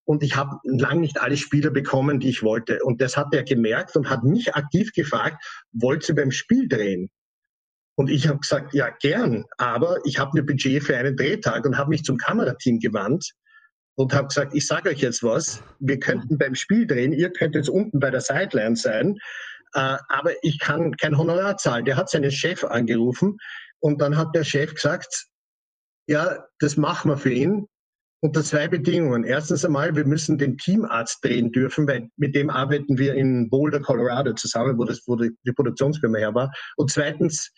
und 0.04 0.22
ich 0.22 0.36
habe 0.36 0.58
lang 0.64 1.00
nicht 1.00 1.20
alle 1.20 1.36
Spieler 1.36 1.70
bekommen, 1.70 2.20
die 2.20 2.28
ich 2.28 2.42
wollte. 2.42 2.80
Und 2.82 3.00
das 3.00 3.16
hat 3.16 3.34
er 3.34 3.42
gemerkt 3.42 3.96
und 3.96 4.10
hat 4.10 4.22
mich 4.22 4.54
aktiv 4.54 4.92
gefragt, 4.92 5.42
wollt 5.72 6.08
ihr 6.08 6.14
beim 6.14 6.30
Spiel 6.30 6.68
drehen? 6.68 7.10
Und 7.96 8.10
ich 8.10 8.28
habe 8.28 8.40
gesagt, 8.40 8.74
ja, 8.74 8.90
gern, 9.00 9.44
aber 9.56 9.98
ich 10.04 10.18
habe 10.18 10.38
ein 10.38 10.46
Budget 10.46 10.82
für 10.82 10.96
einen 10.96 11.16
Drehtag 11.16 11.64
und 11.64 11.78
habe 11.78 11.90
mich 11.90 12.02
zum 12.02 12.16
Kamerateam 12.16 12.80
gewandt 12.80 13.30
und 13.94 14.12
habe 14.12 14.28
gesagt, 14.28 14.52
ich 14.54 14.66
sage 14.66 14.90
euch 14.90 14.98
jetzt 14.98 15.22
was, 15.22 15.62
wir 15.78 16.00
könnten 16.00 16.36
beim 16.36 16.56
Spiel 16.56 16.86
drehen, 16.86 17.12
ihr 17.12 17.30
könnt 17.30 17.54
jetzt 17.54 17.68
unten 17.68 18.00
bei 18.00 18.10
der 18.10 18.20
Sideline 18.20 18.76
sein, 18.76 19.16
äh, 19.74 19.96
aber 20.08 20.32
ich 20.42 20.58
kann 20.58 20.96
kein 20.96 21.16
Honorar 21.16 21.56
zahlen. 21.56 21.84
Der 21.84 21.96
hat 21.96 22.10
seinen 22.10 22.32
Chef 22.32 22.64
angerufen 22.64 23.38
und 23.78 24.00
dann 24.00 24.16
hat 24.16 24.34
der 24.34 24.44
Chef 24.44 24.74
gesagt, 24.74 25.26
ja, 26.06 26.44
das 26.58 26.76
machen 26.76 27.10
wir 27.10 27.16
für 27.16 27.32
ihn, 27.32 27.68
unter 28.24 28.42
zwei 28.42 28.68
Bedingungen. 28.68 29.22
Erstens 29.22 29.66
einmal, 29.66 29.94
wir 29.94 30.06
müssen 30.06 30.38
den 30.38 30.56
Teamarzt 30.56 31.22
drehen 31.22 31.52
dürfen, 31.52 31.86
weil 31.86 32.08
mit 32.16 32.34
dem 32.34 32.48
arbeiten 32.48 32.96
wir 32.96 33.14
in 33.14 33.50
Boulder, 33.50 33.80
Colorado 33.80 34.32
zusammen, 34.32 34.78
wo, 34.78 34.84
das, 34.84 35.02
wo 35.06 35.14
die, 35.14 35.32
die 35.46 35.52
Produktionsfirma 35.52 36.16
her 36.16 36.34
war. 36.34 36.50
Und 36.78 36.90
zweitens, 36.90 37.52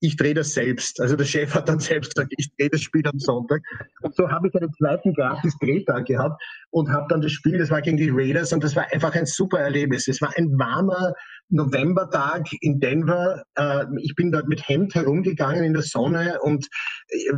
ich 0.00 0.16
drehe 0.16 0.34
das 0.34 0.52
selbst. 0.52 1.00
Also 1.00 1.16
der 1.16 1.24
Chef 1.24 1.54
hat 1.54 1.66
dann 1.70 1.78
selbst 1.78 2.14
gesagt, 2.14 2.34
ich 2.36 2.54
drehe 2.58 2.68
das 2.68 2.82
Spiel 2.82 3.06
am 3.06 3.18
Sonntag. 3.18 3.62
Und 4.02 4.14
so 4.14 4.30
habe 4.30 4.48
ich 4.48 4.54
einen 4.54 4.70
zweiten 4.74 5.14
gratis 5.14 5.56
Drehtag 5.60 6.04
gehabt 6.04 6.42
und 6.70 6.90
habe 6.90 7.06
dann 7.08 7.22
das 7.22 7.32
Spiel, 7.32 7.56
das 7.56 7.70
war 7.70 7.80
gegen 7.80 7.96
die 7.96 8.10
Raiders 8.10 8.52
und 8.52 8.62
das 8.62 8.76
war 8.76 8.92
einfach 8.92 9.14
ein 9.14 9.24
super 9.24 9.60
Erlebnis. 9.60 10.08
Es 10.08 10.20
war 10.20 10.36
ein 10.36 10.58
warmer 10.58 11.14
Novembertag 11.52 12.48
in 12.60 12.80
Denver. 12.80 13.44
Äh, 13.56 13.84
ich 14.00 14.14
bin 14.14 14.32
dort 14.32 14.48
mit 14.48 14.66
Hemd 14.68 14.94
herumgegangen 14.94 15.64
in 15.64 15.74
der 15.74 15.82
Sonne 15.82 16.38
und 16.42 16.68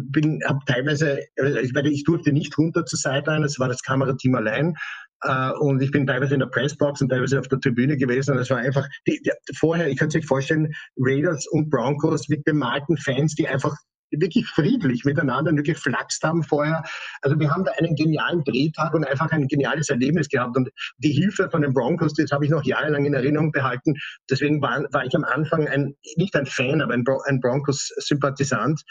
bin, 0.00 0.40
habe 0.46 0.60
teilweise, 0.66 1.20
äh, 1.36 1.60
ich, 1.60 2.04
durfte 2.04 2.32
nicht 2.32 2.56
runter 2.56 2.86
zur 2.86 2.98
Sideline, 2.98 3.44
es 3.44 3.58
war 3.58 3.68
das 3.68 3.82
Kamerateam 3.82 4.34
allein. 4.34 4.74
Uh, 5.26 5.58
und 5.58 5.80
ich 5.80 5.90
bin 5.90 6.06
teilweise 6.06 6.34
in 6.34 6.40
der 6.40 6.48
Pressbox 6.48 7.00
und 7.00 7.08
teilweise 7.08 7.40
auf 7.40 7.48
der 7.48 7.58
Tribüne 7.58 7.96
gewesen. 7.96 8.32
Und 8.32 8.40
es 8.40 8.50
war 8.50 8.58
einfach, 8.58 8.86
die, 9.06 9.22
die, 9.24 9.30
vorher, 9.56 9.88
ich 9.88 9.96
kann 9.96 10.10
sich 10.10 10.26
vorstellen, 10.26 10.74
Raiders 10.98 11.46
und 11.46 11.70
Broncos 11.70 12.28
mit 12.28 12.44
bemalten 12.44 12.98
Fans, 12.98 13.34
die 13.34 13.48
einfach 13.48 13.74
wirklich 14.20 14.46
friedlich 14.46 15.04
miteinander 15.04 15.52
nur 15.52 15.64
geflaxt 15.64 16.22
haben 16.22 16.42
vorher. 16.42 16.82
Also 17.22 17.38
wir 17.38 17.50
haben 17.50 17.64
da 17.64 17.72
einen 17.78 17.94
genialen 17.94 18.42
Drehtag 18.44 18.94
und 18.94 19.04
einfach 19.06 19.30
ein 19.30 19.48
geniales 19.48 19.88
Erlebnis 19.88 20.28
gehabt. 20.28 20.56
Und 20.56 20.70
die 20.98 21.12
Hilfe 21.12 21.50
von 21.50 21.62
den 21.62 21.72
Broncos, 21.72 22.14
das 22.14 22.30
habe 22.30 22.44
ich 22.44 22.50
noch 22.50 22.64
jahrelang 22.64 23.04
in 23.04 23.14
Erinnerung 23.14 23.52
behalten. 23.52 23.94
Deswegen 24.30 24.60
war, 24.62 24.84
war 24.92 25.04
ich 25.04 25.14
am 25.14 25.24
Anfang 25.24 25.68
ein, 25.68 25.94
nicht 26.16 26.34
ein 26.36 26.46
Fan, 26.46 26.80
aber 26.80 26.94
ein, 26.94 27.04
Bron 27.04 27.20
ein 27.26 27.40
Broncos-Sympathisant. 27.40 28.82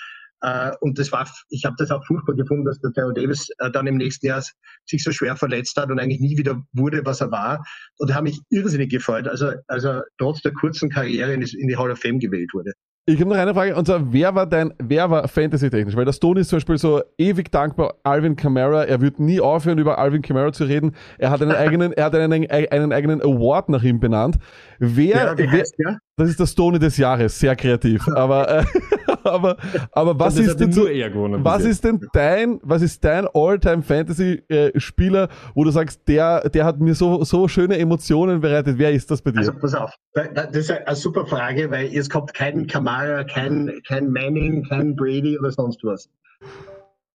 Äh, 0.43 0.71
und 0.81 0.99
das 0.99 1.11
war, 1.11 1.27
ich 1.49 1.63
habe 1.65 1.75
das 1.77 1.89
auch 1.89 2.05
furchtbar 2.05 2.35
gefunden, 2.35 2.65
dass 2.65 2.79
der 2.79 2.91
Theo 2.91 3.11
Davis 3.11 3.47
äh, 3.59 3.71
dann 3.71 3.87
im 3.87 3.97
nächsten 3.97 4.27
Jahr 4.27 4.43
sich 4.85 5.03
so 5.03 5.11
schwer 5.11 5.37
verletzt 5.37 5.77
hat 5.77 5.89
und 5.89 5.99
eigentlich 5.99 6.19
nie 6.19 6.37
wieder 6.37 6.61
wurde, 6.73 7.05
was 7.05 7.21
er 7.21 7.31
war. 7.31 7.63
Und 7.97 8.09
da 8.09 8.15
habe 8.15 8.25
mich 8.25 8.39
irrsinnig 8.49 8.91
gefreut, 8.91 9.27
also, 9.27 9.53
also 9.67 10.01
trotz 10.17 10.41
der 10.41 10.51
kurzen 10.51 10.89
Karriere 10.89 11.33
in 11.33 11.41
die, 11.41 11.57
in 11.57 11.67
die 11.69 11.77
Hall 11.77 11.91
of 11.91 11.99
Fame 11.99 12.19
gewählt 12.19 12.53
wurde. 12.53 12.73
Ich 13.05 13.19
habe 13.19 13.29
noch 13.29 13.35
eine 13.35 13.53
Frage, 13.53 13.75
und 13.75 13.85
zwar, 13.85 14.13
wer 14.13 14.33
war 14.33 14.47
dein, 14.47 14.73
wer 14.79 15.09
war 15.09 15.27
Fantasy-technisch? 15.27 15.93
Weil 15.97 16.05
der 16.05 16.13
Stone 16.13 16.39
ist 16.39 16.47
zum 16.47 16.57
Beispiel 16.57 16.77
so 16.77 17.01
ewig 17.17 17.51
dankbar 17.51 17.95
Alvin 18.03 18.37
Kamara. 18.37 18.85
Er 18.85 19.01
wird 19.01 19.19
nie 19.19 19.41
aufhören, 19.41 19.77
über 19.77 19.97
Alvin 19.97 20.21
Kamara 20.21 20.53
zu 20.53 20.63
reden. 20.63 20.95
Er 21.17 21.29
hat 21.29 21.41
einen 21.41 21.51
eigenen, 21.51 21.91
er 21.91 22.05
hat 22.05 22.15
einen, 22.15 22.49
einen 22.49 22.93
eigenen 22.93 23.21
Award 23.21 23.67
nach 23.67 23.83
ihm 23.83 23.99
benannt. 23.99 24.37
Wer, 24.79 25.17
ja, 25.17 25.37
wer 25.37 25.51
heißt, 25.51 25.75
ja? 25.79 25.97
das 26.15 26.29
ist 26.29 26.39
der 26.39 26.45
Stone 26.45 26.79
des 26.79 26.95
Jahres, 26.95 27.37
sehr 27.37 27.57
kreativ. 27.57 28.07
Aber, 28.07 28.59
äh, 28.59 28.63
aber, 29.29 29.57
aber 29.91 30.19
was 30.19 30.37
ist 30.37 30.59
denn 30.59 30.71
so, 30.71 30.83
was 30.83 31.63
ist 31.63 31.83
denn 31.83 31.99
dein, 32.13 32.59
was 32.63 32.81
ist 32.81 33.03
dein 33.03 33.27
All-Time 33.33 33.81
Fantasy-Spieler, 33.81 35.29
wo 35.53 35.63
du 35.63 35.71
sagst, 35.71 36.07
der, 36.07 36.49
der 36.49 36.65
hat 36.65 36.79
mir 36.79 36.95
so, 36.95 37.23
so 37.23 37.47
schöne 37.47 37.77
Emotionen 37.77 38.41
bereitet? 38.41 38.77
Wer 38.77 38.91
ist 38.91 39.09
das 39.11 39.21
bei 39.21 39.31
dir? 39.31 39.39
Also, 39.39 39.53
pass 39.53 39.73
auf. 39.73 39.91
Das 40.13 40.55
ist 40.55 40.71
eine 40.71 40.95
super 40.95 41.25
Frage, 41.25 41.71
weil 41.71 41.95
es 41.95 42.09
kommt 42.09 42.33
kein 42.33 42.67
Kamara, 42.67 43.23
kein, 43.23 43.81
kein 43.87 44.11
Manning, 44.11 44.63
kein 44.67 44.95
Brady 44.95 45.37
oder 45.39 45.51
sonst 45.51 45.83
was. 45.83 46.09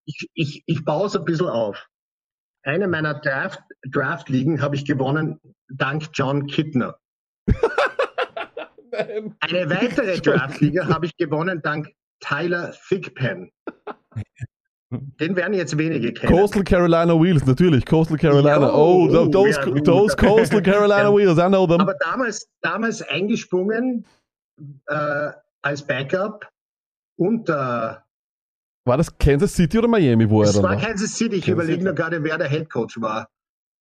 Ich, 0.05 0.29
ich, 0.35 0.63
ich 0.67 0.85
baue 0.85 1.07
es 1.07 1.17
ein 1.17 1.25
bisschen 1.25 1.49
auf. 1.49 1.87
Eine 2.63 2.89
meiner 2.89 3.15
Draft, 3.15 3.61
Draft-Ligen 3.91 4.61
habe 4.61 4.75
ich 4.77 4.85
gewonnen 4.85 5.41
dank 5.69 6.05
John 6.15 6.47
Kittner. 6.47 6.97
Eine 9.41 9.71
weitere 9.71 10.19
Draft-Liga 10.21 10.89
habe 10.89 11.07
ich 11.07 11.17
gewonnen 11.17 11.61
dank 11.63 11.89
Tyler 12.21 12.75
Thigpen. 12.89 13.51
Den 14.91 15.37
werden 15.37 15.53
jetzt 15.53 15.77
wenige 15.77 16.15
kennen. 16.15 16.33
Coastal 16.33 16.65
Carolina 16.65 17.13
Wheels, 17.13 17.45
natürlich. 17.45 17.85
Coastal 17.85 18.17
Carolina. 18.17 18.73
Oh, 18.73 19.07
oh 19.11 19.27
those, 19.27 19.59
ja, 19.61 19.81
those 19.83 20.17
Coastal 20.17 20.63
Carolina 20.63 21.11
Wheels, 21.15 21.39
I 21.39 21.49
know 21.49 21.67
them. 21.67 21.81
Aber 21.81 21.95
damals, 22.01 22.49
damals 22.63 23.03
eingesprungen 23.03 24.07
äh, 24.87 25.31
als 25.61 25.87
Backup 25.87 26.49
äh, 27.19 27.95
war 28.89 28.97
das 28.97 29.19
Kansas 29.19 29.55
City 29.55 29.79
oder 29.79 29.89
Miami, 29.89 30.31
wo 30.31 30.43
er 30.43 30.51
dann 30.51 30.63
war? 30.63 30.73
Das 30.73 30.83
war 30.83 30.89
Kansas 30.89 31.15
City. 31.15 31.37
Ich 31.37 31.49
überlege 31.49 31.85
nur 31.85 31.93
gerade, 31.93 32.25
wer 32.25 32.39
der 32.39 32.49
Head 32.49 32.71
Coach 32.71 32.99
war. 32.99 33.29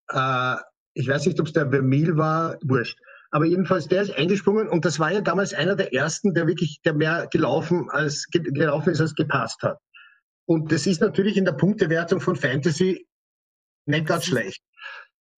Äh, 0.09 0.61
ich 0.93 1.07
weiß 1.07 1.25
nicht, 1.27 1.39
ob 1.39 1.47
es 1.47 1.53
der 1.53 1.69
Vermeil 1.69 2.17
war. 2.17 2.57
Wurscht. 2.63 2.99
Aber 3.31 3.45
jedenfalls, 3.45 3.87
der 3.87 4.01
ist 4.03 4.15
eingesprungen 4.15 4.69
und 4.69 4.85
das 4.85 4.99
war 4.99 5.11
ja 5.11 5.21
damals 5.21 5.53
einer 5.53 5.75
der 5.75 5.93
ersten, 5.93 6.33
der 6.33 6.47
wirklich, 6.47 6.81
der 6.85 6.93
mehr 6.93 7.27
gelaufen 7.31 7.89
als 7.89 8.27
gelaufen 8.31 8.91
ist, 8.91 9.01
als 9.01 9.15
gepasst 9.15 9.61
hat. 9.63 9.79
Und 10.45 10.71
das 10.71 10.87
ist 10.87 11.01
natürlich 11.01 11.35
in 11.35 11.45
der 11.45 11.51
Punktewertung 11.51 12.21
von 12.21 12.35
Fantasy 12.35 13.05
nicht 13.85 14.05
ganz 14.05 14.25
schlecht. 14.25 14.61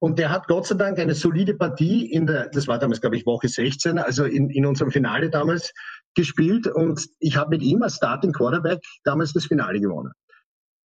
Und 0.02 0.18
der 0.18 0.30
hat 0.30 0.48
Gott 0.48 0.66
sei 0.66 0.76
Dank 0.76 0.98
eine 0.98 1.14
solide 1.14 1.56
Partie 1.56 2.10
in 2.10 2.26
der, 2.26 2.48
das 2.50 2.68
war 2.68 2.80
damals, 2.80 3.02
glaube 3.02 3.18
ich, 3.18 3.26
Woche 3.26 3.50
16, 3.50 3.98
also 3.98 4.24
in, 4.24 4.50
in 4.50 4.66
unserem 4.66 4.92
Finale 4.92 5.30
damals 5.30 5.74
gespielt. 6.16 6.68
Und 6.68 7.06
ich 7.20 7.36
habe 7.36 7.50
mit 7.50 7.62
ihm 7.62 7.82
als 7.82 7.96
Starting 7.96 8.32
Quarterback 8.32 8.80
damals 9.04 9.34
das 9.34 9.48
Finale 9.48 9.80
gewonnen. 9.82 10.14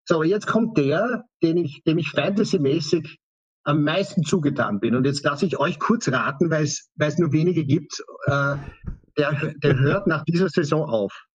So, 0.06 0.22
jetzt 0.22 0.46
kommt 0.46 0.76
der, 0.76 1.24
den 1.42 1.58
ich, 1.58 1.82
dem 1.84 1.98
ich 1.98 2.10
fantasymäßig 2.10 3.18
am 3.64 3.82
meisten 3.82 4.22
zugetan 4.22 4.80
bin. 4.80 4.94
Und 4.94 5.04
jetzt 5.04 5.24
lasse 5.24 5.46
ich 5.46 5.58
euch 5.58 5.78
kurz 5.78 6.08
raten, 6.08 6.50
weil 6.50 6.64
es, 6.64 6.90
weil 6.96 7.08
es 7.08 7.18
nur 7.18 7.32
wenige 7.32 7.64
gibt. 7.64 8.02
Äh, 8.26 8.56
der, 9.16 9.54
der 9.62 9.78
hört 9.78 10.06
nach 10.06 10.24
dieser 10.24 10.48
Saison 10.48 10.88
auf. 10.88 11.26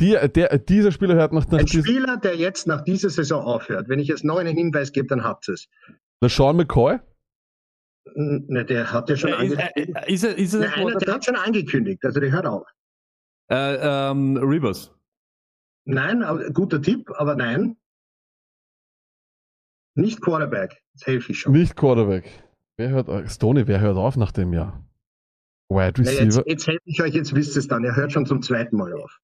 Die, 0.00 0.16
der, 0.34 0.58
dieser 0.58 0.92
Spieler 0.92 1.14
hört 1.14 1.32
nach, 1.32 1.46
nach 1.48 1.58
Ein 1.58 1.68
Spieler, 1.68 2.16
der 2.16 2.34
jetzt 2.36 2.66
nach 2.66 2.82
dieser 2.82 3.10
Saison 3.10 3.44
aufhört. 3.44 3.88
Wenn 3.88 3.98
ich 3.98 4.08
jetzt 4.08 4.24
noch 4.24 4.38
einen 4.38 4.56
Hinweis 4.56 4.92
gebe, 4.92 5.06
dann 5.08 5.24
habt 5.24 5.46
ihr 5.48 5.54
es. 5.54 5.68
Der 6.22 6.30
Sean 6.30 6.56
McCoy? 6.56 6.98
Ne, 8.14 8.64
der 8.64 8.92
hat 8.92 9.10
ja 9.10 9.16
schon 9.16 9.30
äh, 9.30 9.46
ist, 9.46 9.58
angekündigt. 9.58 9.96
Äh, 9.96 10.12
ist, 10.12 10.24
er, 10.24 10.38
ist 10.38 10.54
er 10.54 10.60
Nein, 10.60 10.98
der 10.98 11.14
hat 11.14 11.24
schon 11.24 11.36
angekündigt, 11.36 12.04
also 12.04 12.18
der 12.18 12.32
hört 12.32 12.46
auf. 12.46 12.66
Äh, 13.50 13.76
ähm, 13.80 14.36
Rivers. 14.38 14.90
Nein, 15.84 16.24
guter 16.54 16.80
Tipp, 16.80 17.10
aber 17.16 17.36
nein. 17.36 17.76
Nicht 19.94 20.20
Quarterback. 20.20 20.82
Das 20.94 21.06
helfe 21.06 21.32
ich 21.32 21.40
schon. 21.40 21.52
Nicht 21.52 21.76
Quarterback. 21.76 22.24
Wer 22.76 22.90
hört, 22.90 23.30
Stoney, 23.30 23.66
wer 23.66 23.80
hört 23.80 23.96
auf 23.96 24.16
nach 24.16 24.32
dem 24.32 24.52
Jahr? 24.52 24.84
Wide 25.68 25.98
Receiver. 25.98 26.24
jetzt, 26.24 26.42
jetzt 26.46 26.66
helfe 26.66 26.82
ich 26.84 27.02
euch, 27.02 27.14
jetzt 27.14 27.34
wisst 27.34 27.56
ihr 27.56 27.60
es 27.60 27.68
dann. 27.68 27.84
Er 27.84 27.94
hört 27.94 28.12
schon 28.12 28.26
zum 28.26 28.42
zweiten 28.42 28.76
Mal 28.76 28.92
auf. 28.94 29.20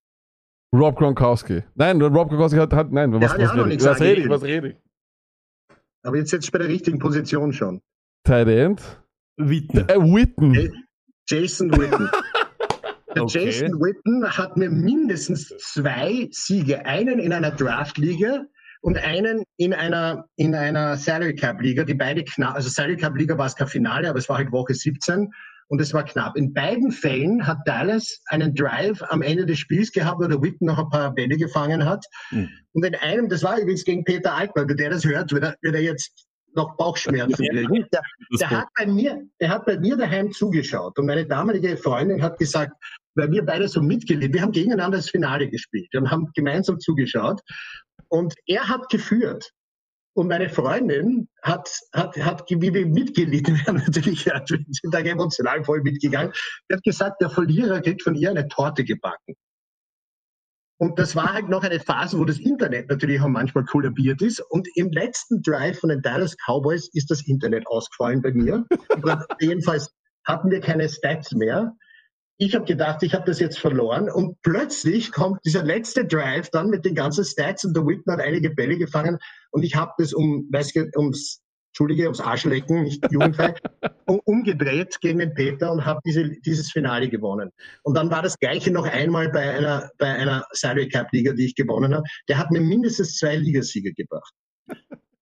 Rob 0.74 0.96
Gronkowski. 0.96 1.62
Nein, 1.74 2.00
Rob 2.00 2.28
Gronkowski 2.28 2.58
hat, 2.58 2.72
hat 2.72 2.92
nein, 2.92 3.12
was, 3.12 3.36
was, 3.38 3.54
rede 3.54 3.72
ich? 3.72 3.84
was 3.84 4.00
rede 4.00 4.20
ich? 4.20 4.28
Was 4.28 4.42
rede 4.42 4.68
ich? 4.68 4.76
Aber 6.02 6.16
jetzt 6.16 6.32
jetzt 6.32 6.52
bei 6.52 6.58
der 6.58 6.68
richtigen 6.68 6.98
Position 6.98 7.52
schon. 7.52 7.80
Tight 8.24 8.48
End? 8.48 9.00
Witten. 9.36 9.88
Äh, 9.88 9.96
Witten. 9.96 10.86
Jason 11.28 11.70
Witten. 11.72 12.08
Der 13.16 13.22
okay. 13.22 13.46
Jason 13.46 13.72
Witten 13.80 14.28
hat 14.28 14.58
mir 14.58 14.70
mindestens 14.70 15.48
zwei 15.56 16.28
Siege, 16.30 16.84
einen 16.84 17.18
in 17.18 17.32
einer 17.32 17.50
Draft-Liga 17.50 18.44
und 18.86 18.98
einen 18.98 19.42
in 19.56 19.74
einer, 19.74 20.28
in 20.36 20.54
einer 20.54 20.96
Salary 20.96 21.34
Cup 21.34 21.60
Liga, 21.60 21.82
die 21.82 21.94
beide 21.94 22.22
knapp, 22.22 22.54
also 22.54 22.68
Salary 22.68 22.96
Cup 22.96 23.16
Liga 23.16 23.36
war 23.36 23.46
es 23.46 23.56
kein 23.56 23.66
Finale, 23.66 24.08
aber 24.08 24.20
es 24.20 24.28
war 24.28 24.36
halt 24.36 24.52
Woche 24.52 24.74
17 24.74 25.28
und 25.66 25.80
es 25.80 25.92
war 25.92 26.04
knapp. 26.04 26.36
In 26.36 26.54
beiden 26.54 26.92
Fällen 26.92 27.44
hat 27.44 27.58
Dallas 27.64 28.20
einen 28.26 28.54
Drive 28.54 29.02
am 29.08 29.22
Ende 29.22 29.44
des 29.44 29.58
Spiels 29.58 29.90
gehabt, 29.90 30.20
wo 30.20 30.28
der 30.28 30.40
Witten 30.40 30.66
noch 30.66 30.78
ein 30.78 30.88
paar 30.88 31.12
Bälle 31.12 31.36
gefangen 31.36 31.84
hat. 31.84 32.06
Mhm. 32.30 32.48
Und 32.74 32.84
in 32.84 32.94
einem, 32.94 33.28
das 33.28 33.42
war 33.42 33.58
übrigens 33.58 33.82
gegen 33.82 34.04
Peter 34.04 34.32
Altmann, 34.32 34.68
wenn 34.68 34.76
der 34.76 34.90
das 34.90 35.04
hört, 35.04 35.32
wird 35.32 35.42
er, 35.42 35.56
wird 35.62 35.74
er 35.74 35.82
jetzt 35.82 36.28
noch 36.54 36.76
Bauchschmerzen 36.76 37.44
kriegen. 37.44 37.86
Der, 37.92 38.02
der 38.38 38.50
hat 38.50 38.68
bei 38.78 38.86
mir, 38.86 39.20
der 39.40 39.48
hat 39.48 39.66
bei 39.66 39.80
mir 39.80 39.96
daheim 39.96 40.30
zugeschaut 40.30 40.96
und 40.96 41.06
meine 41.06 41.26
damalige 41.26 41.76
Freundin 41.76 42.22
hat 42.22 42.38
gesagt, 42.38 42.72
weil 43.16 43.32
wir 43.32 43.44
beide 43.44 43.66
so 43.66 43.82
mitgelebt, 43.82 44.32
wir 44.32 44.42
haben 44.42 44.52
gegeneinander 44.52 44.98
das 44.98 45.10
Finale 45.10 45.50
gespielt 45.50 45.92
und 45.96 46.08
haben 46.08 46.30
gemeinsam 46.34 46.78
zugeschaut 46.78 47.40
und 48.08 48.34
er 48.46 48.68
hat 48.68 48.88
geführt. 48.88 49.52
Und 50.14 50.28
meine 50.28 50.48
Freundin 50.48 51.28
hat, 51.42 51.70
hat, 51.92 52.16
hat 52.16 52.50
mitgelitten. 52.50 53.60
Natürlich 53.66 54.24
sind 54.24 54.94
da 54.94 55.00
emotional 55.00 55.62
voll 55.62 55.82
mitgegangen. 55.82 56.32
Er 56.68 56.76
hat 56.78 56.84
gesagt, 56.84 57.20
der 57.20 57.28
Verlierer 57.28 57.82
kriegt 57.82 58.02
von 58.02 58.14
ihr 58.14 58.30
eine 58.30 58.48
Torte 58.48 58.84
gebacken. 58.84 59.34
Und 60.78 60.98
das 60.98 61.16
war 61.16 61.32
halt 61.32 61.48
noch 61.48 61.62
eine 61.64 61.80
Phase, 61.80 62.18
wo 62.18 62.24
das 62.24 62.38
Internet 62.38 62.88
natürlich 62.88 63.20
auch 63.20 63.28
manchmal 63.28 63.64
kollabiert 63.64 64.20
ist. 64.22 64.40
Und 64.40 64.68
im 64.74 64.90
letzten 64.90 65.42
Drive 65.42 65.80
von 65.80 65.88
den 65.88 66.02
Dallas 66.02 66.36
Cowboys 66.46 66.88
ist 66.92 67.10
das 67.10 67.26
Internet 67.26 67.66
ausgefallen 67.66 68.20
bei 68.22 68.32
mir. 68.32 68.64
Jedenfalls 69.40 69.90
hatten 70.24 70.50
wir 70.50 70.60
keine 70.60 70.88
Stats 70.88 71.32
mehr 71.32 71.74
ich 72.38 72.54
habe 72.54 72.64
gedacht, 72.64 73.02
ich 73.02 73.14
habe 73.14 73.24
das 73.24 73.40
jetzt 73.40 73.58
verloren 73.58 74.10
und 74.10 74.36
plötzlich 74.42 75.10
kommt 75.10 75.40
dieser 75.44 75.64
letzte 75.64 76.04
Drive 76.04 76.50
dann 76.50 76.68
mit 76.68 76.84
den 76.84 76.94
ganzen 76.94 77.24
Stats 77.24 77.64
und 77.64 77.74
der 77.74 77.86
Whitman 77.86 78.18
hat 78.18 78.26
einige 78.26 78.50
Bälle 78.50 78.76
gefangen 78.76 79.18
und 79.52 79.62
ich 79.62 79.74
habe 79.74 79.92
das 79.98 80.12
um, 80.12 80.46
weiß 80.50 80.74
ich, 80.74 80.96
ums, 80.96 81.40
Entschuldige, 81.70 82.04
ums 82.04 82.20
Arschlecken, 82.20 82.84
nicht 82.84 83.04
jugendfrei, 83.10 83.54
um, 84.06 84.20
umgedreht 84.24 84.98
gegen 85.00 85.18
den 85.18 85.34
Peter 85.34 85.70
und 85.70 85.84
habe 85.84 86.00
diese, 86.06 86.30
dieses 86.44 86.70
Finale 86.70 87.08
gewonnen. 87.08 87.50
Und 87.82 87.94
dann 87.96 88.10
war 88.10 88.22
das 88.22 88.38
Gleiche 88.38 88.70
noch 88.70 88.86
einmal 88.86 89.28
bei 89.30 89.50
einer, 89.50 89.90
bei 89.98 90.08
einer 90.08 90.44
Salary 90.52 90.88
Cup 90.88 91.08
Liga, 91.12 91.32
die 91.32 91.46
ich 91.46 91.54
gewonnen 91.54 91.94
habe. 91.94 92.04
Der 92.28 92.38
hat 92.38 92.50
mir 92.50 92.60
mindestens 92.60 93.16
zwei 93.18 93.36
Ligasiege 93.36 93.92
gebracht. 93.92 94.32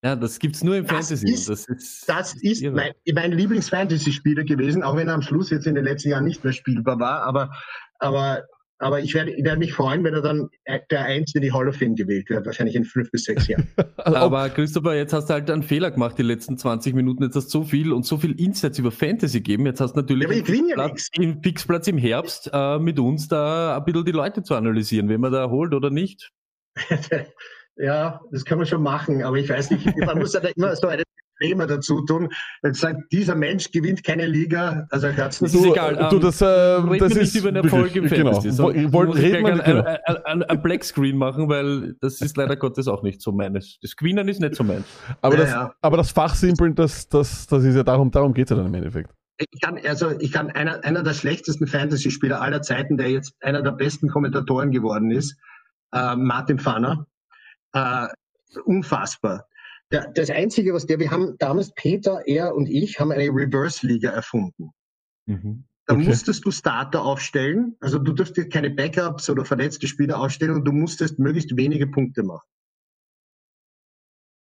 Ja, 0.04 0.14
das 0.14 0.38
gibt's 0.38 0.62
nur 0.62 0.76
im 0.76 0.86
das 0.86 1.08
Fantasy. 1.08 1.32
Ist, 1.32 1.48
das 1.48 1.64
ist, 1.66 2.06
das 2.06 2.34
ist 2.42 2.62
mein, 2.62 2.92
mein 3.14 3.32
Lieblings-Fantasy-Spieler 3.32 4.44
gewesen, 4.44 4.82
auch 4.82 4.96
wenn 4.96 5.08
er 5.08 5.14
am 5.14 5.22
Schluss 5.22 5.48
jetzt 5.48 5.66
in 5.66 5.74
den 5.74 5.84
letzten 5.84 6.10
Jahren 6.10 6.24
nicht 6.24 6.44
mehr 6.44 6.52
spielbar 6.52 7.00
war. 7.00 7.22
Aber 7.22 7.50
aber 8.00 8.42
aber 8.78 9.00
ich 9.00 9.14
werde, 9.14 9.30
ich 9.30 9.44
werde 9.44 9.60
mich 9.60 9.72
freuen, 9.72 10.04
wenn 10.04 10.12
er 10.12 10.20
dann 10.20 10.50
der 10.90 11.04
Eins 11.04 11.34
in 11.34 11.40
die 11.40 11.52
Hall 11.52 11.68
of 11.68 11.76
Fame 11.76 11.94
gewählt 11.94 12.28
wird, 12.28 12.44
wahrscheinlich 12.44 12.76
in 12.76 12.84
fünf 12.84 13.10
bis 13.12 13.24
sechs 13.24 13.46
Jahren. 13.46 13.66
Aber 13.96 14.50
Christopher, 14.50 14.94
jetzt 14.94 15.12
hast 15.14 15.30
du 15.30 15.34
halt 15.34 15.48
einen 15.48 15.62
Fehler 15.62 15.90
gemacht 15.92 16.18
die 16.18 16.22
letzten 16.22 16.58
20 16.58 16.92
Minuten. 16.92 17.22
Jetzt 17.22 17.36
hast 17.36 17.54
du 17.54 17.60
so 17.60 17.64
viel 17.64 17.92
und 17.92 18.04
so 18.04 18.18
viel 18.18 18.38
Insights 18.38 18.78
über 18.78 18.90
Fantasy 18.90 19.38
gegeben. 19.38 19.64
Jetzt 19.64 19.80
hast 19.80 19.94
du 19.94 20.00
natürlich 20.00 20.28
ja, 20.28 20.54
einen 20.54 20.72
Platz, 20.72 21.08
im 21.14 21.40
Fixplatz 21.40 21.86
im 21.86 21.96
Herbst 21.96 22.50
äh, 22.52 22.78
mit 22.78 22.98
uns 22.98 23.28
da 23.28 23.78
ein 23.78 23.84
bisschen 23.84 24.04
die 24.04 24.12
Leute 24.12 24.42
zu 24.42 24.54
analysieren, 24.54 25.08
wenn 25.08 25.20
man 25.20 25.32
da 25.32 25.48
holt 25.48 25.72
oder 25.72 25.88
nicht. 25.88 26.30
ja, 27.76 28.20
das 28.30 28.44
kann 28.44 28.58
man 28.58 28.66
schon 28.66 28.82
machen, 28.82 29.22
aber 29.22 29.36
ich 29.36 29.48
weiß 29.48 29.70
nicht, 29.70 29.86
man 29.98 30.18
muss 30.18 30.32
ja 30.32 30.40
immer 30.40 30.74
so 30.76 30.88
eine 30.88 31.02
Disclaimer 31.44 31.66
dazu 31.66 32.02
tun. 32.02 32.28
Wenn 32.62 32.74
sagt, 32.74 33.12
dieser 33.12 33.34
Mensch 33.34 33.70
gewinnt 33.70 34.04
keine 34.04 34.26
Liga, 34.26 34.86
also 34.90 35.08
hört's 35.08 35.40
nicht. 35.40 35.54
Das 35.54 35.60
ist 35.60 35.66
egal. 35.66 35.96
Du, 36.10 36.16
ähm, 36.16 36.22
das, 36.22 36.40
äh, 36.40 36.98
das 36.98 37.12
ist 37.12 37.34
nicht 37.34 37.36
über 37.36 37.52
den 37.52 37.64
Erfolg 37.64 37.94
im 37.96 38.06
genau. 38.06 38.32
Fantasy. 38.32 38.50
So, 38.50 38.64
Woll, 38.64 39.10
reden 39.10 39.46
wir 39.46 39.52
ein, 39.54 39.62
genau. 39.64 39.84
ein, 40.04 40.16
ein, 40.24 40.42
ein, 40.42 40.62
Black 40.62 40.84
Screen 40.84 41.16
machen, 41.16 41.48
weil 41.48 41.94
das 42.00 42.20
ist 42.20 42.36
leider 42.36 42.56
Gottes 42.56 42.88
auch 42.88 43.02
nicht 43.02 43.20
so 43.20 43.32
meines. 43.32 43.78
Das 43.82 43.96
Queenen 43.96 44.28
ist 44.28 44.40
nicht 44.40 44.54
so 44.54 44.64
meins. 44.64 44.84
Aber, 45.20 45.34
ja, 45.34 45.40
das, 45.40 45.50
ja. 45.50 45.74
aber 45.80 45.96
das 45.96 46.10
Fachsimpeln, 46.10 46.74
das, 46.74 47.08
das, 47.08 47.46
das 47.46 47.64
ist 47.64 47.74
ja 47.74 47.82
darum, 47.82 48.10
darum 48.10 48.34
geht's 48.34 48.50
ja 48.50 48.56
dann 48.56 48.66
im 48.66 48.74
Endeffekt. 48.74 49.10
Ich 49.36 49.60
kann, 49.60 49.78
also 49.84 50.10
ich 50.20 50.30
kann 50.30 50.50
einer, 50.50 50.84
einer 50.84 51.02
der 51.02 51.12
schlechtesten 51.12 51.66
Fantasy-Spieler 51.66 52.40
aller 52.40 52.62
Zeiten, 52.62 52.96
der 52.96 53.10
jetzt 53.10 53.34
einer 53.40 53.62
der 53.62 53.72
besten 53.72 54.08
Kommentatoren 54.08 54.70
geworden 54.70 55.10
ist, 55.10 55.36
äh, 55.92 56.14
Martin 56.14 56.60
Pfanner, 56.60 57.06
äh, 57.74 58.08
unfassbar. 58.64 59.46
Der, 59.90 60.10
das 60.12 60.30
Einzige, 60.30 60.72
was 60.72 60.86
der, 60.86 60.98
wir 60.98 61.10
haben 61.10 61.36
damals, 61.38 61.72
Peter, 61.74 62.22
er 62.26 62.54
und 62.54 62.68
ich, 62.68 62.98
haben 62.98 63.12
eine 63.12 63.28
Reverse-Liga 63.28 64.10
erfunden. 64.10 64.70
Mhm. 65.26 65.64
Da 65.86 65.94
okay. 65.94 66.04
musstest 66.04 66.44
du 66.46 66.50
Starter 66.50 67.04
aufstellen, 67.04 67.76
also 67.80 67.98
du 67.98 68.12
durftest 68.14 68.50
keine 68.50 68.70
Backups 68.70 69.28
oder 69.28 69.44
verletzte 69.44 69.86
Spieler 69.86 70.18
aufstellen 70.18 70.54
und 70.54 70.64
du 70.64 70.72
musstest 70.72 71.18
möglichst 71.18 71.54
wenige 71.56 71.86
Punkte 71.86 72.22
machen. 72.22 72.48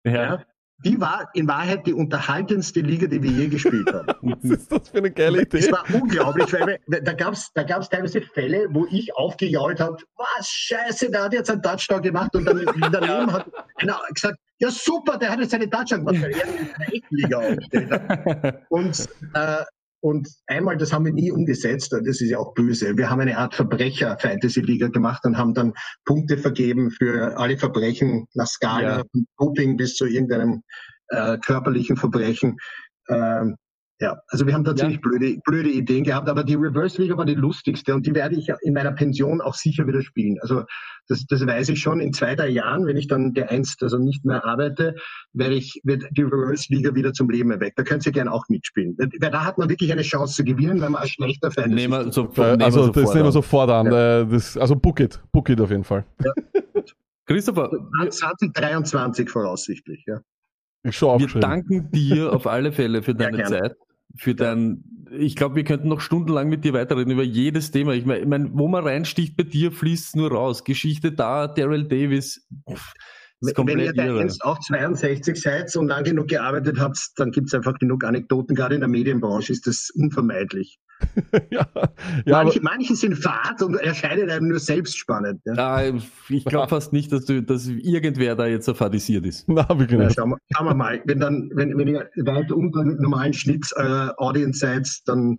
Ja. 0.04 0.12
ja? 0.12 0.46
Die 0.84 1.00
war 1.00 1.30
in 1.32 1.48
Wahrheit 1.48 1.86
die 1.86 1.94
unterhaltendste 1.94 2.80
Liga, 2.80 3.06
die 3.06 3.22
wir 3.22 3.30
je 3.30 3.48
gespielt 3.48 3.90
haben. 3.92 4.06
Was 4.42 4.50
ist 4.50 4.70
das 4.72 4.88
für 4.90 4.98
eine 4.98 5.10
geile 5.10 5.42
Idee? 5.42 5.60
Das 5.60 5.72
war 5.72 5.84
unglaublich, 5.94 6.52
weil 6.52 6.78
wir, 6.86 7.02
da 7.02 7.12
gab 7.12 7.32
es 7.32 7.50
da 7.54 7.62
gab's 7.62 7.88
teilweise 7.88 8.20
Fälle, 8.20 8.66
wo 8.70 8.86
ich 8.90 9.14
aufgejault 9.16 9.80
habe, 9.80 9.96
was 10.16 10.48
scheiße, 10.48 11.10
der 11.10 11.24
hat 11.24 11.32
jetzt 11.32 11.50
einen 11.50 11.62
Touchdown 11.62 12.02
gemacht 12.02 12.34
und 12.34 12.44
dann 12.44 12.64
daneben 12.92 13.32
hat 13.32 13.46
einer 13.76 13.98
gesagt, 14.12 14.38
ja 14.58 14.70
super, 14.70 15.16
der 15.16 15.30
hat 15.30 15.40
jetzt 15.40 15.50
seine 15.50 15.68
Touchdown 15.68 16.04
gemacht, 16.04 16.22
weil 16.22 16.32
er 16.32 16.46
in 16.46 16.68
der 16.78 16.94
echten 16.94 17.16
Liga 17.16 17.38
aufgestellt 17.38 17.90
hat. 17.90 18.62
Und 18.68 19.08
äh, 19.34 19.64
und 20.06 20.28
einmal, 20.46 20.76
das 20.76 20.92
haben 20.92 21.04
wir 21.04 21.12
nie 21.12 21.32
umgesetzt, 21.32 21.92
und 21.92 22.06
das 22.06 22.20
ist 22.20 22.30
ja 22.30 22.38
auch 22.38 22.54
böse. 22.54 22.96
Wir 22.96 23.10
haben 23.10 23.20
eine 23.20 23.38
Art 23.38 23.56
Verbrecher-Fantasy-Liga 23.56 24.86
gemacht 24.86 25.24
und 25.24 25.36
haben 25.36 25.52
dann 25.52 25.72
Punkte 26.04 26.38
vergeben 26.38 26.92
für 26.92 27.36
alle 27.36 27.58
Verbrechen 27.58 28.28
nach 28.34 28.46
Skala, 28.46 28.98
ja. 28.98 29.04
von 29.10 29.26
Doping 29.36 29.76
bis 29.76 29.96
zu 29.96 30.06
irgendeinem 30.06 30.62
äh, 31.08 31.38
körperlichen 31.38 31.96
Verbrechen. 31.96 32.56
Ähm, 33.08 33.56
ja, 33.98 34.20
also 34.28 34.46
wir 34.46 34.52
haben 34.52 34.64
tatsächlich 34.64 34.96
ja. 34.96 35.00
blöde, 35.02 35.38
blöde 35.42 35.70
Ideen 35.70 36.04
gehabt, 36.04 36.28
aber 36.28 36.44
die 36.44 36.54
Reverse 36.54 37.00
Liga 37.00 37.16
war 37.16 37.24
die 37.24 37.34
lustigste 37.34 37.94
und 37.94 38.04
die 38.04 38.14
werde 38.14 38.36
ich 38.36 38.50
in 38.60 38.74
meiner 38.74 38.92
Pension 38.92 39.40
auch 39.40 39.54
sicher 39.54 39.86
wieder 39.86 40.02
spielen. 40.02 40.36
Also 40.42 40.64
das, 41.08 41.24
das 41.26 41.46
weiß 41.46 41.70
ich 41.70 41.80
schon 41.80 42.00
in 42.00 42.12
zwei, 42.12 42.34
drei 42.34 42.48
Jahren, 42.48 42.86
wenn 42.86 42.98
ich 42.98 43.08
dann 43.08 43.32
der 43.32 43.50
einst 43.50 43.82
also 43.82 43.96
nicht 43.96 44.22
mehr 44.26 44.44
arbeite, 44.44 44.96
werde 45.32 45.54
ich 45.54 45.80
wird 45.82 46.04
die 46.10 46.22
Reverse 46.22 46.66
Liga 46.68 46.94
wieder 46.94 47.14
zum 47.14 47.30
Leben 47.30 47.50
erweckt. 47.50 47.78
Da 47.78 47.84
könnt 47.84 48.04
ihr 48.04 48.12
gerne 48.12 48.32
auch 48.32 48.46
mitspielen. 48.50 48.98
Weil 48.98 49.30
da 49.30 49.44
hat 49.44 49.56
man 49.56 49.70
wirklich 49.70 49.90
eine 49.90 50.02
Chance 50.02 50.34
zu 50.34 50.44
gewinnen, 50.44 50.82
wenn 50.82 50.92
man 50.92 51.00
als 51.00 51.12
schlechter 51.12 51.50
Fan 51.50 51.70
ist. 51.70 51.76
Nehmen 51.76 52.12
so, 52.12 52.30
äh, 52.36 52.62
also 52.62 52.88
das 52.88 53.14
nehmen 53.14 53.24
wir 53.24 53.32
sofort 53.32 53.70
an. 53.70 53.86
Ja. 53.86 54.20
Äh, 54.20 54.26
das, 54.26 54.58
also 54.58 54.76
book 54.76 55.00
it, 55.00 55.22
book 55.32 55.48
it 55.48 55.58
auf 55.58 55.70
jeden 55.70 55.84
Fall. 55.84 56.04
Ja. 56.22 56.32
Christopher. 57.26 57.70
2023 58.10 59.30
voraussichtlich, 59.30 60.04
ja. 60.06 60.20
Ich 60.82 61.00
wir 61.00 61.40
danken 61.40 61.90
dir 61.90 62.32
auf 62.32 62.46
alle 62.46 62.70
Fälle 62.70 63.02
für 63.02 63.14
deine 63.14 63.38
ja, 63.38 63.46
Zeit 63.46 63.76
für 64.16 64.34
dein, 64.34 64.84
ich 65.10 65.36
glaube, 65.36 65.56
wir 65.56 65.64
könnten 65.64 65.88
noch 65.88 66.00
stundenlang 66.00 66.48
mit 66.48 66.64
dir 66.64 66.72
weiterreden 66.72 67.12
über 67.12 67.22
jedes 67.22 67.70
Thema. 67.70 67.92
Ich 67.94 68.04
meine, 68.04 68.20
ich 68.20 68.26
mein, 68.26 68.50
wo 68.52 68.68
man 68.68 68.84
reinsticht 68.84 69.36
bei 69.36 69.44
dir, 69.44 69.72
fließt 69.72 70.08
es 70.08 70.14
nur 70.16 70.32
raus. 70.32 70.64
Geschichte 70.64 71.12
da, 71.12 71.46
Daryl 71.46 71.84
Davis. 71.84 72.46
Pff, 72.68 72.92
wenn 73.40 73.78
ihr 73.78 73.92
der 73.92 74.14
einst 74.14 74.44
auch 74.44 74.58
62 74.58 75.40
seid 75.40 75.74
und 75.76 75.88
lang 75.88 76.04
genug 76.04 76.28
gearbeitet 76.28 76.78
habt, 76.80 76.98
dann 77.16 77.30
gibt 77.30 77.48
es 77.48 77.54
einfach 77.54 77.78
genug 77.78 78.04
Anekdoten, 78.04 78.54
gerade 78.54 78.74
in 78.74 78.80
der 78.80 78.88
Medienbranche 78.88 79.52
ist 79.52 79.66
das 79.66 79.90
unvermeidlich. 79.94 80.78
ja, 81.50 81.66
ja, 82.24 82.42
manche, 82.42 82.60
manche, 82.62 82.96
sind 82.96 83.16
fad 83.16 83.60
und 83.62 83.74
erscheinen 83.74 84.30
einem 84.30 84.48
nur 84.48 84.58
selbst 84.58 84.96
spannend. 84.96 85.42
Ja. 85.44 85.82
Ja, 85.82 85.98
ich 86.28 86.44
glaube 86.44 86.68
fast 86.68 86.92
nicht, 86.92 87.12
dass, 87.12 87.26
du, 87.26 87.42
dass 87.42 87.66
irgendwer 87.66 88.34
da 88.34 88.46
jetzt 88.46 88.70
fadisiert 88.70 89.26
ist. 89.26 89.46
Na, 89.46 89.68
wirklich 89.68 90.00
nicht. 90.00 90.14
Schauen, 90.14 90.30
wir, 90.30 90.38
schauen 90.54 90.66
wir 90.66 90.74
mal. 90.74 91.02
Wenn, 91.04 91.20
dann, 91.20 91.50
wenn, 91.54 91.76
wenn 91.76 91.88
ihr 91.88 92.08
weit 92.24 92.50
unter 92.50 92.84
normalen 92.84 93.34
Schnitt 93.34 93.66
äh, 93.76 94.08
Audience 94.16 94.60
seid, 94.60 94.88
dann 95.06 95.38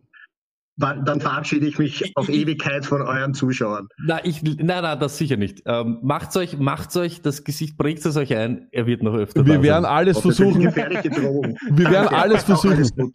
dann 0.78 1.20
verabschiede 1.20 1.66
ich 1.66 1.80
mich 1.80 2.16
auf 2.16 2.30
Ewigkeit 2.30 2.86
von 2.86 3.02
euren 3.02 3.34
Zuschauern. 3.34 3.88
Na, 4.06 4.24
ich, 4.24 4.44
na, 4.44 4.82
na, 4.82 4.96
das 4.96 5.18
sicher 5.18 5.36
nicht. 5.36 5.64
Ähm, 5.66 6.00
macht's 6.04 6.38
euch, 6.38 6.58
macht's 6.58 6.96
euch, 6.96 7.22
das 7.22 7.44
Gesicht 7.44 7.78
prägt 7.78 8.06
es 8.06 8.16
euch 8.16 8.36
ein. 8.36 8.68
Er 8.72 8.86
wird 8.86 9.02
noch 9.02 9.16
öfter. 9.16 9.46
Wir 9.46 9.64
werden 9.64 9.84
sein. 9.84 9.92
alles 9.92 10.20
versuchen. 10.20 10.62
Wir 10.62 10.76
werden 10.76 12.08
alles 12.10 12.44
versuchen. 12.44 13.12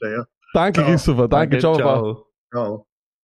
Danke, 0.52 0.82
Christopher. 0.82 1.28
Danke, 1.28 1.58
Danke 1.58 1.58
ciao. 1.58 1.76
ciao. 1.76 2.26
ciao. 2.50 2.91